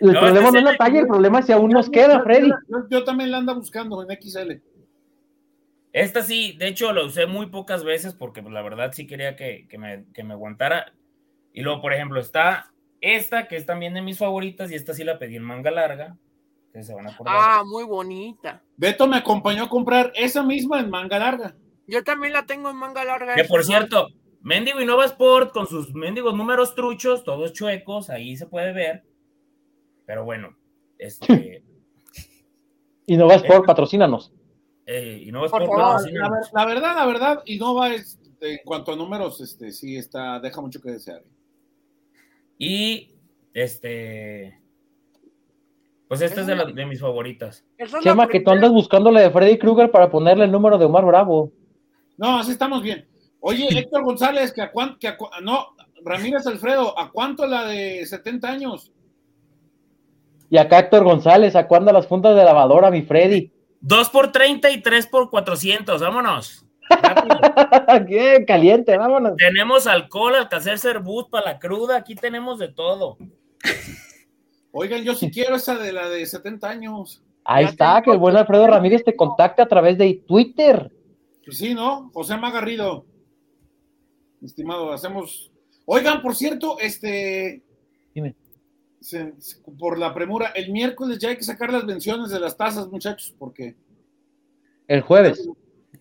El 0.00 0.12
No, 0.12 0.20
problema 0.20 0.48
este 0.48 0.52
no 0.52 0.58
es 0.58 0.64
la 0.64 0.76
talla, 0.76 1.00
el 1.00 1.06
problema 1.06 1.38
es 1.38 1.46
si 1.46 1.52
aún 1.52 1.70
nos 1.70 1.88
queda, 1.88 2.18
Yo- 2.18 2.22
Freddy. 2.24 2.48
Yo, 2.68 2.88
yo 2.90 3.04
también 3.04 3.30
la 3.30 3.38
anda 3.38 3.52
buscando 3.54 4.02
en 4.02 4.08
XL. 4.20 4.52
Esta 5.92 6.22
sí, 6.22 6.56
de 6.58 6.66
hecho 6.68 6.92
lo 6.92 7.06
usé 7.06 7.26
muy 7.26 7.46
pocas 7.46 7.84
veces 7.84 8.14
porque 8.14 8.42
pues, 8.42 8.52
la 8.52 8.62
verdad 8.62 8.90
sí 8.92 9.06
quería 9.06 9.36
que, 9.36 9.66
que 9.68 9.78
me, 9.78 10.04
que 10.12 10.24
me 10.24 10.34
aguantara. 10.34 10.92
Y 11.54 11.62
luego, 11.62 11.80
por 11.80 11.94
ejemplo, 11.94 12.20
está 12.20 12.70
esta, 13.00 13.48
que 13.48 13.56
es 13.56 13.64
también 13.64 13.94
de 13.94 14.02
mis 14.02 14.18
favoritas, 14.18 14.70
y 14.70 14.74
esta 14.74 14.92
sí 14.92 15.04
la 15.04 15.18
pedí 15.18 15.36
en 15.36 15.44
manga 15.44 15.70
larga. 15.70 16.18
que 16.72 16.82
se 16.82 16.92
van 16.92 17.06
a 17.06 17.10
acordar. 17.10 17.34
Ah, 17.38 17.62
muy 17.64 17.84
bonita. 17.84 18.60
Beto 18.76 19.06
me 19.06 19.16
acompañó 19.16 19.62
a 19.64 19.68
comprar 19.68 20.12
esa 20.16 20.42
misma 20.42 20.80
en 20.80 20.90
manga 20.90 21.18
larga. 21.18 21.54
Yo 21.86 22.02
también 22.02 22.32
la 22.32 22.44
tengo 22.44 22.68
en 22.70 22.76
manga 22.76 23.04
larga. 23.04 23.34
que 23.36 23.44
por 23.44 23.64
cierto, 23.64 24.08
Mendigo 24.40 24.80
Innova 24.80 25.04
Sport 25.04 25.52
con 25.52 25.66
sus 25.68 25.94
mendigos 25.94 26.34
números 26.34 26.74
truchos, 26.74 27.22
todos 27.22 27.52
chuecos, 27.52 28.10
ahí 28.10 28.36
se 28.36 28.46
puede 28.46 28.72
ver. 28.72 29.04
Pero 30.04 30.24
bueno, 30.24 30.56
este. 30.98 31.62
Y 33.06 33.18
no 33.18 33.26
vas 33.26 33.42
por 33.42 33.66
patrocínanos. 33.66 34.32
eh, 34.86 35.22
Innova 35.26 35.48
Por 35.48 35.62
Sport 35.62 35.80
favor, 35.80 36.10
la 36.54 36.64
verdad, 36.66 36.94
la 36.96 37.06
verdad, 37.06 37.42
Innova 37.44 37.92
es, 37.92 38.18
en 38.40 38.58
cuanto 38.64 38.92
a 38.92 38.96
números, 38.96 39.40
este, 39.42 39.72
sí 39.72 39.96
está, 39.96 40.40
deja 40.40 40.60
mucho 40.62 40.80
que 40.80 40.90
desear. 40.90 41.22
Y 42.58 43.12
este. 43.52 44.60
Pues 46.08 46.20
esta 46.20 46.42
es 46.42 46.46
de, 46.46 46.54
la- 46.56 46.64
de 46.66 46.86
mis 46.86 47.00
favoritas. 47.00 47.64
Chema, 48.02 48.28
que 48.28 48.40
tú 48.40 48.50
andas 48.50 48.70
buscando 48.70 49.10
la 49.10 49.20
de 49.22 49.30
Freddy 49.30 49.58
Krueger 49.58 49.90
para 49.90 50.10
ponerle 50.10 50.44
el 50.44 50.52
número 50.52 50.78
de 50.78 50.84
Omar 50.84 51.04
Bravo. 51.04 51.50
No, 52.16 52.38
así 52.38 52.52
estamos 52.52 52.82
bien. 52.82 53.08
Oye, 53.40 53.66
Héctor 53.76 54.04
González, 54.04 54.52
que 54.52 54.62
a 54.62 54.70
cuánto, 54.70 54.98
que 54.98 55.08
a 55.08 55.16
cu- 55.16 55.28
no, 55.42 55.74
Ramírez 56.04 56.46
Alfredo, 56.46 56.98
¿a 56.98 57.10
cuánto 57.10 57.46
la 57.46 57.64
de 57.66 58.06
70 58.06 58.48
años? 58.50 58.92
Y 60.50 60.56
acá 60.58 60.78
Héctor 60.78 61.04
González, 61.04 61.56
¿a 61.56 61.66
cuándo 61.66 61.92
las 61.92 62.06
fundas 62.06 62.36
de 62.36 62.44
lavadora, 62.44 62.90
mi 62.90 63.02
Freddy? 63.02 63.50
2 63.80 64.08
por 64.10 64.30
30 64.30 64.70
y 64.70 64.80
3 64.82 65.06
por 65.08 65.30
400, 65.30 66.00
vámonos. 66.00 66.63
Qué 68.08 68.44
caliente, 68.46 68.96
vámonos. 68.96 69.36
tenemos 69.36 69.86
alcohol, 69.86 70.34
alcacer 70.36 70.78
cerbut 70.78 71.30
para 71.30 71.52
la 71.52 71.58
cruda, 71.58 71.96
aquí 71.96 72.14
tenemos 72.14 72.58
de 72.58 72.68
todo. 72.68 73.16
Oigan, 74.72 75.02
yo 75.02 75.14
sí 75.14 75.30
quiero 75.30 75.56
esa 75.56 75.76
de 75.78 75.92
la 75.92 76.08
de 76.08 76.24
70 76.26 76.68
años. 76.68 77.22
Ahí 77.44 77.64
Ya 77.64 77.70
está, 77.70 77.92
tengo 77.94 78.04
que 78.04 78.10
el 78.12 78.18
buen 78.18 78.36
Alfredo 78.36 78.66
Ramírez 78.66 79.04
te 79.04 79.14
contacte 79.14 79.62
a 79.62 79.66
través 79.68 79.96
de 79.98 80.22
Twitter. 80.26 80.90
Pues 81.44 81.58
sí, 81.58 81.74
¿no? 81.74 82.10
José 82.12 82.36
Magarrido. 82.36 83.04
Estimado, 84.42 84.92
hacemos. 84.92 85.50
Oigan, 85.86 86.22
por 86.22 86.34
cierto, 86.34 86.78
este. 86.80 87.62
Dime. 88.14 88.34
se- 89.00 89.34
se- 89.38 89.60
por 89.78 89.98
la 89.98 90.14
premura, 90.14 90.48
el 90.54 90.72
miércoles 90.72 91.18
ya 91.18 91.28
hay 91.28 91.36
que 91.36 91.42
sacar 91.44 91.70
las 91.70 91.84
menciones 91.84 92.30
de 92.30 92.40
las 92.40 92.56
tazas, 92.56 92.88
muchachos, 92.88 93.34
porque. 93.38 93.76
El 94.88 95.02
jueves. 95.02 95.40
El 95.40 95.54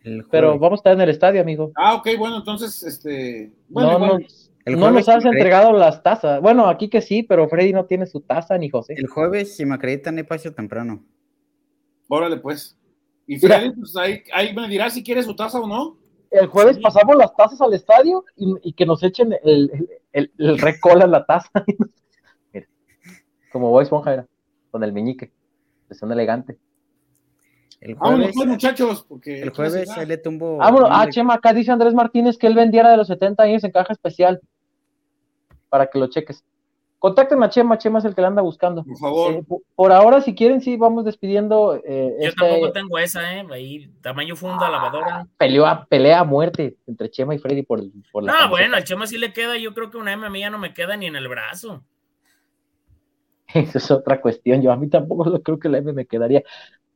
Pero 0.04 0.48
jueves. 0.50 0.62
vamos 0.62 0.72
a 0.78 0.82
estar 0.82 0.94
en 0.94 1.02
el 1.02 1.10
estadio, 1.10 1.42
amigo. 1.42 1.72
Ah, 1.76 1.96
ok, 1.96 2.10
bueno, 2.18 2.38
entonces, 2.38 2.84
este. 2.84 3.52
Bueno, 3.70 3.98
no, 4.00 4.06
igual, 4.06 4.22
nos, 4.24 4.52
El 4.66 4.74
no 4.74 4.80
jueves, 4.80 5.08
nos 5.08 5.10
has 5.16 5.26
entregado 5.26 5.72
las 5.74 6.04
tazas. 6.04 6.42
Bueno, 6.42 6.68
aquí 6.68 6.90
que 6.90 7.02
sí, 7.02 7.24
pero 7.24 7.48
Freddy 7.48 7.72
no 7.74 7.86
tiene 7.86 8.06
su 8.06 8.22
taza 8.22 8.58
ni 8.58 8.70
José. 8.70 8.96
El 8.98 9.08
jueves, 9.08 9.56
si 9.56 9.66
me 9.66 9.76
acreditan, 9.76 10.18
hay 10.18 10.24
paso 10.24 10.52
temprano. 10.54 11.04
órale, 12.10 12.38
pues. 12.38 12.78
Y 13.28 13.38
Mira. 13.38 13.60
Freddy, 13.60 13.76
pues 13.76 13.96
ahí, 13.96 14.22
ahí 14.34 14.54
me 14.54 14.68
dirá 14.68 14.90
si 14.90 15.02
quiere 15.04 15.24
su 15.24 15.36
taza 15.36 15.60
o 15.60 15.68
no. 15.68 15.98
El 16.30 16.48
jueves 16.48 16.76
Sí. 16.78 16.82
pasamos 16.82 17.16
las 17.16 17.34
tazas 17.36 17.62
al 17.62 17.74
estadio 17.74 18.26
y, 18.36 18.54
y 18.64 18.74
que 18.74 18.86
nos 18.86 19.04
echen 19.04 19.34
el, 19.44 19.70
el, 19.72 19.90
el, 20.12 20.32
el 20.38 20.58
recola 20.58 21.06
en 21.06 21.12
la 21.12 21.26
taza. 21.26 21.50
Mira, 22.54 22.68
como 23.52 23.70
Bob 23.70 23.82
Esponja 23.82 24.14
era, 24.14 24.28
con 24.72 24.84
el 24.84 24.92
meñique. 24.92 25.32
Son 25.92 26.12
elegante. 26.12 26.58
El 27.86 27.96
Vámonos, 27.96 28.18
jueves, 28.20 28.36
pues, 28.36 28.48
muchachos, 28.48 29.06
porque. 29.10 29.42
el 29.42 29.50
jueves 29.50 29.90
ahí 29.90 30.06
le 30.06 30.18
tumbo. 30.18 30.58
Vámonos. 30.58 30.90
Ah, 30.90 30.98
nombre. 31.00 31.12
Chema, 31.12 31.34
acá 31.34 31.54
dice 31.54 31.70
Andrés 31.72 31.94
Martínez 31.94 32.38
que 32.38 32.48
él 32.48 32.56
vendiera 32.56 32.90
de 32.90 32.96
los 32.98 33.08
70 33.08 33.44
años 33.44 33.64
en 33.66 33.72
caja 33.72 33.92
especial. 33.92 34.40
Para 35.68 35.88
que 35.88 36.00
lo 36.00 36.08
cheques. 36.08 36.44
Contacten 37.00 37.44
a 37.44 37.50
Chema, 37.50 37.78
Chema 37.78 38.00
es 38.00 38.06
el 38.06 38.16
que 38.16 38.22
le 38.22 38.28
anda 38.28 38.42
buscando. 38.42 38.86
Por 38.86 38.98
favor. 38.98 39.34
Eh, 39.34 39.44
por, 39.46 39.60
por 39.76 39.92
ahora, 39.92 40.22
si 40.22 40.34
quieren, 40.34 40.62
sí, 40.62 40.78
vamos 40.78 41.04
despidiendo. 41.04 41.76
eh, 41.84 42.16
Yo 42.22 42.28
este- 42.30 42.40
tampoco 42.40 42.72
tengo 42.72 42.98
esa, 42.98 43.36
¿eh? 43.38 43.46
Ahí, 43.52 43.90
tamaño 44.02 44.38
funda, 44.38 44.70
lavadora. 44.70 45.28
pelea, 45.38 45.86
pelea 45.90 46.20
a 46.22 46.24
muerte 46.24 46.78
entre 46.88 47.10
Chema 47.12 47.36
y 47.36 47.40
Freddy 47.40 47.64
por, 47.64 47.82
por 48.14 48.24
la 48.24 48.32
No, 48.32 48.38
camiseta. 48.38 48.50
bueno, 48.50 48.76
al 48.78 48.84
Chema 48.86 49.08
sí 49.08 49.18
le 49.18 49.34
queda, 49.34 49.58
yo 49.58 49.74
creo 49.74 49.90
que 49.92 49.98
una 49.98 50.14
M 50.14 50.26
a 50.26 50.30
mí 50.30 50.40
ya 50.40 50.50
no 50.50 50.58
me 50.60 50.74
queda 50.74 50.96
ni 50.96 51.08
en 51.08 51.18
el 51.18 51.28
brazo. 51.28 51.84
Esa 53.54 53.78
es 53.78 53.92
otra 53.92 54.22
cuestión. 54.22 54.62
Yo 54.62 54.72
a 54.72 54.78
mí 54.78 54.88
tampoco 54.88 55.26
lo 55.30 55.42
creo 55.44 55.60
que 55.60 55.68
la 55.68 55.80
M 55.80 55.92
me 55.92 56.06
quedaría. 56.06 56.44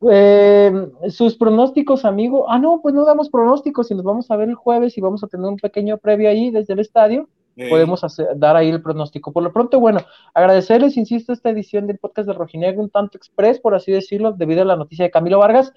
Eh, 0.09 0.89
sus 1.09 1.35
pronósticos, 1.37 2.05
amigo. 2.05 2.49
Ah, 2.49 2.59
no, 2.59 2.81
pues 2.81 2.93
no 2.93 3.03
damos 3.05 3.29
pronósticos 3.29 3.89
y 3.89 3.95
nos 3.95 4.03
vamos 4.03 4.29
a 4.29 4.35
ver 4.35 4.49
el 4.49 4.55
jueves 4.55 4.97
y 4.97 5.01
vamos 5.01 5.23
a 5.23 5.27
tener 5.27 5.47
un 5.47 5.57
pequeño 5.57 5.97
previo 5.97 6.29
ahí 6.29 6.51
desde 6.51 6.73
el 6.73 6.79
estadio. 6.79 7.27
Podemos 7.69 8.03
hacer- 8.03 8.27
dar 8.35 8.55
ahí 8.55 8.69
el 8.69 8.83
pronóstico. 8.83 9.31
Por 9.33 9.41
lo 9.41 9.51
pronto, 9.51 9.79
bueno, 9.79 9.99
agradecerles, 10.35 10.95
insisto, 10.95 11.33
esta 11.33 11.49
edición 11.49 11.87
del 11.87 11.97
podcast 11.97 12.27
de 12.27 12.33
Rojinegro 12.35 12.83
un 12.83 12.91
tanto 12.91 13.17
express, 13.17 13.59
por 13.59 13.73
así 13.73 13.91
decirlo, 13.91 14.33
debido 14.33 14.61
a 14.61 14.65
la 14.65 14.75
noticia 14.75 15.05
de 15.05 15.09
Camilo 15.09 15.39
Vargas. 15.39 15.73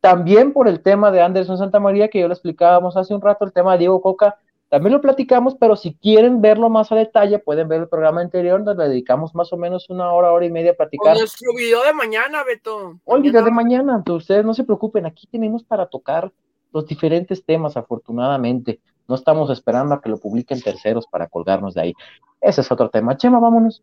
También 0.00 0.52
por 0.52 0.66
el 0.66 0.80
tema 0.82 1.12
de 1.12 1.20
Anderson 1.20 1.56
Santamaría, 1.56 2.08
que 2.08 2.18
yo 2.18 2.26
lo 2.26 2.34
explicábamos 2.34 2.96
hace 2.96 3.14
un 3.14 3.20
rato, 3.20 3.44
el 3.44 3.52
tema 3.52 3.72
de 3.72 3.78
Diego 3.78 4.00
Coca, 4.00 4.38
también 4.70 4.92
lo 4.92 5.00
platicamos, 5.00 5.56
pero 5.56 5.74
si 5.74 5.94
quieren 5.94 6.40
verlo 6.40 6.70
más 6.70 6.92
a 6.92 6.94
detalle, 6.94 7.40
pueden 7.40 7.66
ver 7.66 7.80
el 7.80 7.88
programa 7.88 8.20
anterior 8.20 8.62
donde 8.62 8.84
le 8.84 8.90
dedicamos 8.90 9.34
más 9.34 9.52
o 9.52 9.56
menos 9.56 9.90
una 9.90 10.12
hora, 10.12 10.32
hora 10.32 10.46
y 10.46 10.50
media 10.50 10.70
a 10.70 10.74
platicar. 10.74 11.16
O 11.16 11.18
nuestro 11.18 11.52
video 11.54 11.82
de 11.82 11.92
mañana, 11.92 12.44
Beto. 12.44 13.00
O 13.04 13.16
el 13.16 13.22
video 13.22 13.42
de 13.42 13.50
mañana, 13.50 13.96
entonces 13.96 14.22
ustedes 14.22 14.44
no 14.44 14.54
se 14.54 14.62
preocupen, 14.62 15.06
aquí 15.06 15.26
tenemos 15.26 15.64
para 15.64 15.86
tocar 15.86 16.32
los 16.72 16.86
diferentes 16.86 17.44
temas, 17.44 17.76
afortunadamente. 17.76 18.78
No 19.08 19.16
estamos 19.16 19.50
esperando 19.50 19.92
a 19.96 20.00
que 20.00 20.08
lo 20.08 20.18
publiquen 20.18 20.62
terceros 20.62 21.04
para 21.08 21.26
colgarnos 21.26 21.74
de 21.74 21.80
ahí. 21.80 21.94
Ese 22.40 22.60
es 22.60 22.70
otro 22.70 22.88
tema. 22.90 23.16
Chema, 23.16 23.40
vámonos. 23.40 23.82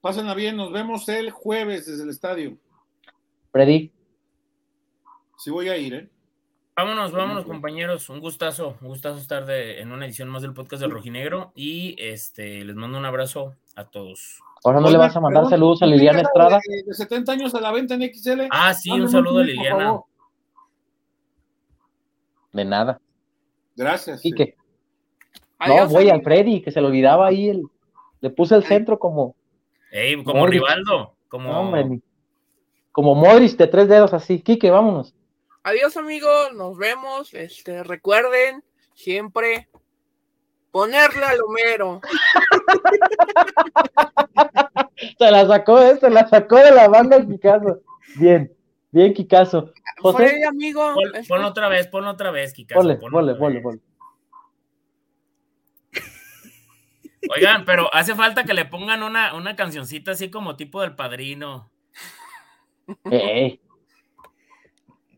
Pásenla 0.00 0.34
bien, 0.34 0.56
nos 0.56 0.70
vemos 0.70 1.08
el 1.08 1.32
jueves 1.32 1.86
desde 1.86 2.04
el 2.04 2.10
estadio. 2.10 2.56
Freddy. 3.50 3.90
Sí 5.38 5.50
voy 5.50 5.70
a 5.70 5.76
ir, 5.76 5.94
¿eh? 5.94 6.10
Vámonos, 6.76 7.10
vámonos, 7.10 7.46
compañeros. 7.46 8.10
Un 8.10 8.20
gustazo, 8.20 8.76
un 8.82 8.88
gustazo 8.88 9.16
estar 9.16 9.46
de, 9.46 9.80
en 9.80 9.92
una 9.92 10.04
edición 10.04 10.28
más 10.28 10.42
del 10.42 10.52
podcast 10.52 10.82
del 10.82 10.90
Rojinegro. 10.90 11.52
Y 11.54 11.96
este 11.98 12.66
les 12.66 12.76
mando 12.76 12.98
un 12.98 13.06
abrazo 13.06 13.54
a 13.76 13.84
todos. 13.84 14.40
Ahora 14.62 14.80
no 14.80 14.90
le 14.90 14.98
vas 14.98 15.16
a 15.16 15.20
mandar 15.20 15.48
saludos 15.48 15.82
a 15.82 15.86
Liliana 15.86 16.20
Estrada. 16.20 16.60
De, 16.68 16.82
de, 16.82 16.92
70 16.92 17.32
años 17.32 17.54
a 17.54 17.62
la 17.62 17.72
venta 17.72 17.94
en 17.94 18.02
XL. 18.02 18.42
Ah, 18.50 18.74
sí, 18.74 18.90
un 18.90 19.08
saludo 19.08 19.38
a 19.38 19.44
Liliana. 19.44 20.00
De 22.52 22.64
nada. 22.66 23.00
Gracias. 23.74 24.22
¿Y 24.22 24.32
qué? 24.32 24.54
No, 25.66 25.88
voy 25.88 26.10
al 26.10 26.22
Freddy, 26.22 26.60
que 26.60 26.72
se 26.72 26.82
le 26.82 26.88
olvidaba 26.88 27.26
ahí. 27.26 27.48
El, 27.48 27.62
le 28.20 28.28
puse 28.28 28.54
el 28.54 28.64
centro 28.64 28.98
como. 28.98 29.34
Ey, 29.90 30.22
como 30.22 30.40
Modric. 30.40 30.60
Rivaldo. 30.60 31.14
Como... 31.28 31.50
No, 31.50 31.60
hombre, 31.60 32.00
como 32.92 33.14
Modric 33.14 33.56
de 33.56 33.66
tres 33.66 33.88
dedos 33.88 34.12
así. 34.12 34.42
Quique, 34.42 34.70
vámonos. 34.70 35.14
Adiós, 35.66 35.96
amigos. 35.96 36.54
Nos 36.54 36.78
vemos. 36.78 37.34
Este, 37.34 37.82
recuerden 37.82 38.62
siempre 38.94 39.68
ponerle 40.70 41.24
al 41.24 41.40
Homero. 41.40 42.00
se 45.18 45.28
la 45.28 45.44
sacó, 45.44 45.82
¿eh? 45.82 45.98
se 45.98 46.08
la 46.08 46.28
sacó 46.28 46.58
de 46.58 46.70
la 46.70 46.86
banda 46.86 47.16
el 47.16 47.26
Kikazo. 47.26 47.80
Bien, 48.14 48.56
bien, 48.92 49.12
Kikazo. 49.12 49.72
José, 49.98 50.36
ahí, 50.36 50.44
amigo. 50.44 50.94
Pon, 50.94 51.10
pon, 51.26 51.44
otra 51.44 51.68
vez, 51.68 51.88
pon 51.88 52.06
otra 52.06 52.30
vez, 52.30 52.52
Kikazo. 52.52 52.78
Ponle, 52.78 52.94
ponle, 52.98 53.34
ponle, 53.34 53.60
ponle. 53.60 53.80
Oigan, 57.34 57.64
pero 57.64 57.92
hace 57.92 58.14
falta 58.14 58.44
que 58.44 58.54
le 58.54 58.66
pongan 58.66 59.02
una, 59.02 59.34
una 59.34 59.56
cancioncita 59.56 60.12
así 60.12 60.30
como 60.30 60.54
tipo 60.54 60.80
del 60.80 60.94
padrino. 60.94 61.72
Eh. 63.10 63.58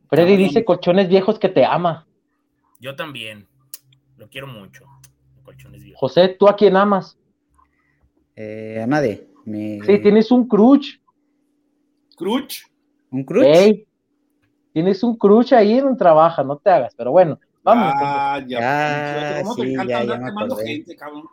Freddy 0.09 0.37
dice 0.37 0.65
colchones 0.65 1.09
viejos 1.09 1.39
que 1.39 1.49
te 1.49 1.65
ama. 1.65 2.07
Yo 2.81 2.97
también. 2.97 3.47
Lo 4.17 4.29
quiero 4.29 4.47
mucho. 4.47 4.85
Colchones 5.45 5.83
viejos. 5.83 6.01
José, 6.01 6.29
¿tú 6.39 6.49
a 6.49 6.57
quién 6.57 6.77
amas? 6.77 7.19
Eh, 8.37 8.81
a 8.83 8.87
nadie. 8.87 9.27
Me... 9.45 9.81
Sí, 9.85 9.99
tienes 10.01 10.31
un 10.31 10.47
crush. 10.47 10.97
¿Crush? 12.17 12.63
¿Un 13.11 13.25
crush? 13.25 13.47
Ey, 13.47 13.87
tienes 14.73 15.03
un 15.03 15.17
crush 15.17 15.55
ahí 15.55 15.79
en 15.79 15.87
un 15.87 15.97
trabaja, 15.97 16.43
no 16.43 16.57
te 16.57 16.71
hagas, 16.71 16.95
pero 16.97 17.11
bueno, 17.13 17.39
vamos. 17.63 17.95
Ah, 17.97 18.41
ya. 18.47 18.59
Ah, 18.61 19.39
¿Cómo 19.39 19.55
sí, 19.55 19.61
te 19.63 19.69
encanta 19.73 20.05
ya, 20.05 20.07
ya 20.07 20.19
me 20.19 20.65
gente, 20.65 20.97
cabrón? 20.97 21.25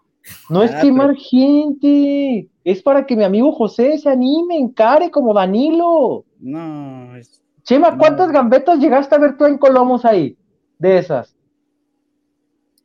No 0.49 0.63
es 0.63 0.71
Ah, 0.71 0.81
quemar 0.81 1.15
gente, 1.15 2.49
es 2.63 2.81
para 2.81 3.05
que 3.05 3.15
mi 3.15 3.23
amigo 3.23 3.51
José 3.51 3.97
se 3.97 4.09
anime, 4.09 4.57
encare 4.57 5.11
como 5.11 5.33
Danilo. 5.33 6.25
No, 6.39 7.15
es- 7.15 7.44
Chema. 7.65 7.97
¿cuántas 7.97 8.31
gambetas 8.31 8.79
llegaste 8.79 9.15
a 9.15 9.17
ver 9.17 9.37
tú 9.37 9.45
en 9.45 9.57
Colomos 9.57 10.05
ahí? 10.05 10.37
De 10.77 10.99
esas. 10.99 11.35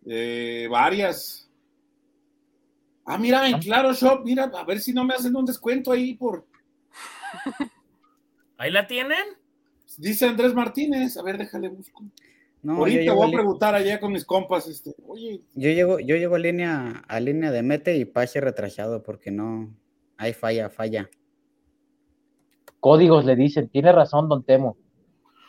Eh, 0.07 0.66
varias. 0.70 1.48
Ah, 3.05 3.19
mira, 3.19 3.47
en 3.48 3.59
Claro 3.59 3.93
Shop, 3.93 4.23
mira, 4.24 4.44
a 4.44 4.65
ver 4.65 4.81
si 4.81 4.93
no 4.93 5.05
me 5.05 5.15
hacen 5.15 5.36
un 5.36 5.44
descuento 5.44 5.93
ahí 5.93 6.15
por. 6.15 6.47
¿Ahí 8.57 8.70
la 8.70 8.86
tienen? 8.86 9.24
Dice 9.98 10.27
Andrés 10.27 10.55
Martínez. 10.55 11.16
A 11.19 11.23
ver, 11.23 11.36
déjale 11.36 11.69
busco. 11.69 12.02
no, 12.62 12.77
Ahorita 12.77 13.12
voy 13.12 13.28
a 13.28 13.32
preguntar 13.32 13.74
allá 13.74 14.01
con 14.01 14.12
mis 14.12 14.24
compas, 14.24 14.66
este. 14.66 14.94
Oye, 15.07 15.43
yo 15.55 15.70
llego, 15.70 16.01
yo 16.01 16.16
llego 16.16 16.36
a 16.36 16.39
línea, 16.39 17.02
a 17.07 17.20
línea 17.20 17.51
de 17.51 17.62
mete 17.62 17.97
y 17.97 18.07
pase 18.07 18.40
retrasado 18.40 19.02
porque 19.02 19.31
no, 19.31 19.74
hay 20.16 20.32
falla, 20.32 20.70
falla. 20.70 21.11
Códigos 22.81 23.24
le 23.24 23.36
dicen, 23.36 23.69
tiene 23.69 23.93
razón, 23.93 24.28
don 24.28 24.43
Temo. 24.43 24.77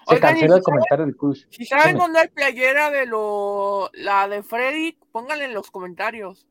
Se 0.07 0.15
Oigan, 0.15 0.31
cancela 0.33 0.55
¿y 0.55 0.57
el 0.57 0.63
comentario 0.63 1.05
del 1.05 1.15
crush. 1.15 1.45
Si 1.49 1.65
saben 1.65 1.97
dónde 1.97 2.19
hay 2.19 2.27
playera 2.27 2.89
de 2.89 3.05
lo 3.05 3.89
la 3.93 4.27
de 4.27 4.43
Freddy, 4.43 4.97
pónganle 5.11 5.45
en 5.45 5.53
los 5.53 5.69
comentarios. 5.71 6.45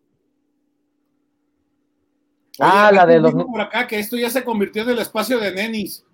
Ah, 2.59 2.89
oye, 2.89 2.97
la 2.97 3.07
de 3.07 3.21
los- 3.21 3.33
por 3.35 3.61
acá 3.61 3.87
que 3.87 3.99
esto 3.99 4.17
ya 4.17 4.31
se 4.31 4.45
convirtió 4.45 4.83
en 4.83 4.91
el 4.91 4.99
espacio 4.99 5.39
de 5.39 5.53
nenis. 5.53 6.05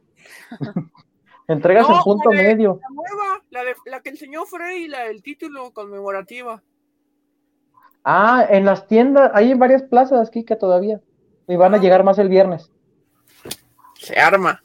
Entregas 1.48 1.88
No, 1.88 1.98
el 1.98 2.02
punto 2.02 2.30
la 2.32 2.40
de- 2.40 2.48
medio. 2.48 2.80
La 2.82 2.88
nueva, 2.94 3.44
la, 3.50 3.64
de, 3.64 3.74
la 3.86 4.00
que 4.00 4.10
enseñó 4.10 4.44
Freddy, 4.46 4.88
la 4.88 5.04
del 5.04 5.22
título 5.22 5.72
conmemorativa. 5.72 6.62
Ah, 8.04 8.46
en 8.48 8.64
las 8.64 8.86
tiendas, 8.86 9.30
hay 9.34 9.50
en 9.52 9.58
varias 9.58 9.82
plazas 9.82 10.28
aquí 10.28 10.44
que 10.44 10.56
todavía. 10.56 11.00
Y 11.48 11.56
van 11.56 11.74
a 11.74 11.78
llegar 11.78 12.02
más 12.04 12.18
el 12.18 12.28
viernes. 12.28 12.72
Se 14.06 14.16
arma. 14.20 14.62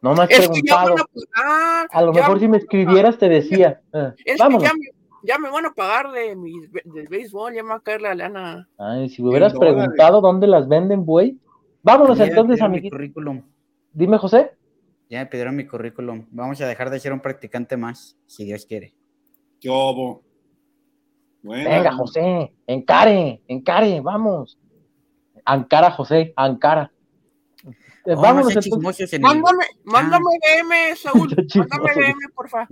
No 0.00 0.14
me 0.14 0.22
has 0.22 0.30
Es 0.30 0.48
que 0.48 0.62
ya 0.64 0.82
preguntado. 0.82 0.94
van 0.94 0.98
a 0.98 1.04
pagar. 1.34 1.88
A 1.92 2.02
lo 2.02 2.12
ya- 2.14 2.20
mejor 2.22 2.40
si 2.40 2.48
me 2.48 2.56
escribieras 2.56 3.18
te 3.18 3.28
decía. 3.28 3.82
Ah, 3.92 4.14
Es 4.24 4.36
que 4.36 4.42
vámonos. 4.42 4.62
ya 4.62 4.72
me, 4.74 4.80
ya 5.24 5.38
me 5.38 5.50
van 5.50 5.66
a 5.66 5.72
pagar 5.74 6.10
de 6.12 6.34
mis, 6.36 6.70
del 6.84 7.08
béisbol, 7.08 7.52
ya 7.54 7.62
me 7.62 7.70
va 7.70 7.74
a 7.76 7.80
caer 7.80 8.00
la 8.00 8.14
lana. 8.14 8.68
Ay, 8.78 9.10
si 9.10 9.22
me 9.22 9.28
hubieras 9.28 9.52
dólares. 9.52 9.74
preguntado 9.76 10.20
dónde 10.22 10.46
las 10.46 10.68
venden, 10.68 11.04
güey. 11.04 11.38
Vámonos 11.82 12.16
Ya 12.16 12.26
entonces, 12.26 12.54
pidieron 12.56 12.72
mi 12.82 12.90
currículum. 12.90 13.42
Dime, 13.92 14.16
José. 14.18 14.52
Ya 15.10 15.18
me 15.20 15.26
pidieron 15.26 15.54
mi 15.56 15.66
currículum. 15.66 16.26
Vamos 16.30 16.58
a 16.62 16.66
dejar 16.66 16.88
de 16.90 17.00
ser 17.00 17.12
un 17.12 17.20
practicante 17.20 17.76
más, 17.76 18.16
si 18.26 18.44
Dios 18.44 18.64
quiere. 18.64 18.94
¿Qué 19.60 19.68
obo? 19.68 20.22
Bueno, 21.42 21.68
Venga, 21.68 21.92
José. 21.92 22.54
Encare, 22.66 23.42
encare, 23.48 24.00
vamos. 24.00 24.58
Ancara, 25.44 25.90
José, 25.90 26.32
Ancara. 26.36 26.92
Oh, 27.64 28.20
vámonos 28.22 28.54
entonces. 28.56 29.12
en 29.12 29.20
el- 29.20 29.22
Mándame, 29.22 29.64
mándame 29.84 30.24
DM, 30.42 30.96
Saúl. 30.96 31.28
Mándame 31.70 31.94
DM, 31.94 32.18
porfa. 32.34 32.66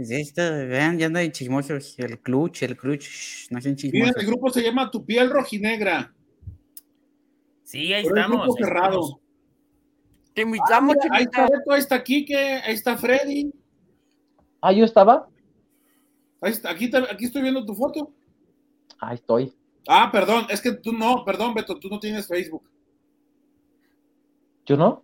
Vean, 0.66 0.98
ya 0.98 1.08
no 1.08 1.18
hay 1.18 1.30
chismosos. 1.30 1.98
El 1.98 2.18
clutch, 2.20 2.62
el 2.62 2.76
clutch, 2.76 3.02
shh, 3.02 3.50
no 3.50 3.58
Miren, 3.58 3.76
chismosos. 3.76 4.16
el 4.16 4.26
grupo 4.26 4.50
se 4.50 4.62
llama 4.62 4.90
Tu 4.90 5.04
piel 5.04 5.28
rojinegra. 5.30 6.14
Sí, 7.64 7.92
ahí 7.92 8.04
Pero 8.04 8.16
estamos. 8.16 8.38
grupo 8.46 8.56
ahí 8.58 8.64
cerrado. 8.64 9.00
estamos. 9.00 9.20
Te 10.34 10.42
Ah, 10.42 10.80
mira, 10.80 11.00
ahí 11.12 11.24
está 11.24 11.42
Beto, 11.44 11.72
ahí 11.72 11.80
está 11.80 12.04
Quique, 12.04 12.36
ahí 12.36 12.74
está 12.74 12.96
Freddy. 12.96 13.50
Ah, 14.60 14.72
yo 14.72 14.84
estaba. 14.84 15.28
Ahí 16.40 16.52
está, 16.52 16.70
aquí, 16.70 16.90
aquí 17.10 17.24
estoy 17.24 17.42
viendo 17.42 17.64
tu 17.64 17.74
foto. 17.74 18.12
Ahí 19.00 19.16
estoy. 19.16 19.52
Ah, 19.88 20.10
perdón, 20.12 20.46
es 20.50 20.60
que 20.60 20.72
tú 20.72 20.92
no, 20.92 21.24
perdón, 21.24 21.54
Beto, 21.54 21.78
tú 21.78 21.88
no 21.88 21.98
tienes 21.98 22.26
Facebook. 22.26 22.62
¿Yo 24.66 24.76
no? 24.76 25.02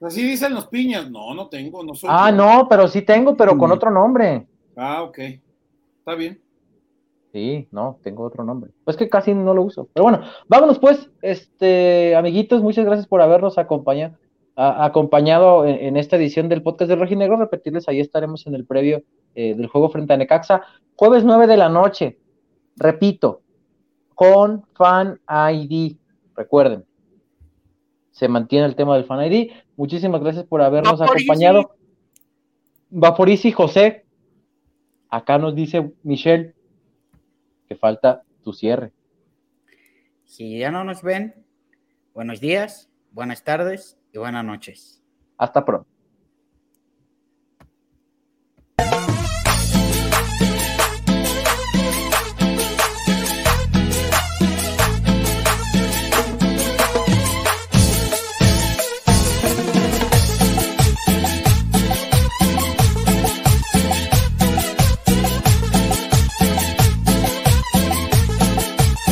Así 0.00 0.22
dicen 0.22 0.54
los 0.54 0.66
piñas. 0.68 1.10
No, 1.10 1.34
no 1.34 1.48
tengo, 1.48 1.82
no 1.84 1.94
soy. 1.94 2.08
Ah, 2.12 2.30
yo. 2.30 2.36
no, 2.36 2.68
pero 2.68 2.88
sí 2.88 3.02
tengo, 3.02 3.36
pero 3.36 3.56
con 3.58 3.70
Mm. 3.70 3.72
otro 3.72 3.90
nombre. 3.90 4.46
Ah, 4.76 5.02
ok. 5.02 5.18
Está 5.98 6.14
bien. 6.14 6.40
Sí, 7.32 7.68
no, 7.72 7.98
tengo 8.02 8.24
otro 8.24 8.42
nombre. 8.44 8.70
Pues 8.84 8.96
que 8.96 9.08
casi 9.08 9.34
no 9.34 9.52
lo 9.54 9.62
uso. 9.62 9.88
Pero 9.92 10.04
bueno, 10.04 10.22
vámonos 10.48 10.78
pues, 10.78 11.10
este, 11.20 12.16
amiguitos, 12.16 12.62
muchas 12.62 12.84
gracias 12.86 13.06
por 13.06 13.20
habernos 13.20 13.58
acompañado, 13.58 14.16
a- 14.56 14.84
acompañado 14.86 15.66
en, 15.66 15.76
en 15.76 15.96
esta 15.96 16.16
edición 16.16 16.48
del 16.48 16.62
podcast 16.62 16.88
de 16.88 16.96
Rojinegro. 16.96 17.36
Repetirles, 17.36 17.88
ahí 17.88 18.00
estaremos 18.00 18.46
en 18.46 18.54
el 18.54 18.64
previo 18.64 19.02
eh, 19.34 19.54
del 19.54 19.66
juego 19.66 19.90
frente 19.90 20.14
a 20.14 20.16
Necaxa, 20.16 20.62
jueves 20.96 21.24
9 21.24 21.46
de 21.46 21.56
la 21.58 21.68
noche. 21.68 22.18
Repito, 22.76 23.42
con 24.14 24.64
Fan 24.74 25.20
ID. 25.28 25.96
Recuerden, 26.34 26.84
se 28.18 28.26
mantiene 28.26 28.66
el 28.66 28.74
tema 28.74 28.96
del 28.96 29.04
Fan 29.04 29.32
ID. 29.32 29.52
Muchísimas 29.76 30.20
gracias 30.20 30.44
por 30.44 30.60
habernos 30.60 31.00
acompañado. 31.00 31.76
Vaporisi 32.90 33.52
José. 33.52 34.06
Acá 35.08 35.38
nos 35.38 35.54
dice 35.54 35.92
Michelle 36.02 36.52
que 37.68 37.76
falta 37.76 38.24
tu 38.42 38.52
cierre. 38.52 38.92
Si 40.24 40.58
ya 40.58 40.72
no 40.72 40.82
nos 40.82 41.02
ven, 41.02 41.46
buenos 42.12 42.40
días, 42.40 42.90
buenas 43.12 43.44
tardes 43.44 44.00
y 44.12 44.18
buenas 44.18 44.44
noches. 44.44 45.00
Hasta 45.36 45.64
pronto. 45.64 45.88